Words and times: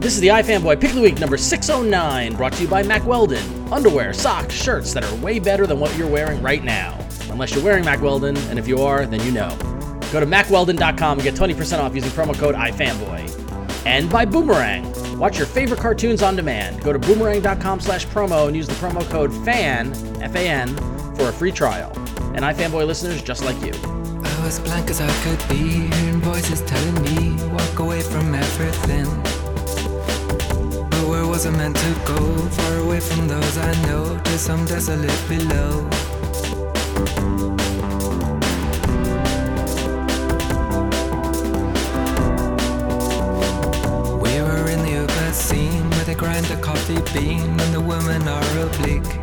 This 0.00 0.14
is 0.14 0.20
the 0.20 0.28
iFanboy 0.28 0.80
Pick 0.80 0.90
of 0.90 0.96
the 0.96 1.02
Week 1.02 1.18
number 1.18 1.36
609, 1.36 2.36
brought 2.36 2.52
to 2.52 2.62
you 2.62 2.68
by 2.68 2.84
Mack 2.84 3.04
Weldon. 3.04 3.72
Underwear, 3.72 4.12
socks, 4.12 4.54
shirts 4.54 4.94
that 4.94 5.02
are 5.02 5.14
way 5.16 5.40
better 5.40 5.66
than 5.66 5.80
what 5.80 5.94
you're 5.98 6.08
wearing 6.08 6.40
right 6.40 6.62
now. 6.62 6.96
Unless 7.30 7.52
you're 7.52 7.64
wearing 7.64 7.84
Mack 7.84 8.00
Weldon, 8.00 8.36
and 8.36 8.60
if 8.60 8.68
you 8.68 8.80
are, 8.80 9.06
then 9.06 9.20
you 9.24 9.32
know. 9.32 9.48
Go 10.12 10.20
to 10.20 10.26
MackWeldon.com 10.26 11.18
and 11.18 11.22
get 11.22 11.34
20% 11.34 11.80
off 11.80 11.96
using 11.96 12.10
promo 12.12 12.32
code 12.38 12.54
iFanboy. 12.54 13.84
And 13.84 14.08
by 14.08 14.24
Boomerang. 14.24 15.18
Watch 15.18 15.36
your 15.36 15.48
favorite 15.48 15.80
cartoons 15.80 16.22
on 16.22 16.36
demand. 16.36 16.80
Go 16.84 16.92
to 16.92 16.98
boomerang.com 17.00 17.80
slash 17.80 18.06
promo 18.06 18.46
and 18.46 18.56
use 18.56 18.68
the 18.68 18.74
promo 18.74 19.02
code 19.10 19.32
FAN, 19.44 19.92
F-A-N, 20.22 20.76
for 21.16 21.28
a 21.28 21.32
free 21.32 21.50
trial. 21.50 21.90
And 22.34 22.44
iFanboy 22.44 22.86
listeners 22.86 23.20
just 23.20 23.44
like 23.44 23.60
you. 23.64 23.72
I 23.74 24.44
was 24.44 24.60
blank 24.60 24.90
as 24.90 25.00
I 25.00 25.12
could 25.24 25.48
be, 25.48 25.88
hearing 25.96 26.20
voices 26.20 26.62
telling 26.62 27.02
me, 27.02 27.44
walk 27.52 27.78
away 27.80 28.00
from 28.00 28.32
everything. 28.32 29.27
But 31.38 31.44
where 31.44 31.52
was 31.52 31.60
I 31.60 31.62
meant 31.62 31.76
to 31.76 31.94
go? 32.04 32.36
Far 32.48 32.78
away 32.78 32.98
from 32.98 33.28
those 33.28 33.58
I 33.58 33.72
know, 33.86 34.18
to 34.18 34.38
some 34.38 34.64
desolate 34.66 35.28
below. 35.28 35.84
We 44.18 44.42
were 44.42 44.68
in 44.68 44.82
the 44.82 45.32
scene 45.32 45.88
where 45.90 46.04
they 46.06 46.14
grind 46.16 46.46
coffee 46.60 47.00
bean 47.16 47.60
and 47.60 47.72
the 47.72 47.80
women 47.80 48.26
are 48.26 48.58
oblique. 48.58 49.14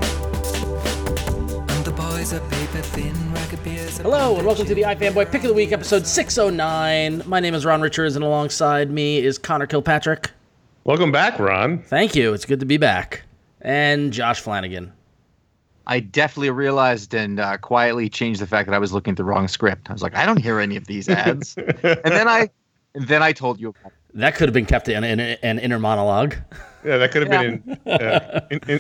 And 1.70 1.86
the 1.86 1.92
boys 1.92 2.32
are 2.32 2.40
paper 2.40 2.82
thin, 2.82 3.34
ragged 3.34 3.62
beers. 3.62 3.98
Hello, 3.98 4.38
and 4.38 4.46
welcome 4.46 4.66
to 4.68 4.76
the 4.76 4.84
iFanboy 4.84 5.30
Pick 5.34 5.44
of 5.44 5.50
the 5.50 5.54
Week, 5.54 5.74
episode 5.74 6.08
609. 6.08 7.24
My 7.26 7.42
name 7.42 7.54
is 7.54 7.66
Ron 7.66 7.82
Richards, 7.82 8.16
and 8.16 8.24
alongside 8.24 8.90
me 8.90 9.18
is 9.18 9.38
Conor 9.38 9.68
Kilpatrick. 9.68 10.32
Welcome 10.86 11.12
back, 11.12 11.40
Ron. 11.40 11.80
Thank 11.80 12.16
you. 12.16 12.34
It's 12.36 12.46
good 12.46 12.60
to 12.60 12.66
be 12.68 12.78
back. 12.78 13.24
And 13.62 14.14
Josh 14.14 14.40
Flanagan. 14.40 14.94
I 15.88 16.00
definitely 16.00 16.52
realized 16.52 17.16
and 17.16 17.40
uh, 17.40 17.58
quietly 17.58 18.08
changed 18.08 18.40
the 18.40 18.46
fact 18.46 18.68
that 18.70 18.76
I 18.76 18.78
was 18.78 18.94
looking 18.94 19.12
at 19.14 19.18
the 19.18 19.24
wrong 19.24 19.48
script. 19.48 19.90
I 19.90 19.94
was 19.94 20.04
like, 20.04 20.16
I 20.16 20.28
don't 20.28 20.38
hear 20.38 20.60
any 20.60 20.76
of 20.76 20.86
these 20.86 21.10
ads. 21.10 21.58
and 21.58 21.74
then 22.04 22.28
I, 22.28 22.50
and 22.94 23.08
then 23.08 23.24
I 23.24 23.32
told 23.34 23.60
you. 23.60 23.70
About 23.70 23.94
That 24.14 24.36
could 24.36 24.48
have 24.48 24.54
been 24.54 24.68
kept 24.68 24.88
in 24.88 25.04
an, 25.04 25.20
an 25.20 25.58
inner 25.58 25.80
monologue. 25.80 26.36
Yeah, 26.86 26.98
that 26.98 27.12
could 27.12 27.28
have 27.28 27.34
Yeah. 27.34 27.42
been 27.58 27.80
in, 27.86 27.92
uh, 27.92 28.48
in, 28.52 28.60
in 28.68 28.80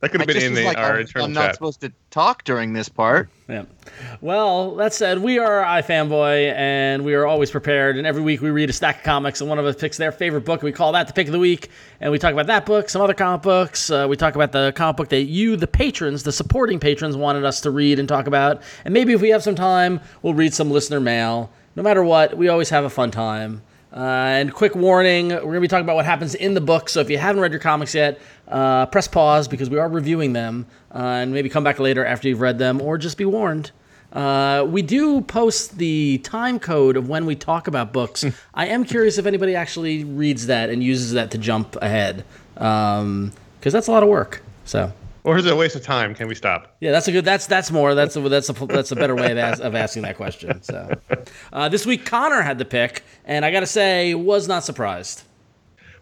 that 0.00 0.10
could 0.10 0.20
I 0.20 0.22
have 0.22 0.26
been 0.26 0.34
just 0.34 0.46
in 0.46 0.52
was 0.52 0.60
the, 0.60 0.66
like, 0.66 0.78
our 0.78 0.94
I'm, 0.94 1.00
internal 1.00 1.26
I'm 1.26 1.32
not 1.32 1.46
chat. 1.46 1.54
supposed 1.54 1.80
to 1.80 1.92
talk 2.10 2.44
during 2.44 2.72
this 2.72 2.88
part. 2.88 3.30
Yeah. 3.48 3.64
Well, 4.20 4.74
that 4.76 4.92
said, 4.92 5.20
we 5.20 5.38
are 5.38 5.62
iFanboy, 5.62 6.52
and 6.54 7.04
we 7.04 7.14
are 7.14 7.26
always 7.26 7.50
prepared. 7.50 7.96
And 7.96 8.06
every 8.06 8.20
week 8.20 8.42
we 8.42 8.50
read 8.50 8.68
a 8.68 8.72
stack 8.72 8.98
of 8.98 9.02
comics, 9.04 9.40
and 9.40 9.48
one 9.48 9.58
of 9.58 9.64
us 9.64 9.76
picks 9.76 9.96
their 9.96 10.12
favorite 10.12 10.44
book. 10.44 10.60
And 10.60 10.64
we 10.64 10.72
call 10.72 10.92
that 10.92 11.06
the 11.06 11.12
pick 11.12 11.28
of 11.28 11.32
the 11.32 11.38
week, 11.38 11.70
and 12.00 12.12
we 12.12 12.18
talk 12.18 12.32
about 12.32 12.46
that 12.48 12.66
book, 12.66 12.88
some 12.88 13.00
other 13.00 13.14
comic 13.14 13.42
books. 13.42 13.90
Uh, 13.90 14.06
we 14.08 14.16
talk 14.16 14.34
about 14.34 14.52
the 14.52 14.72
comic 14.76 14.96
book 14.96 15.08
that 15.08 15.22
you, 15.22 15.56
the 15.56 15.66
patrons, 15.66 16.24
the 16.24 16.32
supporting 16.32 16.78
patrons, 16.78 17.16
wanted 17.16 17.44
us 17.44 17.60
to 17.62 17.70
read 17.70 17.98
and 17.98 18.08
talk 18.08 18.26
about. 18.26 18.62
And 18.84 18.92
maybe 18.92 19.12
if 19.12 19.20
we 19.20 19.30
have 19.30 19.42
some 19.42 19.54
time, 19.54 20.00
we'll 20.22 20.34
read 20.34 20.52
some 20.52 20.70
listener 20.70 21.00
mail. 21.00 21.50
No 21.74 21.82
matter 21.82 22.02
what, 22.02 22.36
we 22.36 22.48
always 22.48 22.70
have 22.70 22.84
a 22.84 22.90
fun 22.90 23.10
time. 23.10 23.62
Uh, 23.92 23.98
and 23.98 24.52
quick 24.52 24.74
warning, 24.74 25.28
we're 25.28 25.40
going 25.40 25.54
to 25.54 25.60
be 25.60 25.68
talking 25.68 25.84
about 25.84 25.96
what 25.96 26.04
happens 26.04 26.34
in 26.34 26.54
the 26.54 26.60
book. 26.60 26.88
So 26.88 27.00
if 27.00 27.08
you 27.08 27.18
haven't 27.18 27.40
read 27.40 27.52
your 27.52 27.60
comics 27.60 27.94
yet, 27.94 28.20
uh, 28.48 28.86
press 28.86 29.08
pause 29.08 29.48
because 29.48 29.70
we 29.70 29.78
are 29.78 29.88
reviewing 29.88 30.32
them, 30.32 30.66
uh, 30.94 30.98
and 30.98 31.32
maybe 31.32 31.48
come 31.48 31.64
back 31.64 31.78
later 31.78 32.04
after 32.04 32.28
you've 32.28 32.40
read 32.40 32.58
them, 32.58 32.82
or 32.82 32.98
just 32.98 33.16
be 33.16 33.24
warned. 33.24 33.70
Uh, 34.12 34.66
we 34.68 34.82
do 34.82 35.20
post 35.20 35.78
the 35.78 36.18
time 36.18 36.58
code 36.58 36.96
of 36.96 37.08
when 37.08 37.26
we 37.26 37.36
talk 37.36 37.68
about 37.68 37.92
books. 37.92 38.24
I 38.54 38.66
am 38.66 38.84
curious 38.84 39.18
if 39.18 39.26
anybody 39.26 39.54
actually 39.54 40.04
reads 40.04 40.46
that 40.46 40.68
and 40.70 40.82
uses 40.82 41.12
that 41.12 41.30
to 41.30 41.38
jump 41.38 41.76
ahead, 41.80 42.24
because 42.54 43.32
that's 43.72 43.86
a 43.86 43.92
lot 43.92 44.02
of 44.02 44.08
work. 44.08 44.42
So. 44.64 44.92
Or 45.26 45.36
is 45.36 45.44
it 45.44 45.52
a 45.52 45.56
waste 45.56 45.74
of 45.74 45.82
time? 45.82 46.14
Can 46.14 46.28
we 46.28 46.36
stop? 46.36 46.76
Yeah, 46.80 46.92
that's 46.92 47.08
a 47.08 47.12
good. 47.12 47.24
That's 47.24 47.46
that's 47.48 47.72
more. 47.72 47.96
That's 47.96 48.14
a 48.14 48.20
that's 48.28 48.48
a 48.48 48.52
that's 48.66 48.92
a 48.92 48.96
better 48.96 49.16
way 49.16 49.32
of, 49.32 49.38
as, 49.38 49.60
of 49.60 49.74
asking 49.74 50.02
that 50.02 50.16
question. 50.16 50.62
So, 50.62 50.88
uh, 51.52 51.68
this 51.68 51.84
week 51.84 52.06
Conor 52.06 52.42
had 52.42 52.58
the 52.58 52.64
pick, 52.64 53.02
and 53.24 53.44
I 53.44 53.50
got 53.50 53.60
to 53.60 53.66
say, 53.66 54.14
was 54.14 54.46
not 54.46 54.62
surprised. 54.62 55.24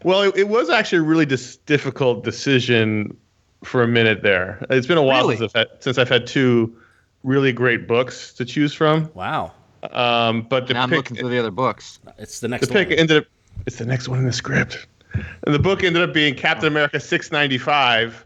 Well, 0.03 0.21
it, 0.21 0.37
it 0.37 0.47
was 0.47 0.69
actually 0.69 0.99
a 0.99 1.01
really 1.01 1.25
dis- 1.25 1.55
difficult 1.57 2.23
decision 2.23 3.17
for 3.63 3.81
a 3.81 3.87
minute 3.87 4.21
there. 4.21 4.63
It's 4.69 4.85
been 4.85 4.99
a 4.99 5.03
while 5.03 5.21
Really? 5.23 5.37
since 5.37 5.55
I've 5.55 5.59
had, 5.69 5.83
since 5.83 5.97
I've 5.97 6.09
had 6.09 6.27
two 6.27 6.75
really 7.23 7.51
great 7.51 7.87
books 7.87 8.31
to 8.33 8.45
choose 8.45 8.75
from. 8.75 9.09
Wow, 9.15 9.53
Um, 9.91 10.43
but 10.43 10.67
the 10.67 10.75
Now 10.75 10.83
I'm 10.83 10.91
looking 10.91 11.17
through 11.17 11.29
the 11.29 11.39
other 11.39 11.49
books. 11.49 11.97
it's 12.19 12.41
the 12.41 12.47
next 12.47 12.67
the 12.67 12.73
pick 12.73 12.91
ended 12.91 13.17
up 13.17 13.25
it's 13.65 13.77
the 13.77 13.85
next 13.87 14.07
one 14.07 14.19
in 14.19 14.25
the 14.25 14.33
script 14.33 14.85
and 15.15 15.55
the 15.55 15.57
book 15.59 15.83
ended 15.83 16.03
up 16.03 16.13
being 16.13 16.35
captain 16.35 16.67
america 16.67 16.99
695 16.99 18.24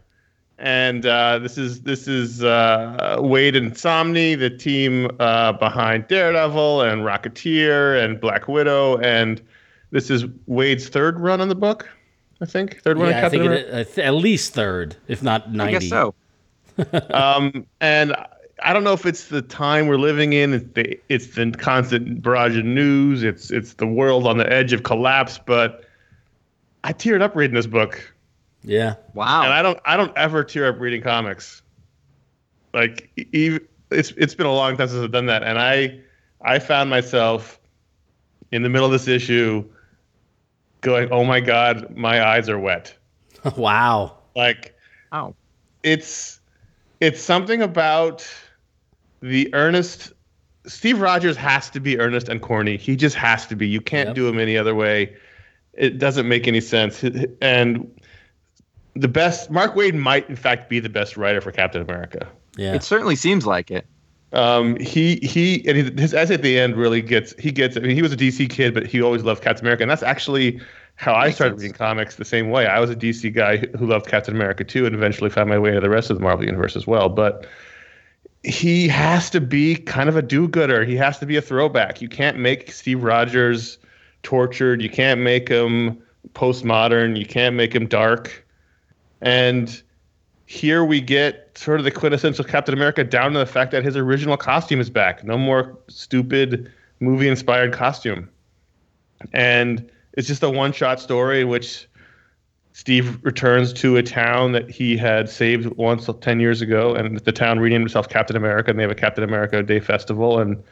and 0.60 1.06
uh, 1.06 1.38
this 1.38 1.58
is 1.58 1.82
this 1.82 2.06
is 2.06 2.44
uh, 2.44 3.16
waid 3.18 3.56
and 3.56 3.72
samnee 3.72 4.38
the 4.38 4.50
team 4.50 5.10
uh, 5.18 5.52
behind 5.52 6.06
daredevil 6.08 6.82
and 6.82 7.02
rocketeer 7.02 8.02
and 8.02 8.20
black 8.20 8.46
widow 8.46 8.98
and 8.98 9.42
this 9.90 10.10
is 10.10 10.24
waid's 10.48 10.88
third 10.88 11.18
run 11.18 11.40
on 11.40 11.48
the 11.48 11.54
book 11.54 11.88
i 12.40 12.46
think 12.46 12.80
third 12.82 12.98
one 12.98 13.06
on 13.06 13.12
Yeah, 13.12 13.18
I 13.18 13.20
captain 13.22 13.40
think 13.40 13.52
it, 13.52 13.74
uh, 13.74 13.84
th- 13.84 13.98
at 13.98 14.14
least 14.14 14.52
third, 14.54 14.96
if 15.08 15.22
not 15.22 15.52
ninety. 15.52 15.76
I 15.76 15.78
guess 15.78 15.88
so. 15.88 16.14
um, 17.14 17.66
and 17.80 18.14
I 18.62 18.72
don't 18.72 18.84
know 18.84 18.92
if 18.92 19.06
it's 19.06 19.28
the 19.28 19.42
time 19.42 19.86
we're 19.86 19.96
living 19.96 20.32
in. 20.32 20.54
It's 20.54 20.72
the, 20.74 21.00
it's 21.08 21.34
the 21.34 21.50
constant 21.52 22.22
barrage 22.22 22.56
of 22.56 22.64
news. 22.64 23.22
It's 23.22 23.50
it's 23.50 23.74
the 23.74 23.86
world 23.86 24.26
on 24.26 24.38
the 24.38 24.50
edge 24.50 24.72
of 24.72 24.82
collapse. 24.82 25.38
But 25.38 25.84
I 26.84 26.92
teared 26.92 27.22
up 27.22 27.34
reading 27.34 27.54
this 27.54 27.66
book, 27.66 28.14
Yeah, 28.62 28.96
Wow. 29.14 29.42
and 29.44 29.52
I 29.52 29.62
don't 29.62 29.78
I 29.84 29.96
don't 29.96 30.16
ever 30.16 30.44
tear 30.44 30.68
up 30.68 30.78
reading 30.80 31.00
comics. 31.02 31.62
Like 32.74 33.10
even 33.32 33.60
it's 33.90 34.10
it's 34.12 34.34
been 34.34 34.46
a 34.46 34.52
long 34.52 34.76
time 34.76 34.88
since 34.88 35.02
I've 35.02 35.12
done 35.12 35.26
that, 35.26 35.42
and 35.42 35.58
I 35.58 36.00
I 36.42 36.58
found 36.58 36.90
myself 36.90 37.58
in 38.52 38.62
the 38.62 38.68
middle 38.68 38.86
of 38.86 38.92
this 38.92 39.08
issue 39.08 39.64
going, 40.82 41.08
"Oh 41.10 41.24
my 41.24 41.40
god, 41.40 41.96
my 41.96 42.24
eyes 42.24 42.48
are 42.48 42.58
wet." 42.58 42.94
wow. 43.56 44.18
Like 44.36 44.74
wow. 45.10 45.34
it's 45.82 46.40
it's 47.00 47.20
something 47.22 47.62
about 47.62 48.26
the 49.22 49.52
earnest 49.54 50.12
Steve 50.66 51.00
Rogers 51.00 51.36
has 51.36 51.70
to 51.70 51.80
be 51.80 51.98
earnest 51.98 52.28
and 52.28 52.42
corny. 52.42 52.76
He 52.76 52.94
just 52.94 53.16
has 53.16 53.46
to 53.46 53.56
be. 53.56 53.66
You 53.66 53.80
can't 53.80 54.08
Yep. 54.08 54.14
do 54.16 54.28
him 54.28 54.38
any 54.38 54.58
other 54.58 54.74
way. 54.74 55.16
It 55.72 55.98
doesn't 55.98 56.28
make 56.28 56.46
any 56.46 56.60
sense. 56.60 57.02
And 57.40 57.90
the 59.00 59.08
best 59.08 59.50
Mark 59.50 59.74
Waid 59.74 59.94
might 59.94 60.28
in 60.28 60.36
fact 60.36 60.68
be 60.68 60.78
the 60.80 60.88
best 60.88 61.16
writer 61.16 61.40
for 61.40 61.50
Captain 61.52 61.82
America. 61.82 62.28
Yeah, 62.56 62.74
It 62.74 62.82
certainly 62.82 63.16
seems 63.16 63.46
like 63.46 63.70
it. 63.70 63.86
Um, 64.32 64.76
he 64.76 65.16
he 65.16 65.66
and 65.66 65.98
his 65.98 66.14
essay 66.14 66.34
at 66.34 66.42
the 66.42 66.58
end 66.58 66.76
really 66.76 67.02
gets 67.02 67.34
he 67.38 67.50
gets. 67.50 67.76
I 67.76 67.80
mean, 67.80 67.96
he 67.96 68.02
was 68.02 68.12
a 68.12 68.16
DC 68.16 68.48
kid, 68.48 68.74
but 68.74 68.86
he 68.86 69.02
always 69.02 69.24
loved 69.24 69.42
Captain 69.42 69.64
America, 69.64 69.82
and 69.82 69.90
that's 69.90 70.04
actually 70.04 70.60
how 70.94 71.14
I 71.14 71.30
started 71.30 71.54
sense. 71.54 71.62
reading 71.62 71.74
comics 71.76 72.16
the 72.16 72.24
same 72.24 72.50
way. 72.50 72.66
I 72.66 72.78
was 72.78 72.90
a 72.90 72.94
DC 72.94 73.30
guy 73.34 73.56
who- 73.56 73.66
who 73.78 73.86
loved 73.86 74.06
Captain 74.06 74.34
America 74.36 74.62
too, 74.62 74.86
and 74.86 74.94
eventually 74.94 75.30
found 75.30 75.48
my 75.48 75.58
way 75.58 75.70
into 75.70 75.80
the 75.80 75.90
rest 75.90 76.10
of 76.10 76.16
the 76.16 76.22
Marvel 76.22 76.44
universe 76.44 76.76
as 76.76 76.86
well. 76.86 77.08
But 77.08 77.46
he 78.44 78.86
has 78.88 79.30
to 79.30 79.40
be 79.40 79.76
kind 79.76 80.08
of 80.08 80.16
a 80.16 80.22
do-gooder. 80.22 80.84
He 80.84 80.96
has 80.96 81.18
to 81.18 81.26
be 81.26 81.36
a 81.36 81.42
throwback. 81.42 82.00
You 82.00 82.08
can't 82.08 82.38
make 82.38 82.70
Steve 82.70 83.02
Rogers 83.02 83.78
tortured. 84.22 84.80
You 84.82 84.90
can't 84.90 85.20
make 85.20 85.48
him 85.48 85.98
postmodern. 86.34 87.18
You 87.18 87.26
can't 87.26 87.56
make 87.56 87.74
him 87.74 87.86
dark. 87.86 88.44
And 89.20 89.82
here 90.46 90.84
we 90.84 91.00
get 91.00 91.56
sort 91.56 91.78
of 91.78 91.84
the 91.84 91.90
quintessential 91.90 92.44
Captain 92.44 92.74
America 92.74 93.04
down 93.04 93.32
to 93.32 93.38
the 93.38 93.46
fact 93.46 93.70
that 93.72 93.84
his 93.84 93.96
original 93.96 94.36
costume 94.36 94.80
is 94.80 94.90
back. 94.90 95.22
No 95.24 95.38
more 95.38 95.78
stupid 95.88 96.72
movie 97.00 97.28
inspired 97.28 97.72
costume. 97.72 98.28
And 99.32 99.90
it's 100.14 100.26
just 100.26 100.42
a 100.42 100.50
one 100.50 100.72
shot 100.72 101.00
story 101.00 101.42
in 101.42 101.48
which 101.48 101.86
Steve 102.72 103.22
returns 103.24 103.72
to 103.74 103.96
a 103.96 104.02
town 104.02 104.52
that 104.52 104.70
he 104.70 104.96
had 104.96 105.28
saved 105.28 105.66
once 105.76 106.08
10 106.20 106.40
years 106.40 106.62
ago, 106.62 106.94
and 106.94 107.18
the 107.20 107.32
town 107.32 107.58
renamed 107.58 107.82
himself 107.82 108.08
Captain 108.08 108.36
America, 108.36 108.70
and 108.70 108.78
they 108.78 108.82
have 108.82 108.90
a 108.90 108.94
Captain 108.94 109.24
America 109.24 109.62
Day 109.62 109.80
festival. 109.80 110.38
And 110.38 110.62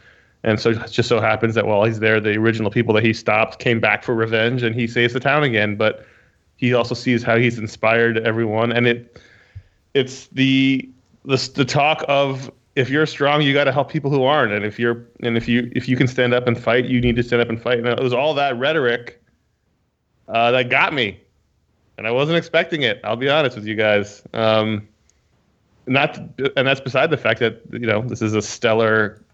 and 0.44 0.60
so 0.60 0.70
it 0.70 0.90
just 0.90 1.08
so 1.08 1.20
happens 1.20 1.54
that 1.56 1.66
while 1.66 1.84
he's 1.84 1.98
there, 1.98 2.20
the 2.20 2.36
original 2.36 2.70
people 2.70 2.94
that 2.94 3.04
he 3.04 3.12
stopped 3.12 3.58
came 3.58 3.80
back 3.80 4.04
for 4.04 4.14
revenge, 4.14 4.62
and 4.62 4.74
he 4.74 4.86
saves 4.86 5.12
the 5.12 5.20
town 5.20 5.42
again. 5.42 5.76
But 5.76 6.06
he 6.58 6.74
also 6.74 6.94
sees 6.94 7.22
how 7.22 7.38
he's 7.38 7.58
inspired 7.58 8.18
everyone, 8.18 8.72
and 8.72 8.86
it 8.86 9.20
it's 9.94 10.26
the 10.28 10.88
the 11.24 11.50
the 11.54 11.64
talk 11.64 12.04
of 12.08 12.50
if 12.76 12.90
you're 12.90 13.06
strong, 13.06 13.42
you 13.42 13.52
got 13.52 13.64
to 13.64 13.72
help 13.72 13.90
people 13.90 14.10
who 14.10 14.24
aren't, 14.24 14.52
and 14.52 14.64
if 14.64 14.78
you're 14.78 15.06
and 15.22 15.36
if 15.36 15.48
you 15.48 15.70
if 15.74 15.88
you 15.88 15.96
can 15.96 16.06
stand 16.06 16.34
up 16.34 16.46
and 16.46 16.62
fight, 16.62 16.84
you 16.84 17.00
need 17.00 17.16
to 17.16 17.22
stand 17.22 17.40
up 17.40 17.48
and 17.48 17.62
fight. 17.62 17.78
And 17.78 17.86
it 17.86 18.00
was 18.00 18.12
all 18.12 18.34
that 18.34 18.56
rhetoric 18.58 19.22
uh, 20.28 20.50
that 20.50 20.68
got 20.68 20.92
me, 20.92 21.20
and 21.96 22.06
I 22.06 22.10
wasn't 22.10 22.36
expecting 22.36 22.82
it. 22.82 23.00
I'll 23.04 23.16
be 23.16 23.30
honest 23.30 23.56
with 23.56 23.66
you 23.66 23.74
guys. 23.74 24.22
Um, 24.34 24.86
not 25.86 26.18
and 26.56 26.68
that's 26.68 26.80
beside 26.80 27.10
the 27.10 27.16
fact 27.16 27.40
that 27.40 27.62
you 27.72 27.86
know 27.86 28.02
this 28.02 28.20
is 28.20 28.34
a 28.34 28.42
stellar 28.42 29.24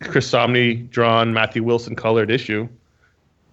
Chris 0.00 0.30
Samnee 0.30 0.90
drawn, 0.90 1.32
Matthew 1.32 1.62
Wilson 1.62 1.94
colored 1.94 2.30
issue. 2.30 2.68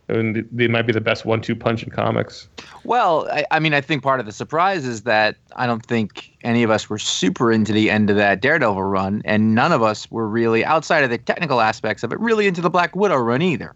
I 0.10 0.14
mean, 0.14 0.48
they 0.52 0.68
might 0.68 0.88
be 0.88 0.94
the 0.94 1.02
best 1.02 1.24
one-two 1.24 1.56
punch 1.56 1.84
in 1.84 1.92
comics. 1.92 2.48
Well, 2.84 3.30
I, 3.32 3.46
I 3.52 3.60
mean, 3.60 3.74
I 3.74 3.82
think 3.82 4.02
part 4.02 4.20
of 4.20 4.26
the 4.26 4.32
surprise 4.32 4.86
is 4.86 5.04
that 5.04 5.36
I 5.56 5.68
don't 5.68 5.86
think 5.86 6.32
any 6.44 6.64
of 6.64 6.72
us 6.72 6.90
were 6.90 6.98
super 6.98 7.52
into 7.52 7.72
the 7.72 7.92
end 7.92 8.10
of 8.10 8.16
that 8.16 8.42
Daredevil 8.42 8.84
run, 8.84 9.22
and 9.26 9.54
none 9.54 9.72
of 9.72 9.84
us 9.84 10.10
were 10.10 10.28
really 10.28 10.66
outside 10.66 11.04
of 11.04 11.10
the 11.10 11.20
technical 11.20 11.62
aspects 11.62 12.04
of 12.04 12.12
it, 12.12 12.20
really 12.20 12.48
into 12.48 12.62
the 12.62 12.70
Black 12.70 12.96
Widow 12.96 13.18
run 13.18 13.42
either. 13.42 13.76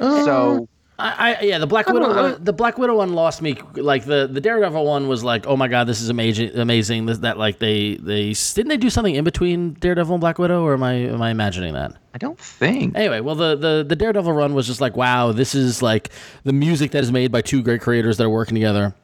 Uh, 0.00 0.24
so 0.24 0.68
I, 0.98 1.34
I 1.34 1.40
yeah, 1.42 1.58
the 1.58 1.66
Black 1.66 1.86
Widow 1.88 2.08
one, 2.14 2.42
the 2.44 2.52
Black 2.54 2.78
Widow 2.78 2.96
one 2.96 3.12
lost 3.12 3.42
me. 3.42 3.54
Like 3.74 4.04
the 4.06 4.26
the 4.26 4.40
Daredevil 4.40 4.84
one 4.84 5.08
was 5.08 5.22
like, 5.22 5.46
oh 5.46 5.56
my 5.56 5.68
god, 5.68 5.84
this 5.86 6.00
is 6.00 6.08
amazing, 6.08 6.56
amazing. 6.58 7.04
This, 7.06 7.18
that 7.18 7.36
like 7.36 7.58
they 7.58 7.96
they 7.96 8.32
didn't 8.32 8.68
they 8.68 8.78
do 8.78 8.88
something 8.88 9.14
in 9.14 9.22
between 9.24 9.74
Daredevil 9.74 10.14
and 10.14 10.20
Black 10.20 10.38
Widow, 10.38 10.64
or 10.64 10.72
am 10.74 10.82
I 10.82 10.94
am 10.94 11.20
I 11.20 11.30
imagining 11.30 11.74
that? 11.74 11.92
I 12.14 12.18
don't 12.18 12.38
think. 12.38 12.96
Anyway, 12.96 13.20
well 13.20 13.34
the 13.34 13.56
the 13.56 13.84
the 13.86 13.96
Daredevil 13.96 14.32
run 14.32 14.54
was 14.54 14.66
just 14.66 14.80
like, 14.80 14.96
wow, 14.96 15.32
this 15.32 15.54
is 15.54 15.82
like 15.82 16.10
the 16.44 16.52
music 16.54 16.92
that 16.92 17.02
is 17.02 17.12
made 17.12 17.30
by 17.30 17.42
two 17.42 17.62
great 17.62 17.82
creators 17.82 18.16
that 18.16 18.24
are 18.24 18.30
working 18.30 18.54
together. 18.54 18.94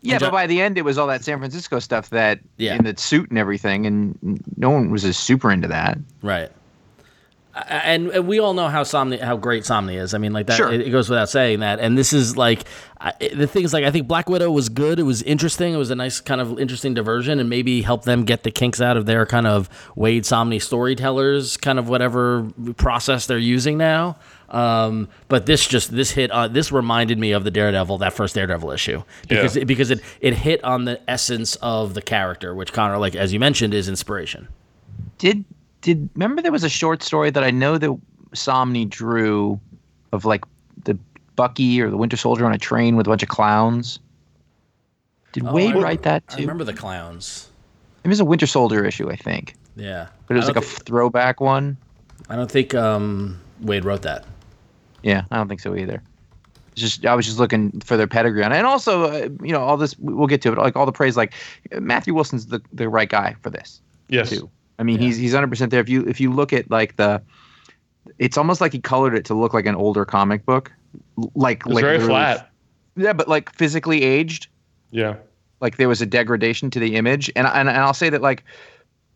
Yeah, 0.00 0.18
but 0.18 0.30
by 0.30 0.46
the 0.46 0.60
end, 0.60 0.78
it 0.78 0.82
was 0.82 0.96
all 0.96 1.08
that 1.08 1.24
San 1.24 1.38
Francisco 1.38 1.78
stuff 1.80 2.10
that 2.10 2.38
Yeah. 2.56 2.76
in 2.76 2.84
the 2.84 2.94
suit 2.96 3.30
and 3.30 3.38
everything, 3.38 3.84
and 3.86 4.40
no 4.56 4.70
one 4.70 4.90
was 4.90 5.04
as 5.04 5.16
super 5.16 5.50
into 5.50 5.66
that. 5.68 5.98
Right. 6.22 6.50
A- 7.58 7.86
And, 7.86 8.08
and 8.10 8.26
we 8.28 8.38
all 8.38 8.54
know 8.54 8.68
how 8.68 8.82
Samnee 8.84 9.20
how 9.20 9.36
great 9.36 9.64
Samnee 9.64 10.00
is. 10.00 10.14
I 10.14 10.18
mean, 10.18 10.32
like 10.32 10.46
that. 10.46 10.56
Sure. 10.56 10.72
It, 10.72 10.80
it 10.80 10.90
goes 10.90 11.08
without 11.10 11.28
saying 11.28 11.60
that. 11.60 11.80
And 11.80 11.96
this 11.98 12.12
is 12.12 12.36
like 12.36 12.64
I, 13.00 13.12
the 13.34 13.46
things 13.46 13.72
like 13.72 13.84
I 13.84 13.90
think 13.90 14.06
Black 14.08 14.28
Widow 14.28 14.50
was 14.50 14.68
good. 14.68 14.98
It 14.98 15.04
was 15.04 15.22
interesting. 15.22 15.74
It 15.74 15.76
was 15.76 15.90
a 15.90 15.94
nice 15.96 16.20
kind 16.20 16.40
of 16.40 16.58
interesting 16.58 16.94
diversion, 16.94 17.38
and 17.40 17.48
maybe 17.50 17.82
help 17.82 18.04
them 18.04 18.24
get 18.24 18.42
the 18.44 18.50
kinks 18.50 18.80
out 18.80 18.96
of 18.96 19.06
their 19.06 19.26
kind 19.26 19.46
of 19.46 19.68
Waid 19.96 20.20
Samnee 20.22 20.60
storytellers, 20.62 21.56
kind 21.56 21.78
of 21.78 21.88
whatever 21.88 22.48
process 22.76 23.26
they're 23.26 23.38
using 23.38 23.76
now. 23.78 24.16
Um, 24.50 25.08
but 25.28 25.44
this 25.46 25.66
just 25.68 25.90
this 25.94 26.12
hit 26.12 26.30
uh, 26.30 26.48
this 26.48 26.72
reminded 26.72 27.18
me 27.18 27.32
of 27.32 27.44
the 27.44 27.50
Daredevil 27.50 27.98
that 27.98 28.14
first 28.14 28.34
Daredevil 28.34 28.70
issue 28.70 29.02
because 29.28 29.56
Yeah. 29.56 29.62
it, 29.62 29.64
because 29.66 29.90
it 29.90 30.00
it 30.20 30.34
hit 30.34 30.64
on 30.64 30.84
the 30.86 30.98
essence 31.10 31.56
of 31.56 31.92
the 31.94 32.00
character, 32.02 32.54
which 32.54 32.72
Conor, 32.72 32.96
like 32.98 33.14
as 33.14 33.32
you 33.32 33.38
mentioned, 33.40 33.74
is 33.74 33.88
inspiration. 33.88 34.48
Did 35.18 35.44
did 35.80 36.08
remember 36.14 36.42
there 36.42 36.52
was 36.52 36.64
a 36.64 36.68
short 36.68 37.02
story 37.02 37.30
that 37.30 37.44
I 37.44 37.50
know 37.50 37.78
that 37.78 37.90
Samnee 38.34 38.88
drew 38.88 39.60
of 40.12 40.24
like 40.24 40.44
the 40.84 40.98
Bucky 41.36 41.80
or 41.80 41.90
the 41.90 41.96
Winter 41.96 42.16
Soldier 42.16 42.44
on 42.46 42.52
a 42.52 42.58
train 42.58 42.96
with 42.96 43.06
a 43.06 43.10
bunch 43.10 43.22
of 43.22 43.28
clowns. 43.28 43.98
Did 45.32 45.44
Oh, 45.46 45.52
Waid 45.52 45.76
I- 45.76 45.80
write 45.80 46.02
that 46.02 46.26
too? 46.28 46.34
I 46.34 46.36
too? 46.38 46.42
remember 46.42 46.64
the 46.64 46.72
clowns. 46.74 47.48
It 48.04 48.08
was 48.08 48.20
a 48.20 48.24
Winter 48.24 48.46
Soldier 48.46 48.84
issue, 48.84 49.10
I 49.10 49.16
think, 49.16 49.54
Yeah, 49.76 50.08
but 50.26 50.34
it 50.34 50.38
was 50.38 50.46
like 50.46 50.56
a 50.56 50.60
don't 50.60 50.68
throwback 50.86 51.40
one. 51.40 51.76
I 52.28 52.36
don't 52.36 52.50
think 52.50 52.74
um, 52.74 53.38
Waid 53.62 53.84
wrote 53.84 54.02
that. 54.02 54.24
Yeah, 55.02 55.24
I 55.30 55.36
don't 55.36 55.48
think 55.48 55.60
so 55.60 55.76
either. 55.76 56.02
It's 56.72 56.80
just 56.80 57.04
I 57.06 57.14
was 57.14 57.26
just 57.26 57.38
looking 57.38 57.80
for 57.80 57.96
their 57.96 58.06
pedigree 58.06 58.42
on 58.42 58.52
it, 58.52 58.56
and 58.56 58.66
also 58.66 59.04
uh, 59.04 59.28
you 59.42 59.52
know 59.52 59.60
all 59.60 59.76
this 59.76 59.96
we'll 59.98 60.26
get 60.26 60.40
to 60.42 60.52
it. 60.52 60.58
Like 60.58 60.74
all 60.76 60.86
the 60.86 60.92
praise, 60.92 61.16
like 61.16 61.34
Matthew 61.78 62.14
Wilson's 62.14 62.46
the 62.46 62.60
the 62.72 62.88
right 62.88 63.08
guy 63.08 63.34
for 63.42 63.50
this. 63.50 63.80
Yes. 64.08 64.30
too. 64.30 64.48
I 64.78 64.84
mean, 64.84 64.98
he's 64.98 65.16
he's 65.16 65.32
100 65.32 65.48
percent 65.48 65.70
there. 65.70 65.80
If 65.80 65.88
you 65.88 66.06
if 66.06 66.20
you 66.20 66.32
look 66.32 66.52
at 66.52 66.70
like 66.70 66.96
the, 66.96 67.20
it's 68.18 68.38
almost 68.38 68.60
like 68.60 68.72
he 68.72 68.80
colored 68.80 69.14
it 69.14 69.24
to 69.26 69.34
look 69.34 69.52
like 69.52 69.66
an 69.66 69.74
older 69.74 70.04
comic 70.04 70.46
book, 70.46 70.72
like 71.34 71.62
It's 71.66 71.74
like 71.74 71.84
very 71.84 71.98
flat. 71.98 72.50
Yeah, 72.96 73.12
but 73.12 73.28
like 73.28 73.52
physically 73.54 74.02
aged. 74.04 74.48
Yeah. 74.90 75.16
Like 75.60 75.76
there 75.76 75.88
was 75.88 76.00
a 76.00 76.06
degradation 76.06 76.70
to 76.70 76.78
the 76.78 76.94
image, 76.94 77.30
and 77.34 77.46
and, 77.46 77.68
and 77.68 77.78
I'll 77.78 77.94
say 77.94 78.08
that 78.10 78.22
like 78.22 78.44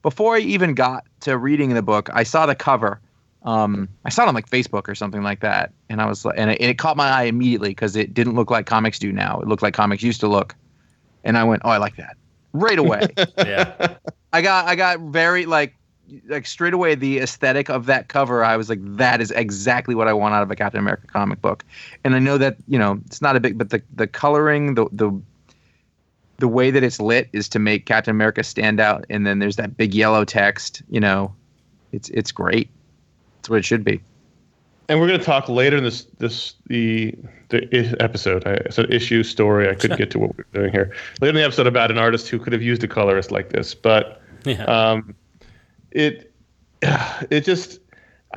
before 0.03 0.35
I 0.35 0.41
even 0.41 0.75
got 0.75 1.05
to 1.21 1.39
reading 1.39 1.75
the 1.75 1.83
book, 1.83 2.11
I 2.13 2.25
saw 2.25 2.47
the 2.47 2.57
cover. 2.57 3.01
Um, 3.45 3.89
I 4.05 4.09
saw 4.09 4.25
it 4.25 4.29
on 4.29 4.35
like 4.35 4.49
Facebook 4.49 4.89
or 4.89 4.95
something 4.97 5.23
like 5.23 5.41
that, 5.41 5.73
and 5.89 6.01
I 6.01 6.07
was 6.07 6.25
like, 6.25 6.37
and 6.39 6.51
it, 6.51 6.61
and 6.61 6.71
it 6.71 6.79
caught 6.79 6.97
my 6.97 7.09
eye 7.09 7.25
immediately 7.25 7.71
because 7.71 7.95
it 7.95 8.13
didn't 8.15 8.35
look 8.35 8.51
like 8.51 8.67
comics 8.67 8.99
do 8.99 9.13
now. 9.13 9.41
It 9.41 9.47
looked 9.47 9.63
like 9.63 9.75
comics 9.75 10.03
used 10.03 10.21
to 10.21 10.29
look, 10.29 10.57
and 11.23 11.39
I 11.39 11.45
went, 11.45 11.63
oh, 11.65 11.71
I 11.71 11.77
like 11.77 11.97
that 11.97 12.17
right 12.53 12.79
away. 12.79 13.09
Yeah, 13.39 13.97
I 14.33 14.43
got 14.43 14.67
I 14.67 14.75
got 14.77 15.01
very 15.01 15.47
like 15.47 15.75
like 16.27 16.47
straight 16.47 16.75
away 16.75 16.95
the 16.95 17.19
aesthetic 17.19 17.71
of 17.71 17.87
that 17.87 18.09
cover. 18.09 18.45
I 18.45 18.57
was 18.57 18.69
like, 18.69 18.81
that 18.97 19.21
is 19.21 19.31
exactly 19.31 19.95
what 19.95 20.09
I 20.09 20.13
want 20.13 20.35
out 20.35 20.43
of 20.43 20.51
a 20.51 20.57
Captain 20.57 20.81
America 20.81 21.07
comic 21.07 21.41
book. 21.41 21.65
And 22.05 22.15
I 22.15 22.19
know 22.19 22.39
that 22.39 22.57
you 22.69 22.79
know 22.79 23.01
it's 23.07 23.23
not 23.23 23.37
a 23.37 23.41
big, 23.41 23.59
but 23.59 23.71
the 23.71 23.83
the 23.95 24.07
coloring, 24.07 24.75
the 24.75 24.87
the 24.93 25.13
the 26.39 26.49
way 26.49 26.71
that 26.71 26.83
it's 26.83 27.01
lit 27.01 27.29
is 27.33 27.49
to 27.51 27.59
make 27.59 27.87
Captain 27.87 28.11
America 28.11 28.43
stand 28.43 28.81
out. 28.81 29.05
And 29.09 29.27
then 29.27 29.39
there's 29.39 29.57
that 29.57 29.77
big 29.77 29.95
yellow 29.95 30.25
text. 30.25 30.83
You 30.89 31.01
know, 31.01 31.35
it's 31.93 32.09
it's 32.11 32.33
great. 32.33 32.69
It's 33.41 33.49
what 33.49 33.59
it 33.59 33.65
should 33.65 33.85
be. 33.85 34.01
And 34.93 35.01
we're 35.01 35.07
going 35.07 35.21
to 35.21 35.25
talk 35.25 35.49
later 35.49 35.79
in 35.79 35.85
this 35.85 36.05
this 36.19 36.53
the 36.67 37.15
the 37.49 37.97
episode. 37.99 38.47
I, 38.47 38.57
it's 38.67 38.77
an 38.77 38.93
issue 38.93 39.23
story. 39.23 39.67
I 39.71 39.75
couldn't 39.75 39.97
get 39.97 40.11
to 40.11 40.19
what 40.19 40.37
we're 40.37 40.45
doing 40.53 40.71
here. 40.71 40.95
Later 41.23 41.31
in 41.31 41.35
the 41.37 41.45
episode 41.45 41.67
about 41.67 41.91
an 41.91 41.97
artist 41.97 42.29
who 42.29 42.39
could 42.39 42.53
have 42.53 42.61
used 42.61 42.85
a 42.85 42.89
colorist 42.89 43.31
like 43.31 43.49
this, 43.49 43.75
but 43.75 44.21
yeah. 44.45 44.65
um, 44.65 45.15
it 45.93 46.35
it 46.83 47.41
just 47.47 47.81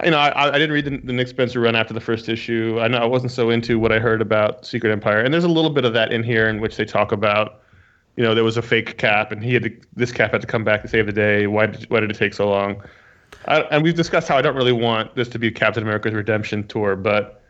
you 0.02 0.12
know 0.12 0.18
I, 0.18 0.48
I 0.48 0.52
didn't 0.54 0.72
read 0.72 0.86
the, 0.86 0.92
the 0.92 1.12
Nick 1.12 1.28
Spencer 1.28 1.60
run 1.60 1.76
after 1.76 1.94
the 1.94 2.00
first 2.00 2.30
issue. 2.30 2.80
I 2.80 2.88
know 2.88 3.00
I 3.00 3.06
wasn't 3.06 3.34
so 3.34 3.50
into 3.50 3.78
what 3.78 3.92
I 3.92 4.00
heard 4.00 4.22
about 4.22 4.66
Secret 4.66 4.94
Empire, 4.94 5.20
and 5.20 5.34
there's 5.34 5.44
a 5.44 5.50
little 5.50 5.72
bit 5.72 5.84
of 5.84 5.92
that 5.92 6.14
in 6.14 6.24
here 6.24 6.48
in 6.48 6.62
which 6.62 6.78
they 6.78 6.86
talk 6.86 7.12
about 7.12 7.64
you 8.16 8.24
know 8.24 8.34
there 8.34 8.46
was 8.46 8.56
a 8.56 8.62
fake 8.62 8.98
cap 8.98 9.34
and 9.34 9.44
he 9.44 9.56
had 9.56 9.64
to, 9.64 9.78
this 9.98 10.14
cap 10.14 10.32
had 10.32 10.40
to 10.40 10.48
come 10.48 10.64
back 10.64 10.84
to 10.84 10.88
save 10.88 11.06
the 11.06 11.12
day. 11.12 11.48
Why 11.48 11.66
did 11.66 11.84
why 11.90 12.00
did 12.00 12.12
it 12.12 12.16
take 12.16 12.34
so 12.34 12.48
long? 12.48 12.82
I, 13.48 13.62
and 13.62 13.84
we've 13.84 13.96
discussed 13.96 14.28
how 14.28 14.38
I 14.38 14.42
don't 14.42 14.56
really 14.56 14.72
want 14.72 15.16
this 15.16 15.28
to 15.30 15.40
be 15.40 15.52
Captain 15.52 15.84
America's 15.84 16.14
redemption 16.14 16.68
tour, 16.68 16.96
but 16.96 17.42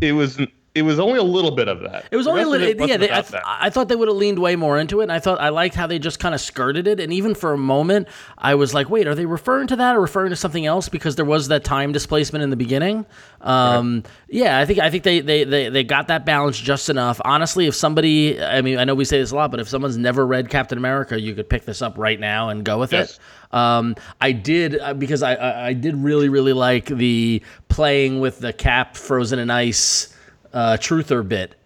it 0.00 0.12
was 0.12 0.40
it 0.74 0.82
was 0.82 0.98
only 0.98 1.18
a 1.18 1.22
little 1.22 1.52
bit 1.52 1.68
of 1.68 1.80
that. 1.82 2.06
It 2.10 2.16
was 2.16 2.24
The 2.26 2.30
only 2.32 2.42
a 2.42 2.48
little, 2.48 2.66
it 2.66 2.88
yeah. 2.88 2.96
They, 2.96 3.10
I, 3.10 3.20
th- 3.20 3.28
that. 3.28 3.42
I 3.46 3.70
thought 3.70 3.86
they 3.88 3.94
would 3.94 4.08
have 4.08 4.16
leaned 4.16 4.40
way 4.40 4.56
more 4.56 4.76
into 4.78 5.00
it, 5.00 5.04
and 5.04 5.12
I 5.12 5.20
thought 5.20 5.40
I 5.40 5.50
liked 5.50 5.76
how 5.76 5.86
they 5.86 6.00
just 6.00 6.18
kind 6.18 6.34
of 6.34 6.40
skirted 6.40 6.88
it. 6.88 6.98
And 6.98 7.12
even 7.12 7.34
for 7.36 7.52
a 7.52 7.58
moment, 7.58 8.08
I 8.36 8.56
was 8.56 8.74
like, 8.74 8.90
"Wait, 8.90 9.06
are 9.06 9.14
they 9.14 9.24
referring 9.26 9.68
to 9.68 9.76
that 9.76 9.94
or 9.94 10.00
referring 10.00 10.30
to 10.30 10.36
something 10.36 10.66
else?" 10.66 10.88
Because 10.88 11.14
there 11.14 11.24
was 11.24 11.46
that 11.48 11.62
time 11.62 11.92
displacement 11.92 12.42
in 12.42 12.50
the 12.50 12.56
beginning. 12.56 13.06
Um, 13.40 14.02
Yeah, 14.28 14.58
I 14.58 14.64
think 14.66 14.78
I 14.80 14.90
think 14.90 15.04
they, 15.04 15.20
they 15.20 15.44
they 15.44 15.68
they 15.68 15.84
got 15.84 16.08
that 16.08 16.24
balance 16.26 16.58
just 16.58 16.88
enough. 16.88 17.20
Honestly, 17.24 17.66
if 17.68 17.74
somebody, 17.76 18.42
I 18.42 18.60
mean, 18.60 18.78
I 18.78 18.84
know 18.84 18.94
we 18.96 19.04
say 19.04 19.18
this 19.20 19.30
a 19.30 19.36
lot, 19.36 19.50
but 19.52 19.60
if 19.60 19.68
someone's 19.68 19.96
never 19.96 20.26
read 20.26 20.50
Captain 20.50 20.76
America, 20.78 21.20
you 21.20 21.34
could 21.34 21.48
pick 21.48 21.64
this 21.66 21.82
up 21.82 21.96
right 21.98 22.18
now 22.18 22.48
and 22.48 22.64
go 22.64 22.78
with 22.80 22.92
Yes. 22.92 23.20
it. 23.52 23.54
Um, 23.56 23.94
I 24.20 24.32
did 24.32 24.80
uh, 24.80 24.94
because 24.94 25.22
I, 25.22 25.34
I 25.34 25.66
I 25.68 25.72
did 25.74 25.94
really 25.96 26.28
really 26.28 26.52
like 26.52 26.86
the 26.86 27.42
playing 27.68 28.18
with 28.18 28.40
the 28.40 28.52
cap 28.52 28.96
frozen 28.96 29.38
in 29.38 29.50
ice 29.50 30.10
uh, 30.54 30.78
truther 30.80 31.28
bit. 31.28 31.56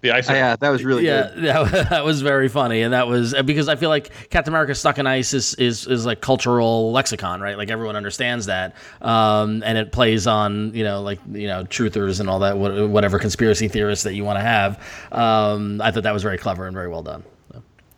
the 0.00 0.12
ice. 0.12 0.30
Oh, 0.30 0.34
yeah, 0.34 0.56
that 0.56 0.70
was 0.70 0.84
really 0.84 1.06
Yeah, 1.06 1.30
good. 1.34 1.44
that, 1.72 1.90
that 1.90 2.04
was 2.04 2.22
very 2.22 2.48
funny, 2.48 2.82
and 2.82 2.92
that 2.94 3.08
was 3.08 3.34
because 3.44 3.68
I 3.68 3.76
feel 3.76 3.90
like 3.90 4.10
Captain 4.30 4.52
America 4.52 4.74
Stuck 4.74 4.98
in 4.98 5.06
Ice 5.06 5.34
is 5.34 5.54
is, 5.54 5.86
is 5.86 6.06
like 6.06 6.20
cultural 6.20 6.92
lexicon, 6.92 7.40
right? 7.40 7.56
Like 7.58 7.70
everyone 7.70 7.96
understands 7.96 8.46
that, 8.46 8.76
um, 9.02 9.62
and 9.64 9.78
it 9.78 9.92
plays 9.92 10.26
on 10.26 10.74
you 10.74 10.84
know 10.84 11.02
like 11.02 11.20
you 11.32 11.48
know 11.48 11.64
truthers 11.64 12.20
and 12.20 12.30
all 12.30 12.40
that 12.40 12.58
whatever 12.58 13.18
conspiracy 13.18 13.68
theorists 13.68 14.04
that 14.04 14.14
you 14.14 14.24
want 14.24 14.38
to 14.38 14.42
have. 14.44 14.78
Um, 15.12 15.80
I 15.80 15.90
thought 15.90 16.04
that 16.04 16.12
was 16.14 16.22
very 16.22 16.38
clever 16.38 16.66
and 16.66 16.74
very 16.74 16.88
well 16.88 17.02
done. 17.02 17.24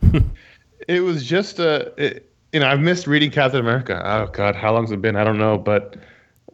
It 0.89 1.01
was 1.01 1.25
just 1.25 1.59
a, 1.59 1.93
it, 2.03 2.33
you 2.53 2.61
know, 2.61 2.67
I've 2.69 2.81
missed 2.81 3.07
reading 3.07 3.31
Captain 3.31 3.61
America. 3.61 4.01
Oh 4.05 4.27
God, 4.33 4.57
how 4.57 4.73
long's 4.73 4.91
it 4.91 5.01
been? 5.03 5.17
I 5.17 5.25
don't 5.25 5.39
know, 5.39 5.59
but 5.59 5.97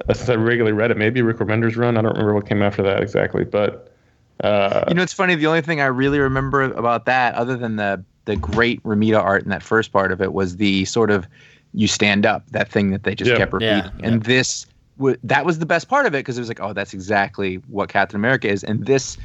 uh, 0.09 0.15
since 0.15 0.29
I 0.29 0.35
regularly 0.35 0.73
read 0.73 0.91
it, 0.91 0.97
maybe 0.97 1.23
Rick 1.23 1.39
Remender's 1.39 1.77
run. 1.77 1.97
I 1.97 2.03
don't 2.03 2.13
remember 2.13 2.35
what 2.35 2.47
came 2.49 2.63
after 2.63 2.83
that 2.83 3.03
exactly, 3.03 3.45
but 3.45 3.95
uh, 4.43 4.85
You 4.87 4.95
know, 4.95 5.03
it's 5.03 5.13
funny. 5.13 5.35
The 5.35 5.47
only 5.47 5.63
thing 5.63 5.81
I 5.81 5.87
really 5.87 6.19
remember 6.19 6.63
about 6.63 7.07
that, 7.07 7.35
other 7.35 7.57
than 7.57 7.77
the 7.77 8.05
the 8.25 8.37
great 8.37 8.83
Romita 8.83 9.21
art 9.23 9.45
in 9.45 9.51
that 9.51 9.63
first 9.63 9.93
part 9.93 10.13
of 10.13 10.21
it, 10.21 10.33
was 10.33 10.57
the 10.57 10.85
sort 10.85 11.11
of 11.11 11.29
you 11.73 11.87
stand 11.89 12.27
up 12.27 12.45
that 12.51 12.69
thing 12.71 12.91
that 12.91 13.03
they 13.05 13.15
just 13.15 13.31
Yeah. 13.31 13.37
kept 13.37 13.53
Yeah, 13.59 13.91
repeating. 13.93 14.01
And 14.03 14.23
this, 14.25 14.67
w- 14.99 15.17
that 15.25 15.45
was 15.45 15.59
the 15.59 15.67
best 15.67 15.89
part 15.89 16.07
of 16.07 16.15
it 16.15 16.19
because 16.19 16.37
it 16.39 16.41
was 16.41 16.49
like, 16.49 16.61
oh, 16.61 16.73
that's 16.73 16.95
exactly 16.95 17.57
what 17.69 17.89
Captain 17.89 18.17
America 18.17 18.49
is. 18.49 18.65
And 18.65 18.87
this, 18.87 19.17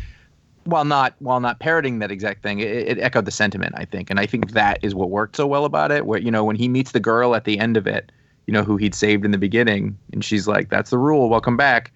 while 0.65 0.85
not 0.85 1.15
while 1.19 1.39
not 1.39 1.59
parroting 1.59 1.99
that 1.99 2.11
exact 2.11 2.43
thing, 2.43 2.59
it, 2.59 2.67
it 2.69 2.99
echoed 2.99 3.25
the 3.25 3.31
sentiment, 3.31 3.73
I 3.77 3.85
think. 3.85 4.09
And 4.09 4.19
I 4.19 4.25
think 4.27 4.51
that 4.51 4.79
is 4.83 4.95
what 4.95 5.09
worked 5.09 5.35
so 5.35 5.47
well 5.47 5.65
about 5.65 5.91
it. 5.91 6.05
Where 6.05 6.19
you 6.19 6.31
know 6.31 6.43
when 6.43 6.55
he 6.55 6.67
meets 6.69 6.91
the 6.91 6.99
girl 6.99 7.35
at 7.35 7.45
the 7.45 7.59
end 7.59 7.77
of 7.77 7.87
it, 7.87 8.11
you 8.51 8.57
know 8.57 8.63
who 8.65 8.75
he'd 8.75 8.93
saved 8.93 9.23
in 9.23 9.31
the 9.31 9.37
beginning, 9.37 9.97
and 10.11 10.25
she's 10.25 10.45
like, 10.45 10.67
"That's 10.69 10.89
the 10.89 10.97
rule. 10.97 11.29
Welcome 11.29 11.55
back." 11.55 11.93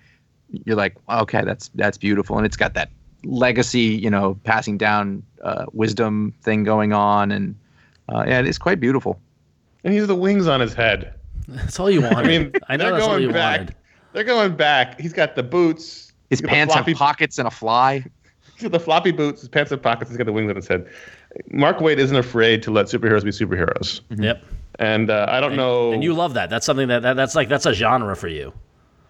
You're 0.63 0.77
like, 0.77 0.95
okay, 1.09 1.43
that's 1.43 1.69
that's 1.75 1.97
beautiful, 1.97 2.38
and 2.38 2.45
it's 2.45 2.55
got 2.55 2.75
that 2.75 2.89
legacy, 3.25 3.79
you 3.81 4.09
know, 4.09 4.39
passing 4.45 4.77
down 4.77 5.21
uh, 5.43 5.65
wisdom 5.74 6.33
thing 6.43 6.63
going 6.63 6.93
on, 6.93 7.29
and 7.29 7.55
uh, 8.07 8.24
yeah, 8.25 8.39
it 8.39 8.47
is 8.47 8.57
quite 8.57 8.79
beautiful. 8.79 9.19
and 9.83 9.93
he's 9.93 10.07
the 10.07 10.15
wings 10.15 10.47
on 10.47 10.62
his 10.62 10.74
head. 10.74 11.13
That's 11.50 11.77
all 11.77 11.91
you 11.91 12.01
want. 12.01 12.15
I 12.21 12.24
mean, 12.24 12.53
I 12.69 12.77
know 12.77 12.85
they're 12.85 12.93
that's 12.93 13.03
all 13.03 13.09
going 13.15 13.24
you 13.24 13.33
back. 13.33 13.59
wanted. 13.59 13.75
They're 14.13 14.24
going 14.24 14.55
back. 14.55 14.97
He's 15.01 15.12
got 15.12 15.35
the 15.35 15.43
boots. 15.43 16.13
His 16.29 16.39
He's 16.39 16.41
got 16.41 16.47
the 16.47 16.55
pants 16.55 16.74
have 16.74 16.85
pockets 16.95 17.38
and 17.38 17.50
a 17.50 17.51
fly. 17.51 18.05
He's 18.53 18.62
got 18.62 18.71
the 18.71 18.79
floppy 18.79 19.12
boots. 19.12 19.41
His 19.41 19.50
pants 19.50 19.71
have 19.71 19.81
pockets. 19.81 20.09
He's 20.09 20.17
got 20.17 20.24
the 20.25 20.31
wings 20.31 20.50
on 20.50 20.55
his 20.55 20.69
head. 20.69 20.88
Mark 21.51 21.79
Waid 21.79 21.97
isn't 21.97 22.15
afraid 22.15 22.63
to 22.63 22.71
let 22.71 22.85
superheroes 22.85 23.25
be 23.25 23.31
superheroes, 23.31 24.00
Yep. 24.15 24.41
And 24.79 25.10
uh, 25.10 25.25
I 25.29 25.39
don't 25.39 25.55
know. 25.55 25.91
And 25.91 26.03
you 26.03 26.13
love 26.13 26.34
that. 26.34 26.50
That's 26.50 26.65
something 26.65 26.88
that, 26.88 27.01
that 27.01 27.15
that's 27.15 27.36
like 27.36 27.50
that's 27.50 27.65
a 27.65 27.74
genre 27.74 28.15
for 28.15 28.27
you. 28.27 28.53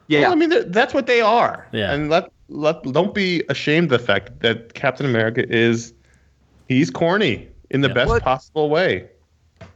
Yeah, 0.07 0.22
Well, 0.22 0.31
I 0.34 0.36
mean, 0.36 0.72
that's 0.72 0.93
what 0.93 1.07
they 1.07 1.22
are. 1.22 1.67
Yeah. 1.72 1.91
And 1.93 2.10
let 2.10 2.29
let, 2.50 2.84
don't 2.84 3.13
be 3.15 3.43
ashamed 3.50 3.91
of 3.91 4.00
the 4.00 4.05
fact 4.05 4.39
that 4.41 4.74
Captain 4.75 5.05
America 5.05 5.43
is 5.50 5.93
he's 6.69 6.89
corny 6.91 7.48
in 7.72 7.81
the 7.81 7.88
Yeah. 7.88 7.93
best 7.95 8.10
What- 8.10 8.24
possible 8.24 8.69
way. 8.69 9.07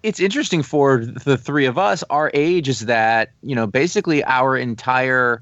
it's 0.03 0.19
interesting 0.19 0.61
for 0.63 1.03
the 1.05 1.37
three 1.37 1.65
of 1.65 1.77
us. 1.77 2.03
Our 2.09 2.29
age 2.33 2.69
is 2.69 2.85
that 2.85 3.31
you 3.41 3.55
know 3.55 3.65
basically 3.67 4.23
our 4.25 4.55
entire 4.55 5.41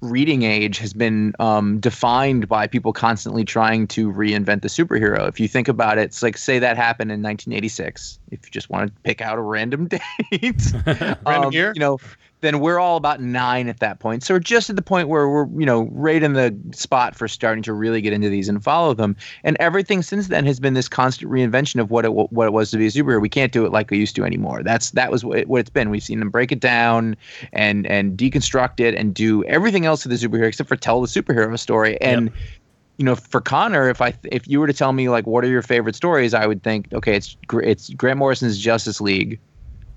reading 0.00 0.42
age 0.42 0.78
has 0.78 0.92
been 0.92 1.34
um, 1.38 1.80
defined 1.80 2.48
by 2.48 2.66
people 2.66 2.92
constantly 2.92 3.44
trying 3.44 3.86
to 3.88 4.12
reinvent 4.12 4.62
the 4.62 4.68
superhero. 4.68 5.28
If 5.28 5.40
you 5.40 5.48
think 5.48 5.68
about 5.68 5.98
it, 5.98 6.02
it's 6.02 6.22
like 6.22 6.36
say 6.36 6.58
that 6.58 6.76
happened 6.76 7.10
in 7.10 7.22
1986. 7.22 8.18
If 8.30 8.44
you 8.44 8.50
just 8.50 8.68
want 8.70 8.94
to 8.94 9.02
pick 9.02 9.20
out 9.20 9.38
a 9.38 9.42
random 9.42 9.88
date, 10.32 10.62
um, 11.26 11.52
year? 11.52 11.72
you 11.74 11.80
know, 11.80 11.98
then 12.42 12.60
we're 12.60 12.78
all 12.78 12.96
about 12.96 13.20
nine 13.20 13.68
at 13.68 13.80
that 13.80 13.98
point. 13.98 14.22
So 14.22 14.34
we're 14.34 14.40
just 14.40 14.68
at 14.68 14.76
the 14.76 14.82
point 14.82 15.08
where 15.08 15.28
we're 15.28 15.46
you 15.58 15.66
know 15.66 15.88
right 15.92 16.22
in 16.22 16.34
the 16.34 16.56
spot 16.72 17.16
for 17.16 17.28
starting 17.28 17.62
to 17.64 17.72
really 17.72 18.00
get 18.00 18.12
into 18.12 18.28
these 18.28 18.48
and 18.48 18.62
follow 18.62 18.94
them. 18.94 19.16
And 19.42 19.56
everything 19.58 20.02
since 20.02 20.28
then 20.28 20.44
has 20.46 20.60
been 20.60 20.74
this 20.74 20.88
constant 20.88 21.30
reinvention 21.30 21.80
of 21.80 21.90
what 21.90 22.04
it 22.04 22.12
what 22.12 22.46
it 22.46 22.52
was 22.52 22.70
to 22.70 22.76
be 22.76 22.86
a 22.86 22.90
superhero. 22.90 23.20
We 23.20 23.28
can't 23.28 23.52
do 23.52 23.64
it 23.64 23.72
like 23.72 23.90
we 23.90 23.98
used 23.98 24.16
to 24.16 24.24
anymore. 24.24 24.62
That's 24.62 24.90
that 24.92 25.10
was 25.10 25.24
what, 25.24 25.38
it, 25.38 25.48
what 25.48 25.60
it's 25.60 25.70
been. 25.70 25.90
We've 25.90 26.02
seen 26.02 26.18
them 26.18 26.30
break 26.30 26.52
it 26.52 26.60
down 26.60 27.16
and 27.52 27.86
and 27.86 28.16
deconstruct 28.18 28.80
it 28.80 28.94
and 28.94 29.14
do 29.14 29.42
everything 29.44 29.86
else 29.86 30.02
to 30.02 30.08
the 30.08 30.16
superhero 30.16 30.48
except 30.48 30.68
for 30.68 30.76
tell 30.76 31.00
the 31.00 31.08
superhero 31.08 31.58
story. 31.58 32.00
And 32.00 32.30
you 32.98 33.04
know, 33.04 33.14
for 33.14 33.40
Conor, 33.40 33.88
if 33.88 34.00
I 34.00 34.14
if 34.24 34.46
you 34.48 34.60
were 34.60 34.66
to 34.66 34.72
tell 34.72 34.92
me 34.92 35.08
like 35.08 35.26
what 35.26 35.44
are 35.44 35.48
your 35.48 35.62
favorite 35.62 35.94
stories, 35.94 36.34
I 36.34 36.46
would 36.46 36.62
think 36.62 36.92
okay, 36.92 37.16
it's 37.16 37.36
it's 37.50 37.90
Grant 37.90 38.18
Morrison's 38.18 38.58
Justice 38.58 39.00
League, 39.00 39.38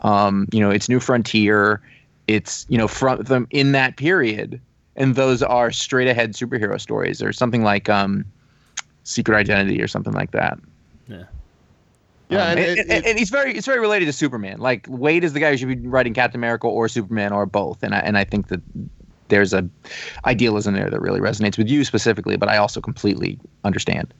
um, 0.02 0.48
you 0.52 0.60
know, 0.60 0.70
it's 0.70 0.90
New 0.90 1.00
Frontier, 1.00 1.82
it's 2.30 2.66
you 2.70 2.78
know 2.78 2.88
from 2.88 3.22
them 3.24 3.48
in 3.52 3.72
that 3.74 3.98
period, 3.98 4.60
and 4.96 5.16
those 5.16 5.42
are 5.44 5.72
straight 5.72 6.08
ahead 6.08 6.34
superhero 6.34 6.80
stories 6.80 7.22
or 7.22 7.34
something 7.34 7.64
like 7.64 7.90
um, 7.90 8.24
Secret 9.04 9.36
Identity 9.36 9.82
or 9.82 9.88
something 9.88 10.14
like 10.14 10.32
that. 10.32 10.60
Yeah. 11.08 11.24
Yeah, 12.30 12.44
Um, 12.44 12.50
and 12.50 12.60
and, 12.60 12.70
it- 12.70 12.80
and- 12.80 12.92
it- 12.92 13.06
and 13.10 13.20
he's 13.20 13.32
very 13.32 13.58
it's 13.58 13.66
very 13.66 13.80
related 13.80 14.06
to 14.06 14.14
Superman. 14.14 14.60
Like 14.60 14.84
Waid 14.88 15.24
is 15.24 15.34
the 15.34 15.40
guy 15.40 15.50
who 15.52 15.58
should 15.58 15.68
be 15.82 15.88
writing 15.88 16.14
Captain 16.14 16.40
America 16.40 16.68
or 16.68 16.88
Superman 16.88 17.34
or 17.34 17.46
both, 17.48 17.82
and 17.82 17.96
I 17.96 18.00
and 18.00 18.18
I 18.18 18.24
think 18.24 18.50
that 18.50 18.62
there's 19.30 19.52
a 19.54 19.68
idealism 20.26 20.74
there 20.76 20.90
that 20.90 21.02
really 21.02 21.20
resonates 21.20 21.58
with 21.58 21.68
you 21.70 21.84
specifically, 21.84 22.36
but 22.38 22.48
I 22.50 22.58
also 22.58 22.82
completely 22.82 23.40
understand. 23.64 24.14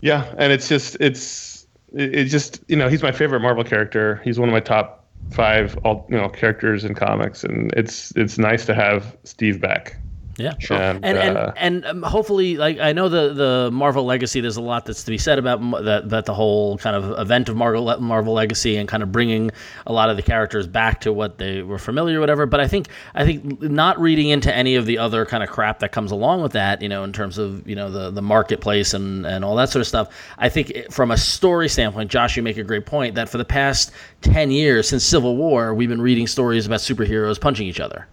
Yeah, 0.00 0.32
and 0.38 0.52
it's 0.52 0.68
just 0.68 0.96
it's 1.00 1.66
it, 1.94 2.14
it 2.14 2.24
just 2.26 2.60
you 2.68 2.76
know 2.76 2.88
he's 2.88 3.02
my 3.02 3.12
favorite 3.12 3.40
Marvel 3.40 3.64
character. 3.64 4.20
He's 4.24 4.38
one 4.40 4.48
of 4.48 4.52
my 4.54 4.60
top 4.60 5.01
five 5.30 5.76
all 5.84 6.06
you 6.10 6.16
know 6.16 6.28
characters 6.28 6.84
in 6.84 6.94
comics, 6.94 7.44
and 7.44 7.72
it's 7.74 8.12
it's 8.16 8.38
nice 8.38 8.66
to 8.66 8.74
have 8.74 9.16
Steve 9.24 9.60
back. 9.60 10.01
Yeah, 10.38 10.54
Sure. 10.58 10.78
And, 10.78 11.04
and 11.04 11.18
and, 11.18 11.36
uh, 11.36 11.52
and 11.56 11.84
um, 11.84 12.02
hopefully, 12.02 12.56
like 12.56 12.78
I 12.78 12.92
know 12.92 13.08
the 13.08 13.34
the 13.34 13.70
Marvel 13.70 14.04
Legacy. 14.04 14.40
There's 14.40 14.56
a 14.56 14.62
lot 14.62 14.86
that's 14.86 15.04
to 15.04 15.10
be 15.10 15.18
said 15.18 15.38
about 15.38 15.60
that 15.84 16.08
that 16.08 16.24
the 16.24 16.32
whole 16.32 16.78
kind 16.78 16.96
of 16.96 17.18
event 17.18 17.50
of 17.50 17.56
Marvel 17.56 18.00
Marvel 18.00 18.32
Legacy 18.32 18.76
and 18.76 18.88
kind 18.88 19.02
of 19.02 19.12
bringing 19.12 19.50
a 19.86 19.92
lot 19.92 20.08
of 20.08 20.16
the 20.16 20.22
characters 20.22 20.66
back 20.66 21.02
to 21.02 21.12
what 21.12 21.36
they 21.36 21.62
were 21.62 21.78
familiar, 21.78 22.18
whatever. 22.18 22.46
But 22.46 22.60
I 22.60 22.68
think 22.68 22.88
I 23.14 23.26
think 23.26 23.60
not 23.60 24.00
reading 24.00 24.28
into 24.28 24.54
any 24.54 24.74
of 24.74 24.86
the 24.86 24.96
other 24.96 25.26
kind 25.26 25.42
of 25.42 25.50
crap 25.50 25.80
that 25.80 25.92
comes 25.92 26.10
along 26.10 26.42
with 26.42 26.52
that, 26.52 26.80
you 26.80 26.88
know, 26.88 27.04
in 27.04 27.12
terms 27.12 27.36
of 27.36 27.66
you 27.68 27.76
know 27.76 27.90
the 27.90 28.10
the 28.10 28.22
marketplace 28.22 28.94
and 28.94 29.26
and 29.26 29.44
all 29.44 29.56
that 29.56 29.68
sort 29.68 29.80
of 29.80 29.86
stuff. 29.86 30.08
I 30.38 30.48
think 30.48 30.90
from 30.90 31.10
a 31.10 31.16
story 31.18 31.68
standpoint, 31.68 32.10
Josh, 32.10 32.36
you 32.36 32.42
make 32.42 32.56
a 32.56 32.64
great 32.64 32.86
point 32.86 33.16
that 33.16 33.28
for 33.28 33.36
the 33.36 33.44
past 33.44 33.92
ten 34.22 34.50
years 34.50 34.88
since 34.88 35.04
Civil 35.04 35.36
War, 35.36 35.74
we've 35.74 35.90
been 35.90 36.02
reading 36.02 36.26
stories 36.26 36.64
about 36.64 36.80
superheroes 36.80 37.38
punching 37.38 37.66
each 37.66 37.80
other 37.80 38.06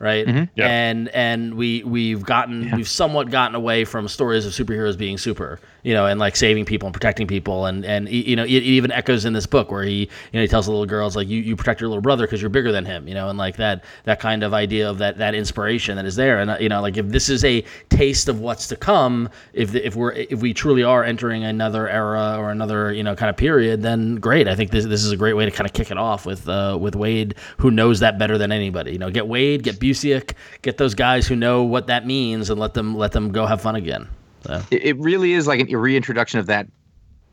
right? 0.00 0.26
Yeah. 0.54 0.66
And 0.66 1.08
and 1.10 1.54
we 1.54 1.84
we've 1.84 2.24
gotten 2.24 2.70
we've 2.74 2.88
somewhat 2.88 3.30
gotten 3.30 3.54
away 3.54 3.84
from 3.84 4.08
stories 4.08 4.46
of 4.46 4.52
superheroes 4.52 4.96
being 4.96 5.18
super, 5.18 5.60
you 5.82 5.94
know, 5.94 6.06
and 6.06 6.18
like 6.18 6.36
saving 6.36 6.64
people 6.64 6.86
and 6.86 6.94
protecting 6.94 7.26
people, 7.26 7.66
and 7.66 7.84
and 7.84 8.08
you 8.08 8.34
know 8.34 8.44
it, 8.44 8.50
it 8.50 8.64
even 8.64 8.90
echoes 8.90 9.24
in 9.24 9.34
this 9.34 9.46
book 9.46 9.70
where 9.70 9.82
he 9.82 10.00
you 10.00 10.08
know 10.32 10.40
he 10.40 10.48
tells 10.48 10.66
the 10.66 10.72
little 10.72 10.86
girls 10.86 11.14
like 11.14 11.28
you, 11.28 11.40
you 11.42 11.54
protect 11.54 11.80
your 11.80 11.88
little 11.88 12.02
brother 12.02 12.26
because 12.26 12.40
you're 12.40 12.50
bigger 12.50 12.72
than 12.72 12.84
him, 12.84 13.06
you 13.06 13.14
know, 13.14 13.28
and 13.28 13.38
like 13.38 13.56
that 13.56 13.84
that 14.04 14.18
kind 14.18 14.42
of 14.42 14.54
idea 14.54 14.88
of 14.88 14.98
that 14.98 15.18
that 15.18 15.34
inspiration 15.34 15.96
that 15.96 16.06
is 16.06 16.16
there, 16.16 16.40
and 16.40 16.50
uh, 16.50 16.56
you 16.58 16.68
know 16.68 16.80
like 16.80 16.96
if 16.96 17.06
this 17.08 17.28
is 17.28 17.44
a 17.44 17.62
taste 17.90 18.28
of 18.28 18.40
what's 18.40 18.66
to 18.68 18.76
come, 18.76 19.28
if 19.52 19.72
the, 19.72 19.86
if 19.86 19.94
we're 19.94 20.12
if 20.12 20.40
we 20.40 20.54
truly 20.54 20.82
are 20.82 21.04
entering 21.04 21.44
another 21.44 21.88
era 21.88 22.36
or 22.38 22.50
another 22.50 22.92
you 22.92 23.02
know 23.02 23.14
kind 23.14 23.28
of 23.28 23.36
period, 23.36 23.82
then 23.82 24.16
great. 24.16 24.48
I 24.48 24.56
think 24.56 24.70
this 24.70 24.86
this 24.86 25.04
is 25.04 25.12
a 25.12 25.16
great 25.16 25.34
way 25.34 25.44
to 25.44 25.50
kind 25.50 25.68
of 25.68 25.74
kick 25.74 25.90
it 25.90 25.98
off 25.98 26.24
with 26.24 26.48
uh, 26.48 26.78
with 26.80 26.94
Waid 26.94 27.36
who 27.58 27.70
knows 27.70 28.00
that 28.00 28.18
better 28.18 28.38
than 28.38 28.50
anybody. 28.50 28.92
You 28.92 28.98
know, 28.98 29.10
get 29.10 29.24
Waid, 29.24 29.62
get 29.62 29.78
Busiek, 29.90 30.34
get 30.62 30.78
those 30.78 30.94
guys 30.94 31.26
who 31.26 31.36
know 31.36 31.62
what 31.62 31.86
that 31.88 32.06
means, 32.06 32.50
and 32.50 32.58
let 32.60 32.74
them 32.74 32.96
let 32.96 33.12
them 33.12 33.32
go 33.32 33.46
have 33.46 33.60
fun 33.60 33.76
again. 33.76 34.08
So 34.46 34.62
It, 34.70 34.84
it 34.84 34.96
really 34.98 35.32
is 35.32 35.46
like 35.46 35.70
a 35.70 35.76
reintroduction 35.76 36.38
of 36.40 36.46
that 36.46 36.66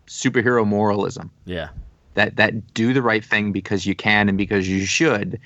superhero 0.08 0.66
moralism. 0.66 1.30
yeah, 1.46 1.70
that 2.16 2.36
that 2.38 2.74
do 2.74 2.94
the 2.94 3.02
right 3.02 3.24
thing 3.24 3.52
because 3.52 3.86
you 3.86 3.96
can 3.96 4.30
and 4.30 4.38
because 4.38 4.68
you 4.68 4.86
should 4.86 5.40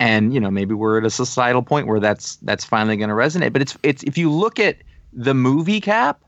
and 0.00 0.32
you 0.34 0.38
know 0.40 0.50
maybe 0.50 0.74
we're 0.74 0.98
at 0.98 1.04
a 1.04 1.10
societal 1.10 1.62
point 1.62 1.86
where 1.86 1.98
that's 2.00 2.36
that's 2.36 2.64
finally 2.64 2.96
going 2.96 3.08
to 3.08 3.14
resonate 3.16 3.52
but 3.52 3.60
it's 3.62 3.76
it's 3.82 4.02
if 4.04 4.16
you 4.18 4.30
look 4.30 4.60
at 4.60 4.76
the 5.12 5.34
movie 5.34 5.80
cap 5.80 6.20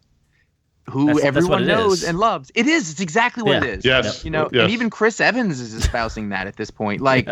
who 0.88 1.06
That's- 1.06 1.22
that's 1.22 1.36
everyone 1.36 1.62
it 1.62 1.66
knows 1.66 2.02
is. 2.02 2.08
and 2.08 2.18
loves 2.18 2.50
it 2.56 2.66
is 2.66 2.90
it's 2.90 3.00
exactly 3.00 3.42
what 3.44 3.62
Yeah. 3.62 3.68
it 3.70 3.78
is 3.78 3.84
Yes. 3.84 4.24
you 4.24 4.30
know 4.32 4.48
Yes. 4.52 4.62
and 4.62 4.72
even 4.72 4.90
chris 4.90 5.20
evans 5.20 5.60
is 5.60 5.72
espousing 5.74 6.30
that 6.30 6.46
at 6.48 6.56
this 6.56 6.70
point 6.70 7.00
like 7.00 7.28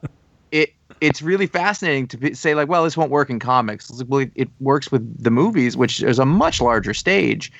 it 0.50 0.72
it's 1.02 1.20
really 1.20 1.46
fascinating 1.46 2.06
to 2.08 2.16
be, 2.16 2.34
say 2.34 2.54
like 2.54 2.68
well 2.68 2.84
this 2.84 2.96
won't 2.96 3.10
work 3.10 3.28
in 3.28 3.38
comics. 3.38 3.90
It's 3.90 3.98
like, 3.98 4.08
well, 4.08 4.20
it, 4.20 4.32
it 4.34 4.48
works 4.60 4.90
with 4.90 5.02
the 5.22 5.30
movies 5.30 5.76
which 5.76 6.02
is 6.02 6.18
a 6.18 6.24
much 6.26 6.60
larger 6.60 6.94
stage. 6.94 7.52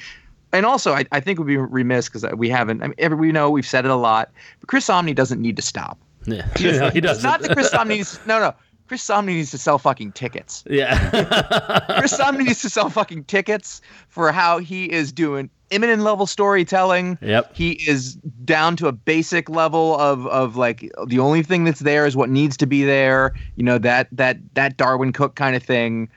And 0.53 0.65
also 0.67 0.93
I, 0.93 1.05
I 1.13 1.21
think 1.21 1.39
we'd 1.39 1.47
be 1.47 1.57
remiss 1.57 2.09
because 2.09 2.25
we 2.37 2.49
haven't 2.49 2.83
I 2.83 2.87
mean, 2.89 2.95
every, 2.99 3.17
we 3.19 3.33
know 3.33 3.51
we've 3.51 3.67
said 3.67 3.85
it 3.85 3.91
a 3.91 3.97
lot 3.97 4.31
but 4.61 4.69
chris 4.69 4.87
samnee 4.87 5.15
doesn't 5.15 5.41
need 5.41 5.57
to 5.57 5.63
stop. 5.63 5.99
Yeah, 6.25 6.47
No, 6.61 6.91
he 6.91 7.01
doesn't. 7.01 7.23
not 7.23 7.41
that 7.43 7.53
chris 7.53 7.71
samnee 7.71 7.97
needs 7.99 8.19
no 8.27 8.39
no. 8.39 8.55
Chris 8.89 9.03
samnee 9.03 9.35
needs 9.35 9.51
to 9.53 9.59
sell 9.59 9.79
fucking 9.79 10.13
tickets. 10.13 10.65
Yeah, 10.69 10.99
chris 11.99 12.13
samnee 12.13 12.45
needs 12.45 12.61
to 12.63 12.69
sell 12.69 12.91
fucking 12.91 13.25
tickets 13.25 13.81
for 14.09 14.31
how 14.33 14.59
he 14.59 14.85
is 14.93 15.13
doing 15.13 15.49
imminent 15.73 16.02
level 16.02 16.26
storytelling 16.26 17.19
Yep. 17.23 17.55
he 17.55 17.73
is 17.88 18.14
down 18.45 18.76
to 18.76 18.87
a 18.87 18.93
basic 18.93 19.49
level 19.49 19.99
of 19.99 20.26
of 20.26 20.57
like 20.57 20.91
the 21.07 21.19
only 21.19 21.43
thing 21.43 21.64
that's 21.64 21.81
there 21.81 22.07
is 22.07 22.17
what 22.17 22.29
needs 22.29 22.57
to 22.59 22.67
be 22.67 22.85
there 22.85 23.33
you 23.57 23.64
know 23.64 23.79
that 23.79 24.09
that 24.12 24.38
that 24.55 24.76
darwin 24.76 25.12
cooke 25.12 25.35
kind 25.35 25.57
of 25.57 25.62
thing 25.62 26.09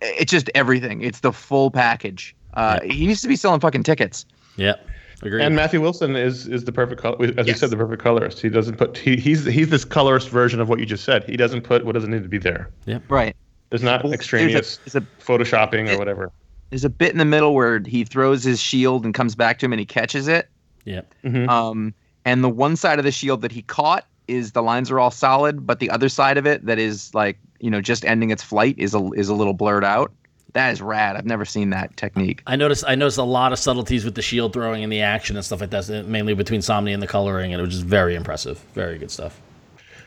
it's 0.00 0.30
just 0.30 0.50
everything 0.54 1.02
it's 1.02 1.20
the 1.20 1.32
full 1.32 1.70
package 1.70 2.34
uh, 2.54 2.80
he 2.82 3.06
needs 3.06 3.22
to 3.22 3.28
be 3.28 3.36
selling 3.36 3.60
fucking 3.60 3.82
tickets 3.82 4.26
yep. 4.56 4.84
Agreed. 5.22 5.42
And 5.42 5.54
Matthew 5.54 5.80
Wilson 5.80 6.16
is 6.16 6.46
is 6.46 6.64
the 6.64 6.72
perfect 6.72 7.00
color, 7.00 7.30
as 7.36 7.46
you 7.46 7.54
said, 7.54 7.68
the 7.68 7.76
perfect 7.76 8.02
colorist. 8.02 8.40
He 8.40 8.48
doesn't 8.48 8.76
put 8.76 8.96
he, 8.96 9.16
he's 9.16 9.44
he's 9.44 9.68
this 9.68 9.84
colorist 9.84 10.30
version 10.30 10.60
of 10.60 10.68
what 10.70 10.78
you 10.78 10.86
just 10.86 11.04
said. 11.04 11.24
He 11.24 11.36
doesn't 11.36 11.60
put 11.60 11.84
what 11.84 11.92
doesn't 11.92 12.10
need 12.10 12.22
to 12.22 12.28
be 12.28 12.38
there. 12.38 12.70
Yep. 12.86 13.02
Right 13.10 13.36
There's 13.68 13.82
not 13.82 14.04
extraneous 14.06 14.78
there's 14.78 14.94
a, 14.94 15.00
there's 15.00 15.04
a 15.04 15.22
photoshopping 15.22 15.92
or 15.92 15.98
whatever. 15.98 16.32
There's 16.70 16.84
a 16.84 16.90
bit 16.90 17.12
in 17.12 17.18
the 17.18 17.24
middle 17.24 17.54
where 17.54 17.80
he 17.80 18.04
throws 18.04 18.42
his 18.44 18.60
shield 18.60 19.04
and 19.04 19.12
comes 19.12 19.34
back 19.34 19.58
to 19.58 19.66
him 19.66 19.72
and 19.72 19.80
he 19.80 19.86
catches 19.86 20.28
it 20.28 20.48
yep. 20.84 21.12
Um, 21.48 21.92
and 22.24 22.42
the 22.44 22.48
one 22.48 22.76
side 22.76 22.98
of 22.98 23.04
the 23.04 23.12
shield 23.12 23.42
that 23.42 23.52
he 23.52 23.62
caught 23.62 24.06
is 24.28 24.52
the 24.52 24.62
lines 24.62 24.90
are 24.90 25.00
all 25.00 25.10
solid, 25.10 25.66
but 25.66 25.80
the 25.80 25.90
other 25.90 26.08
side 26.08 26.38
of 26.38 26.46
it 26.46 26.64
that 26.66 26.78
is 26.78 27.12
like 27.14 27.38
you 27.60 27.70
know 27.70 27.80
just 27.80 28.04
ending 28.04 28.30
its 28.30 28.42
flight 28.42 28.74
is 28.78 28.94
a 28.94 29.10
is 29.12 29.28
a 29.28 29.34
little 29.34 29.52
blurred 29.54 29.84
out. 29.84 30.12
That 30.52 30.72
is 30.72 30.82
rad. 30.82 31.16
I've 31.16 31.26
never 31.26 31.44
seen 31.44 31.70
that 31.70 31.96
technique. 31.96 32.42
I 32.46 32.56
noticed 32.56 32.84
I 32.86 32.94
noticed 32.94 33.18
a 33.18 33.22
lot 33.24 33.52
of 33.52 33.58
subtleties 33.58 34.04
with 34.04 34.14
the 34.14 34.22
shield 34.22 34.52
throwing 34.52 34.82
and 34.82 34.92
the 34.92 35.00
action 35.00 35.36
and 35.36 35.44
stuff 35.44 35.60
like 35.60 35.70
that, 35.70 36.06
mainly 36.06 36.34
between 36.34 36.60
Samnee 36.60 36.92
and 36.92 37.02
the 37.02 37.06
coloring, 37.06 37.52
and 37.52 37.60
it 37.60 37.64
was 37.64 37.74
just 37.74 37.86
very 37.86 38.14
impressive. 38.14 38.58
Very 38.74 38.98
good 38.98 39.10
stuff. 39.10 39.40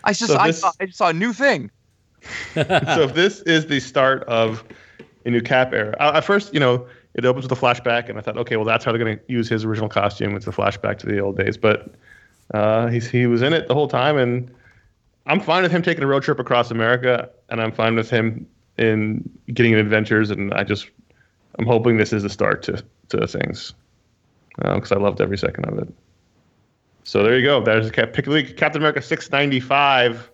I 0.03 0.11
just 0.11 0.31
So 0.31 0.37
I, 0.37 0.47
this- 0.47 0.59
saw, 0.59 0.71
I 0.79 0.85
just 0.85 0.97
saw 0.97 1.09
a 1.09 1.13
new 1.13 1.33
thing. 1.33 1.71
so 2.53 2.61
if 3.01 3.13
this 3.13 3.41
is 3.41 3.67
the 3.67 3.79
start 3.79 4.23
of 4.23 4.63
a 5.25 5.29
new 5.29 5.41
Cap 5.41 5.73
era, 5.73 5.95
I- 5.99 6.17
at 6.17 6.23
first, 6.23 6.53
you 6.53 6.59
know, 6.59 6.85
it 7.13 7.25
opens 7.25 7.47
with 7.47 7.57
a 7.57 7.61
flashback, 7.61 8.09
and 8.09 8.17
I 8.17 8.21
thought, 8.21 8.37
okay, 8.37 8.55
well, 8.55 8.65
that's 8.65 8.83
how 8.83 8.91
they're 8.91 9.03
going 9.03 9.17
to 9.17 9.23
use 9.27 9.47
his 9.47 9.63
original 9.65 9.89
costume. 9.89 10.35
It's 10.35 10.47
a 10.47 10.51
flashback 10.51 10.97
to 10.99 11.05
the 11.05 11.19
old 11.19 11.37
days, 11.37 11.57
but 11.57 11.93
uh, 12.53 12.87
he's, 12.87 13.07
he 13.07 13.27
was 13.27 13.41
in 13.41 13.53
it 13.53 13.67
the 13.67 13.73
whole 13.73 13.87
time, 13.87 14.17
and 14.17 14.51
I'm 15.27 15.39
fine 15.39 15.63
with 15.63 15.71
him 15.71 15.81
taking 15.81 16.03
a 16.03 16.07
road 16.07 16.23
trip 16.23 16.39
across 16.39 16.71
America, 16.71 17.29
and 17.49 17.61
I'm 17.61 17.71
fine 17.71 17.95
with 17.95 18.09
him 18.09 18.47
in 18.77 19.29
getting 19.53 19.73
in 19.73 19.79
adventures, 19.79 20.31
and 20.31 20.53
I 20.53 20.63
just 20.63 20.89
I'm 21.59 21.65
hoping 21.67 21.97
this 21.97 22.11
is 22.11 22.23
the 22.23 22.29
start 22.29 22.63
to 22.63 22.83
to 23.09 23.27
things 23.27 23.73
because 24.57 24.91
I 24.91 24.97
loved 24.97 25.21
every 25.21 25.37
second 25.37 25.65
of 25.65 25.77
it. 25.77 25.93
So 27.03 27.21
there 27.21 27.37
you 27.37 27.45
go. 27.45 27.61
There's 27.63 27.91
Cap- 27.91 28.13
Captain 28.13 28.81
America 28.81 29.01
695 29.01 30.31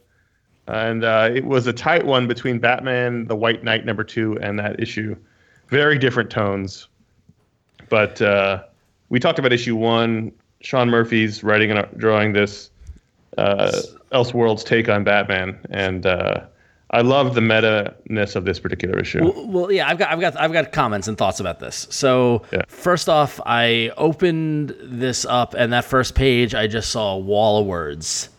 and 0.70 1.04
uh, 1.04 1.30
it 1.34 1.46
was 1.46 1.68
a 1.68 1.74
tight 1.74 2.06
one 2.06 2.28
between 2.28 2.60
Batman, 2.60 3.26
the 3.28 3.36
White 3.36 3.64
Knight 3.64 3.86
number 3.86 4.04
two, 4.04 4.38
and 4.42 4.58
that 4.60 4.80
issue. 4.80 5.16
Very 5.70 5.98
different 6.00 6.30
tones, 6.30 6.88
but 7.90 8.22
uh, 8.22 8.64
we 9.10 9.20
talked 9.20 9.40
about 9.40 9.54
issue 9.54 9.76
one. 9.76 10.32
Sean 10.62 10.90
Murphy's 10.90 11.44
writing 11.44 11.72
and 11.72 11.88
drawing 11.98 12.34
this 12.34 12.70
uh, 13.38 13.72
Elseworlds 14.12 14.64
take 14.66 14.90
on 14.90 15.04
Batman, 15.04 15.58
and 15.70 16.06
uh, 16.06 16.42
I 16.92 17.02
love 17.02 17.36
the 17.36 17.42
meta 17.42 17.94
ness 18.10 18.36
of 18.36 18.46
this 18.46 18.60
particular 18.60 19.00
issue. 19.00 19.24
Well, 19.24 19.48
well, 19.48 19.72
yeah, 19.72 19.88
I've 19.88 20.00
got, 20.00 20.12
I've 20.12 20.20
got, 20.20 20.38
I've 20.40 20.52
got 20.52 20.72
comments 20.72 21.08
and 21.08 21.18
thoughts 21.18 21.40
about 21.40 21.60
this. 21.60 21.88
So 21.92 22.42
Yeah. 22.52 22.64
first 22.68 23.08
off, 23.08 23.40
I 23.46 23.92
opened 23.96 24.76
this 24.82 25.24
up, 25.26 25.54
and 25.54 25.72
that 25.72 25.86
first 25.86 26.16
page, 26.16 26.56
I 26.56 26.66
just 26.68 26.90
saw 26.90 27.14
a 27.14 27.20
wall 27.20 27.62
of 27.62 27.68
words. 27.68 28.30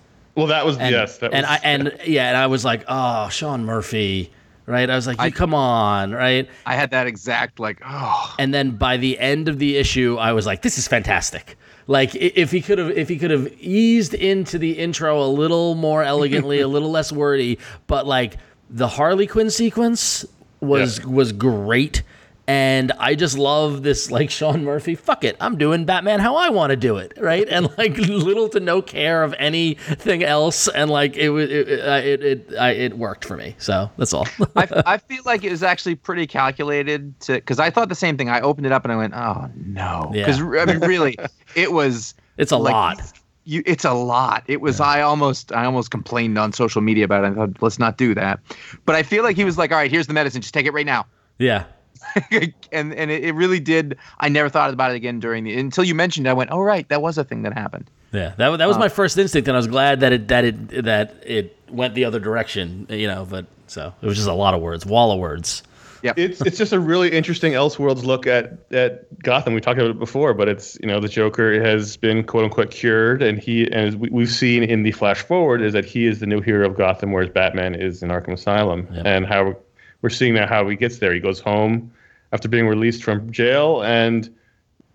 Well, 0.40 0.48
that 0.48 0.64
was 0.66 0.78
And, 0.78 0.90
yes, 0.90 1.18
that 1.18 1.32
and 1.34 1.46
was, 1.46 1.50
I 1.50 1.60
and 1.62 1.98
yeah, 2.06 2.28
and 2.28 2.36
I 2.36 2.46
was 2.48 2.64
like, 2.64 2.84
oh, 2.88 3.28
Sean 3.28 3.64
Murphy, 3.64 4.32
right? 4.66 4.88
I 4.88 4.94
was 4.96 5.06
like, 5.06 5.18
you 5.18 5.24
I- 5.24 5.30
come 5.30 5.52
on, 5.54 6.12
right? 6.12 6.48
I 6.64 6.74
had 6.76 6.90
that 6.92 7.06
exact 7.06 7.60
like, 7.60 7.80
oh, 7.86 8.34
And 8.38 8.52
then 8.54 8.72
by 8.72 8.96
the 8.96 9.18
end 9.18 9.48
of 9.48 9.58
the 9.58 9.76
issue, 9.76 10.16
I 10.18 10.32
was 10.32 10.46
like, 10.46 10.62
this 10.62 10.78
is 10.78 10.88
fantastic. 10.88 11.56
Like 11.86 12.14
if 12.14 12.50
he 12.52 12.60
could 12.62 12.78
have 12.78 12.90
if 12.90 13.08
he 13.08 13.18
could 13.18 13.30
have 13.32 13.52
eased 13.60 14.14
into 14.14 14.58
the 14.58 14.78
intro 14.78 15.22
a 15.22 15.26
little 15.28 15.74
more 15.74 16.02
elegantly, 16.02 16.60
a 16.60 16.68
little 16.76 16.90
less 16.90 17.12
wordy, 17.12 17.58
but 17.86 18.06
like 18.06 18.36
the 18.70 18.88
Harley 18.88 19.26
Quinn 19.26 19.50
sequence 19.50 20.24
was 20.60 21.00
Yeah. 21.00 21.06
was 21.06 21.32
great. 21.32 22.02
And 22.50 22.90
I 22.98 23.14
just 23.14 23.38
love 23.38 23.84
this, 23.84 24.10
like 24.10 24.28
Sean 24.38 24.64
Murphy. 24.64 24.96
Fuck 24.96 25.22
it, 25.22 25.36
I'm 25.40 25.56
doing 25.56 25.84
Batman 25.84 26.18
how 26.18 26.34
I 26.34 26.48
want 26.48 26.70
to 26.70 26.76
do 26.76 26.96
it, 26.96 27.12
right? 27.16 27.46
And 27.48 27.68
like 27.78 27.96
little 27.96 28.48
to 28.48 28.58
no 28.58 28.82
care 28.82 29.22
of 29.22 29.36
anything 29.38 30.24
else, 30.24 30.66
and 30.66 30.90
like 30.90 31.16
it 31.16 31.30
was, 31.30 31.48
it 31.48 31.68
it 31.68 31.80
it, 31.80 32.22
it, 32.24 32.56
I, 32.58 32.70
it 32.72 32.98
worked 32.98 33.24
for 33.24 33.36
me. 33.36 33.54
So 33.58 33.88
that's 33.96 34.12
all. 34.12 34.26
I, 34.56 34.82
I 34.84 34.98
feel 34.98 35.22
like 35.24 35.44
it 35.44 35.50
was 35.50 35.62
actually 35.62 35.94
pretty 35.94 36.26
calculated 36.26 37.20
to 37.20 37.34
because 37.34 37.60
I 37.60 37.70
thought 37.70 37.88
the 37.88 37.94
same 37.94 38.16
thing. 38.18 38.28
I 38.28 38.40
opened 38.40 38.66
it 38.66 38.72
up 38.72 38.84
and 38.84 38.92
I 38.92 38.96
went, 38.96 39.14
oh 39.14 39.48
no, 39.54 40.10
Yeah. 40.12 40.26
because 40.26 40.40
I 40.40 40.64
mean, 40.64 40.80
really, 40.80 41.16
it 41.54 41.70
was 41.72 42.14
it's 42.36 42.50
a 42.50 42.56
like, 42.56 42.72
lot. 42.72 43.12
You, 43.44 43.62
it's 43.64 43.84
a 43.84 43.92
lot. 43.92 44.42
It 44.48 44.60
was. 44.60 44.80
I 44.80 45.02
almost, 45.02 45.52
I 45.52 45.66
almost 45.66 45.92
complained 45.92 46.36
on 46.36 46.52
social 46.52 46.80
media 46.82 47.04
about 47.04 47.22
it. 47.24 47.28
I 47.28 47.34
thought, 47.34 47.62
let's 47.62 47.78
not 47.78 47.96
do 47.96 48.12
that. 48.16 48.40
But 48.86 48.96
I 48.96 49.04
feel 49.04 49.22
like 49.22 49.36
he 49.36 49.44
was 49.44 49.56
like, 49.56 49.70
all 49.70 49.78
right, 49.78 49.90
here's 49.90 50.08
the 50.08 50.14
medicine. 50.14 50.42
Just 50.42 50.52
take 50.52 50.66
it 50.66 50.72
right 50.72 50.86
now. 50.86 51.06
Yeah, 51.38 51.64
and 52.72 52.94
and 52.94 53.10
it, 53.10 53.24
it 53.24 53.32
really 53.34 53.60
did. 53.60 53.96
I 54.18 54.28
never 54.28 54.48
thought 54.48 54.72
about 54.72 54.92
it 54.92 54.94
again 54.94 55.20
during 55.20 55.44
the 55.44 55.58
until 55.58 55.84
you 55.84 55.94
mentioned. 55.94 56.26
it, 56.26 56.30
I 56.30 56.32
went, 56.32 56.50
oh 56.52 56.60
right, 56.60 56.88
that 56.88 57.02
was 57.02 57.18
a 57.18 57.24
thing 57.24 57.42
that 57.42 57.52
happened. 57.52 57.90
Yeah, 58.12 58.34
that, 58.38 58.56
that 58.56 58.66
was 58.66 58.76
uh, 58.76 58.80
my 58.80 58.88
first 58.88 59.16
instinct, 59.18 59.46
and 59.48 59.56
I 59.56 59.58
was 59.58 59.68
glad 59.68 60.00
that 60.00 60.12
it 60.12 60.28
that 60.28 60.44
it 60.44 60.84
that 60.84 61.14
it 61.24 61.56
went 61.68 61.94
the 61.94 62.04
other 62.04 62.18
direction. 62.18 62.86
You 62.88 63.06
know, 63.06 63.26
but 63.28 63.46
so 63.66 63.94
it 64.02 64.06
was 64.06 64.16
just 64.16 64.28
a 64.28 64.32
lot 64.34 64.54
of 64.54 64.60
words, 64.60 64.84
wall 64.84 65.12
of 65.12 65.18
words. 65.20 65.62
Yeah, 66.02 66.14
it's 66.16 66.40
it's 66.40 66.56
just 66.56 66.72
a 66.72 66.80
really 66.80 67.10
interesting 67.12 67.52
Elseworlds 67.52 68.02
look 68.04 68.26
at 68.26 68.58
at 68.72 69.22
Gotham. 69.22 69.52
We 69.54 69.60
talked 69.60 69.78
about 69.78 69.90
it 69.90 69.98
before, 69.98 70.32
but 70.32 70.48
it's 70.48 70.78
you 70.80 70.88
know 70.88 70.98
the 70.98 71.08
Joker 71.08 71.62
has 71.62 71.98
been 71.98 72.24
quote 72.24 72.44
unquote 72.44 72.70
cured, 72.70 73.22
and 73.22 73.38
he 73.38 73.64
and 73.64 73.74
as 73.88 73.96
we, 73.96 74.08
we've 74.10 74.30
seen 74.30 74.62
in 74.62 74.82
the 74.82 74.92
flash 74.92 75.20
forward 75.20 75.60
is 75.60 75.74
that 75.74 75.84
he 75.84 76.06
is 76.06 76.20
the 76.20 76.26
new 76.26 76.40
hero 76.40 76.66
of 76.66 76.76
Gotham, 76.76 77.12
whereas 77.12 77.28
Batman 77.28 77.74
is 77.74 78.02
in 78.02 78.08
Arkham 78.08 78.32
Asylum, 78.32 78.88
Yep. 78.92 79.06
and 79.06 79.26
how 79.26 79.56
we're 80.02 80.10
seeing 80.10 80.34
now 80.34 80.46
how 80.46 80.68
he 80.68 80.76
gets 80.76 80.98
there. 80.98 81.12
He 81.12 81.20
goes 81.20 81.40
home 81.40 81.92
after 82.32 82.48
being 82.48 82.66
released 82.66 83.02
from 83.02 83.30
jail 83.30 83.82
and 83.82 84.34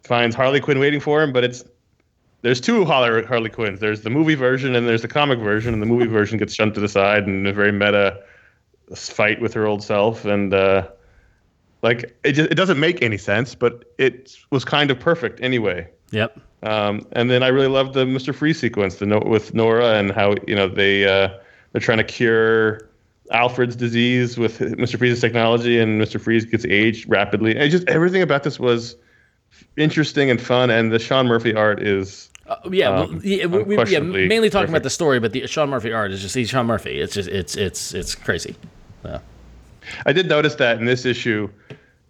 finds 0.04 0.36
Harley 0.36 0.60
Quinn 0.60 0.80
waiting 0.80 1.00
for 1.00 1.22
him, 1.22 1.34
but 1.34 1.44
it's 1.44 1.64
there's 2.42 2.62
two 2.62 2.86
Harley, 2.86 3.24
Harley 3.24 3.50
Quinns. 3.50 3.80
There's 3.80 4.02
the 4.02 4.12
movie 4.12 4.36
version 4.36 4.76
and 4.76 4.88
there's 4.88 5.02
the 5.02 5.08
comic 5.08 5.40
version, 5.40 5.74
and 5.74 5.82
the 5.82 5.88
movie 5.88 6.06
version 6.06 6.38
gets 6.38 6.54
shunned 6.54 6.76
to 6.76 6.80
the 6.80 6.88
side 6.88 7.24
in 7.24 7.46
a 7.48 7.54
very 7.54 7.72
meta 7.72 8.22
fight 8.96 9.42
with 9.42 9.54
her 9.54 9.66
old 9.66 9.84
self, 9.84 10.26
and 10.26 10.54
uh, 10.54 10.88
like 11.82 12.16
it 12.24 12.34
just, 12.34 12.52
it 12.52 12.56
doesn't 12.56 12.80
make 12.80 13.02
any 13.02 13.18
sense, 13.18 13.56
but 13.56 13.92
it 13.98 14.38
was 14.52 14.64
kind 14.64 14.92
of 14.92 15.00
perfect 15.00 15.42
anyway. 15.42 15.88
Yep. 16.12 16.40
Um, 16.64 17.08
and 17.14 17.30
then 17.30 17.44
I 17.44 17.48
really 17.48 17.68
loved 17.68 17.94
the 17.94 18.06
Mr. 18.06 18.34
Freeze 18.34 18.60
sequence, 18.60 18.96
the 18.96 19.06
note 19.06 19.26
with 19.26 19.54
Nora 19.54 19.96
and 19.96 20.12
how 20.12 20.36
you 20.48 20.56
know 20.56 20.68
they 20.68 21.06
uh, 21.06 21.30
they're 21.72 21.82
trying 21.82 21.98
to 21.98 22.04
cure 22.04 22.90
Alfred's 23.32 23.76
disease 23.76 24.38
with 24.38 24.60
Mr. 24.60 24.98
Freeze's 24.98 25.22
technology, 25.22 25.80
and 25.80 26.02
Mr. 26.02 26.20
Freeze 26.20 26.46
gets 26.46 26.66
aged 26.66 27.10
rapidly. 27.10 27.56
And 27.58 27.72
just 27.72 27.88
everything 27.90 28.22
about 28.22 28.44
this 28.44 28.60
was 28.60 28.96
interesting 29.78 30.30
and 30.30 30.42
fun, 30.42 30.70
and 30.70 30.92
the 30.92 31.00
Sean 31.00 31.28
Murphy 31.28 31.56
art 31.56 31.82
is 31.82 32.30
Uh, 32.48 32.56
yeah, 32.72 32.90
Um, 32.90 33.22
yeah, 33.24 33.48
we, 33.48 33.76
yeah, 33.86 34.00
mainly 34.00 34.52
talking 34.52 34.70
about 34.70 34.84
the 34.84 34.90
story, 34.90 35.20
but 35.20 35.32
the 35.34 35.48
Sean 35.48 35.70
Murphy 35.70 35.92
art 35.92 36.12
is 36.12 36.22
just 36.22 36.36
he's 36.36 36.50
Sean 36.50 36.68
Murphy. 36.68 37.00
It's 37.02 37.16
just 37.16 37.30
it's 37.30 37.56
it's 37.56 37.94
it's 37.94 38.14
crazy. 38.14 38.56
Yeah. 39.04 39.20
I 40.06 40.14
did 40.14 40.28
notice 40.28 40.56
that 40.56 40.80
in 40.80 40.86
this 40.86 41.06
issue, 41.06 41.50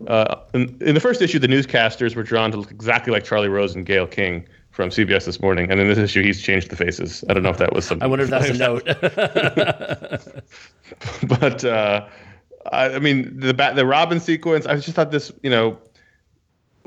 uh, 0.08 0.36
in, 0.54 0.78
in 0.82 0.94
the 0.94 1.00
first 1.00 1.22
issue, 1.22 1.40
the 1.40 1.48
newscasters 1.48 2.16
were 2.16 2.24
drawn 2.24 2.52
to 2.52 2.58
look 2.58 2.72
exactly 2.72 3.14
like 3.14 3.24
Charlie 3.24 3.48
Rose 3.48 3.76
and 3.76 3.86
Gayle 3.86 4.08
King 4.08 4.46
from 4.76 4.90
CBS 4.90 5.26
this 5.26 5.42
morning, 5.42 5.72
and 5.72 5.80
in 5.80 5.88
this 5.88 5.98
issue, 5.98 6.22
he's 6.22 6.42
changed 6.42 6.70
the 6.70 6.76
faces. 6.76 7.24
I 7.30 7.34
don't 7.34 7.44
know 7.44 7.50
if 7.50 7.58
that 7.60 7.72
was 7.74 7.86
something. 7.86 8.04
I 8.04 8.08
wonder 8.08 8.26
if 8.26 8.30
that's 8.30 8.50
a 8.50 8.54
note. 8.58 8.86
but 11.40 11.64
uh, 11.64 12.06
I, 12.72 12.96
I 12.96 13.00
mean, 13.00 13.40
the 13.40 13.54
bat, 13.54 13.78
the 13.78 13.86
Robin 13.86 14.20
sequence. 14.20 14.66
I 14.66 14.76
just 14.76 14.90
thought 14.90 15.12
this, 15.12 15.32
you 15.44 15.50
know. 15.50 15.78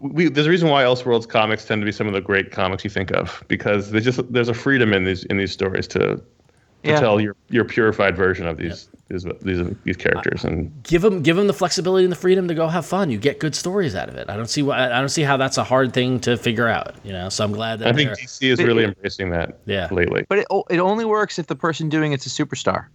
We, 0.01 0.29
there's 0.29 0.47
a 0.47 0.51
reason 0.51 0.69
why 0.69 0.85
Elseworlds 0.85 1.29
comics 1.29 1.65
tend 1.65 1.81
to 1.81 1.87
be 1.87 1.91
some 1.91 2.07
of 2.07 2.13
the 2.13 2.21
great 2.21 2.53
comics 2.53 2.85
you 2.85 2.91
think 2.91 3.11
of 3.11 3.43
because 3.49 3.91
there's 3.91 4.05
just 4.05 4.33
there's 4.33 4.49
a 4.49 4.55
freedom 4.55 4.93
in 4.93 5.03
these 5.05 5.25
in 5.25 5.39
these 5.39 5.51
stories 5.51 5.89
to, 5.89 5.99
to 5.99 6.23
Yeah. 6.85 7.01
tell 7.01 7.21
your 7.21 7.35
your 7.49 7.65
purified 7.65 8.17
version 8.17 8.47
of 8.47 8.59
these 8.59 8.89
these 9.09 9.25
these 9.43 9.75
these 9.85 9.97
characters 9.97 10.45
and 10.45 10.71
give 10.83 11.03
them 11.03 11.23
give 11.23 11.39
him 11.39 11.47
the 11.47 11.53
flexibility 11.55 12.05
and 12.05 12.13
the 12.13 12.17
freedom 12.17 12.47
to 12.49 12.55
go 12.55 12.69
have 12.69 12.85
fun. 12.85 13.11
You 13.11 13.19
get 13.19 13.41
good 13.41 13.55
stories 13.55 13.95
out 13.95 14.09
of 14.09 14.17
it. 14.17 14.29
I 14.29 14.37
don't 14.37 14.51
see 14.51 14.63
why 14.63 14.85
I 14.85 14.99
don't 15.01 15.09
see 15.09 15.23
how 15.23 15.37
that's 15.37 15.57
a 15.59 15.65
hard 15.65 15.93
thing 15.95 16.21
to 16.21 16.37
figure 16.37 16.69
out. 16.69 16.95
You 17.05 17.13
know, 17.13 17.29
so 17.29 17.45
I'm 17.45 17.53
glad 17.53 17.79
that 17.79 17.89
I 17.89 17.93
think 17.93 18.11
DC 18.11 18.51
is 18.53 18.63
really 18.63 18.85
embracing 18.85 19.31
that 19.31 19.59
Yeah. 19.67 19.89
lately. 19.91 20.27
But 20.29 20.41
it 20.41 20.47
it 20.71 20.79
only 20.79 21.05
works 21.05 21.39
if 21.39 21.47
the 21.47 21.57
person 21.57 21.89
doing 21.89 22.13
it's 22.13 22.27
a 22.27 22.31
superstar. 22.31 22.87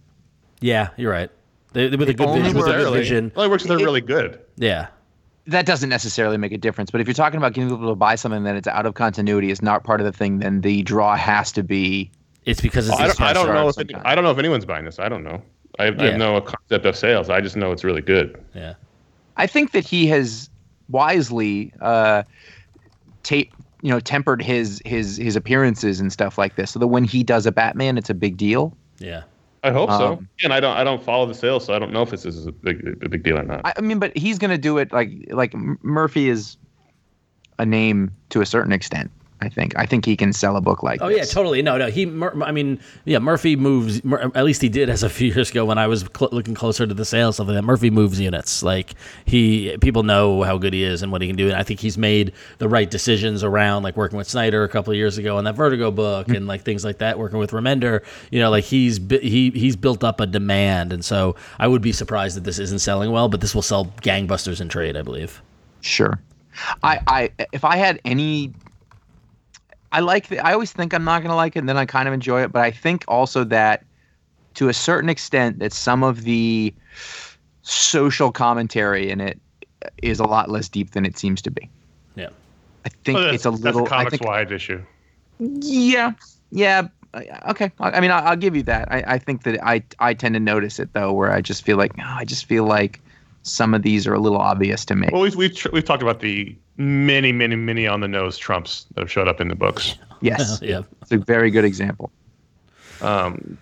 yeah, 0.60 0.90
you're 0.96 1.10
right. 1.12 1.30
They, 1.72 1.88
with 1.90 2.08
a 2.08 2.14
good 2.14 2.28
only 2.28 2.42
vision, 2.42 2.56
with 2.56 2.66
a 2.68 2.72
good 2.72 2.92
vision. 2.92 3.26
It 3.26 3.32
only 3.36 3.50
works 3.50 3.64
if 3.64 3.68
they're 3.68 3.80
It- 3.80 3.84
really 3.84 4.00
good. 4.00 4.38
Yeah, 4.56 4.86
That 5.48 5.66
doesn't 5.66 5.88
necessarily 5.90 6.36
make 6.38 6.52
a 6.52 6.56
difference. 6.58 6.90
But 6.92 7.00
if 7.00 7.08
you're 7.08 7.14
talking 7.14 7.36
about 7.38 7.52
getting 7.52 7.68
people 7.68 7.88
to 7.88 7.96
buy 7.96 8.14
something 8.14 8.44
that 8.44 8.54
it's 8.54 8.68
out 8.68 8.86
of 8.86 8.94
continuity, 8.94 9.50
is 9.50 9.60
not 9.60 9.82
part 9.82 10.00
of 10.00 10.06
the 10.06 10.12
thing, 10.12 10.38
then 10.38 10.60
the 10.60 10.82
draw 10.84 11.16
has 11.16 11.50
to 11.52 11.62
be. 11.64 12.10
it's 12.46 12.60
because 12.60 12.88
it's 12.88 12.98
I 13.00 13.06
don't, 13.08 13.20
I 13.20 13.32
don't 13.32 13.48
know 13.54 13.68
if 13.68 13.76
it. 13.78 13.90
I 14.04 14.14
don't 14.14 14.22
know 14.22 14.30
if 14.30 14.38
anyone's 14.38 14.64
buying 14.64 14.84
this. 14.84 14.98
I 15.00 15.08
don't 15.08 15.24
know. 15.24 15.42
I 15.78 15.84
have, 15.86 15.98
I 16.00 16.04
have 16.06 16.18
no 16.18 16.40
concept 16.40 16.86
of 16.86 16.96
sales. 16.96 17.30
I 17.30 17.40
just 17.40 17.56
know 17.56 17.72
it's 17.72 17.84
really 17.84 18.02
good. 18.02 18.42
Yeah, 18.54 18.74
I 19.36 19.46
think 19.46 19.72
that 19.72 19.84
he 19.84 20.06
has 20.08 20.50
wisely 20.88 21.72
uh, 21.80 22.22
tape, 23.22 23.52
you 23.82 23.90
know, 23.90 24.00
tempered 24.00 24.42
his 24.42 24.80
his 24.84 25.16
his 25.16 25.36
appearances 25.36 26.00
and 26.00 26.12
stuff 26.12 26.38
like 26.38 26.56
this, 26.56 26.70
so 26.70 26.78
that 26.78 26.86
when 26.88 27.04
he 27.04 27.22
does 27.22 27.46
a 27.46 27.52
Batman, 27.52 27.98
it's 27.98 28.10
a 28.10 28.14
big 28.14 28.36
deal. 28.36 28.76
yeah. 28.98 29.22
I 29.62 29.70
hope 29.72 29.88
so. 29.88 30.12
Um, 30.12 30.28
And 30.42 30.52
I 30.52 30.60
don't 30.60 30.76
I 30.76 30.84
don't 30.84 31.02
follow 31.02 31.24
the 31.24 31.32
sales, 31.34 31.64
so 31.64 31.72
I 31.72 31.78
don't 31.78 31.90
know 31.90 32.02
if 32.02 32.10
this 32.10 32.26
is 32.26 32.44
a 32.46 32.52
big 32.52 32.86
a 33.02 33.08
big 33.08 33.22
deal 33.22 33.38
or 33.38 33.42
not. 33.44 33.62
I, 33.64 33.72
I 33.78 33.80
mean, 33.80 33.98
but 33.98 34.14
he's 34.14 34.38
going 34.38 34.50
to 34.50 34.58
do 34.58 34.76
it 34.76 34.92
like 34.92 35.10
like 35.30 35.54
Murphy 35.54 36.28
is 36.28 36.58
a 37.58 37.64
name 37.64 38.10
to 38.28 38.42
a 38.42 38.46
certain 38.46 38.72
extent. 38.72 39.10
I 39.40 39.48
think. 39.48 39.76
I 39.76 39.84
think 39.84 40.06
he 40.06 40.16
can 40.16 40.32
sell 40.32 40.56
a 40.56 40.60
book 40.60 40.82
like 40.82 41.02
Oh 41.02 41.08
this. 41.08 41.16
yeah, 41.18 41.24
totally. 41.24 41.60
No, 41.60 41.76
no. 41.76 41.90
He, 41.90 42.06
Mur- 42.06 42.42
I 42.42 42.52
mean, 42.52 42.80
yeah. 43.04 43.18
Murphy 43.18 43.56
moves. 43.56 44.02
Mur- 44.02 44.30
at 44.34 44.44
least 44.44 44.62
he 44.62 44.68
did 44.68 44.88
as 44.88 45.02
a 45.02 45.10
few 45.10 45.32
years 45.32 45.50
ago 45.50 45.64
when 45.64 45.76
I 45.76 45.86
was 45.86 46.04
cl- 46.16 46.30
looking 46.32 46.54
closer 46.54 46.86
to 46.86 46.94
the 46.94 47.04
sales 47.04 47.38
of 47.38 47.48
that. 47.48 47.62
Murphy 47.62 47.90
moves 47.90 48.18
units. 48.18 48.62
Like 48.62 48.94
he, 49.24 49.76
people 49.80 50.02
know 50.02 50.42
how 50.42 50.56
good 50.56 50.72
he 50.72 50.82
is 50.82 51.02
and 51.02 51.12
what 51.12 51.20
he 51.20 51.28
can 51.28 51.36
do. 51.36 51.48
And 51.48 51.56
I 51.56 51.62
think 51.62 51.80
he's 51.80 51.98
made 51.98 52.32
the 52.58 52.68
right 52.68 52.90
decisions 52.90 53.44
around 53.44 53.82
like 53.82 53.96
working 53.96 54.16
with 54.16 54.28
Snyder 54.28 54.64
a 54.64 54.68
couple 54.68 54.92
of 54.92 54.96
years 54.96 55.18
ago 55.18 55.36
on 55.36 55.44
that 55.44 55.56
Vertigo 55.56 55.90
book 55.90 56.26
hmm. 56.28 56.36
and 56.36 56.46
like 56.46 56.62
things 56.62 56.84
like 56.84 56.98
that. 56.98 57.18
Working 57.18 57.38
with 57.38 57.50
Remender, 57.50 58.02
you 58.30 58.40
know, 58.40 58.50
like 58.50 58.64
he's 58.64 58.98
bi- 58.98 59.18
he 59.18 59.50
he's 59.50 59.76
built 59.76 60.02
up 60.04 60.20
a 60.20 60.26
demand. 60.26 60.92
And 60.92 61.04
so 61.04 61.36
I 61.58 61.66
would 61.68 61.82
be 61.82 61.92
surprised 61.92 62.36
that 62.36 62.44
this 62.44 62.58
isn't 62.58 62.78
selling 62.78 63.10
well, 63.10 63.28
but 63.28 63.40
this 63.40 63.54
will 63.54 63.62
sell 63.62 63.86
gangbusters 64.02 64.60
in 64.60 64.68
trade, 64.68 64.96
I 64.96 65.02
believe. 65.02 65.42
Sure. 65.80 66.18
I, 66.82 67.00
I 67.06 67.46
if 67.52 67.64
I 67.64 67.76
had 67.76 68.00
any 68.04 68.52
I 69.94 70.00
like 70.00 70.28
the, 70.28 70.40
I 70.40 70.52
always 70.52 70.72
think 70.72 70.92
I'm 70.92 71.04
not 71.04 71.20
going 71.22 71.30
to 71.30 71.36
like 71.36 71.56
it 71.56 71.60
and 71.60 71.68
then 71.68 71.76
I 71.76 71.86
kind 71.86 72.08
of 72.08 72.14
enjoy 72.14 72.42
it, 72.42 72.52
but 72.52 72.62
I 72.62 72.70
think 72.70 73.04
also 73.06 73.44
that 73.44 73.84
to 74.54 74.68
a 74.68 74.74
certain 74.74 75.08
extent 75.08 75.60
that 75.60 75.72
some 75.72 76.02
of 76.02 76.22
the 76.22 76.74
social 77.62 78.32
commentary 78.32 79.10
in 79.10 79.20
it 79.20 79.40
is 80.02 80.18
a 80.20 80.24
lot 80.24 80.50
less 80.50 80.68
deep 80.68 80.90
than 80.92 81.04
it 81.06 81.16
seems 81.16 81.40
to 81.42 81.50
be. 81.50 81.70
Yeah. 82.16 82.30
I 82.84 82.90
think 83.04 83.16
Well, 83.18 83.34
it's 83.34 83.44
a 83.44 83.50
little 83.50 83.84
That's 83.84 83.92
a 83.92 83.94
I 83.94 84.04
comics 84.04 84.20
wide 84.20 84.52
issue. 84.52 84.82
yeah. 85.38 86.12
Yeah, 86.50 86.88
uh, 87.14 87.22
okay. 87.50 87.72
I 87.80 87.92
I 87.92 88.00
mean, 88.00 88.10
I- 88.10 88.20
I'll 88.20 88.36
give 88.36 88.54
you 88.54 88.62
that. 88.64 88.90
I, 88.90 89.02
I 89.14 89.18
think 89.18 89.42
that 89.44 89.64
I 89.64 89.82
I 89.98 90.14
tend 90.14 90.34
to 90.34 90.40
notice 90.40 90.78
it 90.78 90.92
though, 90.92 91.12
where 91.12 91.32
I 91.32 91.40
just 91.40 91.64
feel 91.64 91.76
like 91.76 91.92
oh, 91.98 92.02
I 92.04 92.24
just 92.24 92.46
feel 92.46 92.64
like 92.64 93.00
some 93.44 93.72
of 93.74 93.82
these 93.82 94.06
are 94.06 94.14
a 94.14 94.18
little 94.18 94.38
obvious 94.38 94.84
to 94.86 94.96
me. 94.96 95.08
Well, 95.12 95.22
we've 95.22 95.36
we've, 95.36 95.54
tr- 95.54 95.68
we've 95.72 95.84
talked 95.84 96.02
about 96.02 96.20
the 96.20 96.56
many 96.76 97.30
many 97.30 97.54
many 97.56 97.86
on 97.86 98.00
the 98.00 98.08
nose 98.08 98.36
Trumps 98.36 98.86
that 98.94 99.02
have 99.02 99.10
showed 99.12 99.28
up 99.28 99.40
in 99.40 99.48
the 99.48 99.54
books. 99.54 99.94
yes, 100.20 100.58
Yeah. 100.62 100.82
it's 101.02 101.12
a 101.12 101.18
very 101.18 101.50
good 101.50 101.64
example. 101.64 102.10
Um, 103.00 103.56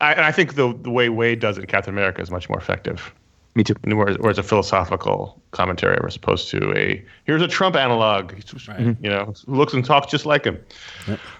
I, 0.00 0.12
and 0.12 0.22
I 0.22 0.32
think 0.32 0.54
the 0.54 0.76
the 0.82 0.90
way 0.90 1.08
Waid 1.08 1.40
does 1.40 1.58
it 1.58 1.62
in 1.62 1.66
Captain 1.66 1.92
America 1.94 2.20
is 2.20 2.30
much 2.30 2.48
more 2.48 2.58
effective. 2.58 3.12
Me 3.56 3.64
too. 3.64 3.74
And 3.82 3.98
Where, 3.98 4.14
where 4.14 4.30
it's 4.30 4.38
a 4.38 4.44
philosophical 4.44 5.40
commentary 5.50 5.98
as 6.06 6.14
opposed 6.14 6.48
to 6.50 6.72
a 6.76 7.04
here's 7.24 7.42
a 7.42 7.48
Trump 7.48 7.74
analog, 7.74 8.32
you 8.78 8.94
know, 9.10 9.34
who 9.46 9.56
looks 9.56 9.72
and 9.74 9.84
talks 9.84 10.06
just 10.08 10.24
like 10.24 10.44
him. 10.44 10.56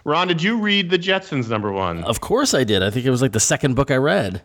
Ron, 0.05 0.26
did 0.26 0.42
you 0.42 0.59
read 0.59 0.90
the 0.90 0.98
Jetsons 0.98 1.48
number 1.48 1.70
one? 1.70 2.03
Of 2.03 2.20
course 2.20 2.53
I 2.53 2.64
did. 2.64 2.83
I 2.83 2.90
think 2.90 3.07
it 3.07 3.11
was 3.11 3.22
like 3.22 3.31
the 3.31 3.38
second 3.40 3.74
book 3.76 3.92
I 3.92 3.96
read. 3.96 4.42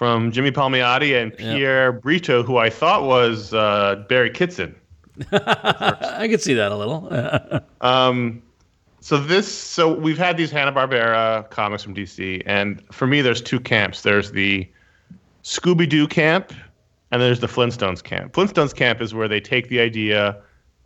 From 0.00 0.32
Jimmy 0.32 0.50
Palmiotti 0.50 1.20
and 1.20 1.36
Pierre 1.36 1.92
Brito, 1.92 2.42
who 2.42 2.56
I 2.56 2.70
thought 2.70 3.02
was 3.02 3.52
uh, 3.52 4.02
Barry 4.08 4.30
Kitson. 4.30 4.74
I 5.30 6.26
could 6.26 6.40
see 6.40 6.54
that 6.54 6.72
a 6.72 6.76
little. 6.76 7.60
Um, 7.82 8.42
so 9.00 9.18
this, 9.18 9.46
so 9.52 9.92
we've 9.92 10.16
had 10.16 10.38
these 10.38 10.50
Hanna 10.50 10.72
Barbera 10.72 11.48
comics 11.50 11.82
from 11.82 11.94
DC, 11.94 12.42
and 12.46 12.82
for 12.90 13.06
me, 13.06 13.20
there's 13.20 13.42
two 13.42 13.60
camps. 13.60 14.00
There's 14.00 14.32
the 14.32 14.66
Scooby 15.44 15.86
Doo 15.86 16.08
camp, 16.08 16.50
and 17.10 17.20
then 17.20 17.28
there's 17.28 17.40
the 17.40 17.46
Flintstones 17.46 18.02
camp. 18.02 18.32
Flintstones 18.32 18.74
camp 18.74 19.02
is 19.02 19.12
where 19.12 19.28
they 19.28 19.40
take 19.40 19.68
the 19.68 19.80
idea 19.80 20.40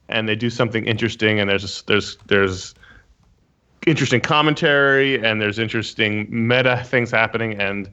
and 0.09 0.29
they 0.29 0.35
do 0.35 0.51
something 0.51 0.87
interesting, 0.87 1.39
and 1.39 1.49
there's 1.49 1.83
there's 1.83 2.17
there's 2.27 2.75
interesting 3.87 4.21
commentary 4.21 5.25
and 5.25 5.41
there's 5.41 5.61
interesting 5.61 6.27
meta 6.31 6.83
things 6.85 7.13
happening, 7.13 7.55
and 7.61 7.93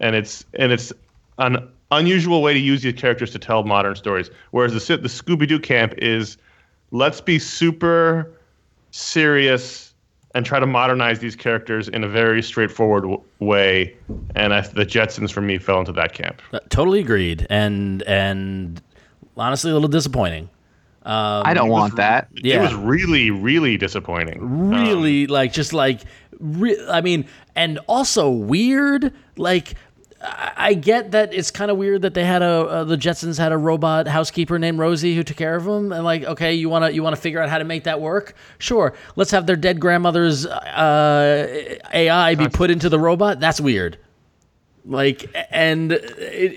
and 0.00 0.16
it's 0.16 0.44
and 0.54 0.72
it's 0.72 0.92
an 1.38 1.68
unusual 1.90 2.42
way 2.42 2.52
to 2.52 2.58
use 2.60 2.82
these 2.82 2.94
characters 2.94 3.30
to 3.32 3.38
tell 3.38 3.62
modern 3.64 3.94
stories. 3.94 4.30
Whereas 4.50 4.72
the 4.72 4.96
the 4.96 5.08
Scooby 5.08 5.46
Doo 5.46 5.58
camp 5.60 5.94
is 5.98 6.36
let's 6.90 7.20
be 7.20 7.38
super 7.38 8.30
serious 8.90 9.94
and 10.34 10.46
try 10.46 10.60
to 10.60 10.66
modernize 10.66 11.18
these 11.18 11.34
characters 11.34 11.88
in 11.88 12.04
a 12.04 12.08
very 12.08 12.42
straightforward 12.42 13.02
w- 13.02 13.22
way. 13.40 13.96
And 14.36 14.54
I, 14.54 14.60
the 14.60 14.86
Jetsons 14.86 15.32
for 15.32 15.40
me 15.40 15.58
fell 15.58 15.80
into 15.80 15.92
that 15.92 16.12
camp. 16.12 16.40
Uh, 16.52 16.60
totally 16.68 17.00
agreed, 17.00 17.46
and 17.50 18.02
and 18.04 18.80
honestly, 19.36 19.70
a 19.70 19.74
little 19.74 19.88
disappointing. 19.88 20.48
I 21.02 21.54
don't 21.54 21.70
want 21.70 21.96
that. 21.96 22.28
Yeah. 22.34 22.58
It 22.58 22.60
was 22.60 22.74
really, 22.74 23.30
really 23.30 23.76
disappointing. 23.76 24.38
really 24.70 25.26
like 25.26 25.52
just 25.52 25.72
like 25.72 26.02
re- 26.38 26.78
i 26.88 27.00
mean 27.00 27.26
and 27.56 27.78
also 27.88 28.30
weird 28.30 29.12
like 29.36 29.74
I 30.22 30.74
get 30.74 31.12
that 31.12 31.32
it's 31.32 31.50
kind 31.50 31.70
of 31.70 31.78
weird 31.78 32.02
that 32.02 32.12
they 32.12 32.24
had 32.24 32.42
a 32.42 32.46
uh, 32.46 32.84
the 32.84 32.96
Jetsons 32.96 33.38
had 33.38 33.52
a 33.52 33.56
robot 33.56 34.06
housekeeper 34.06 34.58
named 34.58 34.78
Rosie 34.78 35.14
who 35.14 35.22
took 35.22 35.38
care 35.38 35.56
of 35.56 35.64
them, 35.64 35.92
and 35.92 36.04
like, 36.04 36.24
okay, 36.24 36.52
you 36.54 36.68
wanna 36.68 36.90
you 36.90 37.02
wanna 37.02 37.16
figure 37.16 37.40
out 37.40 37.48
how 37.48 37.56
to 37.56 37.64
make 37.64 37.84
that 37.84 38.00
work? 38.00 38.34
Sure, 38.58 38.94
let's 39.16 39.30
have 39.30 39.46
their 39.46 39.56
dead 39.56 39.80
grandmother's 39.80 40.44
uh, 40.44 41.78
AI 41.94 42.34
be 42.34 42.48
put 42.48 42.70
into 42.70 42.90
the 42.90 42.98
robot. 42.98 43.40
That's 43.40 43.60
weird. 43.60 43.96
Like, 44.90 45.30
and 45.52 45.92
it, 45.92 46.02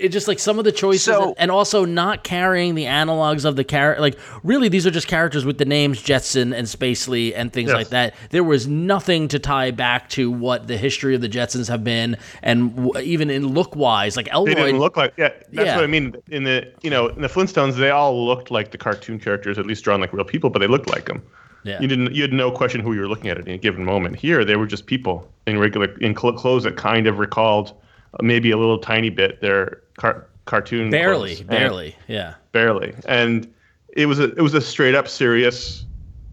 it 0.00 0.08
just 0.08 0.26
like 0.26 0.40
some 0.40 0.58
of 0.58 0.64
the 0.64 0.72
choices, 0.72 1.04
So- 1.04 1.34
and 1.38 1.52
also 1.52 1.84
not 1.84 2.24
carrying 2.24 2.74
the 2.74 2.84
analogs 2.86 3.44
of 3.44 3.54
the 3.54 3.62
character. 3.62 4.00
Like, 4.02 4.18
really, 4.42 4.68
these 4.68 4.88
are 4.88 4.90
just 4.90 5.06
characters 5.06 5.44
with 5.44 5.58
the 5.58 5.64
names 5.64 6.02
Jetson 6.02 6.52
and 6.52 6.66
Spacely 6.66 7.32
and 7.36 7.52
things 7.52 7.68
Yes. 7.68 7.76
like 7.76 7.88
that. 7.90 8.14
There 8.30 8.42
was 8.42 8.66
nothing 8.66 9.28
to 9.28 9.38
tie 9.38 9.70
back 9.70 10.08
to 10.10 10.32
what 10.32 10.66
the 10.66 10.76
history 10.76 11.14
of 11.14 11.20
the 11.20 11.28
Jetsons 11.28 11.68
have 11.68 11.84
been, 11.84 12.16
and 12.42 12.74
w- 12.74 12.98
even 13.04 13.30
in 13.30 13.46
look 13.54 13.76
wise, 13.76 14.16
like 14.16 14.28
Elroy. 14.32 14.46
They 14.46 14.54
didn't 14.56 14.80
look 14.80 14.96
like 14.96 15.12
yeah. 15.16 15.28
That's 15.52 15.66
Yeah. 15.68 15.76
what 15.76 15.84
I 15.84 15.86
mean. 15.86 16.16
In 16.28 16.42
the 16.42 16.66
you 16.82 16.90
know 16.90 17.06
in 17.06 17.22
the 17.22 17.28
Flintstones, 17.28 17.76
they 17.76 17.90
all 17.90 18.26
looked 18.26 18.50
like 18.50 18.72
the 18.72 18.78
cartoon 18.78 19.20
characters, 19.20 19.58
at 19.60 19.66
least 19.66 19.84
drawn 19.84 20.00
like 20.00 20.12
real 20.12 20.24
people, 20.24 20.50
but 20.50 20.58
they 20.58 20.66
looked 20.66 20.90
like 20.90 21.06
them. 21.06 21.22
Yeah. 21.62 21.80
You 21.80 21.86
didn't. 21.86 22.12
You 22.12 22.22
had 22.22 22.32
no 22.32 22.50
question 22.50 22.80
who 22.80 22.94
you 22.94 23.00
were 23.00 23.08
looking 23.08 23.30
at 23.30 23.38
at 23.38 23.46
any 23.46 23.58
given 23.58 23.84
moment. 23.84 24.16
Here, 24.16 24.44
they 24.44 24.56
were 24.56 24.66
just 24.66 24.86
people 24.86 25.30
in 25.46 25.56
regular 25.60 25.86
in 26.00 26.16
cl- 26.16 26.32
clothes 26.32 26.64
that 26.64 26.76
kind 26.76 27.06
of 27.06 27.20
recalled 27.20 27.72
maybe 28.20 28.50
a 28.50 28.56
little 28.56 28.78
tiny 28.78 29.10
bit 29.10 29.40
their 29.40 29.80
car- 29.96 30.26
cartoon. 30.44 30.90
barely, 30.90 31.30
clothes. 31.36 31.40
And- 31.40 31.48
barely, 31.48 31.96
yeah. 32.08 32.34
barely. 32.52 32.94
And 33.06 33.52
it 33.96 34.06
was 34.06 34.18
a 34.18 34.32
it 34.34 34.40
was 34.40 34.54
a 34.54 34.60
straight 34.60 34.94
up 34.94 35.08
serious, 35.08 35.84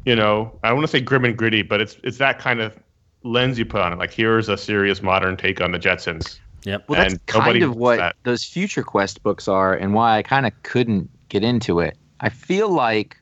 you 0.06 0.16
know, 0.16 0.52
I 0.64 0.70
don't 0.70 0.78
want 0.78 0.88
to 0.88 0.92
say 0.92 1.02
grim 1.02 1.26
and 1.26 1.38
gritty, 1.38 1.62
but 1.62 1.80
it's 1.82 1.98
it's 2.04 2.18
that 2.18 2.40
kind 2.40 2.60
of 2.60 2.76
lens 3.24 3.60
you 3.60 3.66
put 3.66 3.82
on 3.82 3.94
it. 3.94 4.00
Like 4.00 4.12
here's 4.12 4.50
a 4.50 4.58
serious 4.58 5.02
modern 5.02 5.38
take 5.38 5.62
on 5.62 5.72
the 5.72 5.80
Jetsons. 5.80 6.40
Yep. 6.64 6.90
Well, 6.90 7.00
that's 7.00 7.14
And 7.14 7.22
nobody 7.34 7.60
kind 7.62 7.72
of 7.72 7.78
what 7.78 7.98
that. 7.98 8.16
those 8.24 8.44
Future 8.44 8.84
Quest 8.84 9.24
books 9.24 9.48
are, 9.48 9.74
and 9.74 9.94
why 9.94 10.18
I 10.18 10.24
kind 10.24 10.46
of 10.46 10.54
couldn't 10.64 11.10
get 11.30 11.44
into 11.44 11.80
it. 11.80 11.98
I 12.20 12.30
feel 12.30 12.70
like, 12.70 13.18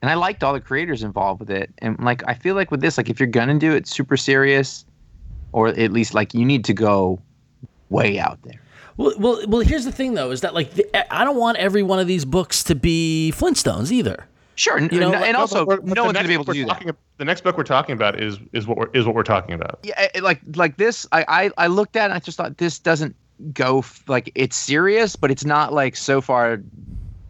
and 0.00 0.10
I 0.10 0.14
liked 0.14 0.42
all 0.42 0.54
the 0.54 0.60
creators 0.60 1.02
involved 1.02 1.40
with 1.40 1.50
it, 1.50 1.70
and 1.78 1.98
like 2.00 2.22
I 2.26 2.34
feel 2.34 2.54
like 2.54 2.70
with 2.70 2.80
this, 2.80 2.96
like 2.96 3.10
if 3.10 3.20
you're 3.20 3.26
gonna 3.26 3.58
do 3.58 3.72
it 3.72 3.86
super 3.86 4.16
serious, 4.16 4.84
or 5.52 5.68
at 5.68 5.92
least 5.92 6.14
like 6.14 6.32
you 6.34 6.44
need 6.46 6.64
to 6.64 6.72
go 6.74 7.20
way 7.92 8.18
out 8.18 8.38
there. 8.42 8.60
Well, 8.96 9.12
well, 9.18 9.42
well. 9.46 9.60
Here's 9.60 9.84
the 9.84 9.92
thing, 9.92 10.14
though, 10.14 10.30
is 10.32 10.40
that 10.40 10.52
like 10.54 10.72
the, 10.74 11.14
I 11.14 11.24
don't 11.24 11.36
want 11.36 11.56
every 11.58 11.82
one 11.82 11.98
of 11.98 12.06
these 12.06 12.24
books 12.24 12.62
to 12.64 12.74
be 12.74 13.32
Flintstones 13.36 13.90
either. 13.92 14.26
Sure, 14.54 14.76
and, 14.76 14.92
You 14.92 15.00
know, 15.00 15.12
and, 15.12 15.20
like- 15.22 15.34
also 15.34 15.64
but- 15.64 15.84
but 15.86 15.94
no 15.94 16.02
the 16.02 16.02
one's 16.02 16.14
next 16.14 16.22
gonna 16.24 16.28
be 16.28 16.34
able 16.34 16.44
book 16.44 16.54
to 16.54 16.60
we're 16.60 16.64
do 16.64 16.68
that. 16.68 16.72
talking 16.74 16.88
ab- 16.90 16.96
The 17.16 17.24
next 17.24 17.42
book 17.42 17.56
we're 17.56 17.64
talking 17.64 17.94
about 17.94 18.20
is 18.20 18.38
is 18.52 18.66
what 18.66 18.76
we're 18.76 18.90
is 18.92 19.06
what 19.06 19.14
we're 19.14 19.22
talking 19.22 19.54
about. 19.54 19.78
yeah, 19.82 19.94
eh, 19.96 20.08
eh, 20.16 20.20
like 20.22 20.40
like 20.56 20.76
this, 20.76 21.06
I, 21.12 21.24
I 21.28 21.50
I 21.56 21.66
looked 21.68 21.96
at 21.96 22.02
it 22.02 22.04
and 22.06 22.12
I 22.14 22.18
just 22.18 22.36
thought 22.36 22.58
this 22.58 22.78
doesn't 22.78 23.16
go 23.54 23.78
f- 23.78 24.02
like 24.08 24.30
it's 24.34 24.56
serious, 24.56 25.16
but 25.16 25.30
it's 25.30 25.44
not 25.44 25.72
like 25.72 25.96
so 25.96 26.20
far 26.20 26.60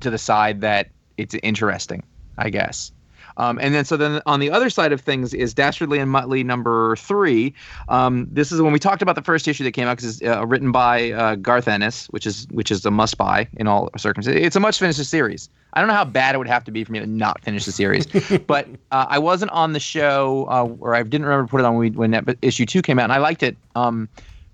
to 0.01 0.11
the 0.11 0.19
side 0.19 0.61
that 0.63 0.89
it's 1.17 1.37
interesting, 1.45 2.03
I 2.39 2.51
guess. 2.51 2.91
Um, 3.37 3.59
and 3.61 3.75
then 3.75 3.85
so 3.85 3.97
then 3.97 4.21
on 4.27 4.41
the 4.41 4.51
other 4.51 4.71
side 4.71 4.93
of 4.93 5.01
things 5.01 5.35
is 5.35 5.55
Dastardly 5.55 5.99
and 5.99 6.13
Muttley 6.13 6.45
number 6.45 6.97
three. 6.97 7.55
Um, 7.89 8.27
this 8.31 8.53
is 8.53 8.61
when 8.61 8.73
we 8.73 8.79
talked 8.79 9.03
about 9.03 9.15
the 9.15 9.23
first 9.23 9.49
issue 9.49 9.65
that 9.65 9.73
came 9.73 9.89
out 9.89 9.97
because 9.97 10.21
it's 10.21 10.29
uh, 10.29 10.47
written 10.47 10.73
by 10.73 11.13
uh, 11.13 11.35
Garth 11.37 11.69
Ennis, 11.69 12.07
which 12.07 12.27
is 12.27 12.47
which 12.51 12.71
is 12.71 12.85
a 12.85 12.91
must 12.91 13.17
buy 13.17 13.49
in 13.57 13.67
all 13.67 13.91
circumstances. 13.97 14.45
It's 14.45 14.57
a 14.57 14.61
much 14.61 14.79
finished 14.79 15.03
series. 15.05 15.49
I 15.75 15.81
don't 15.81 15.89
know 15.89 15.95
how 15.95 16.05
bad 16.05 16.35
it 16.35 16.39
would 16.39 16.49
have 16.49 16.65
to 16.65 16.71
be 16.71 16.85
for 16.85 16.93
me 16.93 16.99
to 16.99 17.07
not 17.07 17.43
finish 17.43 17.65
the 17.65 17.73
series, 17.73 18.07
but 18.47 18.69
uh, 18.91 19.07
I 19.09 19.19
wasn't 19.19 19.51
on 19.53 19.73
the 19.73 19.81
show 19.81 20.47
uh, 20.51 20.69
or 20.81 20.95
I 20.95 21.03
didn't 21.03 21.25
remember 21.25 21.47
to 21.47 21.51
put 21.51 21.61
it 21.61 21.65
on 21.65 21.77
when, 21.77 21.93
we, 21.93 22.09
when 22.09 22.37
issue 22.43 22.67
two 22.67 22.83
came 22.83 22.99
out, 22.99 23.05
and 23.05 23.13
I 23.13 23.19
liked 23.19 23.43
it 23.43 23.57
um, 23.75 24.09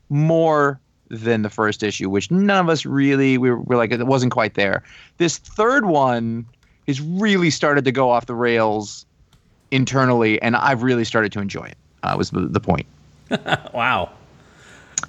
more 0.09 0.81
than 1.11 1.43
the 1.43 1.51
first 1.51 1.83
issue, 1.83 2.09
which 2.09 2.31
none 2.31 2.65
of 2.65 2.69
us 2.69 2.85
really 2.85 3.39
we 3.39 3.51
were, 3.51 3.61
we're 3.61 3.77
like 3.77 3.93
it 3.93 4.07
wasn't 4.07 4.33
quite 4.33 4.55
there. 4.55 4.83
This 5.17 5.39
third 5.39 5.87
one 5.87 6.47
has 6.89 7.01
really 7.01 7.51
started 7.51 7.85
to 7.85 7.93
go 7.93 8.11
off 8.11 8.27
the 8.27 8.35
rails 8.35 9.07
internally, 9.71 10.41
and 10.43 10.57
I've 10.57 10.83
really 10.83 11.05
started 11.05 11.31
to 11.33 11.41
enjoy 11.41 11.65
it. 11.65 11.77
Uh, 12.03 12.15
was 12.19 12.31
the, 12.31 12.41
the 12.41 12.61
point. 12.61 12.87
Wow. 13.75 14.11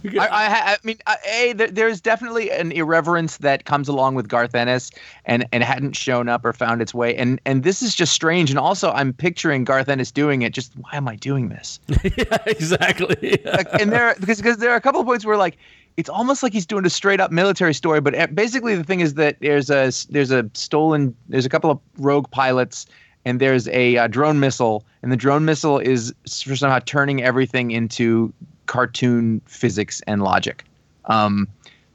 I, 0.04 0.28
I, 0.28 0.74
I 0.74 0.78
mean, 0.84 0.98
a 1.08 1.54
there, 1.54 1.68
there's 1.68 2.00
definitely 2.00 2.52
an 2.52 2.72
irreverence 2.72 3.38
that 3.38 3.66
comes 3.66 3.88
along 3.88 4.16
with 4.16 4.28
Garth 4.28 4.54
Ennis, 4.54 4.92
and 5.26 5.48
and 5.52 5.64
hadn't 5.64 5.96
shown 5.96 6.30
up 6.30 6.46
or 6.46 6.54
found 6.54 6.82
its 6.82 6.94
way, 6.94 7.16
and 7.16 7.42
and 7.46 7.64
this 7.64 7.82
is 7.82 7.96
just 7.96 8.14
strange. 8.14 8.50
And 8.50 8.60
also, 8.60 8.92
I'm 8.92 9.14
picturing 9.14 9.64
Garth 9.64 9.90
Ennis 9.90 10.12
doing 10.12 10.44
it. 10.44 10.54
Just 10.54 10.72
why 10.78 10.92
am 10.94 11.08
I 11.08 11.16
doing 11.16 11.50
this? 11.50 11.80
yeah, 12.04 12.38
exactly. 12.46 13.42
Like, 13.44 13.68
and 13.82 13.92
there 13.92 14.16
because 14.20 14.38
because 14.38 14.58
there 14.58 14.72
are 14.72 14.78
a 14.78 14.82
couple 14.82 15.02
of 15.02 15.08
points 15.08 15.26
where 15.26 15.38
like 15.38 15.58
it's 16.00 16.10
almost 16.10 16.44
like 16.44 16.54
he's 16.54 16.66
doing 16.66 16.86
a 16.86 16.90
straight 16.90 17.20
up 17.20 17.30
military 17.30 17.74
story. 17.74 18.00
But 18.00 18.16
uh, 18.16 18.28
basically, 18.28 18.74
the 18.74 18.86
thing 18.86 19.02
is 19.02 19.16
that 19.16 19.36
there's 19.42 19.70
a 19.70 19.92
there's 20.10 20.32
a 20.32 20.50
stolen 20.54 21.14
there's 21.28 21.46
a 21.46 21.50
couple 21.50 21.70
of 21.70 21.80
rogue 21.98 22.32
pilots. 22.32 22.88
And 23.26 23.42
there's 23.42 23.68
a 23.68 23.98
uh, 23.98 24.08
drone 24.08 24.40
missile, 24.40 24.86
and 25.04 25.12
the 25.12 25.18
drone 25.18 25.44
missile 25.44 25.78
is 25.78 26.14
for 26.46 26.56
somehow 26.56 26.80
turning 26.80 27.22
everything 27.22 27.72
into 27.72 28.34
cartoon 28.66 29.42
physics 29.46 30.02
and 30.08 30.24
logic. 30.24 30.64
Um, 31.06 31.46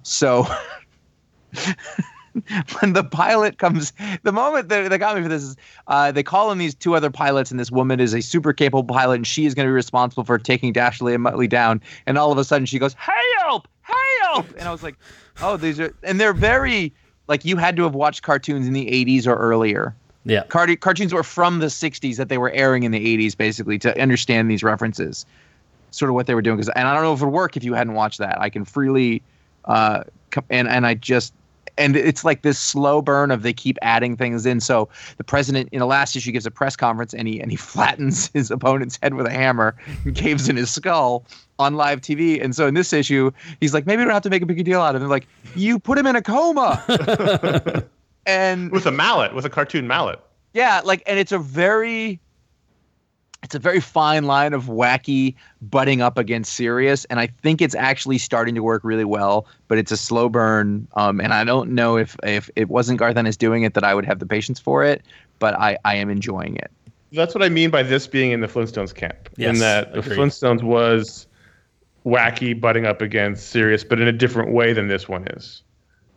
so 0.02 0.46
when 2.80 2.92
the 2.92 3.02
pilot 3.02 3.58
comes, 3.58 3.94
the 4.22 4.32
moment 4.32 4.68
that 4.68 4.90
they 4.90 4.98
got 4.98 5.16
me 5.16 5.22
for 5.22 5.28
this 5.28 5.42
is 5.42 5.56
uh, 5.86 6.12
they 6.12 6.22
call 6.22 6.52
in 6.52 6.58
these 6.58 6.74
two 6.74 6.94
other 6.94 7.10
pilots, 7.10 7.50
and 7.50 7.58
this 7.58 7.70
woman 7.70 8.00
is 8.00 8.12
a 8.12 8.20
super 8.20 8.52
capable 8.52 8.84
pilot, 8.84 9.14
and 9.14 9.26
she 9.26 9.46
is 9.46 9.54
going 9.54 9.66
to 9.66 9.70
be 9.70 9.74
responsible 9.74 10.24
for 10.24 10.38
taking 10.38 10.74
Dastardly 10.74 11.14
and 11.14 11.24
Muttley 11.24 11.48
down. 11.48 11.80
And 12.06 12.18
all 12.18 12.30
of 12.30 12.38
a 12.38 12.44
sudden, 12.44 12.66
she 12.66 12.78
goes, 12.78 12.92
"Help! 12.94 13.23
Help!" 14.34 14.46
And 14.58 14.68
I 14.68 14.72
was 14.72 14.82
like, 14.82 14.96
"Oh, 15.40 15.56
these 15.56 15.78
are," 15.80 15.92
and 16.02 16.20
they're 16.20 16.32
very 16.34 16.92
like 17.28 17.44
you 17.44 17.56
had 17.56 17.76
to 17.76 17.82
have 17.84 17.94
watched 17.94 18.22
cartoons 18.22 18.66
in 18.66 18.72
the 18.72 18.86
'80s 18.86 19.26
or 19.26 19.34
earlier. 19.36 19.94
yeah. 20.26 20.42
Cart- 20.44 20.80
cartoons 20.80 21.12
were 21.14 21.22
from 21.22 21.58
the 21.60 21.66
60s 21.66 22.16
that 22.16 22.28
they 22.28 22.38
were 22.38 22.50
airing 22.52 22.82
in 22.82 22.92
the 22.92 22.98
80s 23.18 23.36
basically 23.36 23.78
to 23.80 24.00
understand 24.00 24.50
these 24.50 24.62
references 24.62 25.24
sort 25.90 26.08
of 26.10 26.14
what 26.14 26.26
they 26.26 26.34
were 26.34 26.42
doing 26.42 26.56
'Cause- 26.56 26.70
and 26.74 26.88
i 26.88 26.94
don't 26.94 27.02
know 27.02 27.12
if 27.12 27.20
it 27.20 27.24
would 27.26 27.32
work 27.32 27.56
if 27.56 27.62
you 27.62 27.72
hadn't 27.74 27.92
watched 27.94 28.18
that 28.18 28.40
i 28.40 28.48
can 28.50 28.64
freely 28.64 29.22
uh 29.66 30.02
and 30.50 30.66
and 30.68 30.86
i 30.86 30.94
just 30.94 31.32
and 31.78 31.94
it's 31.96 32.24
like 32.24 32.42
this 32.42 32.58
slow 32.58 33.00
burn 33.02 33.30
of 33.30 33.42
they 33.42 33.52
keep 33.52 33.76
adding 33.82 34.16
things 34.16 34.44
in 34.46 34.60
so 34.60 34.88
the 35.18 35.24
president 35.24 35.68
in 35.72 35.78
the 35.78 35.86
last 35.86 36.16
issue 36.16 36.32
gives 36.32 36.46
a 36.46 36.50
press 36.50 36.74
conference 36.74 37.12
and 37.14 37.28
he 37.28 37.38
and 37.40 37.50
he 37.50 37.56
flattens 37.72 38.28
his 38.34 38.50
opponent's 38.50 38.98
head 39.02 39.14
with 39.14 39.26
a 39.26 39.30
hammer 39.30 39.74
and 40.04 40.14
caves 40.16 40.48
in 40.48 40.56
his 40.56 40.70
skull 40.72 41.24
on 41.58 41.74
live 41.74 42.00
tv 42.00 42.42
and 42.42 42.54
so 42.56 42.66
in 42.66 42.74
this 42.74 42.92
issue 42.92 43.30
he's 43.60 43.72
like 43.72 43.86
maybe 43.86 43.98
we 44.00 44.04
don't 44.04 44.12
have 44.14 44.22
to 44.22 44.30
make 44.30 44.42
a 44.42 44.46
big 44.46 44.64
deal 44.64 44.80
out 44.80 44.94
of 44.94 44.96
it 44.96 44.98
they're 45.00 45.08
like 45.08 45.26
you 45.54 45.78
put 45.78 45.96
him 45.96 46.06
in 46.06 46.16
a 46.16 46.22
coma 46.22 46.82
and 48.26 48.70
With 48.72 48.86
a 48.86 48.90
mallet, 48.90 49.34
with 49.34 49.44
a 49.44 49.50
cartoon 49.50 49.86
mallet. 49.86 50.18
yeah, 50.54 50.80
like, 50.84 51.02
and 51.06 51.18
it's 51.18 51.30
a 51.32 51.38
very, 51.38 52.18
it's 53.42 53.54
a 53.54 53.58
very 53.58 53.80
fine 53.80 54.24
line 54.24 54.54
of 54.54 54.64
wacky 54.64 55.34
butting 55.60 56.00
up 56.00 56.16
against 56.16 56.54
serious, 56.54 57.04
and 57.06 57.20
I 57.20 57.26
think 57.26 57.60
it's 57.60 57.74
actually 57.74 58.16
starting 58.18 58.54
to 58.54 58.62
work 58.62 58.82
really 58.82 59.04
well. 59.04 59.46
But 59.68 59.76
it's 59.76 59.92
a 59.92 59.96
slow 59.98 60.30
burn, 60.30 60.88
um, 60.94 61.20
and 61.20 61.34
I 61.34 61.44
don't 61.44 61.70
know 61.72 61.98
if 61.98 62.16
if 62.22 62.48
it 62.56 62.68
wasn't 62.70 62.98
Garth 62.98 63.16
Ennis 63.18 63.36
doing 63.36 63.62
it 63.64 63.74
that 63.74 63.84
I 63.84 63.94
would 63.94 64.06
have 64.06 64.18
the 64.20 64.26
patience 64.26 64.58
for 64.58 64.82
it. 64.82 65.02
But 65.38 65.54
I 65.54 65.76
I 65.84 65.96
am 65.96 66.08
enjoying 66.08 66.56
it. 66.56 66.70
That's 67.12 67.34
what 67.34 67.44
I 67.44 67.50
mean 67.50 67.68
by 67.70 67.82
this 67.82 68.06
being 68.06 68.32
in 68.32 68.40
the 68.40 68.48
Flintstones 68.48 68.94
camp. 68.94 69.28
Yes, 69.36 69.54
in 69.54 69.60
that 69.60 69.92
the. 69.92 70.00
Flintstones 70.00 70.62
was 70.62 71.26
wacky, 72.04 72.58
butting 72.58 72.86
up 72.86 73.00
against 73.00 73.50
serious, 73.50 73.84
but 73.84 74.00
in 74.00 74.08
a 74.08 74.12
different 74.12 74.52
way 74.52 74.72
than 74.72 74.88
this 74.88 75.08
one 75.08 75.26
is. 75.28 75.62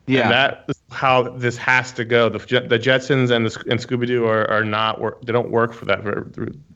Yeah. 0.06 0.21
And 0.21 0.32
that 0.32 0.65
is 0.69 0.82
how 0.89 1.23
this 1.23 1.58
has 1.58 1.91
to 1.93 2.06
go. 2.06 2.30
The, 2.30 2.39
the 2.39 2.80
Jetsons 2.80 3.30
and 3.30 3.45
the 3.45 3.63
and 3.69 3.80
Scooby 3.80 4.08
Doo 4.08 4.26
are, 4.26 4.50
are 4.50 4.63
not 4.63 5.02
work. 5.02 5.21
They 5.26 5.34
don't 5.34 5.52
work 5.52 5.73
for 5.73 5.86
that 5.86 6.02
very, 6.04 6.23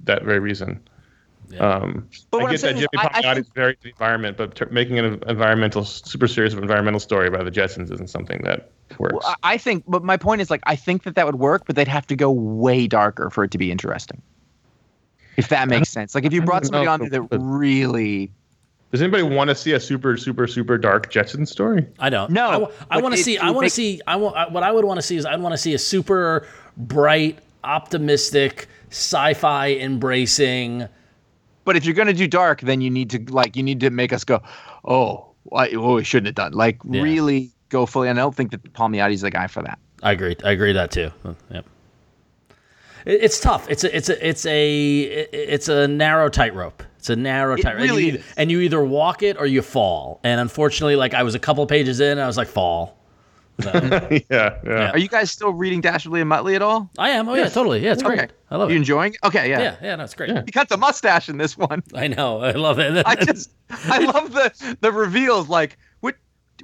that 0.04 0.24
very 0.24 0.40
reason. 0.40 0.82
Um, 1.60 2.08
But 2.30 2.38
I 2.38 2.44
what 2.44 2.50
I'm 2.50 2.56
get 2.56 2.62
that 2.62 2.76
Jimmy 2.76 2.88
I- 2.98 3.10
I 3.14 3.22
Palmiotti 3.22 3.40
is 3.40 3.50
very 3.50 3.72
into 3.72 3.84
the 3.84 3.90
environment, 3.90 4.38
but 4.38 4.56
ter- 4.56 4.70
making 4.72 5.00
an 5.00 5.22
environmental, 5.28 5.84
super 5.84 6.28
serious 6.28 6.54
environmental 6.54 7.00
story 7.00 7.30
by 7.30 7.44
the 7.44 7.52
Jetsons 7.52 7.92
isn't 7.92 8.10
something 8.10 8.42
that 8.44 8.72
works. 8.98 9.14
Well, 9.14 9.36
I 9.44 9.54
I 9.54 9.58
think, 9.58 9.84
but 9.88 10.04
my 10.04 10.18
point 10.18 10.42
is 10.42 10.50
like 10.50 10.62
I 10.66 10.76
think 10.76 11.04
that 11.04 11.16
that 11.16 11.26
would 11.26 11.36
work, 11.36 11.64
but 11.66 11.76
they'd 11.76 11.88
have 11.88 12.08
to 12.08 12.16
go 12.16 12.32
way 12.32 12.88
darker 12.88 13.30
for 13.30 13.44
it 13.44 13.52
to 13.52 13.58
be 13.58 13.72
interesting. 13.72 14.22
If 15.38 15.50
that 15.50 15.68
makes 15.68 15.90
sense. 15.90 16.16
Like 16.16 16.26
if 16.26 16.34
you 16.34 16.42
brought 16.42 16.66
somebody 16.66 16.88
on 16.88 17.02
if 17.02 17.12
there 17.12 17.22
that 17.22 17.32
would. 17.32 17.42
really 17.42 18.32
Does 18.92 19.02
anybody 19.02 19.24
want 19.24 19.50
to 19.50 19.56
see 19.56 19.72
a 19.72 19.80
super, 19.80 20.18
super, 20.18 20.48
super 20.48 20.78
dark 20.78 21.10
Jetson 21.10 21.46
story? 21.46 21.88
I 22.00 22.10
don't. 22.10 22.30
No, 22.30 22.72
I, 22.90 22.96
but 22.96 23.04
want 23.04 23.16
to 23.16 23.24
see. 23.24 23.38
I 23.38 23.50
want 23.50 23.66
to 23.66 23.70
see. 23.70 24.02
I 24.06 24.18
want. 24.18 24.52
What 24.52 24.64
I 24.64 24.72
would 24.72 24.84
want 24.84 24.98
to 24.98 25.02
see 25.02 25.16
is 25.16 25.26
I'd 25.26 25.40
want 25.42 25.54
to 25.54 25.58
see 25.58 25.74
a 25.74 25.80
super 25.80 26.46
bright, 26.76 27.40
optimistic, 27.64 28.68
sci-fi 28.90 29.72
embracing. 29.76 30.88
but 31.64 31.78
if 31.78 31.86
you're 31.86 31.94
gonna 31.94 32.12
do 32.14 32.28
dark, 32.28 32.62
then 32.62 32.82
you 32.82 32.90
need 32.90 33.10
to 33.12 33.20
like 33.34 33.56
you 33.56 33.64
need 33.64 33.80
to 33.80 33.90
make 33.90 34.12
us 34.12 34.26
go, 34.26 34.42
oh, 34.84 35.28
why, 35.44 35.70
oh, 35.70 35.96
we 35.96 36.04
shouldn't 36.04 36.28
have 36.28 36.36
done. 36.36 36.52
Like 36.52 36.78
Yeah. 36.84 37.02
really 37.02 37.50
go 37.70 37.86
fully. 37.86 38.10
And 38.10 38.20
I 38.20 38.24
don't 38.24 38.36
think 38.36 38.52
that 38.52 38.62
Palmiotti's 38.74 39.22
the 39.22 39.32
guy 39.32 39.48
for 39.48 39.64
that. 39.64 39.80
I 40.04 40.12
agree. 40.12 40.36
I 40.44 40.52
agree 40.52 40.74
that 40.74 40.92
too. 40.92 41.12
Uh, 41.24 41.34
yep. 41.50 41.66
It, 43.06 43.24
it's 43.24 43.40
tough. 43.40 43.70
It's 43.70 43.86
a. 43.86 43.96
It's 43.96 44.10
a. 44.10 44.28
It's 44.28 44.46
a. 44.46 45.02
It's 45.32 45.70
a 45.70 45.88
narrow 45.88 46.28
tightrope. 46.28 46.84
It's 47.02 47.10
a 47.10 47.16
narrow 47.16 47.56
It 47.56 47.64
tightrope. 47.64 47.82
really 47.82 48.04
and, 48.10 48.14
you, 48.14 48.20
is. 48.20 48.26
and 48.38 48.52
you 48.52 48.60
either 48.60 48.84
walk 48.84 49.24
it 49.24 49.36
or 49.40 49.48
you 49.48 49.64
fall. 49.64 50.20
And 50.24 50.40
unfortunately, 50.40 50.96
like 50.96 51.16
I 51.16 51.24
was 51.24 51.34
a 51.34 51.40
couple 51.40 51.66
pages 51.66 52.00
in, 52.00 52.20
I 52.20 52.28
was 52.28 52.38
like 52.38 52.48
fall. 52.48 53.00
So, 53.64 53.72
yeah, 54.30 54.60
yeah. 54.64 54.92
Are 54.92 55.00
you 55.00 55.08
guys 55.08 55.32
still 55.32 55.52
reading 55.52 55.82
Dastardly 55.82 56.22
and 56.22 56.30
Muttley 56.32 56.56
at 56.56 56.62
all? 56.62 56.92
I 57.00 57.10
am. 57.10 57.28
Oh 57.28 57.34
yeah, 57.34 57.50
totally. 57.50 57.84
Yeah, 57.84 57.94
it's 57.94 58.04
great. 58.04 58.30
I 58.52 58.58
love 58.58 58.70
you 58.70 58.74
it. 58.74 58.76
You 58.76 58.82
enjoying? 58.82 59.14
it? 59.16 59.20
Okay, 59.24 59.50
yeah. 59.50 59.60
Yeah, 59.62 59.76
yeah, 59.82 59.96
no, 59.96 60.04
it's 60.04 60.14
great. 60.14 60.30
He 60.46 60.52
got 60.52 60.70
the 60.70 60.78
mustache 60.78 61.28
in 61.28 61.38
this 61.38 61.58
one. 61.58 61.82
I 61.96 62.08
know. 62.08 62.40
I 62.42 62.52
love 62.52 62.78
it. 62.78 63.04
I 63.04 63.16
just, 63.16 63.50
I 63.72 63.98
love 64.06 64.32
the 64.34 64.78
the 64.82 64.92
reveals. 64.92 65.50
Like, 65.50 65.80
what? 66.02 66.18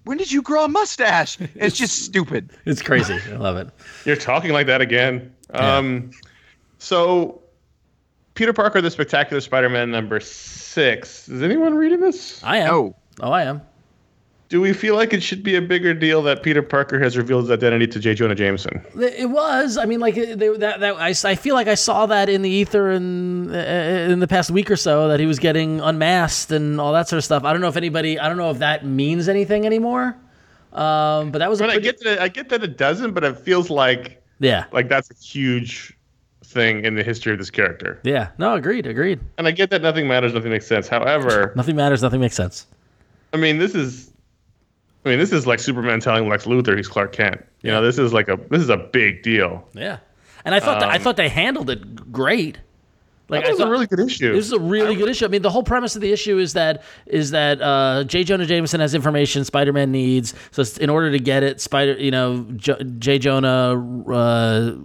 When 0.03 0.19
did 0.19 0.31
you 0.31 0.43
grow 0.43 0.65
a 0.65 0.67
mustache? 0.67 1.39
It's 1.55 1.75
just 1.75 2.03
stupid. 2.05 2.51
it's 2.65 2.83
crazy. 2.83 3.17
I 3.31 3.37
love 3.37 3.57
it. 3.57 3.69
You're 4.05 4.15
talking 4.15 4.51
like 4.53 4.67
that 4.67 4.81
again. 4.81 5.33
Um, 5.49 6.11
so, 6.77 7.41
Peter 8.37 8.53
Parker, 8.53 8.79
the 8.81 8.91
Spectacular 8.91 9.41
Spider-Man 9.41 9.89
number 9.89 10.19
six. 10.19 11.27
Is 11.27 11.41
anyone 11.41 11.73
reading 11.73 11.99
this? 11.99 12.41
I 12.43 12.57
am. 12.59 12.73
Oh, 12.73 12.95
Oh, 13.19 13.31
I 13.31 13.43
am. 13.43 13.63
Do 14.49 14.61
we 14.61 14.73
feel 14.73 14.93
like 14.95 15.11
it 15.11 15.23
should 15.23 15.41
be 15.41 15.55
a 15.55 15.61
bigger 15.61 15.91
deal 15.95 16.21
that 16.21 16.43
Peter 16.43 16.61
Parker 16.61 16.99
has 16.99 17.17
revealed 17.17 17.45
his 17.45 17.51
identity 17.51 17.87
to 17.87 17.99
J. 17.99 18.13
Jonah 18.13 18.35
Jameson? 18.35 18.79
It 18.95 19.27
was. 19.29 19.75
I 19.75 19.85
mean, 19.85 19.99
like 19.99 20.13
they, 20.13 20.35
that. 20.35 20.79
That 20.79 20.95
I, 20.97 21.09
I 21.29 21.35
feel 21.35 21.55
like 21.55 21.67
I 21.67 21.73
saw 21.73 22.05
that 22.05 22.29
in 22.29 22.43
the 22.43 22.49
ether 22.49 22.91
in 22.91 23.53
uh, 23.53 24.07
in 24.11 24.19
the 24.19 24.27
past 24.27 24.51
week 24.51 24.69
or 24.69 24.75
so 24.77 25.07
that 25.07 25.19
he 25.19 25.25
was 25.25 25.39
getting 25.39 25.81
unmasked 25.81 26.51
and 26.51 26.79
all 26.79 26.93
that 26.93 27.09
sort 27.09 27.17
of 27.17 27.23
stuff. 27.25 27.43
I 27.43 27.51
don't 27.51 27.61
know 27.61 27.67
if 27.69 27.75
anybody. 27.75 28.19
I 28.19 28.29
don't 28.29 28.37
know 28.37 28.51
if 28.51 28.59
that 28.59 28.85
means 28.85 29.27
anything 29.27 29.65
anymore. 29.65 30.15
Um, 30.73 31.31
but 31.31 31.39
that 31.39 31.49
was. 31.49 31.59
I 31.59 31.65
a 31.65 31.67
mean, 31.69 31.77
I 31.77 31.79
get 31.81 31.99
that. 32.03 32.19
I 32.21 32.27
get 32.27 32.49
that 32.49 32.63
it 32.63 32.77
doesn't, 32.77 33.13
but 33.13 33.23
it 33.25 33.37
feels 33.39 33.69
like 33.71 34.23
Yeah. 34.39 34.65
like 34.71 34.87
that's 34.89 35.09
a 35.11 35.15
huge 35.15 35.96
thing 36.47 36.85
in 36.85 36.95
the 36.95 37.03
history 37.03 37.33
of 37.33 37.39
this 37.39 37.49
character. 37.51 37.99
Yeah. 38.03 38.29
No. 38.37 38.55
Agreed. 38.55 38.87
Agreed. 38.87 39.19
And 39.37 39.47
I 39.47 39.51
get 39.51 39.69
that 39.71 39.81
nothing 39.81 40.07
matters, 40.07 40.33
nothing 40.33 40.51
makes 40.51 40.65
sense. 40.65 40.87
However, 40.87 41.51
Nothing 41.55 41.75
matters. 41.75 42.01
Nothing 42.01 42.21
makes 42.21 42.35
sense. 42.35 42.65
I 43.33 43.37
mean, 43.37 43.57
this 43.57 43.75
is, 43.75 44.11
I 45.05 45.09
mean, 45.09 45.19
this 45.19 45.31
is 45.33 45.45
like 45.45 45.59
Superman 45.59 45.99
telling 45.99 46.27
Lex 46.29 46.45
Luthor 46.45 46.75
he's 46.77 46.87
Clark 46.87 47.11
Kent. 47.13 47.43
You 47.61 47.71
know, 47.71 47.81
this 47.81 47.97
is 47.97 48.13
like 48.13 48.29
a 48.29 48.39
this 48.49 48.61
is 48.61 48.69
a 48.69 48.77
big 48.77 49.23
deal. 49.23 49.67
Yeah. 49.73 49.97
And 50.45 50.55
I 50.55 50.59
thought 50.61 50.79
that, 50.79 50.89
I 50.89 50.95
Um, 50.95 51.01
thought 51.01 51.17
they 51.17 51.27
handled 51.29 51.69
it 51.69 52.11
great. 52.11 52.59
Like 53.29 53.41
That 53.41 53.47
I 53.47 53.51
was 53.51 53.59
thought, 53.59 53.67
a 53.67 53.71
really 53.71 53.87
good 53.87 53.99
issue. 53.99 54.31
This 54.31 54.45
is 54.45 54.53
a 54.53 54.59
really 54.59 54.95
good 54.95 55.09
issue. 55.09 55.25
I 55.25 55.27
mean, 55.27 55.41
the 55.41 55.49
whole 55.49 55.63
premise 55.63 55.97
of 55.97 56.01
the 56.01 56.13
issue 56.13 56.37
is 56.37 56.53
that 56.53 56.83
is 57.07 57.31
that 57.31 57.61
uh, 57.61 58.05
J. 58.05 58.23
Jonah 58.23 58.45
Jameson 58.45 58.79
has 58.79 58.93
information 58.95 59.43
Spider-Man 59.43 59.91
needs. 59.91 60.33
So 60.51 60.63
in 60.79 60.89
order 60.89 61.11
to 61.11 61.19
get 61.19 61.43
it, 61.43 61.59
Spider, 61.59 61.93
you 61.99 62.11
know, 62.11 62.43
J. 62.55 62.75
J. 62.99 63.19
Jonah, 63.19 63.75
uh, 64.09 64.75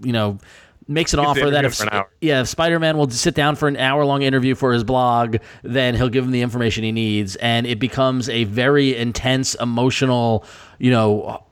you 0.00 0.12
know, 0.12 0.38
makes 0.88 1.12
an 1.14 1.20
offer 1.20 1.50
that 1.50 1.64
if 1.64 1.76
for 1.76 1.84
an 1.84 1.88
hour. 1.92 2.10
yeah, 2.20 2.40
if 2.40 2.48
Spider-Man 2.48 2.96
will 2.96 3.10
sit 3.10 3.34
down 3.34 3.56
for 3.56 3.68
an 3.68 3.76
hour-long 3.76 4.22
interview 4.22 4.54
for 4.54 4.72
his 4.72 4.84
blog, 4.84 5.36
then 5.62 5.94
he'll 5.94 6.08
give 6.08 6.24
him 6.24 6.30
the 6.30 6.42
information 6.42 6.84
he 6.84 6.92
needs, 6.92 7.36
and 7.36 7.66
it 7.66 7.78
becomes 7.78 8.28
a 8.28 8.44
very 8.44 8.96
intense, 8.96 9.54
emotional, 9.56 10.44
you 10.82 10.90
know, 10.90 11.44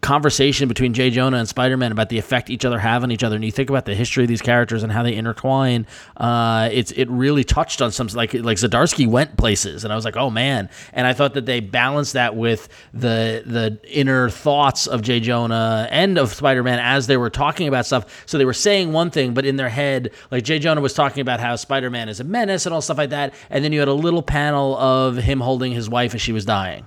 conversation 0.00 0.66
between 0.66 0.92
Jay 0.92 1.10
Jonah 1.10 1.36
and 1.36 1.48
Spider-Man 1.48 1.92
about 1.92 2.08
the 2.08 2.18
effect 2.18 2.50
each 2.50 2.64
other 2.64 2.76
have 2.76 3.04
on 3.04 3.12
each 3.12 3.22
other. 3.22 3.36
And 3.36 3.44
you 3.44 3.52
think 3.52 3.70
about 3.70 3.84
the 3.84 3.94
history 3.94 4.24
of 4.24 4.28
these 4.28 4.42
characters 4.42 4.82
and 4.82 4.90
how 4.90 5.04
they 5.04 5.14
intertwine. 5.14 5.86
Uh, 6.16 6.68
it's 6.72 6.90
it 6.90 7.08
really 7.08 7.44
touched 7.44 7.80
on 7.80 7.92
some 7.92 8.08
like 8.08 8.34
like 8.34 8.56
Zdarsky 8.56 9.06
went 9.06 9.36
places, 9.36 9.84
and 9.84 9.92
I 9.92 9.96
was 9.96 10.04
like, 10.04 10.16
oh 10.16 10.28
man. 10.28 10.68
And 10.92 11.06
I 11.06 11.12
thought 11.12 11.34
that 11.34 11.46
they 11.46 11.60
balanced 11.60 12.14
that 12.14 12.34
with 12.34 12.68
the 12.92 13.44
the 13.46 13.78
inner 13.84 14.28
thoughts 14.28 14.88
of 14.88 15.02
Jay 15.02 15.20
Jonah 15.20 15.86
and 15.92 16.18
of 16.18 16.34
Spider-Man 16.34 16.80
as 16.80 17.06
they 17.06 17.16
were 17.16 17.30
talking 17.30 17.68
about 17.68 17.86
stuff. 17.86 18.24
So 18.26 18.38
they 18.38 18.44
were 18.44 18.52
saying 18.52 18.92
one 18.92 19.12
thing, 19.12 19.34
but 19.34 19.46
in 19.46 19.54
their 19.54 19.68
head, 19.68 20.10
like 20.32 20.42
Jay 20.42 20.58
Jonah 20.58 20.80
was 20.80 20.94
talking 20.94 21.20
about 21.20 21.38
how 21.38 21.54
Spider-Man 21.54 22.08
is 22.08 22.18
a 22.18 22.24
menace 22.24 22.66
and 22.66 22.74
all 22.74 22.82
stuff 22.82 22.98
like 22.98 23.10
that. 23.10 23.34
And 23.50 23.62
then 23.64 23.72
you 23.72 23.78
had 23.78 23.86
a 23.86 23.94
little 23.94 24.22
panel 24.22 24.76
of 24.76 25.16
him 25.16 25.38
holding 25.38 25.70
his 25.70 25.88
wife 25.88 26.12
as 26.16 26.20
she 26.20 26.32
was 26.32 26.44
dying 26.44 26.84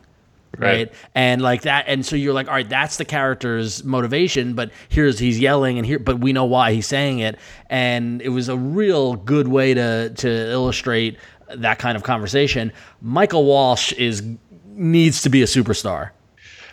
right? 0.57 0.87
Right. 0.87 0.93
And 1.15 1.41
like 1.41 1.63
that, 1.63 1.85
and 1.87 2.05
so 2.05 2.15
you're 2.15 2.33
like, 2.33 2.47
all 2.47 2.53
right, 2.53 2.67
that's 2.67 2.97
the 2.97 3.05
character's 3.05 3.83
motivation, 3.83 4.53
but 4.53 4.71
here's 4.89 5.19
he's 5.19 5.39
yelling, 5.39 5.77
and 5.77 5.85
here, 5.85 5.99
but 5.99 6.19
we 6.19 6.33
know 6.33 6.45
why 6.45 6.73
he's 6.73 6.87
saying 6.87 7.19
it, 7.19 7.37
and 7.69 8.21
it 8.21 8.29
was 8.29 8.49
a 8.49 8.57
real 8.57 9.15
good 9.15 9.47
way 9.47 9.73
to 9.73 10.09
to 10.09 10.29
illustrate 10.51 11.17
that 11.49 11.79
kind 11.79 11.95
of 11.95 12.03
conversation. 12.03 12.71
Michael 13.01 13.45
Walsh 13.45 13.93
is 13.93 14.23
needs 14.65 15.21
to 15.21 15.29
be 15.29 15.41
a 15.41 15.45
superstar. 15.45 16.11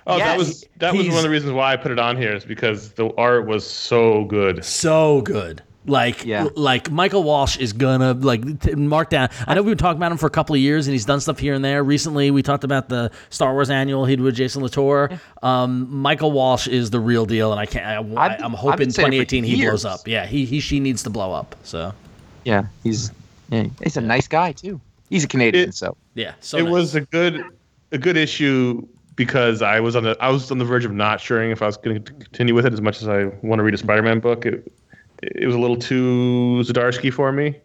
oh, 0.06 0.18
that 0.18 0.38
was 0.38 0.64
that 0.76 0.94
was 0.94 1.06
one 1.08 1.16
of 1.18 1.22
the 1.22 1.30
reasons 1.30 1.52
why 1.52 1.72
I 1.72 1.76
put 1.76 1.92
it 1.92 1.98
on 1.98 2.16
here 2.16 2.34
is 2.34 2.44
because 2.44 2.92
the 2.92 3.12
art 3.16 3.46
was 3.46 3.68
so 3.68 4.24
good. 4.24 4.64
So 4.64 5.20
good. 5.22 5.62
Like, 5.86 6.26
Yeah. 6.26 6.48
like 6.54 6.90
Michael 6.90 7.22
Walsh 7.22 7.56
is 7.56 7.72
gonna 7.72 8.12
like 8.12 8.60
t- 8.60 8.74
mark 8.74 9.08
down. 9.10 9.30
I 9.46 9.54
know 9.54 9.62
we've 9.62 9.70
been 9.70 9.78
talking 9.78 9.96
about 9.98 10.12
him 10.12 10.18
for 10.18 10.26
a 10.26 10.30
couple 10.30 10.54
of 10.54 10.60
years, 10.60 10.86
and 10.86 10.92
he's 10.92 11.06
done 11.06 11.20
stuff 11.20 11.38
here 11.38 11.54
and 11.54 11.64
there. 11.64 11.82
Recently, 11.82 12.30
we 12.30 12.42
talked 12.42 12.64
about 12.64 12.88
the 12.90 13.10
Star 13.30 13.54
Wars 13.54 13.70
annual 13.70 14.04
he 14.04 14.16
did 14.16 14.22
with 14.22 14.34
Jason 14.34 14.62
Latour. 14.62 15.10
Um, 15.42 15.86
Michael 15.90 16.30
Walsh 16.32 16.68
is 16.68 16.90
the 16.90 17.00
real 17.00 17.24
deal, 17.24 17.52
and 17.52 17.60
I 17.60 17.64
can't. 17.64 17.86
I, 17.86 17.96
I've 17.98 18.06
been- 18.08 18.18
I, 18.18 18.44
am 18.44 18.52
hoping 18.52 18.90
saying 18.90 19.12
it 19.14 19.18
for 19.18 19.24
2018 19.24 19.44
he 19.44 19.64
blows 19.64 19.84
up. 19.86 20.00
Yeah, 20.06 20.26
he 20.26 20.44
he 20.44 20.60
she 20.60 20.78
needs 20.78 21.02
to 21.04 21.10
blow 21.10 21.32
up. 21.32 21.56
So 21.62 21.94
yeah, 22.44 22.66
he's 22.82 23.10
yeah, 23.50 23.64
he's 23.82 23.96
a 23.96 24.02
nice 24.02 24.28
guy 24.28 24.52
too. 24.52 24.80
He's 25.08 25.24
a 25.24 25.28
Canadian, 25.28 25.70
It- 25.70 25.74
so 25.74 25.96
yeah, 26.14 26.32
so 26.40 26.58
it 26.58 26.64
nice. 26.64 26.72
was 26.72 26.94
a 26.96 27.00
good 27.02 27.42
a 27.92 27.98
good 27.98 28.18
issue 28.18 28.86
because 29.16 29.62
I 29.62 29.80
was 29.80 29.96
on 29.96 30.02
the 30.02 30.16
I 30.20 30.28
was 30.30 30.50
on 30.50 30.58
the 30.58 30.66
verge 30.66 30.84
of 30.84 30.92
not 30.92 31.18
sure 31.20 31.42
if 31.50 31.62
I 31.62 31.66
was 31.66 31.78
going 31.78 32.02
to 32.04 32.12
continue 32.12 32.54
with 32.54 32.66
it 32.66 32.74
as 32.74 32.82
much 32.82 33.00
as 33.00 33.08
I 33.08 33.24
want 33.42 33.58
to 33.60 33.62
read 33.62 33.72
a 33.74 33.78
Spider-Man 33.78 34.20
book. 34.20 34.44
It, 34.44 34.70
it 35.22 35.46
was 35.46 35.54
a 35.54 35.58
little 35.58 35.76
too 35.76 36.62
Zdarsky 36.64 37.12
for 37.12 37.32
me. 37.32 37.56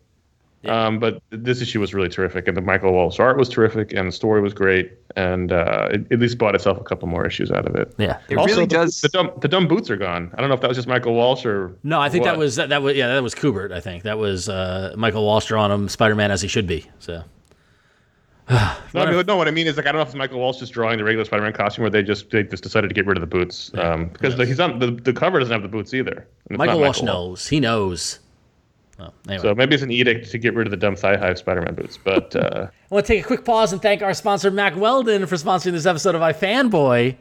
Um, 0.66 0.98
but 0.98 1.22
this 1.30 1.62
issue 1.62 1.80
was 1.80 1.94
really 1.94 2.08
terrific, 2.08 2.48
and 2.48 2.56
the 2.56 2.62
Michael 2.62 2.94
Walsh 2.94 3.20
art 3.20 3.38
was 3.38 3.50
terrific, 3.50 3.94
and 3.94 4.08
the 4.08 4.12
story 4.14 4.42
was 4.42 4.54
great, 4.54 4.94
and 5.16 5.52
uh, 5.52 5.90
it 5.92 6.10
at 6.12 6.20
least 6.20 6.38
bought 6.38 6.56
itself 6.56 6.80
a 6.80 6.84
couple 6.84 7.08
more 7.08 7.26
issues 7.26 7.52
out 7.52 7.66
of 7.66 7.76
it. 7.76 7.94
yeah. 7.98 8.20
it 8.30 8.38
Also, 8.38 8.54
really 8.54 8.66
the, 8.66 8.76
does. 8.76 9.02
The 9.02 9.10
dumb, 9.10 9.32
the 9.42 9.50
dumb 9.50 9.68
boots 9.68 9.90
are 9.90 9.98
gone. 9.98 10.32
I 10.36 10.40
don't 10.40 10.48
know 10.48 10.56
if 10.56 10.62
that 10.62 10.70
was 10.70 10.78
just 10.78 10.88
Michael 10.88 11.16
Walsh 11.16 11.46
or 11.46 11.78
No, 11.84 12.00
I 12.00 12.08
think 12.08 12.24
that 12.24 12.38
was 12.38 12.56
that, 12.56 12.70
that 12.70 12.82
was 12.82 12.96
yeah 12.96 13.08
that 13.08 13.22
was 13.22 13.36
Kubert. 13.36 13.74
I 13.74 13.82
think 13.82 14.04
that 14.04 14.18
was 14.18 14.48
uh, 14.48 14.94
Michael 14.96 15.26
Walsh 15.26 15.52
on 15.52 15.70
him 15.70 15.90
Spider 15.90 16.16
Man 16.16 16.32
as 16.32 16.42
he 16.42 16.48
should 16.48 16.68
be. 16.68 16.90
So 17.00 17.24
No, 18.50 19.02
I 19.02 19.10
mean, 19.10 19.26
no, 19.26 19.38
what 19.38 19.48
I 19.48 19.52
mean 19.52 19.68
is 19.68 19.78
like 19.78 19.88
I 19.88 19.92
don't 19.92 20.04
know 20.04 20.08
if 20.08 20.14
Michael 20.16 20.40
Walsh 20.40 20.58
is 20.58 20.62
just 20.62 20.74
drawing 20.74 20.98
the 20.98 21.04
regular 21.04 21.26
Spider-Man 21.26 21.54
costume, 21.54 21.86
or 21.86 21.90
they 21.90 22.04
just 22.04 22.30
they 22.30 22.44
just 22.44 22.62
decided 22.62 22.90
to 22.90 22.94
get 22.94 23.06
rid 23.06 23.18
of 23.18 23.22
the 23.22 23.28
boots 23.28 23.72
um, 23.76 24.08
because 24.10 24.36
the, 24.36 24.46
he's 24.46 24.60
on 24.60 24.80
the, 24.80 24.92
the 24.92 25.14
cover 25.14 25.40
doesn't 25.40 25.52
have 25.52 25.64
the 25.64 25.68
boots 25.68 25.94
either. 25.94 26.28
Michael 26.50 26.80
Walsh 26.80 27.02
knows. 27.02 27.48
He 27.48 27.60
knows. 27.60 28.20
Oh, 29.00 29.12
anyway. 29.28 29.42
So 29.42 29.56
maybe 29.56 29.74
it's 29.74 29.84
an 29.84 29.92
edict 29.92 30.30
to 30.32 30.38
get 30.38 30.54
rid 30.54 30.68
of 30.68 30.72
the 30.72 30.78
dumb 30.78 30.96
thigh 30.96 31.18
high 31.18 31.34
Spider-Man 31.34 31.76
boots. 31.76 31.98
But 31.98 32.36
uh, 32.36 32.68
I 32.70 32.94
want 32.94 33.06
to 33.06 33.14
take 33.14 33.24
a 33.24 33.28
quick 33.28 33.46
pause 33.46 33.74
and 33.74 33.82
thank 33.82 34.02
our 34.02 34.14
sponsor, 34.14 34.52
Mack 34.52 34.76
Weldon, 34.76 35.26
for 35.26 35.36
sponsoring 35.36 35.72
this 35.72 35.86
episode 35.86 36.16
of 36.16 36.22
iFanboy. 36.22 37.16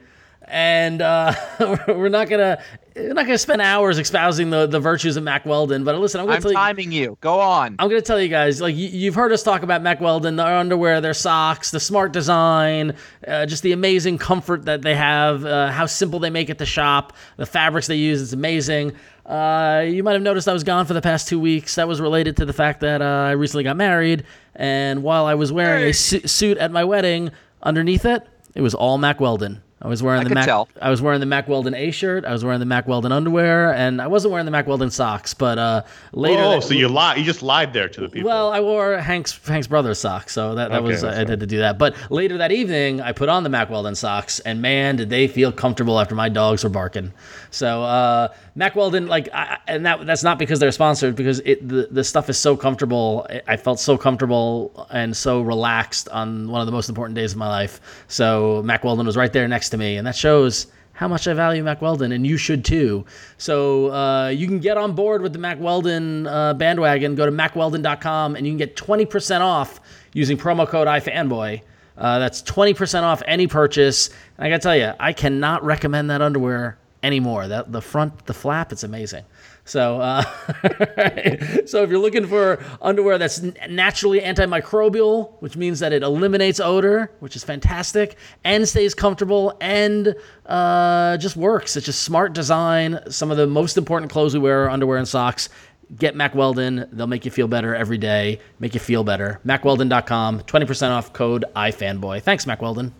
And 0.53 1.01
uh, 1.01 1.33
we're 1.89 2.11
not 2.11 2.29
gonna 2.29 2.63
we're 2.95 3.15
not 3.15 3.25
gonna 3.25 3.39
spend 3.39 3.63
hours 3.63 3.99
espousing 3.99 4.51
the, 4.51 4.67
the 4.67 4.81
virtues 4.81 5.17
of 5.17 5.25
Mack 5.25 5.47
Weldon. 5.47 5.83
But 5.83 5.97
listen, 5.97 6.21
I'm 6.21 6.27
gonna 6.27 6.37
I'm 6.37 6.43
tell 6.43 6.51
you. 6.51 6.57
timing 6.59 6.93
you. 6.93 7.17
Go 7.23 7.41
on. 7.41 7.77
I'm 7.79 7.89
gonna 7.89 8.03
tell 8.03 8.21
you 8.21 8.29
guys, 8.29 8.61
like 8.61 8.77
you, 8.77 8.87
you've 8.89 9.15
heard 9.15 9.33
us 9.33 9.43
talk 9.43 9.63
about 9.63 9.81
Mack 9.81 10.03
Weldon, 10.03 10.37
their 10.37 10.59
underwear, 10.59 11.01
their 11.01 11.15
socks, 11.15 11.71
the 11.71 11.81
smart 11.81 12.13
design, 12.13 12.95
uh, 13.27 13.47
just 13.47 13.63
the 13.63 13.73
amazing 13.73 14.19
comfort 14.19 14.67
that 14.67 14.83
they 14.83 14.95
have, 14.95 15.43
uh, 15.47 15.71
how 15.71 15.87
simple 15.87 16.19
they 16.19 16.29
make 16.29 16.51
it 16.51 16.59
to 16.59 16.67
shop, 16.67 17.15
the 17.39 17.47
fabrics 17.47 17.87
they 17.87 17.97
use, 17.97 18.21
it's 18.21 18.35
amazing. 18.35 18.93
Uh, 19.25 19.85
you 19.89 20.03
might 20.03 20.13
have 20.13 20.21
noticed 20.23 20.49
I 20.49 20.53
was 20.53 20.65
gone 20.65 20.85
for 20.85 20.93
the 20.93 21.01
past 21.01 21.29
two 21.29 21.41
weeks. 21.41 21.77
That 21.77 21.89
was 21.89 21.99
related 21.99 22.37
to 22.39 22.45
the 22.45 22.53
fact 22.53 22.81
that 22.81 23.01
uh, 23.01 23.05
I 23.07 23.31
recently 23.31 23.65
got 23.65 23.79
married, 23.79 24.25
and 24.55 25.03
while 25.03 25.25
I 25.25 25.33
was 25.35 25.51
wearing 25.51 25.85
a 25.85 25.95
su- 25.95 26.27
suit 26.27 26.59
at 26.59 26.71
my 26.71 26.85
wedding, 26.85 27.31
underneath 27.63 28.05
it, 28.05 28.27
it 28.55 28.61
was 28.61 28.75
all 28.75 28.99
Mack 28.99 29.19
Weldon. 29.19 29.63
I 29.85 29.89
was 29.89 30.01
wearing 30.01 30.21
I 30.21 30.29
the 30.29 30.35
Mac. 30.35 30.45
tell. 30.47 30.69
I 30.81 30.91
was 30.91 31.03
wearing 31.03 31.19
the 31.19 31.27
Mack 31.27 31.49
Weldon 31.49 31.75
A 31.75 31.91
shirt. 31.91 32.25
I 32.25 32.31
was 32.33 32.45
wearing 32.45 32.61
the 32.61 32.67
Mack 32.67 32.87
Weldon 32.87 33.11
underwear, 33.11 33.75
and 33.75 34.01
I 34.01 34.07
wasn't 34.07 34.31
wearing 34.31 34.45
the 34.45 34.53
Mack 34.53 34.69
Weldon 34.69 34.91
socks. 34.91 35.35
But 35.35 35.59
uh, 35.59 35.83
later, 36.13 36.41
Oh, 36.41 36.51
that- 36.53 36.63
so 36.63 36.75
you 36.75 36.89
lied. 36.89 37.19
You 37.19 37.25
just 37.25 37.43
lied 37.43 37.73
there 37.73 37.89
to 37.89 38.01
the 38.01 38.09
people. 38.09 38.29
well, 38.31 38.53
I 38.53 38.61
wore 38.61 38.97
Hank's 38.99 39.39
Hank's 39.47 39.67
brother's 39.67 39.99
socks, 39.99 40.33
so 40.33 40.55
that, 40.55 40.71
that 40.71 40.79
Okay, 40.79 40.87
was 40.87 41.03
that's 41.03 41.17
I 41.17 41.19
had 41.31 41.41
to 41.41 41.47
do 41.47 41.59
that. 41.59 41.79
But 41.79 41.97
later 42.11 42.39
that 42.39 42.53
evening, 42.53 43.01
I 43.01 43.11
put 43.11 43.29
on 43.29 43.43
the 43.43 43.49
Mack 43.49 43.71
Weldon 43.71 43.97
socks, 43.97 44.39
and 44.41 44.63
man, 44.63 44.95
did 44.97 45.11
they 45.11 45.27
feel 45.27 45.51
comfortable 45.51 45.99
after 45.99 46.15
my 46.15 46.29
dogs 46.29 46.63
were 46.63 46.71
barking. 46.71 47.13
So 47.51 47.83
uh, 47.83 48.29
Mack 48.55 48.77
Weldon, 48.77 49.09
like, 49.09 49.29
I, 49.35 49.59
and 49.67 49.85
that 49.85 50.07
that's 50.07 50.23
not 50.23 50.39
because 50.39 50.61
they're 50.61 50.71
sponsored, 50.71 51.17
because 51.17 51.41
it 51.41 51.69
the, 51.69 51.89
the 51.91 52.05
stuff 52.05 52.31
is 52.31 52.39
so 52.39 52.57
comfortable. 52.57 53.27
I- 53.29 53.41
I 53.49 53.57
felt 53.57 53.81
so 53.81 53.99
comfortable 53.99 54.87
and 54.91 55.17
so 55.17 55.43
relaxed 55.43 56.09
on 56.11 56.49
one 56.51 56.61
of 56.61 56.67
the 56.67 56.73
most 56.73 56.89
important 56.89 57.17
days 57.17 57.33
of 57.33 57.39
my 57.39 57.49
life. 57.49 57.81
So 58.07 58.63
Mack 58.65 58.85
Weldon 58.85 59.05
was 59.05 59.17
right 59.17 59.33
there 59.33 59.49
next 59.49 59.72
to 59.73 59.77
me, 59.77 59.97
and 59.97 60.07
that 60.07 60.17
shows 60.17 60.69
how 60.93 61.09
much 61.09 61.27
I 61.27 61.35
value 61.35 61.65
Mack 61.65 61.83
Weldon, 61.83 62.13
and 62.13 62.27
you 62.27 62.37
should 62.37 62.65
too. 62.65 63.05
So 63.37 63.91
uh, 63.93 64.29
you 64.29 64.47
can 64.47 64.61
get 64.61 64.77
on 64.77 64.95
board 64.95 65.21
with 65.21 65.33
the 65.33 65.39
Mack 65.39 65.59
Weldon 65.59 66.27
uh, 66.27 66.55
bandwagon. 66.55 67.17
Go 67.17 67.27
to 67.27 67.33
mackweldon.com, 67.33 68.37
and 68.37 68.47
you 68.47 68.53
can 68.53 68.59
get 68.59 68.77
20% 68.77 69.41
off 69.41 69.81
using 70.13 70.37
promo 70.37 70.69
code 70.69 70.87
iFanboy. 70.87 71.61
Uh, 71.97 72.19
that's 72.19 72.43
20% 72.43 73.03
off 73.03 73.23
any 73.27 73.47
purchase. 73.47 74.09
And 74.39 74.47
I 74.47 74.51
gotta 74.51 74.63
tell 74.63 74.77
you, 74.77 74.93
I 75.01 75.13
cannot 75.13 75.65
recommend 75.65 76.11
that 76.11 76.23
underwear 76.23 76.79
anymore. 77.03 77.49
That 77.49 77.73
the 77.73 77.83
front, 77.83 78.27
the 78.27 78.35
flap, 78.35 78.73
it's 78.73 78.85
amazing. 78.85 79.25
So, 79.73 80.03
uh, 80.03 80.23
so 81.65 81.83
if 81.83 81.89
you're 81.89 81.99
looking 81.99 82.27
for 82.27 82.63
underwear 82.83 83.17
that's 83.17 83.41
naturally 83.71 84.21
antimicrobial, 84.21 85.33
which 85.41 85.57
means 85.57 85.79
that 85.79 85.95
it 85.95 86.03
eliminates 86.03 86.61
odor, 86.61 87.11
which 87.21 87.37
is 87.37 87.43
fantastic, 87.43 88.19
and 88.45 88.69
stays 88.69 88.93
comfortable 88.93 89.57
and 89.63 90.15
uh, 90.45 91.17
just 91.17 91.39
works. 91.39 91.75
It's 91.75 91.87
just 91.87 92.03
smart 92.03 92.35
design. 92.35 93.01
Some 93.09 93.31
of 93.31 93.39
the 93.39 93.47
most 93.47 93.79
important 93.79 94.13
clothes 94.13 94.35
we 94.35 94.41
wear 94.41 94.65
are 94.65 94.69
underwear 94.69 94.99
and 94.99 95.09
socks. 95.09 95.49
Get 95.97 96.15
Mack 96.15 96.35
Weldon. 96.35 96.87
They'll 96.93 97.07
make 97.07 97.25
you 97.25 97.31
feel 97.31 97.49
better 97.49 97.75
every 97.75 97.97
day. 97.97 98.41
Make 98.59 98.75
you 98.75 98.81
feel 98.81 99.05
better. 99.05 99.41
MackWeldon.com. 99.47 100.41
20% 100.41 100.91
off 100.91 101.15
code 101.15 101.47
iFanboy. 101.57 102.21
Thanks, 102.21 102.47
Mack 102.47 102.61
Weldon. 102.61 102.93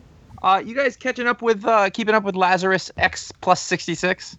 Uh, 0.43 0.63
you 0.65 0.75
guys 0.75 0.97
catching 0.97 1.27
up 1.27 1.43
with 1.43 1.67
uh, 1.67 1.91
keeping 1.91 2.15
up 2.15 2.25
with 2.25 2.35
Lazarus 2.35 2.91
X 2.97 3.31
plus 3.43 3.61
66? 3.61 4.39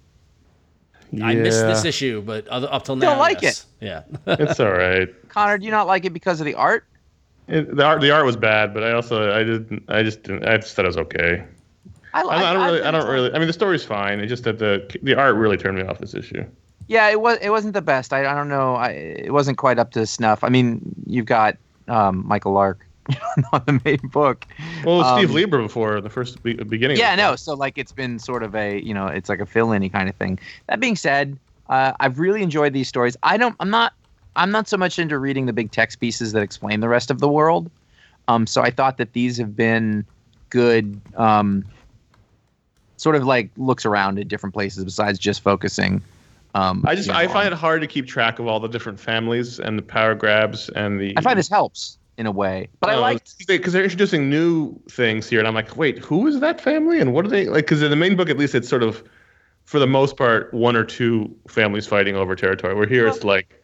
I 1.22 1.36
missed 1.36 1.62
this 1.62 1.86
issue, 1.86 2.22
but 2.22 2.48
up 2.50 2.86
till 2.86 2.96
now, 2.96 3.12
don't 3.12 3.20
like 3.20 3.42
yes. 3.42 3.66
it. 3.82 3.86
Yeah, 3.86 4.04
it's 4.28 4.60
all 4.60 4.72
right. 4.72 5.10
Conor, 5.30 5.58
do 5.58 5.66
you 5.66 5.72
not 5.72 5.88
like 5.88 6.06
it 6.06 6.12
because 6.12 6.40
of 6.40 6.46
the 6.46 6.56
art? 6.56 6.86
It, 7.48 7.76
the 7.76 7.84
art, 7.84 8.02
the 8.02 8.12
art 8.12 8.26
was 8.26 8.38
bad, 8.38 8.74
but 8.74 8.84
I 8.84 8.94
also, 8.94 9.32
I 9.34 9.44
didn't, 9.44 9.84
I 9.90 10.02
just 10.02 10.24
didn't, 10.24 10.48
I 10.48 10.58
just 10.58 10.76
thought 10.76 10.86
it 10.86 10.88
was 10.88 10.98
okay. 10.98 11.44
I, 12.14 12.22
I, 12.22 12.52
I 12.52 12.54
don't 12.54 12.62
I, 12.62 12.66
really, 12.68 12.82
I 12.84 12.92
don't 12.92 13.10
really. 13.10 13.34
I 13.34 13.40
mean, 13.40 13.48
the 13.48 13.54
story's 13.54 13.84
fine. 13.84 14.20
It's 14.20 14.30
just 14.30 14.44
that 14.44 14.60
the 14.60 14.98
the 15.02 15.16
art 15.16 15.36
really 15.36 15.58
turned 15.58 15.78
me 15.78 15.84
off 15.84 16.00
this 16.00 16.14
issue. 16.14 16.46
Yeah, 16.88 17.10
it 17.10 17.20
was. 17.22 17.40
It 17.42 17.50
wasn't 17.50 17.74
the 17.74 17.82
best. 17.82 18.14
I, 18.14 18.32
I 18.32 18.36
don't 18.36 18.50
know. 18.50 18.76
I, 18.76 18.90
it 18.90 19.34
wasn't 19.34 19.58
quite 19.58 19.80
up 19.80 19.92
to 19.92 20.06
snuff. 20.06 20.44
I 20.44 20.50
mean, 20.50 20.82
you've 21.06 21.26
got 21.26 21.58
um, 21.88 22.26
Michael 22.28 22.54
Lark 22.54 22.86
on 23.54 23.62
the 23.66 23.82
main 23.84 24.00
book. 24.12 24.46
Well, 24.86 24.96
it 24.96 24.98
was 25.00 25.18
Steve 25.18 25.30
Um, 25.30 25.36
Lieber 25.36 25.62
before 25.62 26.00
the 26.02 26.10
first 26.10 26.42
be- 26.44 26.54
beginning. 26.54 26.98
Yeah, 26.98 27.16
no. 27.16 27.36
So 27.36 27.54
like, 27.54 27.78
it's 27.78 27.92
been 27.92 28.20
sort 28.20 28.44
of 28.44 28.56
a 28.56 28.80
you 28.82 28.94
know, 28.94 29.08
it's 29.08 29.30
like 29.30 29.40
a 29.40 29.46
fill-in 29.46 29.88
kind 29.90 30.10
of 30.10 30.16
thing. 30.16 30.40
That 30.68 30.80
being 30.80 30.96
said, 30.96 31.38
uh, 31.70 31.94
I've 32.00 32.20
really 32.20 32.44
enjoyed 32.44 32.74
these 32.74 32.88
stories. 32.88 33.18
I 33.24 33.38
don't. 33.38 33.56
I'm 33.60 33.70
not. 33.70 33.94
I'm 34.36 34.52
not 34.52 34.68
so 34.68 34.78
much 34.78 34.98
into 34.98 35.20
reading 35.20 35.46
the 35.46 35.54
big 35.54 35.72
text 35.72 36.00
pieces 36.00 36.32
that 36.32 36.42
explain 36.42 36.80
the 36.80 36.90
rest 36.90 37.12
of 37.12 37.20
the 37.20 37.28
world. 37.28 37.70
Um, 38.28 38.48
so 38.48 38.62
I 38.62 38.72
thought 38.72 38.98
that 38.98 39.14
these 39.14 39.38
have 39.38 39.56
been 39.56 40.06
good. 40.50 41.00
Um, 41.16 41.66
sort 42.98 43.16
of 43.16 43.26
like 43.26 43.50
looks 43.58 43.86
around 43.86 44.18
at 44.18 44.30
different 44.30 44.54
places 44.54 44.84
besides 44.86 45.20
just 45.20 45.42
focusing. 45.42 46.02
Um, 46.56 46.84
I 46.88 46.96
just, 46.96 47.08
you 47.08 47.14
know, 47.14 47.20
I 47.20 47.26
on- 47.26 47.34
find 47.34 47.48
it 47.48 47.54
hard 47.54 47.82
to 47.82 47.88
keep 47.88 48.08
track 48.08 48.40
of 48.40 48.48
all 48.48 48.60
the 48.60 48.68
different 48.70 49.00
families 49.00 49.60
and 49.60 49.78
the 49.78 49.82
power 49.84 50.16
grabs 50.16 50.70
and 50.70 51.00
the. 51.00 51.14
I 51.18 51.22
find 51.22 51.38
this 51.38 51.50
helps 51.50 51.98
in 52.18 52.28
a 52.28 52.32
way, 52.32 52.68
but 52.80 52.92
I 52.92 52.98
like 52.98 53.24
because 53.48 53.74
they're 53.74 53.84
introducing 53.84 54.30
new 54.30 54.80
things 54.90 55.28
here, 55.28 55.40
and 55.40 55.48
I'm 55.48 55.56
like, 55.56 55.76
wait, 55.76 55.98
who 55.98 56.28
is 56.28 56.40
that 56.42 56.62
family, 56.62 57.00
and 57.00 57.12
what 57.14 57.26
are 57.26 57.30
they 57.30 57.48
like? 57.48 57.66
Because 57.66 57.82
in 57.82 57.90
the 57.90 57.96
main 57.96 58.16
book, 58.16 58.30
at 58.30 58.38
least, 58.38 58.54
it's 58.54 58.70
sort 58.70 58.84
of, 58.84 59.04
for 59.66 59.80
the 59.80 59.88
most 59.88 60.16
part, 60.16 60.54
one 60.54 60.76
or 60.76 60.84
two 60.84 61.36
families 61.48 61.88
fighting 61.88 62.16
over 62.16 62.36
territory. 62.36 62.76
Where 62.76 62.86
here, 62.86 63.08
it's 63.08 63.24
like, 63.24 63.60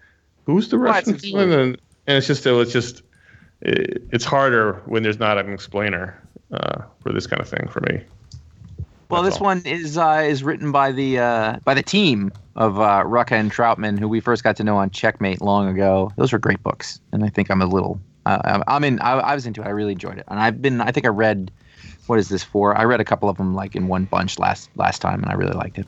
who's 0.46 0.70
the 0.70 0.78
Well, 0.78 0.94
Russian 0.94 1.20
family? 1.20 1.44
And, 1.44 1.82
and 2.08 2.18
it's 2.18 2.26
just, 2.26 2.46
it's 2.46 2.72
just, 2.74 3.04
it, 3.62 4.02
it's 4.12 4.26
harder 4.26 4.82
when 4.86 5.04
there's 5.04 5.20
not 5.20 5.38
an 5.38 5.54
explainer 5.54 6.20
uh, 6.52 6.82
for 7.04 7.14
this 7.14 7.28
kind 7.28 7.42
of 7.42 7.48
thing 7.48 7.68
for 7.70 7.82
me. 7.82 8.02
Well, 9.10 9.24
That's 9.24 9.36
this 9.36 9.42
all. 9.42 9.46
one 9.46 9.62
is 9.66 9.98
uh, 9.98 10.24
is 10.28 10.44
written 10.44 10.72
by 10.72 10.92
the 10.92 11.18
uh, 11.18 11.58
by 11.66 11.74
the 11.74 11.82
team 11.82 12.32
of 12.56 12.80
uh, 12.80 13.04
Rucka 13.06 13.32
and 13.32 13.52
Trautmann, 13.52 13.98
who 13.98 14.08
we 14.08 14.20
first 14.20 14.44
got 14.44 14.56
to 14.58 14.64
know 14.64 14.78
on 14.78 14.92
Checkmate 14.92 15.42
long 15.42 15.68
ago. 15.68 16.12
Those 16.16 16.32
were 16.32 16.38
great 16.38 16.62
books, 16.62 17.00
and 17.12 17.24
I 17.24 17.30
think 17.30 17.50
I'm 17.50 17.62
a 17.62 17.66
little. 17.66 18.00
Uh, 18.26 18.40
I'm- 18.44 18.64
I'm 18.68 18.84
in. 18.84 19.00
I, 19.00 19.14
I 19.14 19.36
was 19.36 19.46
into 19.46 19.62
it. 19.62 19.66
I 19.66 19.70
really 19.70 19.94
enjoyed 19.94 20.18
it, 20.18 20.26
and 20.28 20.40
I've 20.40 20.62
been. 20.62 20.82
I 20.82 20.92
think 20.92 21.06
I 21.06 21.10
read. 21.10 21.52
What 22.08 22.18
is 22.20 22.28
this 22.30 22.44
for? 22.44 22.76
I 22.78 22.84
read 22.86 23.00
a 23.00 23.06
couple 23.06 23.30
of 23.30 23.38
them 23.38 23.54
like 23.54 23.76
in 23.76 23.88
one 23.88 24.06
bunch 24.06 24.40
last 24.40 24.70
last 24.76 25.00
time, 25.00 25.22
and 25.22 25.32
I 25.32 25.36
really 25.36 25.54
liked 25.54 25.78
it. 25.78 25.88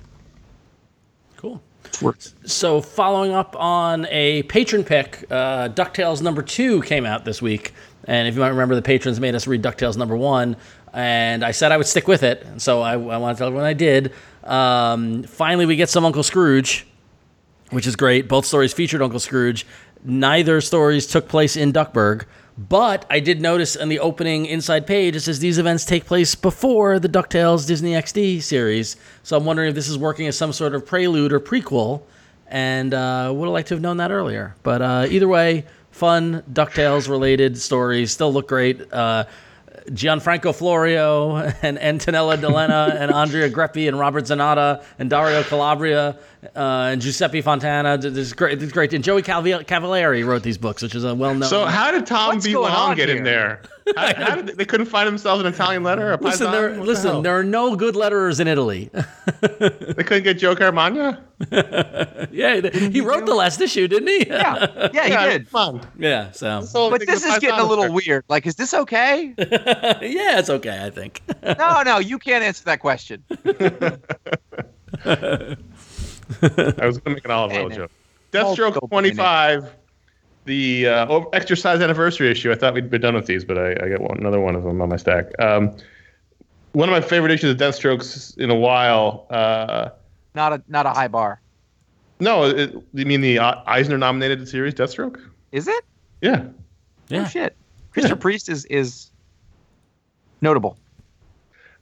Cool. 1.38 1.62
Works. 2.02 2.36
So, 2.46 2.80
following 2.80 3.32
up 3.34 3.56
on 3.60 4.06
a 4.10 4.44
patron 4.44 4.84
pick, 4.84 5.26
uh, 5.32 5.70
DuckTales 5.70 6.22
number 6.22 6.42
two 6.42 6.82
came 6.84 7.06
out 7.06 7.26
this 7.26 7.42
week. 7.42 7.74
And 8.06 8.28
if 8.28 8.36
you 8.36 8.40
might 8.42 8.50
remember, 8.50 8.76
the 8.76 8.82
patrons 8.82 9.20
made 9.20 9.36
us 9.36 9.46
read 9.48 9.62
DuckTales 9.62 9.98
number 9.98 10.16
one. 10.16 10.56
And 10.94 11.44
I 11.44 11.52
said 11.52 11.72
I 11.72 11.78
would 11.78 11.88
stick 11.88 12.08
with 12.08 12.24
it. 12.24 12.44
And 12.44 12.62
so 12.62 12.82
I, 12.82 12.94
I 12.94 13.18
want 13.18 13.36
to 13.38 13.40
tell 13.40 13.48
everyone 13.48 13.66
I 13.66 13.74
did. 13.74 14.14
Um, 14.44 15.24
finally, 15.24 15.66
we 15.66 15.76
get 15.76 15.90
some 15.90 16.06
Uncle 16.06 16.24
Scrooge, 16.24 16.86
which 17.72 17.88
is 17.88 17.96
great. 17.96 18.28
Both 18.28 18.46
stories 18.46 18.74
featured 18.74 19.02
Uncle 19.02 19.20
Scrooge. 19.20 19.66
Neither 20.04 20.62
stories 20.62 21.08
took 21.08 21.28
place 21.28 21.56
in 21.56 21.72
Duckburg. 21.72 22.26
But 22.58 23.06
I 23.10 23.20
did 23.20 23.42
notice 23.42 23.76
in 23.76 23.90
the 23.90 24.00
opening 24.00 24.46
inside 24.46 24.86
page, 24.86 25.16
it 25.16 25.22
says 25.22 25.40
these 25.40 25.58
events 25.58 25.86
take 25.86 26.06
place 26.06 26.36
before 26.36 27.00
the 27.00 27.10
DuckTales 27.10 27.66
Disney 27.66 27.94
XD 27.94 28.42
series. 28.44 28.98
So 29.24 29.38
I'm 29.38 29.46
wondering 29.46 29.70
if 29.70 29.76
this 29.76 29.88
is 29.88 29.98
working 29.98 30.28
as 30.28 30.38
some 30.38 30.54
sort 30.54 30.76
of 30.76 30.86
prelude 30.86 31.34
or 31.34 31.40
prequel. 31.40 32.02
And 32.48 32.94
uh, 32.94 33.32
would 33.34 33.46
have 33.46 33.54
liked 33.54 33.70
to 33.70 33.76
have 33.76 33.82
known 33.82 33.98
that 33.98 34.12
earlier. 34.12 34.56
But 34.62 34.82
uh, 34.82 35.08
either 35.10 35.28
way, 35.28 35.66
fun 35.92 36.44
DuckTales 36.52 37.08
related 37.08 37.58
stories 37.58 38.12
still 38.12 38.34
look 38.34 38.50
great. 38.50 38.92
Uh, 38.92 39.24
Gianfranco 39.90 40.54
Florio 40.56 41.36
and 41.62 41.78
Antonella 41.78 42.38
Delena 42.38 42.96
and 42.96 43.12
Andrea 43.12 43.50
Greppi 43.50 43.88
and 43.88 43.98
Robert 44.00 44.26
Zanata 44.26 44.84
and 45.00 45.10
Dario 45.10 45.44
Calabria 45.44 46.18
uh, 46.56 46.90
and 46.92 47.02
Giuseppe 47.02 47.42
Fontana. 47.42 47.98
This 47.98 48.16
is 48.16 48.34
great. 48.34 48.60
This 48.60 48.68
is 48.68 48.74
great. 48.74 48.94
And 48.94 49.04
Joey 49.04 49.22
Calvi- 49.22 49.64
Cavalieri 49.64 50.24
wrote 50.24 50.44
these 50.44 50.58
books, 50.58 50.82
which 50.82 50.96
is 50.96 51.04
a 51.04 51.14
well-known. 51.16 51.50
So 51.50 51.66
how 51.66 51.92
did 51.92 52.06
Tom 52.06 52.36
What's 52.36 52.46
B. 52.46 52.56
Long 52.56 52.92
on 52.92 52.96
get 52.96 53.10
in 53.10 53.24
there? 53.24 53.62
How, 53.98 54.14
how 54.16 54.36
did 54.36 54.48
they, 54.48 54.54
they 54.54 54.66
couldn't 54.66 54.86
find 54.86 55.08
themselves 55.08 55.44
an 55.44 55.52
Italian 55.52 55.84
letter? 55.84 56.14
A 56.14 56.18
listen, 56.18 56.52
there, 56.52 56.70
What 56.70 56.76
the 56.76 56.84
listen, 56.84 57.24
there 57.24 57.38
are 57.38 57.44
no 57.44 57.76
good 57.76 57.96
letterers 57.96 58.40
in 58.40 58.48
Italy. 58.48 58.90
they 59.42 60.04
couldn't 60.04 60.24
get 60.24 60.38
Joe 60.38 60.56
Carmagna. 60.56 61.22
Yeah, 62.32 62.70
he 62.70 63.02
wrote 63.02 63.26
the 63.26 63.34
last 63.36 63.60
issue, 63.62 63.88
didn't 63.88 64.08
he? 64.10 64.28
Yeah, 64.28 64.90
yeah, 64.94 65.04
he 65.06 65.12
Yeah, 65.12 65.30
did. 65.30 65.52
Come 65.52 65.76
on. 65.76 65.88
yeah. 65.98 66.32
So 66.32 66.62
whole 66.66 66.90
But 66.90 67.06
this 67.06 67.24
is 67.24 67.40
getting 67.40 67.60
a 67.60 67.64
little 67.66 67.86
affair. 67.86 67.96
weird. 67.96 68.26
Like, 68.30 68.46
is 68.46 68.56
this 68.56 68.74
okay? 68.74 69.34
yeah, 69.38 70.40
it's 70.40 70.50
okay. 70.50 70.84
I 70.86 70.90
think. 70.90 71.22
No, 71.44 71.82
no, 71.84 72.00
you 72.00 72.20
can't 72.20 72.44
answer 72.44 72.64
that 72.66 72.80
question. 72.80 73.24
I 75.06 75.56
was 76.86 76.98
going 76.98 77.02
to 77.04 77.10
make 77.12 77.26
an 77.26 77.32
olive 77.32 77.54
oil 77.54 77.70
joke. 77.70 77.92
Deathstroke 78.32 78.90
25, 78.90 79.70
the 80.46 80.88
uh, 80.88 81.20
extra 81.34 81.58
size 81.58 81.82
anniversary 81.82 82.30
issue. 82.32 82.52
I 82.52 82.56
thought 82.56 82.74
we'd 82.74 82.90
be 82.90 82.98
done 82.98 83.16
with 83.16 83.26
these, 83.26 83.44
but 83.44 83.58
I, 83.58 83.72
I 83.72 83.90
got 83.90 84.02
one, 84.02 84.18
another 84.20 84.40
one 84.40 84.56
of 84.56 84.64
them 84.64 84.82
on 84.82 84.90
my 84.90 84.96
stack. 84.98 85.26
Um, 85.40 85.76
one 86.74 86.88
of 86.88 86.94
my 86.94 87.02
favorite 87.02 87.32
issues 87.34 87.52
of 87.52 87.58
Deathstrokes 87.58 88.38
in 88.38 88.50
a 88.50 88.56
while. 88.56 89.28
Uh, 89.30 89.90
Not 90.34 90.54
a 90.54 90.64
not 90.68 90.86
a 90.86 90.92
high 90.92 91.08
bar. 91.08 91.42
no, 92.20 92.46
it, 92.46 92.74
you 92.94 93.06
mean 93.06 93.22
the 93.22 93.40
uh, 93.40 93.62
Eisner 93.66 93.98
nominated 93.98 94.48
series, 94.48 94.74
Deathstroke? 94.74 95.20
Is 95.52 95.68
it? 95.68 95.84
Yeah. 96.22 96.46
Yeah. 97.10 97.24
Oh 97.24 97.28
shit. 97.28 97.56
Christopher 97.92 98.16
Priest 98.16 98.48
is 98.48 98.66
is 98.66 99.12
notable. 100.42 100.78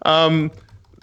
Um, 0.06 0.52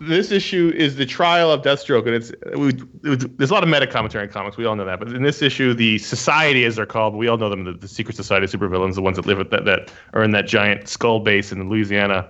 this 0.01 0.30
issue 0.30 0.72
is 0.74 0.97
the 0.97 1.07
trial 1.07 1.51
of 1.51 1.62
Deathstroke, 1.62 2.07
and 2.07 2.14
it's 2.14 2.32
we, 2.57 2.68
it, 3.11 3.38
there's 3.38 3.51
a 3.51 3.55
lot 3.55 3.62
of 3.62 3.68
meta 3.68 3.86
commentary 3.86 4.24
in 4.24 4.30
comics. 4.30 4.57
We 4.57 4.64
all 4.66 4.76
know 4.76 4.84
that, 4.84 4.99
but 4.99 5.09
in 5.09 5.22
this 5.22 5.40
issue, 5.40 5.72
the 5.74 5.99
Society, 5.99 6.64
as 6.64 6.76
they're 6.76 6.84
called, 6.86 7.14
we 7.14 7.28
all 7.28 7.38
know 7.38 7.49
them, 7.49 7.64
the, 7.64 7.72
the 7.72 7.88
secret 7.88 8.16
society 8.16 8.44
of 8.44 8.51
supervillains, 8.51 8.94
the 8.94 9.03
ones 9.03 9.16
that 9.16 9.26
live 9.26 9.38
at 9.38 9.51
that 9.51 9.64
that 9.64 9.92
are 10.12 10.22
in 10.22 10.32
that 10.32 10.47
giant 10.47 10.88
skull 10.88 11.20
base 11.20 11.53
in 11.53 11.68
Louisiana, 11.68 12.28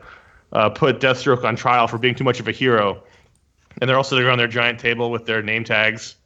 uh, 0.52 0.70
put 0.70 1.00
Deathstroke 1.00 1.44
on 1.44 1.56
trial 1.56 1.88
for 1.88 1.98
being 1.98 2.14
too 2.14 2.24
much 2.24 2.38
of 2.40 2.46
a 2.46 2.52
hero, 2.52 3.02
and 3.80 3.88
they're 3.88 3.96
all 3.96 4.04
sitting 4.04 4.24
around 4.24 4.38
their 4.38 4.48
giant 4.48 4.80
table 4.80 5.10
with 5.10 5.26
their 5.26 5.42
name 5.42 5.64
tags, 5.64 6.16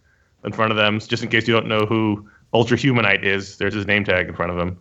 in 0.45 0.53
front 0.53 0.71
of 0.71 0.77
them, 0.77 0.99
just 1.01 1.23
in 1.23 1.29
case 1.29 1.47
you 1.47 1.55
don't 1.55 1.67
know 1.67 1.87
who 1.87 2.29
Ultra 2.53 2.77
Humanite 2.77 3.25
is. 3.25 3.59
There's 3.59 3.75
his 3.75 3.87
name 3.87 4.05
tag 4.05 4.29
in 4.29 4.35
front 4.35 4.53
of 4.53 4.59
him. 4.59 4.79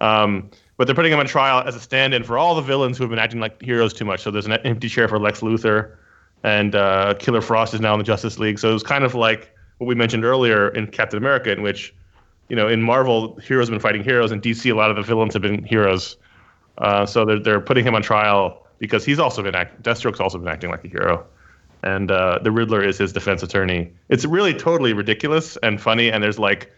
Um, 0.00 0.50
but 0.76 0.86
they're 0.86 0.94
putting 0.94 1.12
him 1.12 1.18
on 1.18 1.26
trial 1.26 1.66
as 1.66 1.76
a 1.76 1.80
stand-in 1.80 2.24
for 2.24 2.36
all 2.36 2.54
the 2.54 2.62
villains 2.62 2.98
who 2.98 3.04
have 3.04 3.10
been 3.10 3.18
acting 3.18 3.40
like 3.40 3.60
heroes 3.62 3.92
too 3.92 4.04
much. 4.04 4.22
So 4.22 4.30
there's 4.30 4.46
an 4.46 4.52
empty 4.52 4.88
chair 4.88 5.08
for 5.08 5.18
Lex 5.18 5.40
Luthor, 5.40 5.96
and 6.42 6.74
uh, 6.74 7.14
Killer 7.18 7.40
Frost 7.40 7.74
is 7.74 7.80
now 7.80 7.94
in 7.94 7.98
the 7.98 8.04
Justice 8.04 8.38
League. 8.38 8.58
So 8.58 8.70
it 8.70 8.72
was 8.72 8.82
kind 8.82 9.04
of 9.04 9.14
like 9.14 9.54
what 9.78 9.86
we 9.86 9.94
mentioned 9.94 10.24
earlier 10.24 10.68
in 10.68 10.88
Captain 10.88 11.16
America, 11.16 11.52
in 11.52 11.62
which, 11.62 11.94
you 12.48 12.56
know, 12.56 12.68
in 12.68 12.82
Marvel, 12.82 13.36
heroes 13.36 13.68
have 13.68 13.72
been 13.72 13.80
fighting 13.80 14.02
heroes, 14.02 14.30
and 14.30 14.42
DC, 14.42 14.70
a 14.70 14.74
lot 14.74 14.90
of 14.90 14.96
the 14.96 15.02
villains 15.02 15.32
have 15.32 15.42
been 15.42 15.64
heroes. 15.64 16.16
Uh, 16.78 17.06
so 17.06 17.24
they're 17.24 17.38
they're 17.38 17.60
putting 17.60 17.86
him 17.86 17.94
on 17.94 18.02
trial 18.02 18.66
because 18.78 19.04
he's 19.04 19.20
also 19.20 19.42
been 19.42 19.54
acting. 19.54 19.80
Deathstroke's 19.82 20.20
also 20.20 20.38
been 20.38 20.48
acting 20.48 20.70
like 20.70 20.84
a 20.84 20.88
hero, 20.88 21.24
and 21.84 22.10
uh, 22.10 22.38
the 22.42 22.50
Riddler 22.50 22.82
is 22.82 22.98
his 22.98 23.12
defense 23.12 23.42
attorney. 23.42 23.92
It's 24.08 24.24
really 24.24 24.54
totally 24.54 24.94
ridiculous 24.94 25.56
and 25.62 25.80
funny, 25.80 26.10
and 26.10 26.24
there's 26.24 26.38
like, 26.38 26.72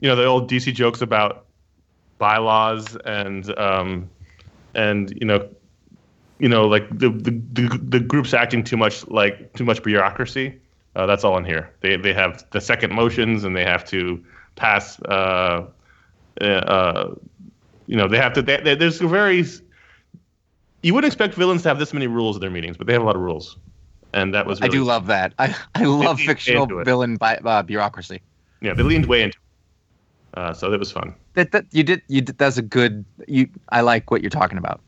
you 0.00 0.08
know, 0.08 0.16
the 0.16 0.24
old 0.24 0.50
DC 0.50 0.74
jokes 0.74 1.02
about 1.02 1.44
bylaws 2.18 2.96
and 3.04 3.56
um, 3.58 4.08
and 4.74 5.12
you 5.20 5.26
know, 5.26 5.46
you 6.38 6.48
know, 6.48 6.66
like 6.66 6.88
the, 6.90 7.10
the 7.10 7.30
the 7.52 7.78
the 7.82 8.00
group's 8.00 8.32
acting 8.32 8.64
too 8.64 8.78
much 8.78 9.06
like 9.08 9.52
too 9.52 9.64
much 9.64 9.82
bureaucracy. 9.82 10.58
Uh, 10.96 11.06
that's 11.06 11.22
all 11.22 11.36
in 11.36 11.44
here. 11.44 11.72
They 11.82 11.96
they 11.96 12.14
have 12.14 12.44
the 12.50 12.62
second 12.62 12.94
motions 12.94 13.44
and 13.44 13.54
they 13.54 13.64
have 13.64 13.84
to 13.86 14.24
pass. 14.56 15.00
Uh, 15.02 15.66
uh, 16.40 17.14
you 17.86 17.96
know, 17.96 18.08
they 18.08 18.16
have 18.16 18.32
to. 18.34 18.42
They, 18.42 18.56
they, 18.58 18.74
there's 18.74 19.00
very. 19.00 19.44
You 20.82 20.94
wouldn't 20.94 21.12
expect 21.12 21.34
villains 21.34 21.62
to 21.64 21.68
have 21.68 21.78
this 21.78 21.92
many 21.92 22.06
rules 22.06 22.36
at 22.36 22.40
their 22.40 22.50
meetings, 22.50 22.78
but 22.78 22.86
they 22.86 22.94
have 22.94 23.02
a 23.02 23.04
lot 23.04 23.16
of 23.16 23.20
rules, 23.20 23.58
and 24.12 24.34
that 24.34 24.46
was. 24.46 24.60
I 24.60 24.66
Really, 24.66 24.78
do 24.78 24.84
love 24.84 25.06
that. 25.06 25.34
I, 25.38 25.54
I 25.74 25.84
love 25.84 26.20
fictional 26.20 26.66
villain 26.84 27.16
bi- 27.16 27.36
uh, 27.44 27.62
bureaucracy. 27.62 28.20
Yeah, 28.60 28.74
they 28.74 28.82
leaned 28.82 29.06
way 29.06 29.22
into. 29.22 29.38
it. 30.34 30.38
Uh, 30.38 30.52
so 30.52 30.70
that 30.70 30.78
was 30.78 30.92
fun. 30.92 31.14
That, 31.34 31.52
that 31.52 31.66
you 31.72 31.82
did 31.82 32.02
you 32.08 32.20
did 32.20 32.38
that's 32.38 32.56
a 32.56 32.62
good 32.62 33.04
you 33.26 33.48
I 33.70 33.80
like 33.80 34.10
what 34.10 34.20
you're 34.22 34.30
talking 34.30 34.58
about. 34.58 34.80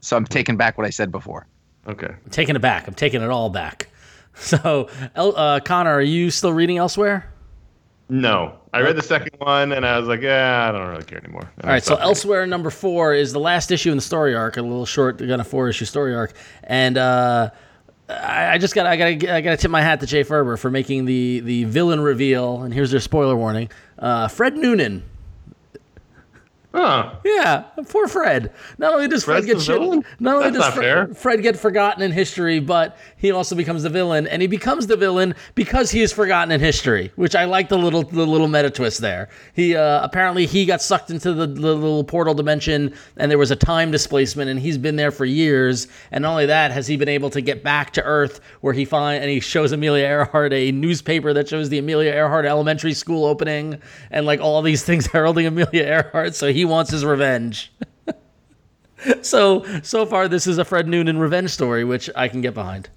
So 0.00 0.16
I'm 0.16 0.24
taking 0.24 0.56
back 0.56 0.76
what 0.78 0.86
I 0.86 0.90
said 0.90 1.10
before. 1.12 1.46
Okay. 1.86 2.06
I'm 2.08 2.30
taking 2.30 2.56
it 2.56 2.60
back. 2.62 2.86
I'm 2.88 2.94
taking 2.94 3.22
it 3.22 3.30
all 3.30 3.50
back. 3.50 3.88
So, 4.40 4.88
uh, 5.16 5.58
Conor, 5.64 5.94
are 5.94 6.00
you 6.00 6.30
still 6.30 6.52
reading 6.52 6.76
elsewhere? 6.78 7.28
No, 8.08 8.54
I 8.72 8.82
read 8.82 8.94
the 8.94 9.02
second 9.02 9.32
one 9.38 9.72
and 9.72 9.84
I 9.84 9.98
was 9.98 10.06
like, 10.06 10.20
yeah, 10.22 10.68
I 10.68 10.70
don't 10.70 10.88
really 10.88 11.02
care 11.02 11.18
anymore. 11.18 11.50
And 11.56 11.64
All 11.64 11.70
I 11.70 11.72
right, 11.74 11.82
so 11.82 11.94
reading. 11.94 12.04
elsewhere 12.04 12.46
number 12.46 12.70
four 12.70 13.14
is 13.14 13.32
the 13.32 13.40
last 13.40 13.72
issue 13.72 13.90
in 13.90 13.96
the 13.96 14.02
story 14.02 14.36
arc, 14.36 14.56
a 14.56 14.62
little 14.62 14.86
short, 14.86 15.18
kind 15.18 15.40
of 15.40 15.48
four 15.48 15.68
issue 15.68 15.86
story 15.86 16.14
arc, 16.14 16.34
and 16.62 16.96
uh, 16.96 17.50
I, 18.08 18.58
just 18.58 18.74
got 18.74 18.86
I 18.86 18.96
got 18.96 19.28
I 19.28 19.40
got 19.40 19.50
to 19.50 19.56
tip 19.56 19.70
my 19.70 19.82
hat 19.82 20.00
to 20.00 20.06
Jay 20.06 20.24
Faerber 20.24 20.58
for 20.58 20.70
making 20.70 21.04
the 21.04 21.40
the 21.40 21.64
villain 21.64 22.00
reveal. 22.00 22.62
And 22.62 22.72
here's 22.72 22.90
their 22.90 23.00
spoiler 23.00 23.36
warning: 23.36 23.70
uh, 23.98 24.28
Fred 24.28 24.56
Noonan. 24.56 25.02
Huh. 26.78 27.16
Yeah, 27.24 27.64
poor 27.88 28.06
Fred. 28.06 28.52
Not 28.78 28.94
only 28.94 29.08
does 29.08 29.24
Fred 29.24 29.42
Fred's 29.42 29.46
get 29.46 29.60
shit, 29.60 30.04
not 30.20 30.36
only 30.36 30.50
That's 30.50 30.56
does 30.58 30.60
not 30.60 30.74
Fred. 30.74 31.16
Fred 31.18 31.42
get 31.42 31.58
forgotten 31.58 32.04
in 32.04 32.12
history, 32.12 32.60
but 32.60 32.96
he 33.16 33.32
also 33.32 33.56
becomes 33.56 33.82
the 33.82 33.88
villain, 33.88 34.28
and 34.28 34.40
he 34.40 34.46
becomes 34.46 34.86
the 34.86 34.96
villain 34.96 35.34
because 35.56 35.90
he 35.90 36.02
is 36.02 36.12
forgotten 36.12 36.52
in 36.52 36.60
history. 36.60 37.10
Which 37.16 37.34
I 37.34 37.46
like 37.46 37.68
the 37.68 37.76
little 37.76 38.04
the 38.04 38.24
little 38.24 38.46
meta 38.46 38.70
twist 38.70 39.00
there. 39.00 39.28
He 39.54 39.74
uh, 39.74 40.04
apparently 40.04 40.46
he 40.46 40.66
got 40.66 40.80
sucked 40.80 41.10
into 41.10 41.32
the, 41.32 41.48
the 41.48 41.74
little 41.74 42.04
portal 42.04 42.32
dimension, 42.32 42.94
and 43.16 43.28
there 43.28 43.38
was 43.38 43.50
a 43.50 43.56
time 43.56 43.90
displacement, 43.90 44.48
and 44.48 44.60
he's 44.60 44.78
been 44.78 44.94
there 44.94 45.10
for 45.10 45.24
years. 45.24 45.88
And 46.12 46.22
not 46.22 46.30
only 46.30 46.46
that, 46.46 46.70
has 46.70 46.86
he 46.86 46.96
been 46.96 47.08
able 47.08 47.30
to 47.30 47.40
get 47.40 47.64
back 47.64 47.92
to 47.94 48.04
Earth, 48.04 48.40
where 48.60 48.72
he 48.72 48.84
find 48.84 49.20
and 49.20 49.28
he 49.28 49.40
shows 49.40 49.72
Amelia 49.72 50.04
Earhart 50.04 50.52
a 50.52 50.70
newspaper 50.70 51.32
that 51.32 51.48
shows 51.48 51.70
the 51.70 51.78
Amelia 51.78 52.12
Earhart 52.12 52.46
Elementary 52.46 52.94
School 52.94 53.24
opening, 53.24 53.80
and 54.12 54.26
like 54.26 54.40
all 54.40 54.62
these 54.62 54.84
things 54.84 55.06
heralding 55.12 55.46
Amelia 55.46 55.82
Earhart. 55.82 56.36
So 56.36 56.52
he 56.52 56.67
wants 56.68 56.90
his 56.90 57.04
revenge. 57.04 57.72
so 59.22 59.64
so 59.82 60.06
far, 60.06 60.28
this 60.28 60.46
is 60.46 60.58
a 60.58 60.64
Fred 60.64 60.88
Noonan 60.88 61.18
revenge 61.18 61.50
story, 61.50 61.84
which 61.84 62.10
I 62.16 62.28
can 62.28 62.40
get 62.40 62.54
behind. 62.54 62.88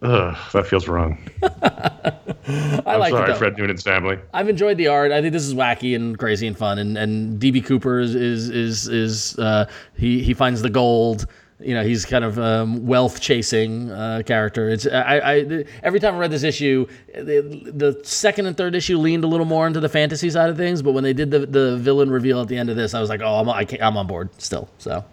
Ugh, 0.00 0.36
that 0.52 0.66
feels 0.66 0.86
wrong. 0.86 1.18
I 1.42 2.82
I'm 2.86 3.00
like 3.00 3.12
it. 3.12 3.16
sorry, 3.16 3.32
though. 3.32 3.38
Fred 3.38 3.58
Noonan's 3.58 3.82
family. 3.82 4.18
I've 4.32 4.48
enjoyed 4.48 4.76
the 4.76 4.86
art. 4.86 5.10
I 5.10 5.20
think 5.20 5.32
this 5.32 5.42
is 5.42 5.54
wacky 5.54 5.96
and 5.96 6.16
crazy 6.16 6.46
and 6.46 6.56
fun. 6.56 6.78
And 6.78 6.96
and 6.96 7.40
DB 7.40 7.64
Cooper 7.64 7.98
is 7.98 8.14
is 8.14 8.48
is, 8.48 8.88
is 8.88 9.38
uh, 9.38 9.66
he 9.96 10.22
he 10.22 10.34
finds 10.34 10.62
the 10.62 10.70
gold. 10.70 11.26
You 11.60 11.74
know, 11.74 11.82
he's 11.82 12.04
kind 12.04 12.24
of 12.24 12.38
um, 12.38 12.86
wealth 12.86 13.20
chasing 13.20 13.90
uh, 13.90 14.22
character. 14.24 14.68
It's 14.70 14.86
I, 14.86 15.18
I 15.18 15.64
every 15.82 15.98
time 15.98 16.14
I 16.14 16.18
read 16.18 16.30
this 16.30 16.44
issue, 16.44 16.86
the, 17.14 17.72
the 17.74 18.00
second 18.04 18.46
and 18.46 18.56
third 18.56 18.76
issue 18.76 18.96
leaned 18.96 19.24
a 19.24 19.26
little 19.26 19.46
more 19.46 19.66
into 19.66 19.80
the 19.80 19.88
fantasy 19.88 20.30
side 20.30 20.50
of 20.50 20.56
things. 20.56 20.82
But 20.82 20.92
when 20.92 21.02
they 21.02 21.12
did 21.12 21.32
the 21.32 21.40
the 21.40 21.76
villain 21.76 22.10
reveal 22.10 22.40
at 22.40 22.46
the 22.46 22.56
end 22.56 22.70
of 22.70 22.76
this, 22.76 22.94
I 22.94 23.00
was 23.00 23.08
like, 23.08 23.20
oh, 23.22 23.40
I'm 23.40 23.48
I 23.48 23.64
can't, 23.64 23.82
I'm 23.82 23.96
on 23.96 24.06
board 24.06 24.30
still. 24.38 24.68
So 24.78 25.04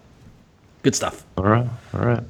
good 0.82 0.94
stuff. 0.94 1.24
All 1.36 1.44
right, 1.44 1.66
all 1.92 2.00
right. 2.00 2.22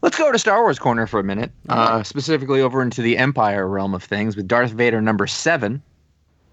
Let's 0.00 0.16
go 0.16 0.30
to 0.30 0.38
Star 0.38 0.62
Wars 0.62 0.78
corner 0.78 1.06
for 1.06 1.20
a 1.20 1.24
minute, 1.24 1.50
uh, 1.68 2.02
specifically 2.04 2.60
over 2.60 2.80
into 2.80 3.02
the 3.02 3.18
Empire 3.18 3.66
realm 3.68 3.92
of 3.92 4.04
things 4.04 4.36
with 4.36 4.46
Darth 4.46 4.70
Vader 4.70 5.02
number 5.02 5.26
seven 5.26 5.82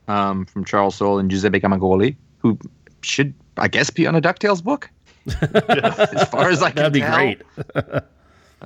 um, 0.07 0.45
from 0.45 0.65
Charles 0.65 0.95
Soule 0.95 1.19
and 1.19 1.29
Giuseppe 1.29 1.59
Camuncoli, 1.59 2.15
who 2.39 2.57
should, 3.01 3.33
I 3.57 3.67
guess, 3.67 3.89
be 3.89 4.07
on 4.07 4.15
a 4.15 4.21
DuckTales 4.21 4.63
book. 4.63 4.89
as 5.41 6.27
far 6.29 6.49
as 6.49 6.61
I 6.61 6.69
can 6.71 6.75
That'd 6.77 6.93
be 6.93 6.99
tell. 7.01 7.15
great. 7.15 7.41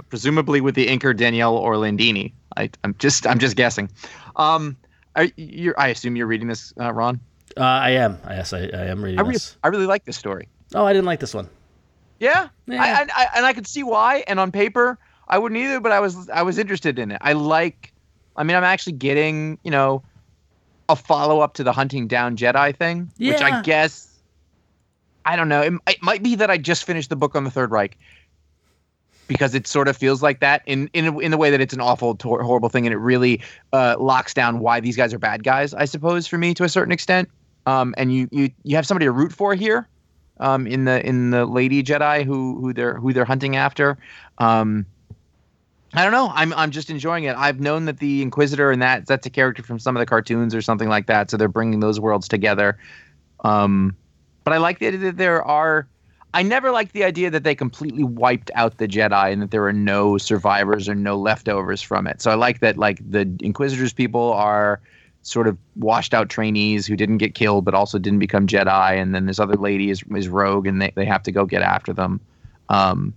presumably 0.10 0.62
with 0.62 0.76
the 0.76 0.88
inker 0.88 1.16
Daniele 1.16 1.58
Orlandini. 1.60 2.34
I, 2.56 2.70
I'm 2.84 2.96
just 2.98 3.28
I'm 3.28 3.40
just 3.40 3.56
guessing. 3.56 3.90
Um, 4.36 4.78
are, 5.16 5.28
you're, 5.36 5.80
I 5.80 5.88
assume 5.90 6.16
you're 6.16 6.28
reading 6.28 6.48
this, 6.48 6.74
uh, 6.80 6.92
Ron. 6.94 7.20
Uh, 7.56 7.62
I 7.64 7.92
am. 7.92 8.18
Yes, 8.30 8.54
I, 8.54 8.60
I 8.74 8.86
am 8.86 9.04
reading 9.04 9.20
I, 9.20 9.24
re- 9.24 9.34
this. 9.34 9.58
I 9.64 9.68
really 9.70 9.88
like 9.88 10.06
this 10.06 10.18
story. 10.18 10.48
Oh, 10.76 10.86
I 10.86 10.94
didn't 10.94 11.06
like 11.06 11.20
this 11.20 11.34
one. 11.34 11.50
Yeah, 12.20 12.50
Yeah. 12.66 12.82
I, 12.84 12.88
I, 12.88 13.08
I, 13.24 13.28
and 13.38 13.46
I 13.46 13.54
could 13.54 13.68
see 13.68 13.84
why. 13.84 14.24
And 14.28 14.40
on 14.40 14.52
paper, 14.52 14.98
I 15.28 15.38
wouldn't 15.38 15.60
either, 15.62 15.80
but 15.80 15.92
I 15.92 16.00
was 16.00 16.30
I 16.30 16.42
was 16.44 16.58
interested 16.58 17.00
in 17.00 17.12
it. 17.12 17.20
I 17.22 17.34
like. 17.34 17.94
I 18.36 18.44
mean, 18.44 18.56
I'm 18.58 18.64
actually 18.64 18.94
getting 18.94 19.58
you 19.64 19.72
know 19.72 20.04
a 20.90 20.96
follow 20.96 21.40
up 21.42 21.56
to 21.56 21.64
the 21.64 21.72
hunting 21.72 22.08
down 22.08 22.38
Jedi 22.38 22.76
thing, 22.76 23.12
which 23.20 23.42
I 23.42 23.62
guess 23.62 24.07
I 25.28 25.36
don't 25.36 25.50
know. 25.50 25.62
It, 25.62 25.74
it 25.88 26.02
might 26.02 26.24
be 26.24 26.36
that 26.36 26.50
I 26.50 26.58
just 26.58 26.86
finished 26.86 27.10
the 27.10 27.16
book 27.16 27.36
on 27.36 27.44
the 27.44 27.52
Third 27.52 27.70
Reich 27.70 27.98
because 29.28 29.54
it 29.54 29.68
sort 29.68 29.90
of 29.90 29.98
feels 29.98 30.24
like 30.24 30.40
that 30.40 30.62
in 30.66 30.90
in 30.94 31.22
in 31.22 31.32
the 31.32 31.38
way 31.38 31.52
that 31.52 31.60
it's 31.60 31.74
an 31.74 31.82
awful, 31.82 32.16
tor- 32.16 32.42
horrible 32.42 32.70
thing, 32.70 32.88
and 32.88 32.94
it 32.94 32.98
really 32.98 33.42
uh, 33.74 33.98
locks 34.00 34.34
down 34.34 34.60
why 34.60 34.80
these 34.80 34.96
guys 34.96 35.14
are 35.14 35.20
bad 35.20 35.44
guys. 35.44 35.74
I 35.74 35.86
suppose 35.86 36.28
for 36.28 36.38
me 36.38 36.54
to 36.56 36.64
a 36.64 36.70
certain 36.70 36.94
extent. 36.94 37.30
Um, 37.66 37.94
and 37.98 38.14
you 38.14 38.30
you 38.32 38.50
you 38.64 38.78
have 38.78 38.88
somebody 38.88 39.06
to 39.06 39.12
root 39.12 39.34
for 39.34 39.54
here 39.54 39.90
um, 40.40 40.66
in 40.66 40.86
the 40.86 41.06
in 41.06 41.32
the 41.32 41.46
Lady 41.46 41.84
Jedi 41.84 42.24
who 42.24 42.58
who 42.62 42.74
they're 42.74 42.96
who 42.96 43.12
they're 43.12 43.26
hunting 43.26 43.58
after. 43.58 43.98
Um, 44.38 44.86
I 45.94 46.04
don't 46.04 46.14
know. 46.14 46.32
I'm 46.34 46.54
I'm 46.54 46.72
just 46.72 46.90
enjoying 46.90 47.26
it. 47.26 47.36
I've 47.36 47.60
known 47.60 47.84
that 47.86 48.00
the 48.00 48.22
Inquisitor 48.22 48.72
and 48.72 48.82
that 48.82 49.06
that's 49.06 49.26
a 49.26 49.30
character 49.30 49.64
from 49.64 49.80
some 49.80 49.98
of 49.98 50.00
the 50.00 50.06
cartoons 50.06 50.56
or 50.56 50.62
something 50.62 50.88
like 50.88 51.08
that. 51.08 51.30
So 51.30 51.36
they're 51.36 51.50
bringing 51.50 51.82
those 51.82 52.00
worlds 52.00 52.30
together. 52.30 52.78
Um, 53.44 53.96
but 54.48 54.54
I 54.54 54.60
like 54.60 54.80
the 54.80 54.88
idea 54.88 55.00
that 55.00 55.18
there 55.18 55.44
are. 55.44 55.90
I 56.34 56.42
never 56.42 56.72
liked 56.72 56.94
the 56.94 57.04
idea 57.04 57.30
that 57.30 57.44
they 57.44 57.54
completely 57.54 58.06
wiped 58.06 58.50
out 58.56 58.78
the 58.78 58.88
Jedi 58.88 59.34
and 59.34 59.42
that 59.42 59.52
there 59.52 59.60
were 59.62 59.74
no 59.74 60.18
survivors 60.18 60.88
or 60.88 60.96
no 60.96 61.18
leftovers 61.18 61.82
from 61.82 62.08
it. 62.08 62.22
So 62.22 62.32
I 62.32 62.36
like 62.36 62.62
that 62.62 62.78
like 62.78 63.02
the 63.12 63.30
Inquisitors 63.42 63.92
people 63.92 64.32
are 64.32 64.80
sort 65.22 65.50
of 65.50 65.58
washed 65.76 66.14
out 66.14 66.30
trainees 66.30 66.88
who 66.88 66.96
didn't 66.96 67.18
get 67.18 67.36
killed 67.36 67.66
but 67.66 67.74
also 67.74 68.00
didn't 68.00 68.20
become 68.20 68.48
Jedi, 68.48 68.94
and 68.94 69.14
then 69.14 69.26
this 69.26 69.38
other 69.38 69.56
lady 69.56 69.90
is 69.90 70.02
is 70.16 70.30
rogue 70.30 70.66
and 70.66 70.82
they, 70.82 70.94
they 70.96 71.06
have 71.06 71.24
to 71.24 71.32
go 71.34 71.46
get 71.46 71.62
after 71.62 71.92
them. 71.92 72.22
Um, 72.70 73.14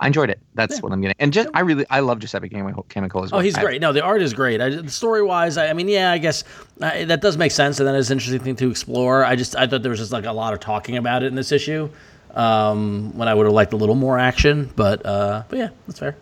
I 0.00 0.06
enjoyed 0.06 0.30
it. 0.30 0.38
That's 0.54 0.76
Yeah. 0.76 0.80
what 0.82 0.92
I'm 0.92 1.00
getting. 1.00 1.16
And 1.18 1.32
just 1.32 1.48
I 1.54 1.60
really 1.60 1.84
I 1.90 2.00
love 2.00 2.18
Giuseppe 2.20 2.48
Cam- 2.48 2.72
Chemical 2.88 3.24
as 3.24 3.32
well. 3.32 3.40
Oh, 3.40 3.42
he's 3.42 3.56
I- 3.58 3.62
great. 3.62 3.80
No, 3.80 3.92
the 3.92 4.02
art 4.02 4.22
is 4.22 4.32
great. 4.32 4.60
I, 4.60 4.86
story 4.86 5.22
wise, 5.22 5.56
I, 5.56 5.68
I 5.68 5.72
mean, 5.72 5.88
yeah, 5.88 6.12
I 6.12 6.18
guess 6.18 6.44
uh, 6.80 7.04
that 7.06 7.20
does 7.20 7.36
make 7.36 7.50
sense, 7.52 7.80
and 7.80 7.88
that 7.88 7.94
is 7.96 8.10
an 8.10 8.16
interesting 8.18 8.40
thing 8.40 8.56
to 8.56 8.70
explore. 8.70 9.24
I 9.24 9.34
just 9.36 9.56
I 9.56 9.66
thought 9.66 9.82
there 9.82 9.90
was 9.90 9.98
just 9.98 10.12
like 10.12 10.24
a 10.24 10.32
lot 10.32 10.52
of 10.54 10.60
talking 10.60 10.96
about 10.96 11.22
it 11.22 11.26
in 11.26 11.34
this 11.34 11.50
issue, 11.52 11.88
um, 12.34 13.16
when 13.16 13.26
I 13.28 13.34
would 13.34 13.46
have 13.46 13.52
liked 13.54 13.72
a 13.72 13.76
little 13.76 13.94
more 13.96 14.18
action. 14.18 14.70
But 14.76 15.04
uh, 15.04 15.42
but 15.48 15.58
yeah, 15.58 15.68
that's 15.86 15.98
fair. 15.98 16.16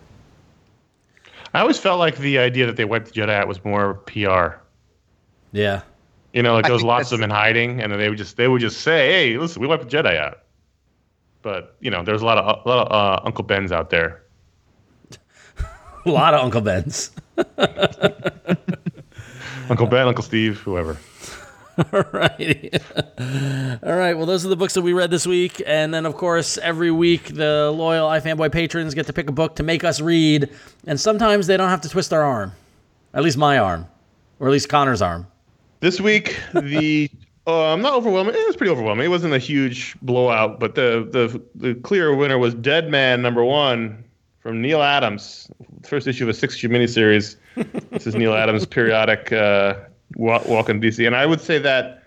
I 1.54 1.60
always 1.60 1.78
felt 1.78 1.98
like 1.98 2.16
the 2.18 2.38
idea 2.38 2.66
that 2.66 2.76
they 2.76 2.84
wiped 2.84 3.12
the 3.14 3.20
Jedi 3.20 3.30
out 3.30 3.48
was 3.48 3.64
more 3.64 3.94
PR. 4.06 4.58
Yeah, 5.52 5.82
You 6.34 6.42
know, 6.42 6.52
like 6.54 6.66
I 6.66 6.68
there 6.68 6.74
was 6.74 6.82
lots 6.82 7.12
of 7.12 7.18
them 7.18 7.30
in 7.30 7.34
hiding, 7.34 7.80
and 7.80 7.90
then 7.90 7.98
they 7.98 8.08
would 8.10 8.18
just 8.18 8.36
they 8.36 8.46
would 8.48 8.60
just 8.60 8.80
say, 8.82 9.10
"Hey, 9.10 9.38
listen, 9.38 9.62
we 9.62 9.68
wiped 9.68 9.88
the 9.88 9.96
Jedi 9.96 10.16
out." 10.18 10.40
But 11.46 11.76
you 11.78 11.92
know, 11.92 12.02
there's 12.02 12.22
a 12.22 12.24
lot 12.24 12.38
of 12.38 12.66
a 12.66 12.68
lot 12.68 12.88
of 12.88 12.92
uh, 12.92 13.20
Uncle 13.24 13.44
Bens 13.44 13.70
out 13.70 13.88
there. 13.88 14.24
a 16.04 16.10
lot 16.10 16.34
of 16.34 16.40
Uncle 16.40 16.60
Bens. 16.60 17.12
Uncle 19.70 19.86
Ben, 19.86 20.08
Uncle 20.08 20.24
Steve, 20.24 20.58
whoever. 20.58 20.98
All 21.92 22.04
right. 22.12 22.82
All 23.80 23.96
right. 23.96 24.14
Well, 24.14 24.26
those 24.26 24.44
are 24.44 24.48
the 24.48 24.56
books 24.56 24.74
that 24.74 24.82
we 24.82 24.92
read 24.92 25.12
this 25.12 25.24
week. 25.24 25.62
And 25.64 25.94
then, 25.94 26.04
of 26.04 26.16
course, 26.16 26.58
every 26.58 26.90
week, 26.90 27.32
the 27.32 27.72
loyal 27.72 28.08
iFanboy 28.08 28.50
patrons 28.50 28.92
get 28.92 29.06
to 29.06 29.12
pick 29.12 29.28
a 29.28 29.32
book 29.32 29.54
to 29.54 29.62
make 29.62 29.84
us 29.84 30.00
read. 30.00 30.50
And 30.88 30.98
sometimes 30.98 31.46
they 31.46 31.56
don't 31.56 31.68
have 31.68 31.82
to 31.82 31.88
twist 31.88 32.12
our 32.12 32.24
arm, 32.24 32.54
at 33.14 33.22
least 33.22 33.38
my 33.38 33.58
arm, 33.58 33.86
or 34.40 34.48
at 34.48 34.52
least 34.52 34.68
Conor's 34.68 35.00
arm. 35.00 35.28
This 35.78 36.00
week, 36.00 36.40
the 36.54 37.08
um, 37.46 37.80
not 37.80 37.94
overwhelming. 37.94 38.34
It 38.34 38.46
was 38.46 38.56
pretty 38.56 38.72
overwhelming. 38.72 39.06
It 39.06 39.08
wasn't 39.08 39.34
a 39.34 39.38
huge 39.38 39.96
blowout, 40.02 40.58
but 40.58 40.74
the 40.74 41.08
the 41.10 41.42
the 41.54 41.74
clear 41.76 42.14
winner 42.14 42.38
was 42.38 42.54
Deadman 42.54 43.22
number 43.22 43.44
one 43.44 44.04
from 44.40 44.60
Neal 44.60 44.82
Adams, 44.82 45.48
first 45.84 46.06
issue 46.06 46.24
of 46.24 46.30
a 46.30 46.34
six 46.34 46.54
issue 46.54 46.68
miniseries. 46.68 47.36
this 47.90 48.06
is 48.06 48.14
Neal 48.14 48.34
Adams' 48.34 48.66
periodic 48.66 49.32
uh, 49.32 49.74
walk, 50.16 50.46
walk 50.46 50.68
in 50.68 50.80
DC, 50.80 51.06
and 51.06 51.16
I 51.16 51.26
would 51.26 51.40
say 51.40 51.58
that 51.58 52.02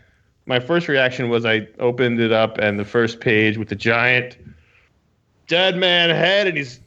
my 0.46 0.60
first 0.60 0.88
reaction 0.88 1.30
was 1.30 1.46
I 1.46 1.68
opened 1.80 2.20
it 2.20 2.32
up 2.32 2.58
and 2.58 2.80
the 2.80 2.86
first 2.86 3.20
page 3.20 3.58
with 3.58 3.70
the 3.70 3.76
giant 3.76 4.38
dead 5.48 5.78
man 5.78 6.10
head, 6.10 6.48
and 6.48 6.58
he's 6.58 6.80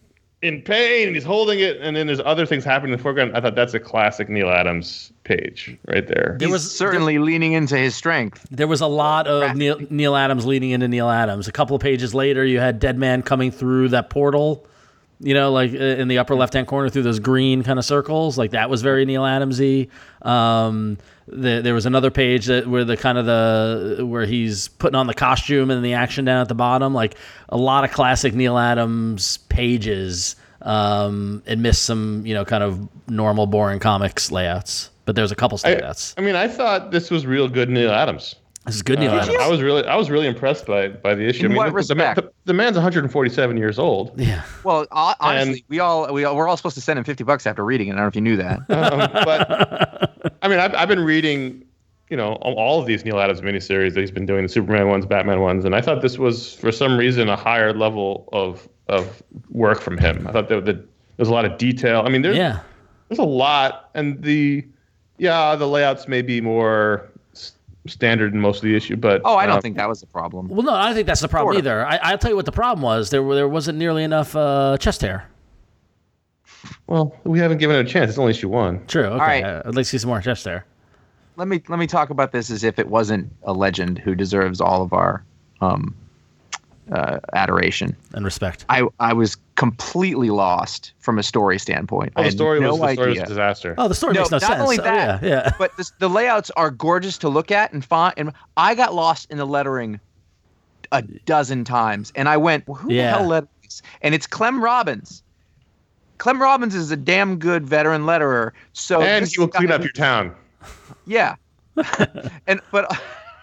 in 0.42 0.60
pain 0.60 1.06
and 1.06 1.16
he's 1.16 1.24
holding 1.24 1.60
it, 1.60 1.78
and 1.80 1.96
then 1.96 2.06
there's 2.06 2.20
other 2.20 2.44
things 2.44 2.64
happening 2.64 2.92
in 2.92 2.98
the 2.98 3.02
foreground. 3.02 3.36
I 3.36 3.40
thought 3.40 3.54
that's 3.54 3.74
a 3.74 3.80
classic 3.80 4.28
Neal 4.28 4.50
Adams 4.50 5.12
page 5.24 5.76
right 5.86 6.06
there. 6.06 6.36
There 6.38 6.48
He's 6.48 6.52
was- 6.52 6.76
certainly 6.76 7.18
leaning 7.18 7.52
into 7.52 7.76
his 7.78 7.94
strength. 7.94 8.46
There 8.50 8.66
was 8.66 8.80
a 8.80 8.86
lot 8.88 9.26
of 9.28 9.56
Neal, 9.56 9.78
Neal 9.88 10.16
Adams 10.16 10.44
leading 10.44 10.70
into 10.70 10.88
Neal 10.88 11.08
Adams. 11.08 11.46
A 11.48 11.52
couple 11.52 11.76
of 11.76 11.82
pages 11.82 12.14
later, 12.14 12.44
you 12.44 12.58
had 12.58 12.80
Deadman 12.80 13.22
coming 13.22 13.50
through 13.52 13.90
that 13.90 14.10
portal, 14.10 14.66
you 15.20 15.34
know, 15.34 15.52
like 15.52 15.72
uh, 15.72 15.76
in 15.76 16.08
the 16.08 16.18
upper 16.18 16.34
left 16.34 16.54
hand 16.54 16.66
corner 16.66 16.88
through 16.88 17.04
those 17.04 17.20
green 17.20 17.62
kind 17.62 17.78
of 17.78 17.84
circles. 17.84 18.36
Like 18.36 18.50
that 18.50 18.68
was 18.68 18.82
very 18.82 19.04
Neal 19.04 19.22
Adamsy. 19.22 19.88
Um, 20.22 20.98
the, 21.28 21.60
there 21.62 21.74
was 21.74 21.86
another 21.86 22.10
page 22.10 22.46
that 22.46 22.66
where 22.66 22.84
the 22.84 22.96
kind 22.96 23.18
of 23.18 23.26
the 23.26 24.04
where 24.06 24.26
he's 24.26 24.68
putting 24.68 24.96
on 24.96 25.06
the 25.06 25.14
costume 25.14 25.70
and 25.70 25.84
the 25.84 25.94
action 25.94 26.24
down 26.24 26.40
at 26.40 26.48
the 26.48 26.54
bottom. 26.54 26.94
Like 26.94 27.16
a 27.48 27.56
lot 27.56 27.84
of 27.84 27.90
classic 27.92 28.34
Neal 28.34 28.58
Adams 28.58 29.38
pages. 29.48 30.36
Um, 30.64 31.42
and 31.44 31.60
missed 31.60 31.82
some, 31.82 32.24
you 32.24 32.34
know, 32.34 32.44
kind 32.44 32.62
of 32.62 32.88
normal, 33.08 33.48
boring 33.48 33.80
comics 33.80 34.30
layouts. 34.30 34.90
But 35.06 35.16
there's 35.16 35.32
a 35.32 35.34
couple 35.34 35.58
I, 35.64 35.74
standouts. 35.74 36.14
I 36.16 36.20
mean, 36.20 36.36
I 36.36 36.46
thought 36.46 36.92
this 36.92 37.10
was 37.10 37.26
real 37.26 37.48
good 37.48 37.68
Neal 37.68 37.90
Adams. 37.90 38.36
This 38.66 38.76
is 38.76 38.82
good 38.82 39.00
Neal 39.00 39.10
Uh, 39.10 39.22
Adams. 39.22 39.38
I 39.40 39.48
was 39.48 39.60
really, 39.60 39.84
I 39.84 39.96
was 39.96 40.08
really 40.08 40.28
impressed 40.28 40.66
by 40.66 40.86
by 40.86 41.16
the 41.16 41.26
issue. 41.26 41.46
In 41.46 41.46
I 41.46 41.48
mean, 41.48 41.56
what 41.56 41.64
the, 41.64 41.70
the, 41.70 41.74
respect? 41.74 42.14
the, 42.20 42.32
the 42.44 42.54
man's 42.54 42.76
147 42.76 43.56
years 43.56 43.76
old. 43.80 44.12
Yeah. 44.20 44.44
Well, 44.62 44.86
honestly, 44.92 45.52
And- 45.54 45.62
we 45.66 45.80
all 45.80 46.12
we 46.14 46.24
all, 46.24 46.36
we're 46.36 46.46
all 46.46 46.56
supposed 46.56 46.76
to 46.76 46.80
send 46.80 46.96
him 46.96 47.04
fifty 47.04 47.24
bucks 47.24 47.44
after 47.44 47.64
reading 47.64 47.88
it. 47.88 47.94
I 47.94 47.94
don't 47.96 48.04
know 48.04 48.08
if 48.08 48.14
you 48.14 48.20
knew 48.20 48.36
that. 48.36 48.60
Um, 48.70 49.10
but 49.24 50.11
I 50.42 50.48
mean, 50.48 50.58
I've, 50.58 50.74
I've 50.74 50.88
been 50.88 51.04
reading, 51.04 51.64
you 52.10 52.16
know, 52.16 52.34
all 52.34 52.54
all 52.54 52.80
of 52.80 52.86
these 52.86 53.04
Neal 53.04 53.18
Adams 53.20 53.40
miniseries 53.40 53.94
that 53.94 54.00
he's 54.00 54.10
been 54.10 54.26
doing, 54.26 54.42
the 54.42 54.48
Superman 54.48 54.88
ones, 54.88 55.06
Batman 55.06 55.40
ones, 55.40 55.64
and 55.64 55.74
I 55.74 55.80
thought 55.80 56.02
this 56.02 56.18
was, 56.18 56.54
for 56.54 56.70
some 56.72 56.98
reason, 56.98 57.28
a 57.28 57.36
higher 57.36 57.72
level 57.72 58.28
of 58.32 58.68
of 58.88 59.22
work 59.50 59.80
from 59.80 59.96
him. 59.96 60.26
I 60.26 60.32
thought 60.32 60.48
that, 60.48 60.64
that 60.66 60.84
there's 61.16 61.28
a 61.28 61.32
lot 61.32 61.44
of 61.44 61.56
detail. 61.58 62.02
I 62.04 62.08
mean, 62.10 62.22
there's 62.22 62.36
Yeah. 62.36 62.60
there's 63.08 63.18
a 63.20 63.24
lot, 63.24 63.90
and 63.94 64.20
the 64.22 64.64
yeah, 65.18 65.54
the 65.54 65.68
layouts 65.68 66.08
may 66.08 66.20
be 66.22 66.40
more 66.40 67.08
s- 67.32 67.52
standard 67.86 68.34
in 68.34 68.40
most 68.40 68.56
of 68.58 68.62
the 68.64 68.74
issue, 68.74 68.96
but 68.96 69.20
Oh, 69.24 69.36
I 69.36 69.46
don't 69.46 69.56
um, 69.56 69.62
think 69.62 69.76
that 69.76 69.88
was 69.88 70.02
a 70.02 70.06
problem. 70.06 70.48
Well, 70.48 70.62
no, 70.62 70.72
I 70.72 70.86
don't 70.86 70.94
think 70.94 71.06
that's 71.06 71.20
the 71.20 71.28
problem 71.28 71.54
Sort 71.54 71.64
of. 71.64 71.70
either. 71.70 71.86
I, 71.86 71.96
I'll 72.10 72.18
tell 72.18 72.30
you 72.30 72.36
what 72.36 72.46
the 72.46 72.52
problem 72.52 72.82
was. 72.82 73.10
There, 73.10 73.22
were- 73.22 73.36
there 73.36 73.48
wasn't 73.48 73.78
nearly 73.78 74.02
enough 74.02 74.34
uh, 74.34 74.76
chest 74.80 75.00
hair. 75.02 75.28
Well, 76.86 77.14
we 77.24 77.38
haven't 77.38 77.58
given 77.58 77.76
it 77.76 77.80
a 77.86 77.88
chance. 77.88 78.10
It's 78.10 78.18
only 78.18 78.30
issue 78.30 78.48
one. 78.48 78.86
True. 78.86 79.04
Okay. 79.04 79.18
right. 79.18 79.44
Uh, 79.44 79.62
I'd 79.66 79.74
like 79.74 79.84
to 79.84 79.90
see 79.90 79.98
some 79.98 80.08
more 80.08 80.20
chest 80.20 80.44
there. 80.44 80.64
Let 81.36 81.48
me 81.48 81.62
let 81.68 81.78
me 81.78 81.86
talk 81.86 82.10
about 82.10 82.32
this 82.32 82.50
as 82.50 82.62
if 82.62 82.78
it 82.78 82.88
wasn't 82.88 83.32
a 83.44 83.52
legend 83.52 83.98
who 83.98 84.14
deserves 84.14 84.60
all 84.60 84.82
of 84.82 84.92
our 84.92 85.24
um, 85.60 85.94
uh, 86.92 87.18
adoration. 87.32 87.96
And 88.12 88.24
respect. 88.24 88.64
I 88.68 88.86
I 89.00 89.12
was 89.14 89.36
completely 89.56 90.30
lost 90.30 90.92
from 91.00 91.18
a 91.18 91.22
story 91.22 91.58
standpoint. 91.58 92.12
Oh, 92.16 92.20
the 92.20 92.24
had 92.24 92.32
story 92.34 92.60
no 92.60 92.72
was 92.74 92.80
the 92.80 92.92
story 92.94 93.10
was 93.10 93.18
a 93.20 93.26
disaster. 93.26 93.74
Oh, 93.78 93.88
the 93.88 93.94
story 93.94 94.12
No, 94.14 94.20
makes 94.20 94.30
no 94.30 94.36
not 94.38 94.42
sense. 94.42 94.60
only 94.60 94.78
Oh, 94.78 94.82
that, 94.82 95.22
yeah, 95.22 95.28
yeah. 95.28 95.52
but 95.58 95.74
this, 95.78 95.90
the 96.00 96.08
layouts 96.08 96.50
are 96.50 96.70
gorgeous 96.70 97.16
to 97.18 97.28
look 97.28 97.50
at 97.50 97.72
and 97.72 97.82
font. 97.84 98.14
And 98.18 98.32
I 98.56 98.74
got 98.74 98.94
lost 98.94 99.30
in 99.30 99.38
the 99.38 99.46
lettering 99.46 100.00
a 100.92 101.00
dozen 101.02 101.64
times, 101.64 102.12
and 102.14 102.28
I 102.28 102.36
went, 102.36 102.68
well, 102.68 102.76
"Who 102.76 102.92
Yeah. 102.92 103.12
the 103.12 103.18
hell 103.18 103.26
lettered 103.28 103.48
this?" 103.62 103.80
And 104.02 104.14
it's 104.14 104.26
Clem 104.26 104.62
Robins. 104.62 105.22
Clem 106.22 106.40
Robins 106.40 106.76
is 106.76 106.92
a 106.92 106.96
damn 106.96 107.36
good 107.36 107.66
veteran 107.66 108.02
letterer. 108.02 108.52
So 108.74 109.02
and 109.02 109.24
this 109.24 109.34
he 109.34 109.40
will 109.40 109.48
clean 109.48 109.72
up 109.72 109.82
your 109.82 109.90
town. 109.90 110.32
Yeah. 111.04 111.34
and 112.46 112.60
but 112.70 112.96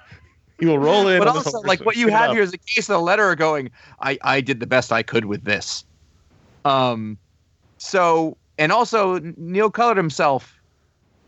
He 0.61 0.65
will 0.65 0.79
roll 0.79 1.09
in. 1.09 1.19
but 1.19 1.27
also 1.27 1.59
like 1.59 1.85
what 1.85 1.97
you 1.97 2.07
have 2.07 2.31
here 2.31 2.41
is 2.41 2.53
a 2.53 2.57
case 2.57 2.87
of 2.89 3.01
the 3.01 3.05
letterer 3.05 3.37
going, 3.37 3.69
I 4.01 4.17
I 4.21 4.39
did 4.39 4.61
the 4.61 4.65
best 4.65 4.93
I 4.93 5.03
could 5.03 5.25
with 5.25 5.43
this. 5.43 5.83
Um, 6.63 7.17
so 7.79 8.37
and 8.57 8.71
also 8.71 9.19
Neal 9.35 9.69
colored 9.69 9.97
himself, 9.97 10.57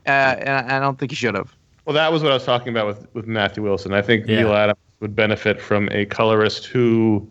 uh, 0.08 0.10
and 0.40 0.72
I 0.72 0.80
don't 0.80 0.98
think 0.98 1.12
he 1.12 1.18
should 1.18 1.36
have. 1.36 1.54
Well, 1.84 1.94
that 1.96 2.14
was 2.14 2.24
what 2.24 2.32
I 2.32 2.36
was 2.36 2.46
talking 2.46 2.70
about 2.70 2.88
with, 2.88 3.14
with 3.14 3.28
Matthew 3.28 3.62
Wilson. 3.62 3.94
I 3.94 4.02
think 4.02 4.26
Yeah. 4.26 4.44
Neal 4.44 4.54
Adams 4.54 4.80
would 5.02 5.18
benefit 5.18 5.60
from 5.62 5.90
a 5.92 6.06
colorist 6.06 6.68
who 6.68 7.30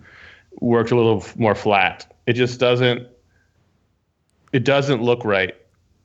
worked 0.60 0.90
a 0.90 0.96
little 0.96 1.24
more 1.36 1.54
flat. 1.54 2.14
It 2.26 2.34
just 2.34 2.60
doesn't. 2.60 3.08
It 4.52 4.64
doesn't 4.64 5.02
look 5.02 5.24
right 5.24 5.54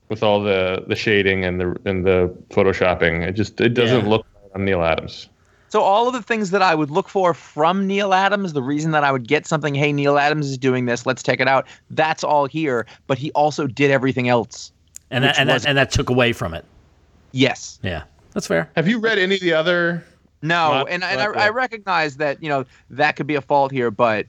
with 0.10 0.22
all 0.24 0.42
the, 0.44 0.84
the 0.88 0.96
shading 0.96 1.44
and 1.46 1.60
the 1.60 1.76
and 1.86 2.06
the 2.06 2.34
photoshopping. 2.50 3.24
It 3.28 3.34
just 3.34 3.60
it 3.62 3.70
doesn't 3.74 4.04
Yeah. 4.04 4.10
look 4.10 4.26
right 4.44 4.52
on 4.56 4.66
Neal 4.66 4.84
Adams. 4.84 5.30
So 5.70 5.82
all 5.82 6.08
of 6.08 6.14
the 6.14 6.22
things 6.22 6.52
that 6.52 6.62
I 6.62 6.74
would 6.76 6.90
look 6.92 7.10
for 7.10 7.34
from 7.34 7.86
Neal 7.88 8.14
Adams, 8.14 8.54
the 8.54 8.62
reason 8.64 8.92
that 8.92 9.04
I 9.04 9.12
would 9.12 9.28
get 9.28 9.46
something, 9.46 9.74
hey, 9.76 9.92
Neal 9.92 10.18
Adams 10.18 10.48
is 10.50 10.58
doing 10.58 10.86
this, 10.86 11.06
let's 11.06 11.22
check 11.24 11.40
it 11.42 11.48
out. 11.50 11.68
That's 11.90 12.24
all 12.24 12.46
here, 12.46 12.86
but 13.08 13.18
he 13.18 13.32
also 13.32 13.68
did 13.68 13.92
everything 13.92 14.30
else. 14.30 14.72
and 15.12 15.24
that, 15.24 15.30
which 15.32 15.40
and 15.40 15.50
that 15.50 15.66
and 15.66 15.78
that 15.78 15.92
took 15.92 16.10
away 16.10 16.32
from 16.34 16.54
it. 16.54 16.64
Yes. 17.32 17.80
Yeah, 17.84 18.04
that's 18.34 18.48
fair. 18.48 18.70
Have 18.76 18.88
you 18.88 19.00
read 19.00 19.18
any 19.20 19.36
of 19.36 19.42
the 19.42 19.54
other? 19.54 20.04
No, 20.42 20.72
Not- 20.72 20.90
and, 20.90 21.04
and 21.04 21.20
not 21.20 21.36
I, 21.36 21.48
I 21.48 21.50
recognize 21.50 22.18
that 22.18 22.42
you 22.42 22.48
know 22.48 22.64
that 22.92 23.16
could 23.16 23.28
be 23.28 23.36
a 23.36 23.42
fault 23.42 23.72
here, 23.72 23.90
but 23.92 24.28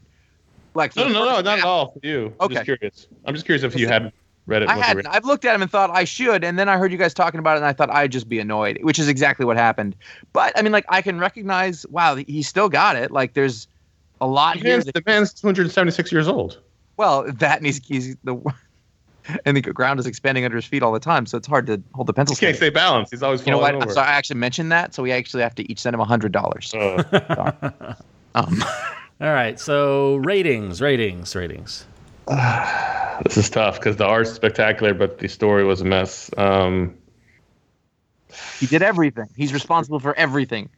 like 0.76 0.92
for 0.92 1.00
No, 1.00 1.08
no, 1.08 1.24
no, 1.24 1.40
not 1.40 1.58
at 1.58 1.64
all 1.64 1.92
for 1.92 2.00
you. 2.02 2.34
I'm 2.38 2.44
Okay. 2.46 2.54
just 2.54 2.64
curious. 2.64 3.06
I'm 3.24 3.34
just 3.34 3.46
curious 3.46 3.62
if 3.64 3.76
you 3.78 3.88
had 3.88 4.12
read 4.46 4.62
it. 4.62 4.68
I 4.68 4.76
hadn't. 4.78 5.06
I've 5.08 5.24
looked 5.24 5.44
at 5.44 5.54
him 5.54 5.62
and 5.62 5.70
thought 5.70 5.90
I 5.90 6.04
should, 6.04 6.44
and 6.44 6.58
then 6.58 6.68
I 6.68 6.76
heard 6.78 6.92
you 6.92 6.98
guys 6.98 7.12
talking 7.14 7.40
about 7.40 7.54
it, 7.56 7.60
and 7.60 7.66
I 7.66 7.72
thought 7.72 7.90
I'd 7.90 8.12
just 8.12 8.28
be 8.28 8.38
annoyed, 8.38 8.78
which 8.82 8.98
is 8.98 9.08
exactly 9.08 9.44
what 9.44 9.56
happened. 9.56 9.96
But 10.32 10.56
I 10.56 10.62
mean, 10.62 10.72
like 10.72 10.84
I 10.88 11.02
can 11.02 11.18
recognize, 11.18 11.84
wow, 11.88 12.14
he 12.14 12.42
still 12.42 12.68
got 12.68 12.94
it. 12.96 13.10
Like 13.10 13.34
there's 13.34 13.66
a 14.20 14.26
lot 14.26 14.54
The 14.54 14.60
here. 14.60 14.72
man's, 14.74 14.84
that- 14.84 14.94
the 14.94 15.02
man's 15.06 15.32
276 15.34 16.12
years 16.12 16.28
old. 16.28 16.60
well, 16.96 17.24
that 17.32 17.56
and 17.58 17.66
he's, 17.66 17.84
he's 17.84 18.16
the 18.22 18.36
and 19.44 19.56
the 19.56 19.60
ground 19.60 19.98
is 19.98 20.06
expanding 20.06 20.44
under 20.44 20.56
his 20.56 20.64
feet 20.64 20.82
all 20.84 20.92
the 20.92 21.00
time, 21.00 21.26
so 21.26 21.36
it's 21.36 21.48
hard 21.48 21.66
to 21.66 21.82
hold 21.94 22.06
the 22.06 22.12
pencil. 22.14 22.36
He 22.36 22.40
can't 22.40 22.56
steady. 22.56 22.70
stay 22.70 22.74
balanced. 22.74 23.12
He's 23.12 23.22
always 23.24 23.44
You 23.44 23.50
know 23.50 23.58
falling 23.58 23.74
what? 23.74 23.82
I'm 23.82 23.88
over. 23.88 23.94
sorry. 23.94 24.06
I 24.08 24.12
actually 24.12 24.38
mentioned 24.38 24.70
that, 24.70 24.94
so 24.94 25.02
we 25.02 25.10
actually 25.10 25.42
have 25.42 25.54
to 25.56 25.70
each 25.72 25.80
send 25.80 25.94
him 25.94 26.00
a 26.00 26.04
hundred 26.04 26.30
dollars. 26.32 26.72
Uh, 26.72 27.94
Um, 28.36 28.62
All 29.20 29.32
right. 29.32 29.58
So 29.58 30.16
ratings, 30.16 30.80
ratings, 30.80 31.34
ratings. 31.34 31.86
this 32.28 33.36
is 33.36 33.48
tough 33.48 33.78
because 33.78 33.96
the 33.96 34.04
art's 34.04 34.32
spectacular, 34.32 34.92
but 34.94 35.18
the 35.18 35.28
story 35.28 35.64
was 35.64 35.80
a 35.80 35.84
mess. 35.84 36.30
Um, 36.36 36.94
he 38.58 38.66
did 38.66 38.82
everything. 38.82 39.28
He's 39.36 39.52
responsible 39.54 40.00
for 40.00 40.14
everything. 40.16 40.68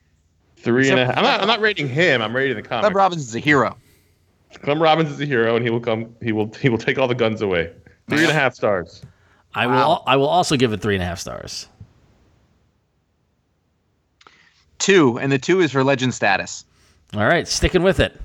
three 0.59 0.89
and 0.91 1.01
a 1.01 1.07
half. 1.07 1.17
I'm 1.17 1.25
not. 1.25 1.41
I'm 1.41 1.49
not 1.49 1.61
rating 1.61 1.89
him. 1.89 2.23
I'm 2.23 2.35
rating 2.37 2.57
the 2.57 2.63
Clem 2.63 2.83
comic. 2.83 2.97
Robins 2.97 3.27
is 3.27 3.35
a 3.35 3.41
hero. 3.41 3.77
Clem 4.63 4.81
Robins 4.81 5.11
is 5.11 5.21
a 5.21 5.25
hero, 5.27 5.57
and 5.57 5.65
he 5.65 5.71
will 5.71 5.81
come. 5.81 6.15
He 6.23 6.31
will. 6.33 6.53
He 6.61 6.69
will 6.69 6.79
take 6.79 6.99
all 6.99 7.09
the 7.09 7.15
guns 7.15 7.41
away. 7.43 7.73
Three 8.09 8.21
and 8.23 8.31
a 8.31 8.35
half 8.35 8.55
stars. 8.55 9.03
I 9.55 9.67
Wow. 9.67 9.73
will. 9.73 9.79
al- 9.81 10.05
I 10.07 10.17
will 10.17 10.29
also 10.29 10.57
give 10.57 10.73
it 10.73 10.81
three 10.81 10.95
and 10.95 11.03
a 11.03 11.07
half 11.07 11.19
stars. 11.19 11.67
Two, 14.79 15.19
and 15.19 15.33
the 15.33 15.39
two 15.39 15.61
is 15.61 15.73
for 15.73 15.83
legend 15.83 16.15
status. 16.15 16.65
All 17.15 17.27
right, 17.27 17.49
sticking 17.49 17.83
with 17.83 17.99
it. 18.01 18.19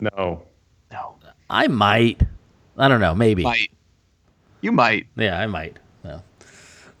No. 0.00 0.42
No, 0.90 1.16
I 1.50 1.68
might. 1.68 2.20
I 2.76 2.88
don't 2.88 3.00
know. 3.00 3.14
Maybe. 3.14 3.42
might. 3.42 3.70
You 4.60 4.72
might. 4.72 5.06
Yeah, 5.16 5.40
I 5.40 5.46
might. 5.46 5.76
No. 6.04 6.22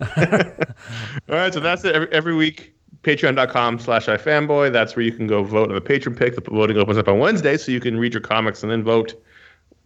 All 0.16 0.16
right. 1.28 1.52
So 1.52 1.60
that's 1.60 1.84
it. 1.84 1.94
Every, 1.94 2.12
every 2.12 2.34
week. 2.34 2.72
Patreon.com 3.02 3.78
slash 3.78 4.06
iFanboy. 4.06 4.72
That's 4.72 4.96
where 4.96 5.04
you 5.04 5.12
can 5.12 5.28
go 5.28 5.44
vote 5.44 5.68
on 5.68 5.74
the 5.76 5.80
patron 5.80 6.14
pick. 6.16 6.34
The 6.34 6.40
voting 6.40 6.76
opens 6.76 6.98
up 6.98 7.06
on 7.06 7.20
Wednesday, 7.20 7.56
so 7.56 7.70
you 7.70 7.78
can 7.78 7.98
read 8.00 8.12
your 8.12 8.20
comics 8.20 8.64
and 8.64 8.72
then 8.72 8.82
vote. 8.82 9.14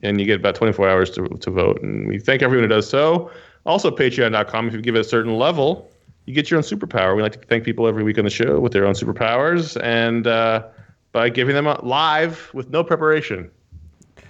And 0.03 0.19
you 0.19 0.25
get 0.25 0.37
about 0.37 0.55
24 0.55 0.89
hours 0.89 1.11
to, 1.11 1.29
to 1.29 1.51
vote. 1.51 1.83
And 1.83 2.09
we 2.09 2.19
thank 2.19 2.41
everyone 2.41 2.65
who 2.65 2.75
does 2.75 2.89
so. 2.89 3.31
Also, 3.67 3.91
patreon.com, 3.91 4.69
if 4.69 4.73
you 4.73 4.81
give 4.81 4.97
it 4.97 5.01
a 5.01 5.05
certain 5.05 5.37
level, 5.37 5.91
you 6.25 6.35
get 6.35 6.51
your 6.51 6.57
own 6.57 6.65
superpower. 6.65 7.15
We 7.15 7.23
like 7.23 7.33
to 7.33 7.47
thank 7.47 7.65
people 7.65 7.87
every 7.87 8.03
week 8.03 8.17
on 8.17 8.25
the 8.25 8.31
show 8.31 8.59
with 8.59 8.73
their 8.73 8.87
own 8.87 8.95
superpowers 8.95 9.79
and 9.83 10.27
uh, 10.27 10.67
by 11.13 11.29
giving 11.29 11.55
them 11.55 11.67
out 11.67 11.87
live 11.87 12.51
with 12.53 12.71
no 12.71 12.85
preparation. 12.85 13.51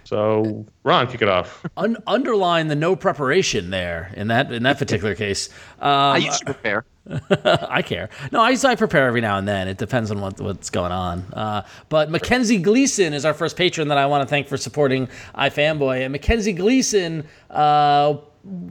So, 0.05 0.67
Ron, 0.83 1.07
kick 1.07 1.23
it 1.23 1.29
off. 1.29 1.65
Un- 1.77 1.97
underline 2.07 2.67
the 2.69 2.75
no 2.75 2.97
preparation 2.97 3.71
there 3.71 4.13
in 4.17 4.29
that 4.29 4.51
in 4.53 4.65
that 4.65 4.79
particular 4.79 5.15
case. 5.15 5.49
Um, 5.79 5.89
I 5.89 6.17
used 6.17 6.41
to 6.41 6.47
prepare. 6.47 6.85
I 7.45 7.83
care. 7.83 8.09
No, 8.33 8.41
I, 8.41 8.57
I 8.65 8.75
prepare 8.75 9.07
every 9.07 9.21
now 9.21 9.39
and 9.39 9.47
then. 9.47 9.69
It 9.69 9.79
depends 9.79 10.11
on 10.11 10.21
what, 10.21 10.41
what's 10.41 10.71
going 10.71 10.93
on. 10.93 11.21
Uh, 11.33 11.63
but 11.89 12.11
Mackenzie 12.11 12.59
Gleason 12.59 13.15
is 13.15 13.25
our 13.25 13.35
first 13.35 13.57
patron 13.57 13.89
that 13.89 13.99
I 13.99 14.07
want 14.07 14.23
to 14.23 14.27
thank 14.27 14.49
for 14.49 14.57
supporting 14.57 15.09
iFanboy. 15.35 16.03
And 16.03 16.13
Mackenzie 16.13 16.53
Gleason, 16.53 17.27
uh, 17.49 18.15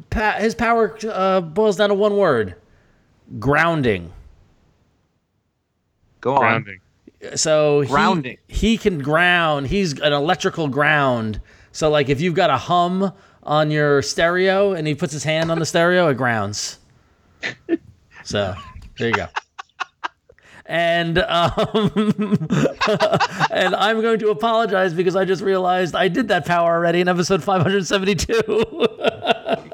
pa- 0.10 0.38
his 0.40 0.56
power 0.56 0.98
uh, 1.10 1.42
boils 1.42 1.78
down 1.78 1.90
to 1.90 1.96
one 1.96 2.18
word 2.18 2.56
grounding. 3.40 4.12
Go 6.22 6.34
on. 6.36 6.40
Grounding. 6.40 6.80
So 7.36 7.82
he, 7.82 7.88
Grounding. 7.88 8.38
he 8.48 8.78
can 8.78 9.00
ground. 9.00 9.68
He's 9.68 10.00
an 10.00 10.14
electrical 10.14 10.68
ground. 10.68 11.42
So 11.72 11.90
like 11.90 12.10
if 12.10 12.22
you've 12.22 12.36
got 12.36 12.50
a 12.50 12.58
hum 12.58 13.12
on 13.44 13.72
your 13.72 14.02
stereo 14.02 14.74
and 14.74 14.88
he 14.88 14.96
puts 14.96 15.14
his 15.14 15.24
hand 15.24 15.52
on 15.52 15.60
the 15.60 15.66
stereo, 15.66 16.08
it 16.08 16.16
grounds. 16.16 16.80
So 18.24 18.56
there 18.98 19.08
you 19.08 19.14
go. 19.14 19.28
And 20.70 21.18
um, 21.18 21.92
and 23.52 23.76
I'm 23.76 24.02
going 24.02 24.20
to 24.20 24.30
apologize 24.30 24.94
because 24.94 25.16
I 25.16 25.26
just 25.26 25.42
realized 25.42 25.96
I 25.96 26.10
did 26.10 26.28
that 26.28 26.46
power 26.46 26.74
already 26.76 27.02
in 27.02 27.08
episode 27.08 27.44
572. 27.44 28.86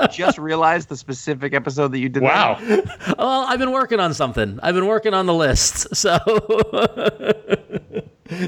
Just 0.09 0.37
realized 0.37 0.87
the 0.87 0.95
specific 0.95 1.53
episode 1.53 1.91
that 1.91 1.99
you 1.99 2.07
did. 2.07 2.23
Wow. 2.23 2.57
That. 2.61 3.15
well, 3.17 3.41
I've 3.41 3.59
been 3.59 3.73
working 3.73 3.99
on 3.99 4.13
something. 4.13 4.57
I've 4.63 4.73
been 4.75 4.87
working 4.87 5.13
on 5.13 5.25
the 5.25 5.33
list. 5.33 5.93
So 5.95 6.17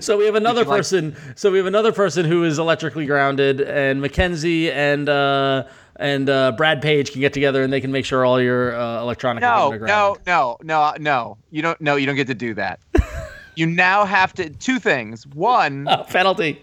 So 0.01 0.17
we 0.17 0.25
have 0.25 0.33
another 0.35 0.61
you 0.61 0.67
like- 0.67 0.77
person. 0.79 1.15
so 1.35 1.51
we 1.51 1.57
have 1.59 1.67
another 1.67 1.91
person 1.91 2.25
who 2.25 2.43
is 2.45 2.57
electrically 2.59 3.05
grounded, 3.05 3.61
and 3.61 4.01
Mackenzie 4.01 4.71
and 4.71 5.07
uh, 5.07 5.65
and 5.99 6.29
uh, 6.29 6.51
Brad 6.53 6.81
Page 6.81 7.11
can 7.11 7.21
get 7.21 7.33
together 7.33 7.63
and 7.63 7.71
they 7.71 7.81
can 7.81 7.91
make 7.91 8.05
sure 8.05 8.25
all 8.25 8.41
your 8.41 8.75
uh, 8.75 9.01
electronic 9.01 9.41
No, 9.41 9.71
no, 9.87 10.17
no, 10.25 10.57
no, 10.63 10.93
no. 10.99 11.37
You 11.51 11.61
don't. 11.61 11.79
No, 11.81 11.95
you 11.95 12.05
don't 12.05 12.15
get 12.15 12.27
to 12.27 12.35
do 12.35 12.53
that. 12.55 12.79
you 13.55 13.65
now 13.65 14.05
have 14.05 14.33
to 14.33 14.49
two 14.49 14.79
things. 14.79 15.25
One, 15.27 15.87
Oh, 15.89 16.03
penalty. 16.03 16.61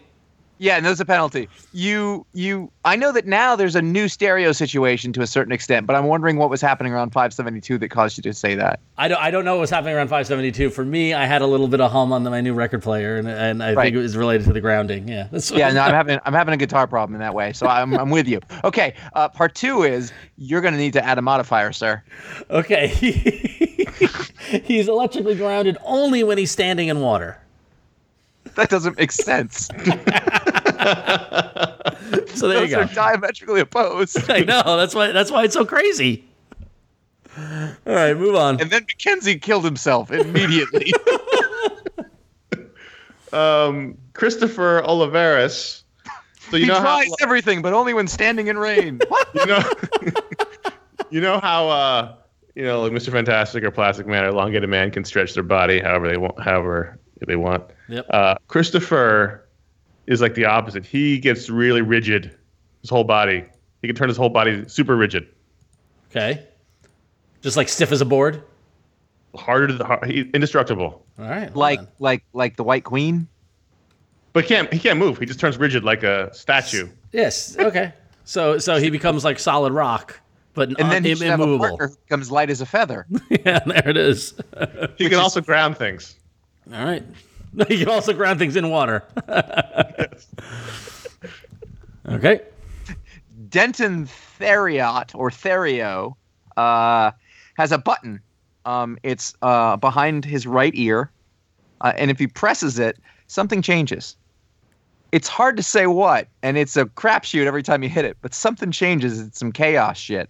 Yeah, 0.58 0.76
and 0.76 0.86
there's 0.86 1.00
a 1.00 1.04
penalty. 1.04 1.48
You, 1.72 2.24
you. 2.32 2.70
I 2.84 2.96
know 2.96 3.12
that 3.12 3.26
now 3.26 3.56
there's 3.56 3.74
a 3.76 3.82
new 3.82 4.08
stereo 4.08 4.52
situation 4.52 5.12
to 5.14 5.22
a 5.22 5.26
certain 5.26 5.52
extent, 5.52 5.86
but 5.86 5.96
I'm 5.96 6.04
wondering 6.06 6.36
what 6.36 6.50
was 6.50 6.60
happening 6.60 6.92
around 6.92 7.10
572 7.10 7.78
that 7.78 7.88
caused 7.88 8.16
you 8.16 8.22
to 8.22 8.32
say 8.34 8.54
that. 8.54 8.80
I 8.96 9.08
don't, 9.08 9.20
I 9.20 9.30
don't 9.30 9.44
know 9.44 9.54
what 9.54 9.62
was 9.62 9.70
happening 9.70 9.94
around 9.94 10.08
572. 10.08 10.70
For 10.70 10.84
me, 10.84 11.12
I 11.14 11.24
had 11.26 11.42
a 11.42 11.46
little 11.46 11.66
bit 11.68 11.80
of 11.80 11.90
hum 11.90 12.12
on 12.12 12.22
my 12.24 12.40
new 12.40 12.54
record 12.54 12.82
player, 12.82 13.16
and, 13.16 13.28
and 13.28 13.62
I 13.62 13.74
Right. 13.74 13.84
think 13.84 13.96
it 13.96 14.00
was 14.00 14.16
related 14.16 14.46
to 14.46 14.52
the 14.52 14.60
grounding. 14.60 15.08
Yeah. 15.08 15.28
That's 15.32 15.50
Yeah, 15.50 15.70
no, 15.72 15.80
I'm 15.82 15.92
having 15.94 16.18
I'm 16.24 16.34
having 16.34 16.54
a 16.54 16.58
guitar 16.58 16.86
problem 16.86 17.14
in 17.14 17.20
that 17.20 17.34
way, 17.34 17.52
so 17.52 17.66
I'm 17.66 17.94
I'm 17.94 18.10
with 18.10 18.28
you. 18.28 18.40
Okay, 18.62 18.94
uh, 19.14 19.28
part 19.28 19.54
two 19.54 19.82
is 19.82 20.12
you're 20.36 20.60
gonna 20.60 20.76
need 20.76 20.92
to 20.94 21.04
add 21.04 21.18
a 21.18 21.22
modifier, 21.22 21.72
sir. 21.72 22.02
Okay. 22.50 22.86
he's 24.64 24.88
electrically 24.88 25.34
grounded 25.34 25.76
only 25.84 26.22
when 26.24 26.38
he's 26.38 26.50
standing 26.50 26.88
in 26.88 27.00
water. 27.00 27.40
That 28.56 28.70
doesn't 28.70 28.98
make 28.98 29.12
sense. 29.12 29.68
So 32.34 32.48
there 32.48 32.64
you 32.64 32.68
Those 32.68 32.86
go. 32.86 32.92
are 32.92 33.12
diametrically 33.12 33.60
opposed. 33.60 34.18
I 34.30 34.40
know. 34.40 34.76
That's 34.76 34.94
why. 34.94 35.12
That's 35.12 35.30
why 35.30 35.44
it's 35.44 35.54
so 35.54 35.64
crazy. 35.64 36.24
All 37.38 37.74
right, 37.86 38.16
move 38.16 38.34
on. 38.34 38.60
And 38.60 38.70
then 38.70 38.82
Mackenzie 38.82 39.38
killed 39.38 39.64
himself 39.64 40.10
immediately. 40.10 40.92
Um, 43.32 43.98
Christopher 44.12 44.82
Olivares. 44.84 45.82
So 46.50 46.56
you 46.56 46.64
he 46.64 46.68
know 46.68 46.80
how 46.80 47.02
everything, 47.20 47.62
but 47.62 47.72
only 47.72 47.94
when 47.94 48.06
standing 48.06 48.46
in 48.46 48.58
rain. 48.58 49.00
What? 49.08 49.28
you 49.34 49.46
know 49.46 49.62
you 51.10 51.20
know 51.20 51.40
how 51.40 51.68
uh 51.68 52.14
you 52.54 52.64
know 52.64 52.82
like 52.82 52.92
Mr. 52.92 53.10
Fantastic 53.10 53.64
or 53.64 53.70
Plastic 53.72 54.06
Man 54.06 54.24
or 54.24 54.28
Elongated 54.28 54.68
Man 54.68 54.90
can 54.92 55.04
stretch 55.04 55.34
their 55.34 55.42
body 55.42 55.80
however 55.80 56.08
they 56.08 56.16
want 56.16 56.40
however 56.40 56.98
they 57.26 57.36
want. 57.36 57.64
Yep. 57.88 58.06
Uh, 58.10 58.34
Christopher 58.48 59.46
is 60.06 60.20
like 60.20 60.34
the 60.34 60.44
opposite. 60.44 60.84
He 60.84 61.18
gets 61.18 61.48
really 61.50 61.82
rigid. 61.82 62.36
His 62.80 62.90
whole 62.90 63.04
body. 63.04 63.44
He 63.82 63.88
can 63.88 63.96
turn 63.96 64.08
his 64.08 64.16
whole 64.16 64.28
body 64.30 64.64
super 64.68 64.96
rigid. 64.96 65.26
Okay. 66.10 66.46
Just 67.42 67.56
like 67.56 67.68
stiff 67.68 67.92
as 67.92 68.00
a 68.00 68.04
board. 68.04 68.42
Harder 69.34 69.66
to 69.68 69.72
the 69.74 69.84
har- 69.84 70.04
he, 70.06 70.30
indestructible. 70.32 71.04
All 71.18 71.24
right. 71.28 71.54
like 71.56 71.78
on. 71.80 71.88
like 71.98 72.24
like 72.32 72.56
the 72.56 72.64
White 72.64 72.84
Queen. 72.84 73.26
But 74.32 74.44
he 74.44 74.48
can't 74.48 74.72
he 74.72 74.78
can't 74.78 74.98
move. 74.98 75.18
He 75.18 75.26
just 75.26 75.40
turns 75.40 75.58
rigid 75.58 75.84
like 75.84 76.02
a 76.02 76.32
statue. 76.34 76.88
yes. 77.12 77.56
Okay. 77.58 77.92
So 78.24 78.58
so 78.58 78.78
he 78.78 78.90
becomes 78.90 79.24
like 79.24 79.38
solid 79.38 79.72
rock, 79.72 80.20
but 80.54 80.68
And 80.80 80.90
then 80.90 81.02
uh, 81.02 81.06
he 81.06 81.10
im- 81.12 81.16
should 81.18 81.26
have 81.26 81.40
a 81.40 81.42
immovable. 81.42 81.68
partner 81.76 81.88
who 81.88 81.96
becomes 82.08 82.30
light 82.30 82.48
as 82.50 82.60
a 82.60 82.66
feather. 82.66 83.06
yeah, 83.30 83.58
there 83.66 83.88
it 83.88 83.96
is. 83.96 84.34
He 84.96 85.08
can 85.08 85.18
also 85.18 85.40
ground 85.40 85.76
things. 85.76 86.16
All 86.72 86.84
right. 86.84 87.02
You 87.70 87.78
can 87.78 87.88
also 87.88 88.12
ground 88.12 88.38
things 88.40 88.56
in 88.56 88.68
water. 88.68 89.04
okay. 92.08 92.40
Denton 93.48 94.06
Theriot 94.40 95.14
or 95.14 95.30
Therio 95.30 96.16
uh, 96.56 97.12
has 97.56 97.70
a 97.70 97.78
button. 97.78 98.20
Um, 98.64 98.98
it's 99.02 99.34
uh, 99.42 99.76
behind 99.76 100.24
his 100.24 100.46
right 100.46 100.72
ear, 100.74 101.10
uh, 101.80 101.92
and 101.96 102.10
if 102.10 102.18
he 102.18 102.26
presses 102.26 102.78
it, 102.78 102.98
something 103.28 103.62
changes. 103.62 104.16
It's 105.12 105.28
hard 105.28 105.56
to 105.56 105.62
say 105.62 105.86
what, 105.86 106.26
and 106.42 106.56
it's 106.56 106.76
a 106.76 106.86
crapshoot 106.86 107.46
every 107.46 107.62
time 107.62 107.84
you 107.84 107.88
hit 107.88 108.04
it. 108.04 108.16
But 108.20 108.34
something 108.34 108.72
changes. 108.72 109.20
It's 109.20 109.38
some 109.38 109.52
chaos 109.52 109.96
shit. 109.96 110.28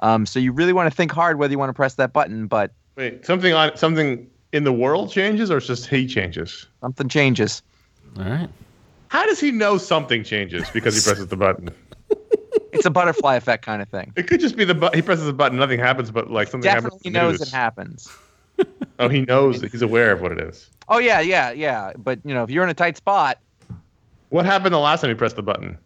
Um, 0.00 0.26
so 0.26 0.40
you 0.40 0.50
really 0.50 0.72
want 0.72 0.90
to 0.90 0.96
think 0.96 1.12
hard 1.12 1.38
whether 1.38 1.52
you 1.52 1.58
want 1.58 1.68
to 1.68 1.74
press 1.74 1.94
that 1.94 2.12
button, 2.12 2.46
but 2.48 2.72
Wait, 2.96 3.24
something 3.26 3.52
on 3.52 3.76
something 3.76 4.28
in 4.54 4.64
the 4.64 4.72
world 4.72 5.10
changes 5.10 5.50
or 5.50 5.58
it's 5.58 5.66
just 5.66 5.86
he 5.86 6.06
changes? 6.06 6.66
something 6.80 7.08
changes. 7.08 7.62
All 8.16 8.24
right. 8.24 8.48
How 9.08 9.26
does 9.26 9.38
he 9.40 9.50
know 9.50 9.76
something 9.78 10.24
changes 10.24 10.68
because 10.70 10.94
he 10.94 11.02
presses 11.08 11.26
the 11.28 11.36
button? 11.36 11.68
It's 12.72 12.86
a 12.86 12.90
butterfly 12.90 13.36
effect 13.36 13.64
kind 13.64 13.80
of 13.82 13.88
thing. 13.88 14.12
It 14.16 14.26
could 14.26 14.40
just 14.40 14.56
be 14.56 14.64
the 14.64 14.74
bu- 14.74 14.90
he 14.94 15.02
presses 15.02 15.26
the 15.26 15.32
button, 15.32 15.58
nothing 15.58 15.78
happens, 15.78 16.10
but 16.10 16.30
like 16.30 16.48
something 16.48 16.68
happens. 16.68 16.84
Definitely 16.94 17.08
in 17.08 17.12
knows 17.12 17.38
news. 17.40 17.48
it 17.52 17.54
happens. 17.54 18.08
Oh, 19.00 19.08
he 19.08 19.22
knows 19.22 19.60
he's 19.60 19.82
aware 19.82 20.12
of 20.12 20.20
what 20.20 20.30
it 20.30 20.38
is. 20.38 20.70
Oh 20.88 20.98
yeah, 20.98 21.18
yeah, 21.18 21.50
yeah. 21.50 21.92
But 21.98 22.20
you 22.24 22.32
know, 22.32 22.44
if 22.44 22.50
you're 22.50 22.62
in 22.62 22.70
a 22.70 22.74
tight 22.74 22.96
spot, 22.96 23.38
What 24.28 24.46
happened 24.46 24.72
the 24.72 24.78
last 24.78 25.00
time 25.00 25.10
he 25.10 25.14
pressed 25.16 25.34
the 25.34 25.42
button? 25.42 25.76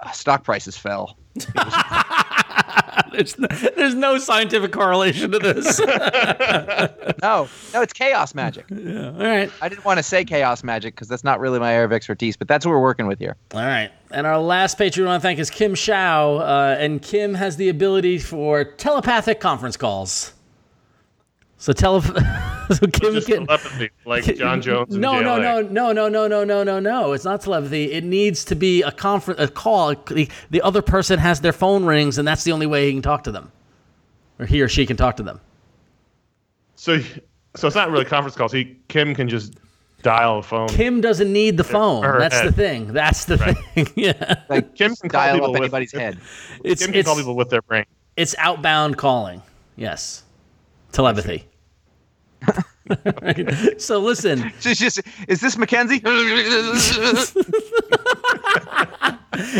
uh, 0.00 0.10
stock 0.10 0.42
prices 0.42 0.76
fell. 0.76 1.16
There's 3.12 3.38
no, 3.38 3.46
there's 3.48 3.94
no 3.94 4.18
scientific 4.18 4.72
correlation 4.72 5.30
to 5.32 5.38
this. 5.38 5.80
No, 7.22 7.48
no, 7.72 7.80
it's 7.80 7.94
chaos 7.94 8.34
magic. 8.34 8.66
All 8.70 8.76
right. 9.12 9.50
I 9.62 9.68
didn't 9.70 9.84
want 9.84 9.98
to 9.98 10.02
say 10.02 10.26
chaos 10.26 10.62
magic 10.62 10.94
because 10.94 11.08
that's 11.08 11.24
not 11.24 11.40
really 11.40 11.58
my 11.58 11.72
area 11.72 11.86
of 11.86 11.92
expertise, 11.92 12.36
but 12.36 12.48
that's 12.48 12.66
what 12.66 12.72
we're 12.72 12.82
working 12.82 13.06
with 13.06 13.18
here. 13.18 13.36
All 13.54 13.60
right. 13.60 13.90
And 14.10 14.26
our 14.26 14.38
last 14.38 14.76
patron 14.76 15.04
we 15.04 15.08
want 15.08 15.22
to 15.22 15.26
thank 15.26 15.38
is 15.38 15.48
Kim 15.48 15.74
Schou. 15.74 16.40
Uh, 16.40 16.76
and 16.78 17.00
Kim 17.00 17.32
has 17.34 17.56
the 17.56 17.70
ability 17.70 18.18
for 18.18 18.64
telepathic 18.64 19.40
conference 19.40 19.78
calls. 19.78 20.34
So 21.56 21.72
tele 21.72 22.00
so 22.72 22.86
Kim 22.88 23.14
Just 23.14 23.28
can 23.28 23.46
telepathy, 23.46 23.90
like 24.04 24.24
J'onn 24.24 24.60
J'onzz. 24.62 24.90
no, 24.90 25.20
no, 25.20 25.38
no, 25.40 25.60
no, 25.62 25.92
no, 25.92 26.08
no, 26.08 26.26
no, 26.28 26.44
no, 26.44 26.62
no, 26.64 26.80
no. 26.80 27.12
It's 27.12 27.24
not 27.24 27.40
telepathy. 27.40 27.92
It 27.92 28.04
needs 28.04 28.44
to 28.46 28.54
be 28.54 28.82
a 28.82 28.90
conference, 28.90 29.40
a 29.40 29.48
call. 29.48 29.94
The, 29.94 30.28
the 30.50 30.60
other 30.62 30.82
person 30.82 31.18
has 31.18 31.40
their 31.40 31.52
phone 31.52 31.84
rings, 31.84 32.18
and 32.18 32.26
that's 32.26 32.44
the 32.44 32.52
only 32.52 32.66
way 32.66 32.86
he 32.86 32.92
can 32.92 33.02
talk 33.02 33.24
to 33.24 33.32
them, 33.32 33.50
or 34.38 34.46
he 34.46 34.60
or 34.62 34.68
she 34.68 34.84
can 34.84 34.96
talk 34.96 35.16
to 35.16 35.22
them. 35.22 35.40
So, 36.76 36.98
so 37.56 37.66
it's 37.68 37.76
not 37.76 37.90
really 37.90 38.04
conference 38.04 38.36
calls. 38.36 38.52
He 38.52 38.76
Kim 38.88 39.14
can 39.14 39.28
just 39.28 39.54
dial 40.02 40.40
a 40.40 40.42
phone. 40.42 40.68
Kim 40.68 41.00
doesn't 41.00 41.32
need 41.32 41.56
the 41.56 41.64
phone. 41.64 42.02
her 42.02 42.18
That's 42.18 42.42
the 42.42 42.52
thing. 42.52 42.92
That's 42.92 43.24
the 43.24 43.36
Right. 43.38 43.56
thing. 43.74 43.86
yeah. 43.96 44.42
Like 44.50 44.74
Kim 44.74 44.94
can 44.96 45.08
call 45.08 45.20
dial 45.22 45.34
people 45.34 45.46
up 45.46 45.52
with- 45.52 45.62
anybody's 45.62 45.92
head. 45.92 46.18
It's 46.62 46.82
Kim 46.82 46.90
can 46.92 47.00
it's, 47.00 47.06
call 47.08 47.16
people 47.16 47.36
with 47.36 47.48
their 47.48 47.62
brain. 47.62 47.84
it's 48.16 48.34
outbound 48.38 48.98
calling. 48.98 49.40
Yes. 49.76 50.23
Telepathy. 50.94 51.44
so 53.78 53.98
listen, 53.98 54.52
She's 54.60 54.78
just, 54.78 55.00
is 55.26 55.40
this 55.40 55.58
Mackenzie? 55.58 56.00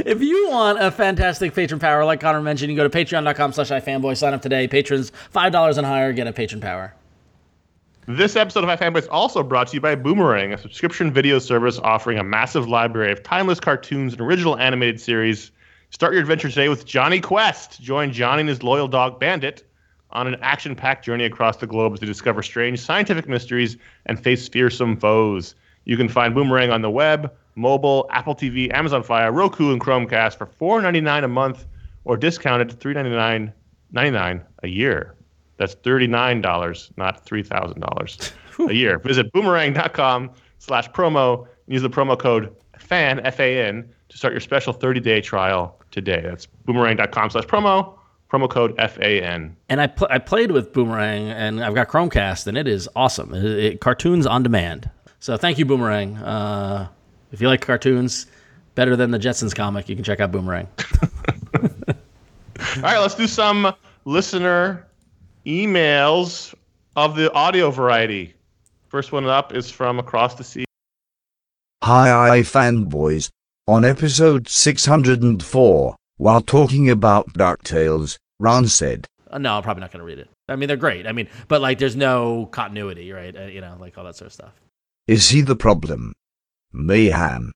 if 0.06 0.22
you 0.22 0.48
want 0.48 0.80
a 0.80 0.92
fantastic 0.92 1.52
patron 1.52 1.80
power, 1.80 2.04
like 2.04 2.20
Conor 2.20 2.40
mentioned, 2.40 2.70
you 2.70 2.76
go 2.76 2.86
to 2.88 2.96
patreon.com 3.04 3.52
slash 3.52 3.70
ifanboy, 3.70 4.16
sign 4.16 4.32
up 4.32 4.42
today. 4.42 4.68
Patrons 4.68 5.10
$5 5.34 5.76
and 5.76 5.84
higher 5.86 6.12
get 6.12 6.28
a 6.28 6.32
patron 6.32 6.60
power. 6.60 6.94
This 8.06 8.36
episode 8.36 8.62
of 8.62 8.78
iFanboy 8.78 8.98
is 8.98 9.08
also 9.08 9.42
brought 9.42 9.68
to 9.68 9.74
you 9.74 9.80
by 9.80 9.96
Boomerang, 9.96 10.52
a 10.52 10.58
subscription 10.58 11.10
video 11.12 11.40
service 11.40 11.80
offering 11.80 12.18
a 12.18 12.24
massive 12.24 12.68
library 12.68 13.10
of 13.10 13.24
timeless 13.24 13.58
cartoons 13.58 14.12
and 14.12 14.20
original 14.22 14.56
animated 14.58 15.00
series. 15.00 15.50
Start 15.90 16.12
your 16.12 16.20
adventure 16.20 16.48
today 16.48 16.68
with 16.68 16.84
Jonny 16.84 17.20
Quest. 17.20 17.80
Join 17.80 18.12
Johnny 18.12 18.40
and 18.40 18.48
his 18.48 18.62
loyal 18.62 18.86
dog 18.86 19.18
Bandit 19.18 19.64
on 20.14 20.26
an 20.26 20.36
action-packed 20.42 21.04
journey 21.04 21.24
across 21.24 21.56
the 21.56 21.66
globe 21.66 21.98
they 21.98 22.06
discover 22.06 22.42
strange 22.42 22.80
scientific 22.80 23.28
mysteries 23.28 23.76
and 24.06 24.22
face 24.22 24.48
fearsome 24.48 24.96
foes. 24.96 25.54
You 25.84 25.96
can 25.96 26.08
find 26.08 26.34
Boomerang 26.34 26.70
on 26.70 26.82
the 26.82 26.90
web, 26.90 27.32
mobile, 27.56 28.06
Apple 28.10 28.34
TV, 28.34 28.72
Amazon 28.72 29.02
Fire, 29.02 29.32
Roku, 29.32 29.72
and 29.72 29.80
Chromecast 29.80 30.36
for 30.36 30.46
$4.99 30.46 31.24
a 31.24 31.28
month 31.28 31.66
or 32.04 32.16
discounted 32.16 32.68
to 32.70 32.76
$3.99.99 32.76 34.42
a 34.62 34.68
year. 34.68 35.14
That's 35.56 35.74
$39, 35.76 36.90
not 36.96 37.24
$3,000 37.24 38.68
a 38.68 38.74
year. 38.74 38.98
Visit 38.98 39.32
boomerang.com 39.32 40.30
slash 40.58 40.88
promo 40.90 41.40
and 41.40 41.72
use 41.72 41.82
the 41.82 41.90
promo 41.90 42.18
code 42.18 42.54
FAN, 42.78 43.20
F-A-N, 43.20 43.88
to 44.08 44.18
start 44.18 44.32
your 44.32 44.40
special 44.40 44.74
30-day 44.74 45.20
trial 45.20 45.80
today. 45.90 46.20
That's 46.22 46.46
boomerang.com 46.46 47.30
slash 47.30 47.44
promo, 47.44 47.96
promo 48.34 48.50
code 48.50 48.74
F-A-N. 48.78 49.56
And 49.68 49.80
I 49.80 49.86
pl- 49.86 50.08
I 50.10 50.18
played 50.18 50.50
with 50.50 50.72
Boomerang, 50.72 51.28
and 51.30 51.62
I've 51.62 51.74
got 51.74 51.88
Chromecast, 51.88 52.46
and 52.46 52.56
it 52.58 52.66
is 52.66 52.88
awesome. 52.96 53.32
It, 53.34 53.44
it- 53.44 53.80
cartoons 53.80 54.26
on 54.26 54.42
demand. 54.42 54.90
So 55.20 55.36
thank 55.36 55.58
you, 55.58 55.64
Boomerang. 55.64 56.16
Uh, 56.18 56.88
if 57.32 57.40
you 57.40 57.48
like 57.48 57.60
cartoons, 57.60 58.26
better 58.74 58.96
than 58.96 59.10
the 59.10 59.18
Jetsons 59.18 59.54
comic, 59.54 59.88
you 59.88 59.94
can 59.94 60.04
check 60.04 60.20
out 60.20 60.32
Boomerang. 60.32 60.68
All 62.76 62.82
right, 62.82 62.98
let's 62.98 63.14
do 63.14 63.26
some 63.26 63.72
listener 64.04 64.86
emails 65.46 66.54
of 66.96 67.16
the 67.16 67.32
audio 67.32 67.70
variety. 67.70 68.34
First 68.88 69.12
one 69.12 69.26
up 69.26 69.54
is 69.54 69.70
from 69.70 69.98
across 69.98 70.34
the 70.34 70.44
sea. 70.44 70.64
Hi, 71.82 72.36
I 72.36 72.40
fanboys. 72.40 73.28
On 73.66 73.84
episode 73.84 74.48
604, 74.48 75.96
while 76.16 76.40
talking 76.42 76.90
about 76.90 77.32
DuckTales, 77.32 78.16
Ron 78.40 78.66
said, 78.68 79.06
Uh, 79.30 79.38
no, 79.38 79.54
I'm 79.56 79.62
probably 79.62 79.80
not 79.80 79.92
going 79.92 80.00
to 80.00 80.06
read 80.06 80.18
it. 80.18 80.28
I 80.48 80.56
mean, 80.56 80.68
they're 80.68 80.76
great. 80.76 81.06
I 81.06 81.12
mean, 81.12 81.28
but 81.48 81.60
like, 81.60 81.78
there's 81.78 81.96
no 81.96 82.46
continuity, 82.46 83.10
right? 83.12 83.34
Uh, 83.36 83.44
you 83.44 83.60
know, 83.60 83.76
like 83.80 83.96
all 83.96 84.04
that 84.04 84.16
sort 84.16 84.26
of 84.26 84.32
stuff. 84.32 84.52
Is 85.06 85.28
he 85.30 85.40
the 85.40 85.56
problem? 85.56 86.12
Mayhem. 86.72 87.52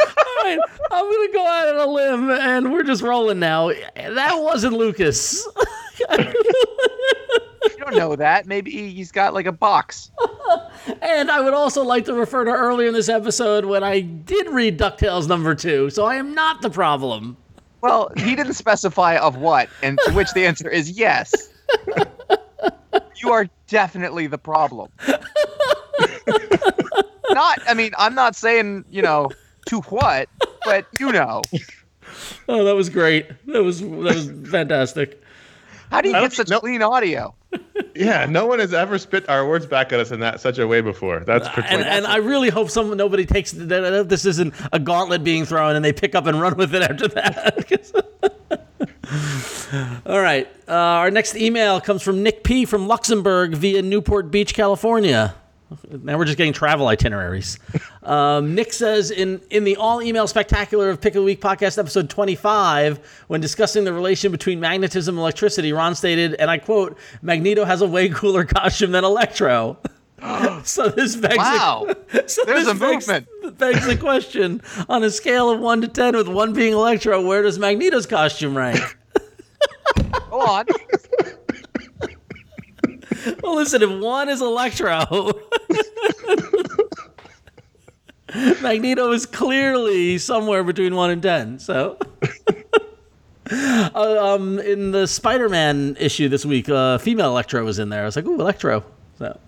All 0.00 0.44
right, 0.44 0.58
I'm 0.90 1.04
going 1.04 1.28
to 1.28 1.32
go 1.32 1.46
out 1.46 1.68
on 1.68 1.88
a 1.88 1.90
limb, 1.90 2.30
and 2.30 2.72
we're 2.72 2.82
just 2.82 3.02
rolling 3.02 3.38
now. 3.38 3.70
That 3.96 4.34
wasn't 4.40 4.74
Lukas. 4.74 5.46
You 7.76 7.84
don't 7.84 7.96
know 7.96 8.16
that. 8.16 8.46
Maybe 8.46 8.70
he's 8.92 9.12
got 9.12 9.34
like 9.34 9.46
a 9.46 9.52
box. 9.52 10.10
And 11.02 11.30
I 11.30 11.40
would 11.40 11.52
also 11.52 11.82
like 11.84 12.06
to 12.06 12.14
refer 12.14 12.44
to 12.44 12.50
earlier 12.50 12.88
in 12.88 12.94
this 12.94 13.10
episode 13.10 13.66
when 13.66 13.84
I 13.84 14.00
did 14.00 14.48
read 14.48 14.78
DuckTales 14.78 15.28
number 15.28 15.54
two, 15.54 15.90
so 15.90 16.06
I 16.06 16.14
am 16.14 16.34
not 16.34 16.62
the 16.62 16.70
problem. 16.70 17.36
Well, 17.82 18.10
he 18.16 18.34
didn't 18.34 18.54
specify 18.54 19.16
of 19.16 19.36
what, 19.36 19.68
and 19.82 19.98
to 20.06 20.12
which 20.12 20.32
the 20.32 20.46
answer 20.46 20.68
is 20.70 20.92
yes. 20.92 21.50
You 23.16 23.32
are 23.32 23.48
definitely 23.66 24.28
the 24.28 24.38
problem. 24.38 24.90
not, 27.30 27.60
I 27.68 27.74
mean, 27.74 27.92
I'm 27.98 28.14
not 28.14 28.34
saying, 28.34 28.84
you 28.90 29.02
know, 29.02 29.30
to 29.66 29.80
what, 29.82 30.28
but 30.64 30.86
you 30.98 31.12
know. 31.12 31.42
Oh, 32.48 32.64
that 32.64 32.74
was 32.74 32.88
great. 32.88 33.28
That 33.46 33.62
was 33.62 33.80
that 33.80 33.88
was 33.90 34.30
fantastic. 34.50 35.22
How 35.90 36.00
do 36.00 36.08
you 36.08 36.14
get 36.14 36.32
such 36.32 36.48
think- 36.48 36.50
no- 36.50 36.60
clean 36.60 36.82
audio? 36.82 37.34
Yeah, 37.98 38.26
no 38.26 38.46
one 38.46 38.60
has 38.60 38.72
ever 38.72 38.96
spit 38.96 39.28
our 39.28 39.46
words 39.46 39.66
back 39.66 39.92
at 39.92 39.98
us 39.98 40.12
in 40.12 40.20
that 40.20 40.40
such 40.40 40.58
a 40.58 40.66
way 40.66 40.80
before. 40.80 41.20
That's 41.20 41.48
pretty. 41.48 41.68
And, 41.68 41.82
and 41.82 42.06
I 42.06 42.16
really 42.18 42.48
hope 42.48 42.70
someone 42.70 42.96
nobody 42.96 43.26
takes 43.26 43.50
this 43.50 44.24
isn't 44.24 44.54
a 44.72 44.78
gauntlet 44.78 45.24
being 45.24 45.44
thrown 45.44 45.74
and 45.74 45.84
they 45.84 45.92
pick 45.92 46.14
up 46.14 46.26
and 46.26 46.40
run 46.40 46.56
with 46.56 46.74
it 46.74 46.82
after 46.82 47.08
that. 47.08 47.66
All 50.06 50.20
right. 50.20 50.46
Uh, 50.68 50.72
our 50.72 51.10
next 51.10 51.34
email 51.34 51.80
comes 51.80 52.02
from 52.02 52.22
Nick 52.22 52.44
P 52.44 52.64
from 52.64 52.86
Luxembourg 52.86 53.54
via 53.54 53.82
Newport 53.82 54.30
Beach, 54.30 54.54
California. 54.54 55.34
Now 55.90 56.16
we're 56.16 56.24
just 56.24 56.38
getting 56.38 56.52
travel 56.52 56.86
itineraries. 56.88 57.58
Um, 58.08 58.54
Nick 58.54 58.72
says 58.72 59.10
in 59.10 59.38
in 59.50 59.64
the 59.64 59.76
all 59.76 60.00
email 60.00 60.26
spectacular 60.26 60.88
of 60.88 60.98
Pick 60.98 61.14
of 61.14 61.20
the 61.20 61.24
Week 61.24 61.42
podcast 61.42 61.76
episode 61.76 62.08
25, 62.08 62.98
when 63.26 63.42
discussing 63.42 63.84
the 63.84 63.92
relation 63.92 64.32
between 64.32 64.60
magnetism 64.60 65.14
and 65.16 65.20
electricity, 65.20 65.74
Ron 65.74 65.94
stated, 65.94 66.32
and 66.36 66.50
I 66.50 66.56
quote, 66.56 66.96
"Magneto 67.20 67.66
has 67.66 67.82
a 67.82 67.86
way 67.86 68.08
cooler 68.14 68.46
costume 68.46 68.92
than 68.92 69.04
Electro." 69.04 69.76
so 70.64 70.88
this 70.88 71.16
begs 71.16 71.34
the- 71.34 71.38
Wow. 71.38 71.86
so 72.26 72.44
There's 72.46 72.64
this 72.64 72.68
a 72.68 72.74
begs- 72.74 73.06
movement. 73.06 73.58
begs 73.58 73.86
the 73.86 73.96
question: 73.98 74.62
on 74.88 75.04
a 75.04 75.10
scale 75.10 75.50
of 75.50 75.60
one 75.60 75.82
to 75.82 75.88
ten, 75.88 76.16
with 76.16 76.28
one 76.28 76.54
being 76.54 76.72
Electro, 76.72 77.20
where 77.26 77.42
does 77.42 77.58
Magneto's 77.58 78.06
costume 78.06 78.56
rank? 78.56 78.80
Go 80.30 80.40
on. 80.40 80.64
Well, 83.42 83.56
listen, 83.56 83.82
if 83.82 83.90
one 83.90 84.28
is 84.28 84.40
Electro, 84.40 85.30
Magneto 88.62 89.12
is 89.12 89.26
clearly 89.26 90.18
somewhere 90.18 90.62
between 90.62 90.94
one 90.94 91.10
and 91.10 91.22
ten. 91.22 91.58
So, 91.58 91.98
uh, 93.50 93.90
um, 93.94 94.58
in 94.58 94.90
the 94.90 95.06
Spider-Man 95.06 95.96
issue 95.98 96.28
this 96.28 96.44
week, 96.44 96.68
uh, 96.68 96.98
female 96.98 97.30
Electro 97.30 97.64
was 97.64 97.78
in 97.78 97.88
there. 97.88 98.02
I 98.02 98.04
was 98.04 98.16
like, 98.16 98.26
"Ooh, 98.26 98.40
Electro!" 98.40 98.84
So. 99.18 99.38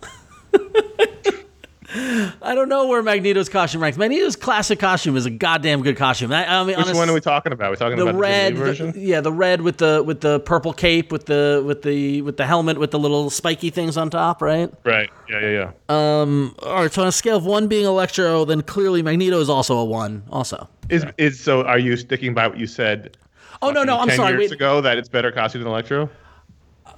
I 1.93 2.55
don't 2.55 2.68
know 2.68 2.86
where 2.86 3.03
Magneto's 3.03 3.49
costume 3.49 3.82
ranks. 3.82 3.99
Magneto's 3.99 4.36
classic 4.36 4.78
costume 4.78 5.16
is 5.16 5.26
a 5.26 5.30
goddamn 5.30 5.82
good 5.82 5.97
costume. 5.97 6.32
I, 6.32 6.47
I 6.47 6.59
mean, 6.61 6.68
Which 6.68 6.76
honest- 6.78 6.95
one 6.95 7.11
are 7.11 7.12
we 7.12 7.20
talking 7.20 7.53
about? 7.53 7.66
Are 7.66 7.70
we 7.70 7.76
talking 7.76 7.97
the 7.99 8.07
about 8.07 8.20
red, 8.20 8.55
the 8.57 8.64
Disney 8.64 8.64
version? 8.66 8.93
the- 8.93 9.01
yeah, 9.01 9.20
the 9.20 9.32
red 9.32 9.61
with 9.62 9.78
the 9.78 10.03
with 10.07 10.20
the 10.20 10.38
purple 10.41 10.72
cape, 10.72 11.11
with 11.11 11.26
the 11.26 11.62
with 11.66 11.82
the 11.82 12.22
with 12.22 12.36
the 12.36 12.47
helmet 12.47 12.78
with 12.78 12.93
the 12.93 12.99
little 12.99 13.28
spiky 13.30 13.70
things 13.70 13.97
on 13.97 14.09
top, 14.11 14.41
right? 14.41 14.72
right. 14.84 15.11
Yeah, 15.28 15.41
yeah, 15.41 15.70
yeah. 15.88 16.20
Um, 16.20 16.55
all 16.62 16.82
right, 16.82 16.93
so 16.93 17.03
on 17.03 17.09
a 17.09 17.12
scale 17.12 17.36
of 17.36 17.45
one 17.45 17.66
being 17.66 17.86
Electro, 17.86 18.45
then 18.45 18.62
clearly 18.62 19.03
Magneto 19.03 19.41
is 19.41 19.49
also 19.51 19.76
a 19.76 19.84
one, 19.84 20.22
also. 20.30 20.68
Is 20.91 21.05
is 21.18 21.41
so? 21.41 21.64
Are 21.64 21.78
you 21.78 21.97
sticking 21.97 22.34
by 22.34 22.47
what 22.47 22.59
you 22.59 22.66
said? 22.68 23.16
Oh 23.62 23.70
no, 23.72 23.82
no, 23.82 23.99
I'm 23.99 24.09
ten 24.09 24.16
sorry. 24.16 24.30
years 24.38 24.51
Wait, 24.51 24.53
ago 24.53 24.80
that 24.80 24.97
it's 24.97 25.09
better 25.09 25.32
costume 25.32 25.62
than 25.62 25.70
Electro. 25.72 26.09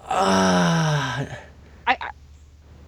Uh, 0.07 1.25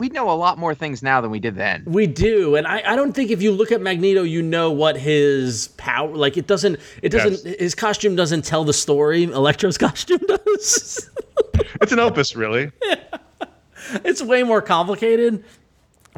We 0.04 0.10
know 0.10 0.30
a 0.30 0.36
lot 0.36 0.58
more 0.58 0.74
things 0.74 1.02
now 1.02 1.22
than 1.22 1.30
we 1.30 1.40
did 1.40 1.54
then. 1.54 1.82
we 1.86 2.06
do, 2.06 2.56
and 2.56 2.66
I, 2.66 2.82
I 2.92 2.94
don't 2.94 3.14
think 3.14 3.30
if 3.30 3.40
you 3.40 3.52
look 3.52 3.72
at 3.72 3.80
Magneto, 3.80 4.22
you 4.22 4.42
know 4.42 4.70
what 4.70 4.98
his 4.98 5.68
power. 5.78 6.14
Like 6.14 6.36
it 6.36 6.46
doesn't, 6.46 6.78
it 7.00 7.08
doesn't. 7.08 7.58
His 7.58 7.74
costume 7.74 8.14
doesn't 8.14 8.44
tell 8.44 8.64
the 8.64 8.74
story. 8.74 9.22
Electro's 9.24 9.78
costume 9.88 10.20
does. 10.28 11.08
It's 11.80 11.90
an 11.90 12.00
opus, 12.00 12.36
really. 12.36 12.70
it's 14.04 14.20
way 14.20 14.42
more 14.42 14.60
complicated. 14.60 15.42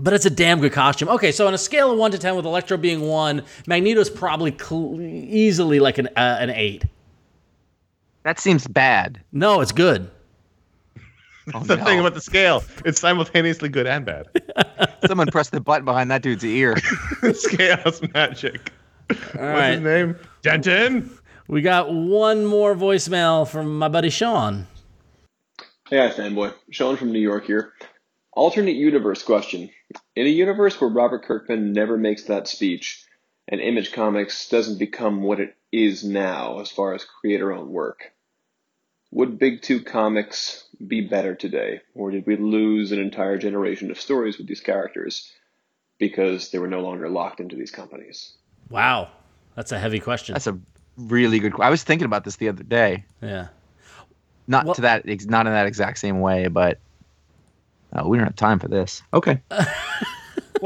But 0.01 0.14
it's 0.14 0.26
a 0.26 0.30
damn 0.30 0.59
good 0.59 0.72
costume. 0.72 1.09
Okay, 1.11 1.30
so 1.30 1.47
on 1.47 1.55
a 1.55 1.59
scale 1.59 1.93
of 1.93 1.97
one 1.97 2.11
to 2.11 2.18
ten, 2.18 2.34
with 2.34 2.45
Electro 2.45 2.76
being 2.78 3.03
one, 3.03 3.45
Magneto's 3.68 4.11
probably 4.11 4.51
cl- 4.51 5.01
easily 5.01 5.78
like 5.78 5.99
an 5.99 6.09
uh, 6.16 6.39
an 6.41 6.51
eight. 6.51 6.84
That 8.24 8.41
seems 8.41 8.66
bad. 8.66 9.20
No, 9.30 9.61
it's 9.61 9.70
good. 9.70 10.11
Oh, 11.55 11.61
the 11.65 11.77
no. 11.77 11.85
thing 11.85 12.01
about 12.01 12.15
the 12.15 12.21
scale. 12.21 12.65
It's 12.85 13.01
simultaneously 13.01 13.69
good 13.69 13.87
and 13.87 14.05
bad. 14.05 14.27
Someone 15.07 15.29
pressed 15.29 15.53
the 15.53 15.61
button 15.61 15.85
behind 15.85 16.11
that 16.11 16.23
dude's 16.23 16.45
ear. 16.45 16.77
Scale's 17.33 18.03
magic. 18.15 18.73
All 19.11 19.17
What's 19.17 19.35
right, 19.37 19.73
his 19.75 19.83
name? 19.83 20.17
Denton. 20.43 21.19
we 21.49 21.63
got 21.63 21.93
one 21.93 22.45
more 22.45 22.75
voicemail 22.75 23.47
from 23.47 23.79
my 23.79 23.89
buddy 23.89 24.11
Sean. 24.11 24.67
Hey, 25.89 25.99
hi, 25.99 26.13
fanboy. 26.13 26.53
Sean 26.71 26.97
from 26.97 27.13
New 27.13 27.21
York 27.21 27.47
here. 27.47 27.73
Alternate 28.33 28.75
universe 28.75 29.23
question. 29.23 29.71
In 30.17 30.27
a 30.27 30.31
universe 30.31 30.81
where 30.81 30.91
Robert 30.91 31.25
Kirkman 31.25 31.73
never 31.73 31.97
makes 31.97 32.25
that 32.25 32.49
speech, 32.49 33.05
and 33.47 33.61
Image 33.61 33.93
Comics 33.93 34.49
doesn't 34.49 34.79
become 34.79 35.23
what 35.23 35.39
it 35.39 35.55
is 35.71 36.03
now 36.03 36.59
as 36.59 36.71
far 36.71 36.95
as 36.95 37.05
creator 37.05 37.53
owned 37.53 37.71
work, 37.71 38.13
would 39.11 39.39
Big 39.39 39.63
Two 39.63 39.81
Comics 39.83 40.65
be 40.87 41.01
better 41.03 41.35
today? 41.35 41.81
Or 41.95 42.11
did 42.11 42.27
we 42.27 42.37
lose 42.37 42.93
an 42.93 43.01
entire 43.01 43.39
generation 43.39 43.91
of 43.91 44.01
stories 44.01 44.39
with 44.39 44.47
these 44.47 44.61
characters 44.61 45.33
because 45.99 46.51
they 46.51 46.59
were 46.59 46.67
no 46.69 46.81
longer 46.81 47.09
locked 47.09 47.41
into 47.41 47.57
these 47.57 47.71
companies? 47.71 48.33
Wow, 48.69 49.11
that's 49.55 49.73
a 49.73 49.79
heavy 49.79 50.01
question. 50.01 50.35
That's 50.35 50.47
a 50.47 50.59
really 50.97 51.39
good. 51.39 51.55
I 51.61 51.71
was 51.71 51.83
thinking 51.85 52.05
about 52.07 52.25
this 52.25 52.37
the 52.37 52.49
other 52.49 52.63
day. 52.65 53.05
yeah. 53.23 53.49
Not 54.49 54.65
Well- 54.65 54.75
to 54.77 54.83
that, 54.83 55.09
ex- 55.09 55.27
not 55.27 55.47
in 55.47 55.53
that 55.53 55.67
exact 55.67 55.99
same 55.99 56.21
way, 56.21 56.47
but 56.49 56.79
uh, 57.93 58.07
we 58.07 58.17
don't 58.17 58.27
have 58.27 58.37
time 58.37 58.59
for 58.61 58.69
this. 58.69 59.03
Okay. 59.13 59.41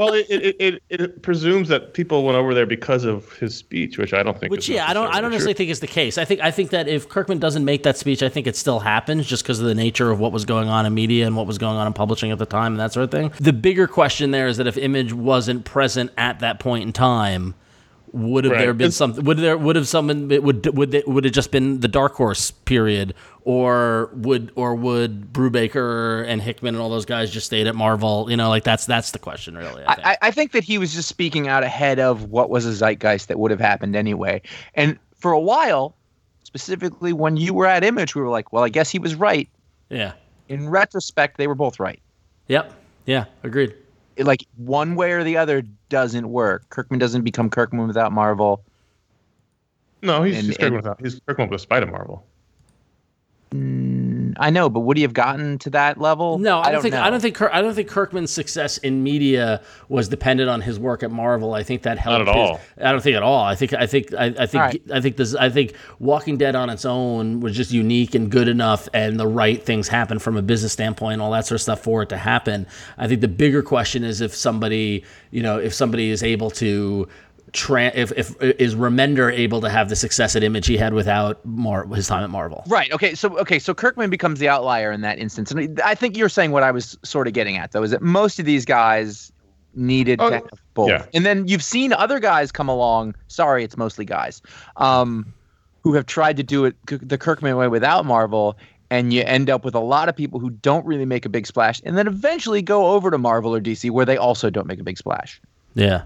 Well, 0.01 0.15
it, 0.15 0.31
it, 0.31 0.57
it, 0.59 0.83
it 0.89 1.23
presumes 1.23 1.69
that 1.69 1.93
people 1.93 2.25
went 2.25 2.39
over 2.39 2.55
there 2.55 2.65
because 2.65 3.05
of 3.05 3.31
his 3.35 3.55
speech, 3.55 3.99
which 3.99 4.15
I 4.15 4.23
don't 4.23 4.41
think. 4.41 4.51
Which 4.51 4.71
is 4.71 4.77
yeah, 4.77 4.89
I 4.89 4.95
don't 4.95 5.09
I 5.09 5.21
don't 5.21 5.31
necessarily 5.31 5.51
necessarily 5.51 5.55
think 5.55 5.71
is 5.71 5.81
the 5.81 5.87
case. 5.87 6.17
I 6.17 6.25
think 6.25 6.41
I 6.41 6.51
think 6.51 6.71
that 6.71 6.89
if 6.89 7.07
Kirkman 7.07 7.39
doesn't 7.39 7.67
make 7.67 7.83
that 7.83 7.99
speech, 7.99 8.23
I 8.23 8.31
think 8.31 8.47
it 8.47 8.57
still 8.57 8.81
happens 8.81 9.27
just 9.27 9.43
because 9.43 9.61
of 9.61 9.67
the 9.67 9.75
nature 9.75 10.11
of 10.11 10.19
what 10.19 10.33
was 10.33 10.47
going 10.47 10.71
on 10.71 10.87
in 10.87 10.95
media 10.95 11.27
and 11.27 11.37
what 11.37 11.47
was 11.47 11.59
going 11.59 11.77
on 11.77 11.87
in 11.87 11.93
publishing 11.93 12.31
at 12.31 12.39
the 12.39 12.47
time 12.47 12.73
and 12.73 12.81
that 12.81 12.95
sort 12.95 13.05
of 13.05 13.11
thing. 13.11 13.31
The 13.41 13.53
bigger 13.53 13.87
question 13.87 14.31
there 14.31 14.49
is 14.49 14.57
that 14.57 14.67
if 14.67 14.79
Image 14.79 15.13
wasn't 15.13 15.67
present 15.67 16.13
at 16.17 16.41
that 16.41 16.61
point 16.61 16.85
in 16.85 16.95
time, 16.95 17.55
would 18.13 18.45
have 18.45 18.53
Right. 18.53 18.61
there 18.61 18.75
been 18.75 18.93
something? 18.93 19.25
Would 19.25 19.37
there 19.37 19.59
would 19.59 19.77
have 19.77 19.87
someone 19.87 20.29
would 20.29 20.67
would 20.77 20.95
it, 20.95 21.09
would 21.09 21.27
it 21.27 21.31
just 21.31 21.51
been 21.51 21.81
the 21.81 21.89
Dark 21.89 22.15
Horse 22.15 22.51
period, 22.51 23.15
or 23.45 24.11
would 24.15 24.53
or 24.55 24.75
would 24.75 25.33
Brubaker 25.33 26.27
and 26.27 26.43
Hickman 26.43 26.75
and 26.75 26.83
all 26.83 26.91
those 26.91 27.07
guys 27.07 27.31
just 27.31 27.47
stayed 27.47 27.67
at 27.67 27.75
Marvel? 27.75 28.27
You 28.31 28.37
know, 28.37 28.49
like 28.49 28.65
that's 28.65 28.87
that's 28.87 29.11
the 29.13 29.19
question 29.19 29.57
really. 29.57 29.83
I 29.87 29.95
think. 29.95 30.07
I, 30.07 30.19
I 30.23 30.31
think 30.31 30.53
that 30.53 30.65
he 30.65 30.79
was 30.79 30.93
just 30.95 31.09
speaking 31.09 31.49
out 31.49 31.63
ahead 31.65 31.99
of 31.99 32.25
what 32.25 32.51
was 32.51 32.67
a 32.67 32.73
zeitgeist 32.73 33.29
that 33.29 33.39
would 33.39 33.51
have 33.51 33.61
happened 33.61 33.97
anyway. 33.97 34.43
And 34.75 34.99
for 35.17 35.33
a 35.33 35.41
while, 35.41 35.95
specifically 36.45 37.13
when 37.13 37.37
you 37.37 37.55
were 37.55 37.67
at 37.67 37.85
Image, 37.85 38.15
we 38.15 38.23
were 38.23 38.29
like, 38.29 38.53
well, 38.53 38.65
I 38.65 38.69
guess 38.69 38.91
he 38.91 38.99
was 38.99 39.15
right. 39.15 39.49
Yeah. 39.89 40.13
In 40.49 40.69
retrospect, 40.69 41.39
they 41.39 41.47
were 41.47 41.55
both 41.55 41.79
right. 41.81 42.01
Yep. 42.49 42.73
Yeah. 43.07 43.25
Agreed. 43.43 43.75
It, 44.17 44.27
like 44.27 44.45
one 44.57 44.97
way 44.97 45.13
or 45.13 45.25
the 45.25 45.37
other 45.37 45.63
doesn't 45.89 46.29
work. 46.29 46.69
Kirkman 46.71 46.99
doesn't 46.99 47.23
become 47.23 47.49
Kirkman 47.51 47.87
without 47.87 48.13
Marvel. 48.13 48.63
No, 50.03 50.23
he's 50.23 50.39
And- 50.39 50.47
just 50.47 50.59
Kirkman 50.59 50.77
without. 50.77 51.01
He's 51.01 51.21
Kirkman 51.27 51.49
with 51.51 51.61
Spider 51.61 51.87
Marvel. 51.87 52.27
Mm, 53.53 54.35
I 54.39 54.51
know, 54.51 54.69
but 54.69 54.81
would 54.81 54.97
he 54.97 55.03
have 55.03 55.13
gotten 55.13 55.59
to 55.59 55.71
that 55.71 55.99
level? 55.99 56.39
No, 56.39 56.61
I 56.61 56.71
don't, 56.71 56.83
think 56.83 56.95
know. 56.95 57.03
I 57.03 57.11
don't 57.11 57.21
think 57.21 57.35
Kirk, 57.35 57.51
I 57.53 57.61
don't 57.61 57.75
think 57.75 57.89
Kirkman's 57.89 58.31
success 58.31 58.79
in 58.79 59.03
media 59.03 59.61
was 59.89 60.09
dependent 60.09 60.49
on 60.49 60.61
his 60.61 60.79
work 60.79 61.03
at 61.03 61.11
Marvel. 61.11 61.53
I 61.53 61.65
think 61.65 61.83
that 61.83 61.99
helped. 61.99 62.29
at 62.29 62.35
his- 62.35 62.37
all. 62.37 62.61
I 62.81 62.93
don't 62.93 63.03
think 63.03 63.17
at 63.17 63.25
all. 63.25 63.43
I 63.43 63.57
think 63.57 63.75
I 63.75 63.87
think 63.87 64.15
I, 64.15 64.27
I 64.27 64.47
think 64.47 64.55
All 64.55 64.61
right. 64.61 64.83
I 64.95 65.01
think 65.01 65.17
this 65.17 65.35
I 65.35 65.51
think 65.51 65.75
Walking 65.99 66.37
Dead 66.37 66.55
on 66.55 66.71
its 66.71 66.85
own 66.85 67.41
was 67.41 67.57
just 67.57 67.73
unique 67.73 68.15
and 68.15 68.31
good 68.31 68.47
enough, 68.47 68.89
and 68.95 69.19
the 69.19 69.27
right 69.27 69.61
things 69.61 69.89
happened 69.89 70.23
from 70.23 70.37
a 70.37 70.43
business 70.43 70.73
standpoint, 70.73 71.15
and 71.15 71.23
all 71.23 71.33
that 71.33 71.47
sort 71.47 71.57
of 71.57 71.63
stuff 71.63 71.83
for 71.83 72.03
it 72.03 72.09
to 72.11 72.19
happen. 72.19 72.69
I 72.99 73.09
think 73.09 73.21
the 73.21 73.29
bigger 73.29 73.63
question 73.65 74.05
is 74.05 74.21
if 74.21 74.33
somebody 74.33 75.05
you 75.33 75.43
know 75.43 75.59
if 75.59 75.75
somebody 75.75 76.11
is 76.11 76.23
able 76.23 76.51
to. 76.53 77.09
Tra- 77.53 77.93
if, 77.95 78.13
if 78.17 78.41
is 78.41 78.75
Remender 78.75 79.33
able 79.33 79.61
to 79.61 79.69
have 79.71 79.89
the 79.89 79.97
success 79.97 80.37
at 80.37 80.43
Image 80.43 80.67
he 80.67 80.77
had 80.77 80.93
without 80.95 81.45
Mar- 81.45 81.87
his 81.87 82.07
time 82.09 82.23
at 82.25 82.31
Marvel? 82.31 82.65
Right. 82.67 82.93
Okay. 82.93 83.15
So 83.15 83.39
okay. 83.39 83.59
So 83.59 83.75
Kirkman 83.75 84.11
becomes 84.11 84.39
the 84.39 84.49
outlier 84.49 84.93
in 84.93 85.01
that 85.03 85.19
instance, 85.19 85.51
and 85.51 85.81
I 85.85 85.95
think 85.95 86.17
you're 86.17 86.29
saying 86.29 86.51
what 86.53 86.63
I 86.63 86.71
was 86.71 86.97
sort 87.03 87.27
of 87.27 87.33
getting 87.33 87.57
at, 87.57 87.73
though, 87.73 87.83
is 87.83 87.91
that 87.91 88.03
most 88.03 88.39
of 88.39 88.45
these 88.47 88.65
guys 88.65 89.33
needed 89.75 90.21
Oh, 90.21 90.29
to 90.31 90.35
have 90.37 90.45
both, 90.75 90.89
yeah. 90.89 91.05
and 91.15 91.25
then 91.25 91.47
you've 91.47 91.63
seen 91.65 91.93
other 91.93 92.19
guys 92.19 92.51
come 92.51 92.69
along. 92.69 93.15
Sorry, 93.29 93.63
it's 93.65 93.77
mostly 93.77 94.05
guys, 94.05 94.43
um, 94.77 95.33
who 95.83 95.95
have 95.95 96.07
tried 96.07 96.37
to 96.37 96.43
do 96.43 96.65
it 96.65 96.75
the 96.87 97.17
Kirkman 97.19 97.57
way 97.57 97.69
without 97.69 98.05
Marvel, 98.05 98.57
and 98.91 99.13
you 99.13 99.23
end 99.23 99.49
up 99.49 99.65
with 99.65 99.75
a 99.75 99.81
lot 99.81 100.09
of 100.09 100.17
people 100.17 100.41
who 100.41 100.51
don't 100.51 100.85
really 100.85 101.05
make 101.05 101.25
a 101.25 101.29
big 101.29 101.47
splash, 101.47 101.81
and 101.85 101.97
then 101.97 102.07
eventually 102.09 102.63
go 102.63 102.87
over 102.93 103.11
to 103.11 103.19
Marvel 103.19 103.55
or 103.55 103.61
DC 103.61 103.91
where 103.91 104.05
they 104.05 104.17
also 104.17 104.51
don't 104.51 104.67
make 104.67 104.81
a 104.81 104.85
big 104.85 104.99
splash. 104.99 105.41
Yeah. 105.75 106.03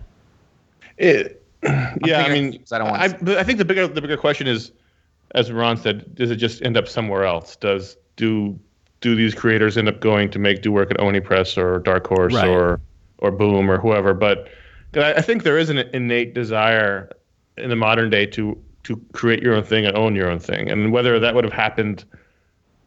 It, 0.99 1.45
yeah, 1.63 2.25
I 2.27 2.33
mean, 2.33 2.63
I 2.71 2.79
don't 2.79 2.91
wanna 2.91 3.03
I, 3.03 3.09
but 3.09 3.39
I 3.39 3.43
think 3.43 3.59
the 3.59 3.65
bigger 3.65 3.87
the 3.87 4.01
bigger 4.01 4.17
question 4.17 4.47
is, 4.47 4.73
as 5.35 5.51
Ron 5.51 5.77
said, 5.77 6.15
does 6.15 6.31
it 6.31 6.37
just 6.37 6.63
end 6.63 6.77
up 6.77 6.89
somewhere 6.89 7.25
else? 7.25 7.57
Does 7.57 7.97
do 8.17 8.59
do 9.01 9.15
these 9.15 9.35
creators 9.35 9.77
end 9.77 9.89
up 9.89 10.01
going 10.01 10.31
to 10.31 10.39
make 10.39 10.63
do 10.63 10.73
work 10.73 10.91
at 10.91 11.01
Oni 11.01 11.21
Press 11.21 11.57
or 11.59 11.81
Dark 11.81 12.07
Horse 12.07 12.35
Right. 12.35 12.49
or 12.49 12.81
or 13.19 13.31
Boom 13.31 13.71
or 13.71 13.79
whoever? 13.79 14.15
But 14.15 14.49
I 14.95 15.15
I 15.15 15.21
think 15.21 15.43
there 15.43 15.59
is 15.59 15.71
an 15.71 15.79
innate 15.79 16.35
desire 16.35 17.11
in 17.57 17.71
the 17.71 17.77
modern 17.77 18.11
day 18.11 18.27
to 18.27 18.57
to 18.85 19.01
create 19.15 19.43
your 19.43 19.55
own 19.55 19.65
thing 19.65 19.87
and 19.87 19.97
own 19.97 20.15
your 20.15 20.29
own 20.31 20.39
thing, 20.39 20.71
and 20.71 20.93
whether 20.93 21.19
that 21.19 21.35
would 21.35 21.45
have 21.45 21.53
happened 21.55 22.05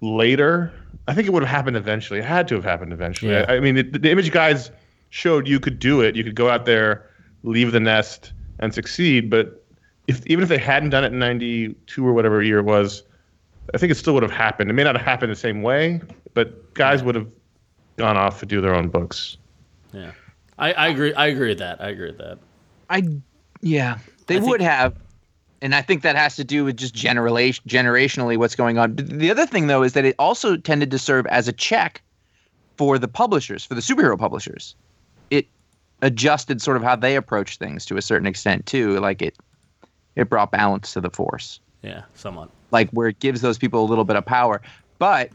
later, 0.01 0.71
I 1.07 1.13
think 1.13 1.27
it 1.27 1.31
would 1.31 1.43
have 1.43 1.49
happened 1.49 1.75
eventually. 1.77 2.19
It 2.19 2.25
had 2.25 2.47
to 2.49 2.55
have 2.55 2.63
happened 2.63 2.93
eventually. 2.93 3.31
Yeah. 3.31 3.45
I, 3.47 3.55
I 3.55 3.59
mean, 3.59 3.75
the, 3.75 3.83
the 3.83 4.11
image 4.11 4.31
guys 4.31 4.69
showed 5.09 5.47
you 5.47 5.59
could 5.59 5.79
do 5.79 6.01
it. 6.01 6.15
You 6.15 6.23
could 6.23 6.35
go 6.35 6.49
out 6.49 6.65
there, 6.65 7.09
leave 7.43 7.71
the 7.71 7.79
nest, 7.79 8.33
and 8.59 8.73
succeed. 8.73 9.29
But 9.29 9.63
if 10.07 10.25
even 10.27 10.43
if 10.43 10.49
they 10.49 10.57
hadn't 10.57 10.89
done 10.91 11.03
it 11.03 11.13
in 11.13 11.19
'92 11.19 12.05
or 12.05 12.13
whatever 12.13 12.41
year 12.41 12.59
it 12.59 12.63
was, 12.65 13.03
I 13.73 13.77
think 13.77 13.91
it 13.91 13.95
still 13.95 14.13
would 14.13 14.23
have 14.23 14.31
happened. 14.31 14.69
It 14.69 14.73
may 14.73 14.83
not 14.83 14.95
have 14.95 15.05
happened 15.05 15.31
the 15.31 15.35
same 15.35 15.61
way, 15.61 16.01
but 16.33 16.73
guys 16.73 17.03
would 17.03 17.15
have 17.15 17.27
gone 17.97 18.17
off 18.17 18.39
to 18.39 18.45
do 18.45 18.61
their 18.61 18.75
own 18.75 18.89
books. 18.89 19.37
Yeah. 19.93 20.11
I, 20.59 20.73
I 20.73 20.87
agree. 20.87 21.13
I 21.13 21.27
agree 21.27 21.49
with 21.49 21.59
that. 21.59 21.81
I 21.81 21.89
agree 21.89 22.07
with 22.07 22.17
that. 22.17 22.37
I 22.89 23.03
yeah, 23.61 23.99
they 24.27 24.35
I 24.35 24.39
think- 24.39 24.49
would 24.49 24.61
have, 24.61 24.95
and 25.61 25.75
I 25.75 25.81
think 25.81 26.01
that 26.03 26.15
has 26.15 26.35
to 26.37 26.43
do 26.43 26.63
with 26.65 26.77
just 26.77 26.93
generation 26.95 27.63
generationally 27.67 28.37
what's 28.37 28.55
going 28.55 28.77
on. 28.77 28.95
The 28.95 29.29
other 29.29 29.45
thing 29.45 29.67
though 29.67 29.83
is 29.83 29.93
that 29.93 30.05
it 30.05 30.15
also 30.17 30.57
tended 30.57 30.89
to 30.91 30.99
serve 30.99 31.25
as 31.27 31.47
a 31.47 31.53
check 31.53 32.01
for 32.77 32.97
the 32.97 33.07
publishers, 33.07 33.65
for 33.65 33.75
the 33.75 33.81
superhero 33.81 34.17
publishers. 34.17 34.75
It 36.01 36.07
adjusted 36.07 36.61
sort 36.61 36.77
of 36.77 36.83
how 36.83 36.95
they 36.95 37.15
approach 37.15 37.57
things 37.57 37.85
to 37.87 37.97
a 37.97 38.01
certain 38.01 38.27
extent 38.27 38.65
too. 38.65 38.99
Like 38.99 39.21
it, 39.21 39.35
it 40.15 40.29
brought 40.29 40.51
balance 40.51 40.93
to 40.93 41.01
the 41.01 41.09
force, 41.09 41.59
Yeah, 41.83 42.03
somewhat. 42.15 42.49
like 42.71 42.89
where 42.91 43.07
it 43.07 43.19
gives 43.19 43.41
those 43.41 43.57
people 43.57 43.83
a 43.83 43.87
little 43.87 44.03
bit 44.05 44.15
of 44.15 44.25
power. 44.25 44.61
But 44.99 45.29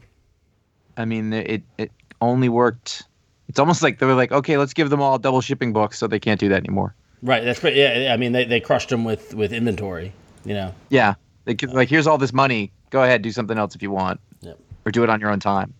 I 0.96 1.04
mean, 1.04 1.32
it 1.32 1.62
it 1.78 1.90
only 2.20 2.48
worked. 2.48 3.04
It's 3.48 3.58
almost 3.58 3.82
like 3.82 3.98
they 3.98 4.06
were 4.06 4.14
like, 4.14 4.32
okay, 4.32 4.56
let's 4.56 4.72
give 4.72 4.90
them 4.90 5.00
all 5.02 5.18
double 5.18 5.40
shipping 5.40 5.72
books, 5.72 5.98
so 5.98 6.06
they 6.06 6.20
can't 6.20 6.40
do 6.40 6.48
that 6.48 6.56
anymore. 6.64 6.94
Right. 7.22 7.44
That's 7.44 7.60
pretty. 7.60 7.78
Yeah. 7.78 7.98
yeah, 7.98 8.14
I 8.14 8.16
mean, 8.16 8.32
they, 8.32 8.44
they 8.44 8.60
crushed 8.60 8.88
them 8.88 9.04
with 9.04 9.34
with 9.34 9.52
inventory. 9.52 10.12
You 10.44 10.54
know. 10.54 10.74
Yeah. 10.88 11.14
They 11.44 11.54
could, 11.56 11.72
like, 11.72 11.88
here's 11.88 12.06
all 12.06 12.18
this 12.18 12.32
money. 12.32 12.70
Go 12.90 13.02
ahead, 13.02 13.22
do 13.22 13.32
something 13.32 13.58
else 13.58 13.74
if 13.74 13.82
you 13.82 13.90
want, 13.90 14.20
Yep. 14.42 14.58
or 14.86 14.92
do 14.92 15.02
it 15.02 15.10
on 15.10 15.20
your 15.20 15.30
own 15.30 15.40
time. 15.40 15.74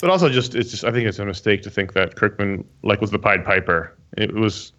But 0.00 0.10
also, 0.10 0.28
just 0.28 0.54
it's 0.54 0.70
just 0.70 0.84
I 0.84 0.90
think 0.92 1.06
it's 1.06 1.18
a 1.18 1.24
mistake 1.26 1.62
to 1.62 1.70
think 1.70 1.92
that 1.92 2.16
Kirkman 2.16 2.64
like 2.82 3.00
was 3.00 3.10
the 3.10 3.18
Pied 3.18 3.44
Piper. 3.44 3.96
It 4.16 4.34
was 4.34 4.72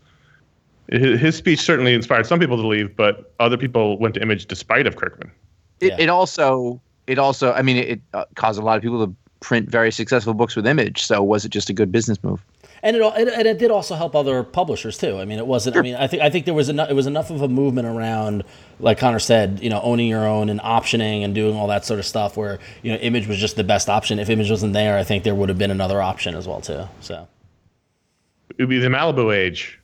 his, 0.89 1.19
his 1.19 1.35
speech 1.35 1.59
certainly 1.59 1.93
inspired 1.93 2.25
some 2.25 2.39
people 2.39 2.57
to 2.57 2.67
leave, 2.67 2.95
but 2.95 3.33
other 3.39 3.57
people 3.57 3.97
went 3.97 4.13
to 4.15 4.21
Image 4.21 4.45
despite 4.45 4.87
of 4.87 4.95
Kirkman. 4.95 5.31
It, 5.79 5.87
Yeah. 5.89 5.95
it 5.99 6.09
also, 6.09 6.81
it 7.07 7.17
also, 7.17 7.53
I 7.53 7.61
mean, 7.61 7.77
it, 7.77 7.89
it 7.89 8.01
uh, 8.13 8.25
caused 8.35 8.59
a 8.59 8.63
lot 8.63 8.75
of 8.77 8.83
people 8.83 9.05
to 9.05 9.15
print 9.39 9.69
very 9.69 9.91
successful 9.91 10.33
books 10.33 10.55
with 10.55 10.67
Image. 10.67 11.03
So 11.03 11.23
was 11.23 11.45
it 11.45 11.49
just 11.49 11.69
a 11.69 11.73
good 11.73 11.91
business 11.91 12.21
move? 12.23 12.43
And 12.83 12.95
it, 12.95 13.01
al- 13.03 13.11
and 13.13 13.29
and 13.29 13.47
it 13.47 13.59
did 13.59 13.69
also 13.69 13.93
help 13.93 14.15
other 14.15 14.41
publishers 14.41 14.97
too. 14.97 15.19
I 15.19 15.25
mean, 15.25 15.37
it 15.37 15.45
wasn't. 15.45 15.77
I 15.77 15.81
mean, 15.81 15.93
I 15.93 16.07
think 16.07 16.23
I 16.23 16.31
think 16.31 16.45
there 16.45 16.55
was 16.55 16.67
enough. 16.67 16.89
It 16.89 16.95
was 16.95 17.05
enough 17.05 17.29
of 17.29 17.43
a 17.43 17.47
movement 17.47 17.87
around, 17.87 18.43
like 18.79 18.97
Conor 18.97 19.19
said, 19.19 19.59
you 19.61 19.69
know, 19.69 19.79
owning 19.81 20.07
your 20.07 20.25
own 20.25 20.49
and 20.49 20.59
optioning 20.61 21.23
and 21.23 21.35
doing 21.35 21.55
all 21.55 21.67
that 21.67 21.85
sort 21.85 21.99
of 21.99 22.07
stuff. 22.07 22.35
Where 22.37 22.57
you 22.81 22.91
know, 22.91 22.97
Image 22.97 23.27
was 23.27 23.37
just 23.37 23.55
the 23.55 23.63
best 23.63 23.87
option. 23.87 24.17
If 24.17 24.31
Image 24.31 24.49
wasn't 24.49 24.73
there, 24.73 24.97
I 24.97 25.03
think 25.03 25.23
there 25.23 25.35
would 25.35 25.49
have 25.49 25.59
been 25.59 25.69
another 25.69 26.01
option 26.01 26.33
as 26.33 26.47
well 26.47 26.59
too. 26.59 26.85
So. 27.01 27.27
It 28.57 28.63
would 28.63 28.69
be 28.69 28.79
the 28.79 28.87
Malibu 28.89 29.35
age. 29.35 29.77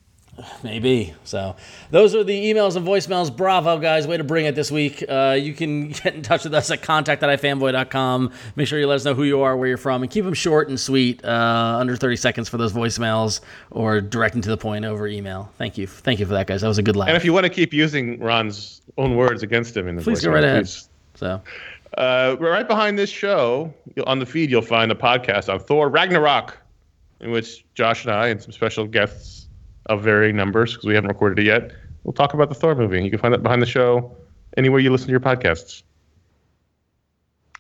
Maybe. 0.64 1.16
So 1.24 1.56
those 1.90 2.14
are 2.14 2.24
the 2.24 2.54
emails 2.54 2.76
and 2.76 2.86
voicemails. 2.86 3.36
Bravo, 3.36 3.80
guys. 3.80 4.06
Way 4.06 4.18
to 4.18 4.24
bring 4.24 4.46
it 4.46 4.54
this 4.54 4.72
week. 4.72 5.04
Uh, 5.10 5.36
you 5.40 5.52
can 5.56 5.88
get 6.04 6.14
in 6.14 6.22
touch 6.22 6.44
with 6.44 6.54
us 6.54 6.70
at 6.70 6.84
contact 6.84 7.24
at 7.24 7.42
ifanboy.com. 7.42 8.32
Make 8.56 8.68
sure 8.68 8.78
you 8.80 8.86
let 8.86 8.98
us 8.98 9.06
know 9.06 9.16
who 9.16 9.24
you 9.24 9.42
are, 9.42 9.58
where 9.58 9.68
you're 9.68 9.78
from, 9.78 10.04
and 10.04 10.12
keep 10.12 10.26
them 10.26 10.36
short 10.36 10.70
and 10.70 10.80
sweet, 10.80 11.26
uh, 11.26 11.78
under 11.80 11.96
30 11.96 12.18
seconds 12.18 12.50
for 12.50 12.58
those 12.58 12.72
voicemails 12.72 13.42
or 13.72 14.00
direct 14.00 14.36
and 14.36 14.44
to 14.44 14.50
the 14.52 14.58
point 14.58 14.86
over 14.86 15.08
email. 15.08 15.52
Thank 15.58 15.76
you. 15.76 15.88
Thank 15.88 16.20
you 16.20 16.28
for 16.28 16.34
that, 16.34 16.46
guys. 16.46 16.62
That 16.62 16.68
was 16.68 16.78
a 16.78 16.84
good 16.84 16.96
laugh. 16.96 17.08
And 17.08 17.18
if 17.18 17.26
you 17.26 17.34
want 17.34 17.46
to 17.46 17.50
keep 17.52 17.74
using 17.74 18.20
Ron's 18.20 18.82
own 19.00 19.16
words 19.16 19.42
against 19.42 19.76
him 19.76 19.88
in 19.88 19.96
the 19.96 20.04
Please 20.04 20.22
go 20.22 20.30
voicemail, 20.30 20.34
right 20.36 20.44
ahead. 20.44 20.66
please. 20.66 20.90
So, 21.16 21.42
Uh, 21.98 22.36
right 22.40 22.68
behind 22.68 23.00
this 23.00 23.10
show, 23.10 23.74
on 24.06 24.20
the 24.20 24.26
feed, 24.28 24.52
you'll 24.52 24.62
find 24.62 24.92
a 24.92 24.96
podcast 24.96 25.52
on 25.52 25.60
Thor 25.60 25.90
Ragnarok, 25.90 26.56
in 27.20 27.32
which 27.32 27.66
Josh 27.74 28.06
and 28.06 28.14
I 28.14 28.28
and 28.28 28.42
some 28.42 28.52
special 28.52 28.86
guests 28.86 29.48
of 29.88 30.04
varying 30.04 30.36
numbers, 30.36 30.74
because 30.74 30.86
we 30.86 30.96
haven't 30.96 31.10
recorded 31.10 31.40
it 31.40 31.46
yet, 31.46 31.72
we'll 32.04 32.14
talk 32.14 32.34
about 32.34 32.50
the 32.50 32.56
Thor 32.56 32.76
movie. 32.76 33.04
You 33.04 33.10
can 33.10 33.20
find 33.20 33.34
that 33.34 33.44
behind 33.44 33.62
the 33.62 33.68
show 33.68 34.16
anywhere 34.56 34.80
you 34.80 34.92
listen 34.92 35.08
to 35.08 35.12
your 35.12 35.20
podcasts. 35.20 35.84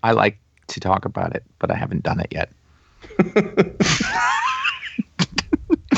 I 0.03 0.12
like 0.12 0.39
to 0.68 0.80
talk 0.80 1.05
about 1.05 1.36
it, 1.36 1.43
but 1.60 1.72
I 1.72 1.76
haven't 1.76 2.03
done 2.03 2.20
it 2.20 2.28
yet. 2.32 2.49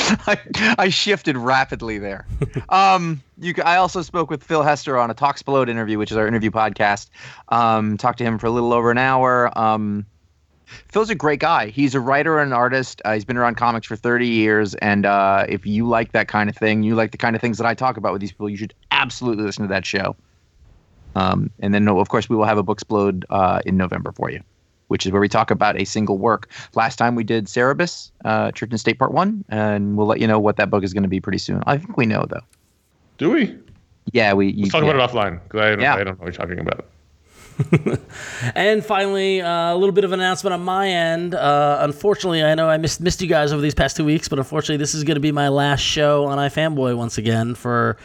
I, 0.28 0.40
I 0.78 0.90
shifted 0.90 1.38
rapidly 1.38 1.98
there. 1.98 2.26
Um, 2.70 3.22
you, 3.38 3.54
I 3.64 3.78
also 3.78 4.02
spoke 4.02 4.30
with 4.30 4.44
Phil 4.44 4.64
Hester 4.64 4.98
on 4.98 5.10
a 5.10 5.16
Talksplode 5.16 5.70
interview, 5.70 5.98
which 5.98 6.12
is 6.12 6.18
our 6.18 6.28
interview 6.28 6.52
podcast. 6.52 7.10
Um, 7.50 7.98
talked 7.98 8.18
to 8.20 8.24
him 8.24 8.40
for 8.40 8.48
a 8.48 8.52
little 8.52 8.74
over 8.74 8.92
an 8.92 8.98
hour. 8.98 9.58
Um, 9.58 10.06
Phil's 10.88 11.10
a 11.10 11.16
great 11.16 11.40
guy. 11.40 11.68
He's 11.68 11.96
a 11.96 12.00
writer 12.00 12.40
and 12.40 12.52
an 12.52 12.54
artist. 12.58 13.02
Uh, 13.06 13.14
he's 13.14 13.26
been 13.26 13.38
around 13.38 13.56
comics 13.56 13.88
for 13.88 13.96
30 13.96 14.28
years. 14.28 14.76
And 14.76 15.06
uh, 15.06 15.46
if 15.50 15.66
you 15.66 15.88
like 15.88 16.12
that 16.14 16.28
kind 16.28 16.50
of 16.50 16.56
thing, 16.56 16.84
you 16.84 16.96
like 16.96 17.12
the 17.12 17.18
kind 17.18 17.36
of 17.36 17.42
things 17.42 17.58
that 17.58 17.66
I 17.68 17.74
talk 17.74 17.98
about 17.98 18.12
with 18.14 18.22
these 18.22 18.32
people, 18.32 18.50
you 18.50 18.58
should 18.58 18.74
absolutely 18.92 19.44
listen 19.44 19.64
to 19.64 19.70
that 19.70 19.86
show. 19.86 20.16
Um, 21.16 21.50
and 21.60 21.74
then, 21.74 21.88
of 21.88 22.10
course, 22.10 22.30
we 22.30 22.36
will 22.36 22.46
have 22.46 22.58
a 22.58 22.64
Booksplode 22.64 23.24
uh, 23.30 23.62
in 23.66 23.78
November 23.78 24.12
for 24.12 24.30
you, 24.30 24.42
which 24.88 25.06
is 25.06 25.12
where 25.12 25.20
we 25.22 25.28
talk 25.28 25.50
about 25.52 25.80
a 25.80 25.86
single 25.86 26.18
work. 26.18 26.50
Last 26.76 26.98
time 26.98 27.16
we 27.16 27.24
did 27.24 27.46
Cerebus, 27.46 28.12
uh, 28.26 28.52
Church 28.52 28.70
and 28.70 28.80
State 28.80 29.00
Part 29.00 29.12
1, 29.12 29.46
and 29.50 29.98
we'll 29.98 30.08
let 30.08 30.20
you 30.20 30.28
know 30.28 30.40
what 30.40 30.58
that 30.58 30.70
book 30.70 30.84
is 30.84 30.94
going 30.94 31.04
to 31.04 31.10
be 31.10 31.20
pretty 31.20 31.40
soon. 31.40 31.64
I 31.66 31.78
think 31.78 31.98
we 31.98 32.06
know, 32.06 32.26
though. 32.30 32.44
Do 33.18 33.32
we? 33.32 33.58
Yeah, 34.12 34.34
we. 34.34 34.50
You, 34.52 34.64
Let's 34.64 34.72
talk 34.72 34.84
yeah. 34.84 34.92
about 34.92 35.10
it 35.10 35.14
offline, 35.14 35.44
because 35.44 35.62
I, 35.62 35.70
don't- 35.72 35.82
Yeah. 35.82 35.96
I 35.96 36.04
don't 36.04 36.20
know 36.20 36.26
what 36.26 36.38
you're 36.38 36.48
talking 36.48 36.60
about. 36.60 36.86
and 38.56 38.84
finally, 38.86 39.42
uh, 39.42 39.74
a 39.74 39.76
little 39.76 39.92
bit 39.94 40.04
of 40.04 40.12
an 40.12 40.20
announcement 40.20 40.54
on 40.54 40.62
my 40.62 40.88
end. 40.90 41.36
Uh, 41.36 41.78
unfortunately, 41.82 42.44
I 42.44 42.56
know 42.56 42.70
I 42.70 42.78
missed 42.78 43.02
missed 43.02 43.22
you 43.22 43.28
guys 43.28 43.52
over 43.52 43.62
these 43.62 43.76
past 43.76 43.98
two 43.98 44.06
weeks, 44.06 44.28
but 44.28 44.40
unfortunately, 44.40 44.78
this 44.78 44.94
is 44.96 45.04
going 45.04 45.16
to 45.16 45.22
be 45.22 45.32
my 45.32 45.50
last 45.50 45.82
show 45.82 46.26
on 46.26 46.38
iFanboy 46.38 46.96
once 46.98 47.18
again 47.18 47.56
for 47.56 47.98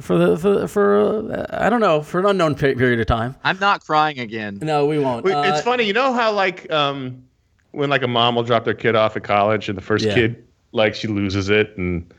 for 0.00 0.16
the 0.18 0.36
for, 0.38 0.68
for 0.68 1.32
uh, 1.32 1.46
I 1.50 1.68
don't 1.70 1.80
know 1.80 2.02
for 2.02 2.20
an 2.20 2.26
unknown 2.26 2.54
pe- 2.54 2.74
period 2.74 3.00
of 3.00 3.06
time. 3.06 3.36
I'm 3.44 3.58
not 3.58 3.84
crying 3.84 4.18
again. 4.18 4.58
No, 4.62 4.86
we 4.86 4.98
won't. 4.98 5.24
Wait, 5.24 5.34
Uh, 5.34 5.42
it's 5.42 5.62
funny, 5.62 5.84
you 5.84 5.92
know 5.92 6.12
how 6.12 6.32
like 6.32 6.70
um, 6.70 7.24
when 7.72 7.90
like 7.90 8.02
a 8.02 8.08
mom 8.08 8.34
will 8.36 8.42
drop 8.44 8.64
their 8.64 8.74
kid 8.74 8.94
off 8.96 9.16
at 9.16 9.24
college, 9.24 9.68
and 9.68 9.76
the 9.76 9.82
first 9.82 10.04
Yeah. 10.04 10.14
kid 10.14 10.44
like 10.72 10.94
she 10.94 11.08
loses 11.08 11.48
it 11.50 11.76
and 11.76 12.12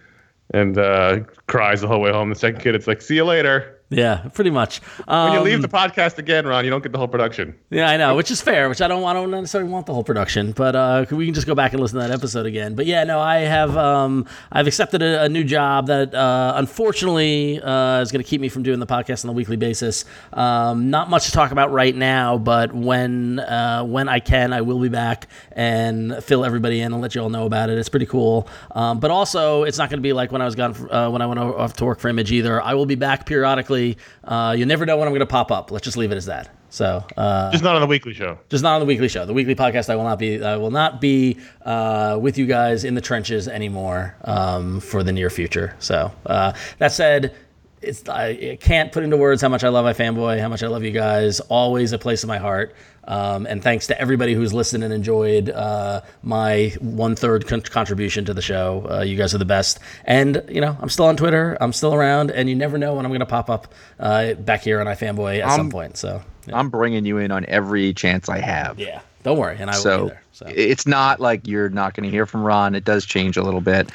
and 0.53 0.77
uh, 0.77 1.21
cries 1.47 1.81
the 1.81 1.87
whole 1.87 2.01
way 2.01 2.11
home. 2.11 2.29
The 2.29 2.35
second 2.35 2.61
kid, 2.61 2.75
it's 2.75 2.85
like, 2.85 3.01
see 3.01 3.15
you 3.15 3.25
later. 3.25 3.74
Yeah, 3.91 4.29
pretty 4.33 4.49
much. 4.49 4.79
When 5.05 5.33
you 5.33 5.37
Um, 5.39 5.43
leave 5.43 5.61
the 5.61 5.67
podcast 5.67 6.17
again, 6.17 6.47
Ron, 6.47 6.65
you 6.65 6.71
don't 6.71 6.81
get 6.81 6.91
the 6.91 6.97
whole 6.97 7.07
production. 7.07 7.53
Yeah, 7.69 7.87
I 7.87 7.97
know, 7.97 8.15
which 8.15 8.31
is 8.31 8.41
fair. 8.41 8.67
Which 8.67 8.81
I 8.81 8.87
don't, 8.87 9.03
I 9.03 9.13
don't 9.13 9.29
necessarily 9.29 9.69
want 9.69 9.85
the 9.85 9.93
whole 9.93 10.03
production, 10.03 10.53
but 10.53 10.75
uh, 10.75 11.05
we 11.11 11.25
can 11.25 11.35
just 11.35 11.45
go 11.45 11.53
back 11.53 11.73
and 11.73 11.79
listen 11.79 11.99
to 11.99 12.07
that 12.07 12.13
episode 12.13 12.47
again. 12.47 12.73
But 12.73 12.87
yeah, 12.87 13.03
no, 13.03 13.19
I 13.19 13.41
have, 13.41 13.77
um, 13.77 14.25
I've 14.51 14.65
accepted 14.65 15.03
a, 15.03 15.25
a 15.25 15.29
new 15.29 15.43
job 15.43 15.85
that 15.87 16.15
uh, 16.15 16.53
unfortunately 16.55 17.61
uh, 17.61 18.01
is 18.01 18.11
going 18.11 18.23
to 18.23 18.27
keep 18.27 18.41
me 18.41 18.49
from 18.49 18.63
doing 18.63 18.79
the 18.79 18.87
podcast 18.87 19.23
on 19.23 19.29
a 19.29 19.33
weekly 19.33 19.55
basis. 19.55 20.03
Um, 20.33 20.89
not 20.89 21.11
much 21.11 21.25
to 21.27 21.31
talk 21.31 21.51
about 21.51 21.71
right 21.71 21.95
now, 21.95 22.39
but 22.39 22.73
when 22.73 23.39
uh, 23.39 23.83
when 23.83 24.09
I 24.09 24.19
can, 24.19 24.51
I 24.51 24.61
will 24.61 24.79
be 24.79 24.89
back 24.89 25.27
and 25.51 26.23
fill 26.23 26.43
everybody 26.43 26.81
in 26.81 26.91
and 26.91 27.03
let 27.03 27.13
you 27.13 27.21
all 27.21 27.29
know 27.29 27.45
about 27.45 27.69
it. 27.69 27.77
It's 27.77 27.89
pretty 27.89 28.07
cool. 28.07 28.47
Um, 28.71 28.99
but 28.99 29.11
also, 29.11 29.61
it's 29.61 29.77
not 29.77 29.91
going 29.91 29.99
to 29.99 30.03
be 30.03 30.11
like 30.13 30.31
when 30.31 30.41
I 30.41 30.45
was 30.45 30.55
gone 30.55 30.73
for, 30.73 30.91
uh, 30.91 31.07
when 31.11 31.21
I 31.21 31.27
went 31.27 31.39
off 31.39 31.73
to 31.73 31.85
work 31.85 31.99
for 31.99 32.09
Image 32.09 32.31
either. 32.31 32.59
I 32.59 32.73
will 32.73 32.87
be 32.87 32.95
back 32.95 33.27
periodically. 33.27 33.74
Uh, 34.23 34.55
you 34.57 34.65
never 34.65 34.85
know 34.85 34.97
when 34.97 35.07
I'm 35.07 35.11
going 35.13 35.19
to 35.19 35.25
pop 35.25 35.51
up. 35.51 35.71
Let's 35.71 35.83
just 35.83 35.97
leave 35.97 36.11
it 36.11 36.15
as 36.17 36.25
that. 36.25 36.49
So. 36.69 37.05
Uh, 37.15 37.51
Just 37.51 37.63
not 37.63 37.75
on 37.75 37.81
the 37.81 37.87
weekly 37.87 38.13
show. 38.13 38.37
just 38.49 38.63
not 38.63 38.73
on 38.73 38.79
the 38.81 38.85
weekly 38.85 39.07
show. 39.07 39.25
The 39.25 39.33
weekly 39.33 39.55
podcast, 39.55 39.89
I 39.89 39.95
will 39.95 40.03
not 40.03 40.19
be. 40.19 40.43
I 40.43 40.57
will 40.57 40.71
not 40.71 40.99
be 40.99 41.37
uh, 41.63 42.17
with 42.21 42.37
you 42.37 42.45
guys 42.45 42.83
in 42.83 42.95
the 42.95 43.01
trenches 43.01 43.47
anymore 43.47 44.15
um, 44.25 44.79
for 44.81 45.01
the 45.03 45.13
near 45.13 45.29
future. 45.29 45.75
So 45.79 46.11
uh, 46.25 46.51
that 46.79 46.91
said, 46.91 47.33
it's 47.81 48.07
I, 48.09 48.27
I 48.29 48.57
can't 48.59 48.91
put 48.91 49.03
into 49.03 49.15
words 49.15 49.41
how 49.41 49.49
much 49.49 49.63
I 49.63 49.69
love 49.69 49.85
my 49.85 49.93
fanboy, 49.93 50.39
how 50.41 50.49
much 50.49 50.63
I 50.63 50.67
love 50.67 50.83
you 50.83 50.91
guys. 50.91 51.39
Always 51.41 51.91
a 51.93 51.97
place 51.99 52.23
in 52.23 52.27
my 52.27 52.39
heart. 52.39 52.75
Um, 53.07 53.45
and 53.45 53.61
thanks 53.61 53.87
to 53.87 54.01
everybody 54.01 54.33
who's 54.33 54.53
listened 54.53 54.83
and 54.83 54.91
enjoyed 54.91 55.49
uh, 55.49 56.01
my 56.23 56.73
one 56.79 57.15
third 57.15 57.47
con- 57.47 57.61
contribution 57.61 58.25
to 58.25 58.33
the 58.33 58.41
show. 58.41 58.87
Uh, 58.89 59.01
you 59.03 59.15
guys 59.15 59.35
are 59.35 59.37
the 59.37 59.45
best. 59.45 59.79
And 60.05 60.43
you 60.49 60.59
know, 60.61 60.75
I'm 60.81 60.89
still 60.89 61.05
on 61.05 61.15
Twitter. 61.15 61.57
I'm 61.61 61.71
still 61.73 61.93
around, 61.93 62.31
and 62.31 62.49
you 62.49 62.55
never 62.55 62.77
know 62.77 62.95
when 62.95 63.05
I'm 63.05 63.11
going 63.11 63.19
to 63.19 63.25
pop 63.27 63.49
up 63.49 63.73
uh, 63.99 64.33
back 64.33 64.61
here 64.63 64.79
on 64.79 64.87
iFanboy 64.87 65.41
at 65.41 65.51
some 65.51 65.61
Um, 65.61 65.69
point. 65.69 65.97
So 65.97 66.21
I'm 66.51 66.69
bringing 66.69 67.05
you 67.05 67.17
in 67.19 67.31
on 67.31 67.45
every 67.47 67.93
chance 67.93 68.27
I 68.27 68.39
have. 68.39 68.79
yeah, 68.79 69.01
don't 69.23 69.37
worry, 69.37 69.57
and 69.59 69.69
I 69.69 69.73
will 69.73 69.77
be 69.77 69.83
So, 69.83 70.07
there. 70.07 70.21
So. 70.31 70.45
it's 70.49 70.85
not 70.87 71.19
like 71.19 71.47
you're 71.47 71.69
not 71.69 71.93
going 71.93 72.03
to 72.05 72.09
hear 72.11 72.25
from 72.25 72.43
Ron. 72.43 72.73
It 72.75 72.83
does 72.85 73.05
change 73.05 73.37
a 73.37 73.43
little 73.43 73.61
bit. 73.61 73.89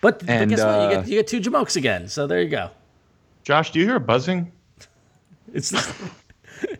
But, 0.00 0.20
but 0.20 0.28
And, 0.28 0.50
guess 0.50 0.60
what? 0.60 0.66
You 0.66 0.72
uh, 0.72 0.90
get 1.02 1.08
you 1.08 1.14
get 1.18 1.26
two 1.28 1.40
Jamokes 1.40 1.76
again. 1.76 2.08
So 2.08 2.26
there 2.26 2.40
you 2.42 2.48
go. 2.48 2.70
Josh, 3.44 3.70
do 3.70 3.78
you 3.78 3.84
hear 3.86 3.96
a 3.96 4.00
buzzing? 4.00 4.50
It's 5.52 5.72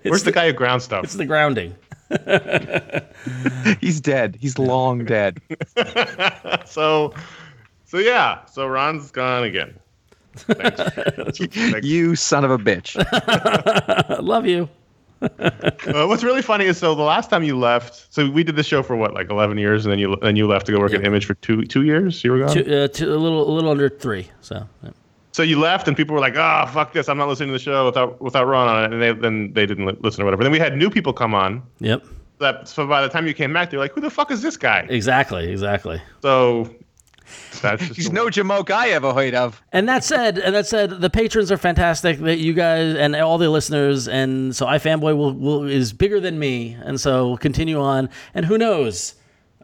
Where's 0.03 0.25
the, 0.25 0.33
guy 0.33 0.47
who 0.47 0.53
ground 0.53 0.83
stuff? 0.83 1.05
it's 1.05 1.15
the 1.15 1.27
grounding. 1.27 1.75
He's 3.81 4.01
dead. 4.01 4.37
He's 4.41 4.59
long 4.59 5.05
dead. 5.05 5.41
so, 6.67 7.15
so 7.85 7.99
yeah. 7.99 8.45
So 8.47 8.67
Ron's 8.67 9.11
gone 9.11 9.45
again. 9.45 9.75
Thanks. 10.37 10.81
Thanks. 11.55 11.87
you 11.87 12.17
son 12.17 12.45
of 12.45 12.51
a 12.51 12.59
bitch. 12.59 12.97
Love 14.23 14.47
you. 14.47 14.69
Uh, 15.23 16.07
what's 16.07 16.23
really 16.23 16.43
funny 16.43 16.67
is 16.67 16.77
so 16.77 16.95
the 16.95 17.03
last 17.03 17.31
time 17.31 17.43
you 17.43 17.59
left, 17.59 18.13
so 18.13 18.29
we 18.29 18.45
did 18.45 18.57
this 18.57 18.67
show 18.67 18.83
for 18.83 18.95
what, 18.95 19.15
like 19.15 19.31
eleven 19.31 19.57
years, 19.57 19.87
and 19.87 19.93
then 19.93 19.99
you 19.99 20.17
then 20.21 20.37
you 20.37 20.47
left 20.47 20.67
to 20.67 20.73
go 20.73 20.81
work 20.81 20.93
at 20.93 21.05
Image 21.05 21.25
for 21.25 21.35
two 21.35 21.63
two 21.63 21.83
years. 21.83 22.23
You 22.23 22.33
were 22.33 22.41
gone. 22.41 22.53
Two, 22.53 22.61
uh, 22.61 22.89
two, 22.89 23.11
a 23.11 23.17
little 23.17 23.49
a 23.49 23.53
little 23.53 23.71
under 23.71 23.89
three. 23.89 24.29
So 24.43 24.69
yeah. 24.83 24.91
So 25.35 25.43
you 25.43 25.59
left, 25.59 25.89
and 25.89 25.97
people 25.97 26.15
were 26.15 26.21
like, 26.21 26.37
"Ah, 26.37 26.65
fuck 26.65 26.93
this! 26.93 27.09
I'm 27.09 27.19
not 27.19 27.27
listening 27.29 27.49
to 27.49 27.55
the 27.55 27.59
show 27.59 27.87
without 27.87 28.21
without 28.23 28.47
Ron 28.47 28.69
on 28.69 28.85
it." 28.85 28.93
And 28.93 29.03
they 29.03 29.13
then 29.13 29.53
they 29.53 29.67
didn't 29.67 29.85
li- 29.85 29.97
listen 30.01 30.23
or 30.23 30.27
whatever. 30.27 30.45
Then 30.45 30.53
we 30.53 30.61
had 30.61 30.77
new 30.77 30.89
people 30.89 31.13
come 31.13 31.35
on. 31.35 31.61
yep, 31.81 32.05
That 32.39 32.69
so 32.69 32.87
by 32.87 33.03
the 33.03 33.09
time 33.09 33.27
you 33.27 33.35
came 33.35 33.53
back, 33.53 33.71
they're 33.71 33.81
like, 33.81 33.93
"Who 33.95 34.01
the 34.01 34.11
fuck 34.11 34.31
is 34.31 34.43
this 34.43 34.57
guy?" 34.57 34.87
exactly, 34.89 35.51
exactly. 35.51 36.01
So 36.23 36.71
that's 37.61 37.83
just 37.83 37.97
He's 37.97 38.13
no 38.13 38.27
Jamoke 38.27 38.71
I 38.71 38.91
ever 38.91 39.13
heard 39.13 39.35
of. 39.35 39.61
And 39.73 39.89
that 39.89 40.05
said, 40.05 40.39
and 40.39 40.55
that 40.55 40.69
said, 40.69 41.01
the 41.01 41.11
patrons 41.11 41.51
are 41.51 41.57
fantastic. 41.57 42.21
That 42.21 42.39
you 42.39 42.53
guys 42.53 42.95
and 42.95 43.17
all 43.17 43.37
the 43.37 43.51
listeners, 43.51 44.07
and 44.07 44.55
so 44.55 44.67
iFanboy 44.67 45.17
will, 45.17 45.33
will 45.33 45.65
is 45.65 45.93
bigger 45.93 46.21
than 46.21 46.39
me, 46.39 46.77
and 46.85 47.01
so 47.01 47.27
we'll 47.27 47.39
continue 47.39 47.81
on. 47.81 48.09
And 48.35 48.47
who 48.47 48.57
knows? 48.57 49.15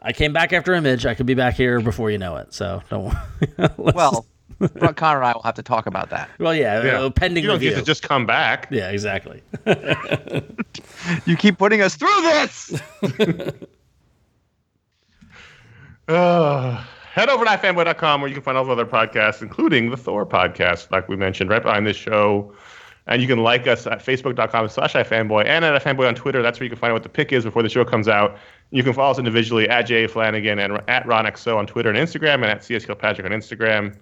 I 0.03 0.13
came 0.13 0.33
back 0.33 0.53
after 0.53 0.75
Image. 0.75 1.07
I 1.07 1.15
could 1.15 1.27
be 1.27 1.35
back 1.35 1.55
here 1.55 1.79
before 1.79 2.11
you 2.11 2.19
know 2.19 2.35
it. 2.39 2.55
So 2.55 2.83
don't. 2.91 3.15
worry. 3.79 3.93
Well, 3.95 4.27
Ron 4.59 4.95
Conor 4.95 5.19
and 5.21 5.27
I 5.27 5.33
will 5.33 5.43
have 5.43 5.55
to 5.55 5.63
talk 5.63 5.87
about 5.87 6.11
that. 6.11 6.29
well, 6.39 6.55
yeah, 6.55 6.83
Yeah. 6.85 7.01
uh, 7.03 7.11
pending 7.11 7.43
you 7.45 7.49
don't 7.49 7.57
review. 7.57 7.71
get 7.71 7.79
to 7.79 7.85
just 7.85 8.03
come 8.03 8.27
back. 8.27 8.69
yeah, 8.71 8.91
exactly. 8.91 9.43
You 11.25 11.35
keep 11.37 11.57
putting 11.59 11.81
us 11.81 11.97
through 11.97 12.21
this. 12.23 12.81
Uh, 16.09 16.83
head 17.13 17.29
over 17.29 17.45
to 17.45 17.51
ifanboy.com 17.53 18.21
where 18.21 18.29
you 18.29 18.35
can 18.35 18.43
find 18.43 18.59
all 18.59 18.65
the 18.65 18.73
other 18.73 18.87
podcasts, 18.87 19.43
including 19.43 19.91
the 19.91 19.97
Thor 19.97 20.27
podcast, 20.27 20.91
like 20.91 21.09
we 21.09 21.17
mentioned, 21.17 21.51
right 21.51 21.63
behind 21.63 21.87
this 21.87 21.97
show. 21.97 22.53
And 23.07 23.21
you 23.23 23.29
can 23.29 23.39
like 23.43 23.67
us 23.67 23.87
at 23.87 24.05
facebook.com 24.05 24.69
slash 24.69 24.95
ifanboy 24.95 25.47
and 25.47 25.65
at 25.65 25.81
ifanboy 25.83 26.07
on 26.09 26.15
Twitter. 26.15 26.43
That's 26.43 26.59
where 26.61 26.65
you 26.65 26.71
can 26.71 26.79
find 26.79 26.91
out 26.91 26.95
what 26.95 27.03
the 27.03 27.09
pick 27.09 27.33
is 27.33 27.45
before 27.45 27.63
the 27.63 27.69
show 27.69 27.85
comes 27.85 28.09
out. 28.09 28.37
You 28.71 28.83
can 28.83 28.93
follow 28.93 29.11
us 29.13 29.19
individually 29.19 29.69
at 29.69 29.83
Jay 29.83 30.07
Flanagan 30.07 30.59
and 30.59 30.81
at 30.89 31.05
RonXO 31.07 31.57
on 31.57 31.67
Twitter 31.67 31.91
and 31.91 31.99
Instagram 31.99 32.35
and 32.35 32.47
at 32.47 32.63
CS 32.65 32.85
Kilpatrick 32.85 33.25
on 33.25 33.33
Instagram. 33.33 33.97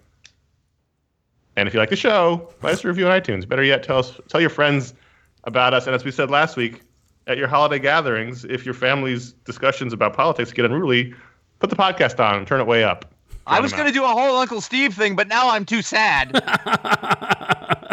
And 1.59 1.66
if 1.66 1.74
you 1.74 1.80
like 1.80 1.90
the 1.90 1.96
show, 1.96 2.52
write 2.62 2.74
us 2.74 2.84
a 2.84 2.88
review 2.88 3.09
on 3.09 3.20
iTunes. 3.20 3.48
Better 3.48 3.64
yet, 3.64 3.82
tell 3.82 3.98
us, 3.98 4.18
tell 4.28 4.40
your 4.40 4.48
friends 4.48 4.94
about 5.42 5.74
us. 5.74 5.86
And 5.86 5.94
as 5.94 6.04
we 6.04 6.12
said 6.12 6.30
last 6.30 6.56
week, 6.56 6.82
at 7.26 7.36
your 7.36 7.48
holiday 7.48 7.80
gatherings, 7.80 8.44
if 8.44 8.64
your 8.64 8.74
family's 8.74 9.32
discussions 9.32 9.92
about 9.92 10.14
politics 10.14 10.52
get 10.52 10.64
unruly, 10.64 11.12
put 11.59 11.68
the 11.68 11.76
podcast 11.76 12.24
on 12.24 12.36
and 12.36 12.46
turn 12.46 12.61
it 12.61 12.66
way 12.68 12.84
up. 12.84 13.12
I 13.46 13.61
was 13.61 13.72
going 13.72 13.86
to 13.86 13.92
do 13.92 14.04
a 14.04 14.09
whole 14.09 14.36
Uncle 14.36 14.61
Steve 14.61 14.94
thing, 14.94 15.16
but 15.16 15.26
now 15.26 15.50
I'm 15.50 15.64
too 15.64 15.82
sad. 15.82 16.32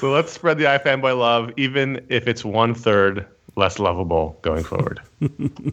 So 0.00 0.10
let's 0.10 0.32
spread 0.32 0.56
the 0.56 0.64
iFanboy 0.64 1.18
love, 1.18 1.52
even 1.58 2.02
if 2.08 2.26
it's 2.26 2.42
one 2.42 2.74
third 2.74 3.26
less 3.56 3.78
lovable 3.78 4.38
going 4.40 4.64
forward. 4.64 4.98
I 5.22 5.26
don't 5.26 5.66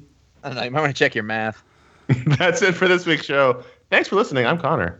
know. 0.43 0.63
You 0.63 0.71
might 0.71 0.81
want 0.81 0.93
to 0.93 0.99
check 0.99 1.15
your 1.15 1.23
math. 1.23 1.63
That's 2.37 2.61
it 2.61 2.75
for 2.75 2.89
this 2.89 3.05
week's 3.05 3.25
show. 3.25 3.63
Thanks 3.89 4.09
for 4.09 4.17
listening. 4.17 4.45
I'm 4.45 4.57
Conor. 4.57 4.99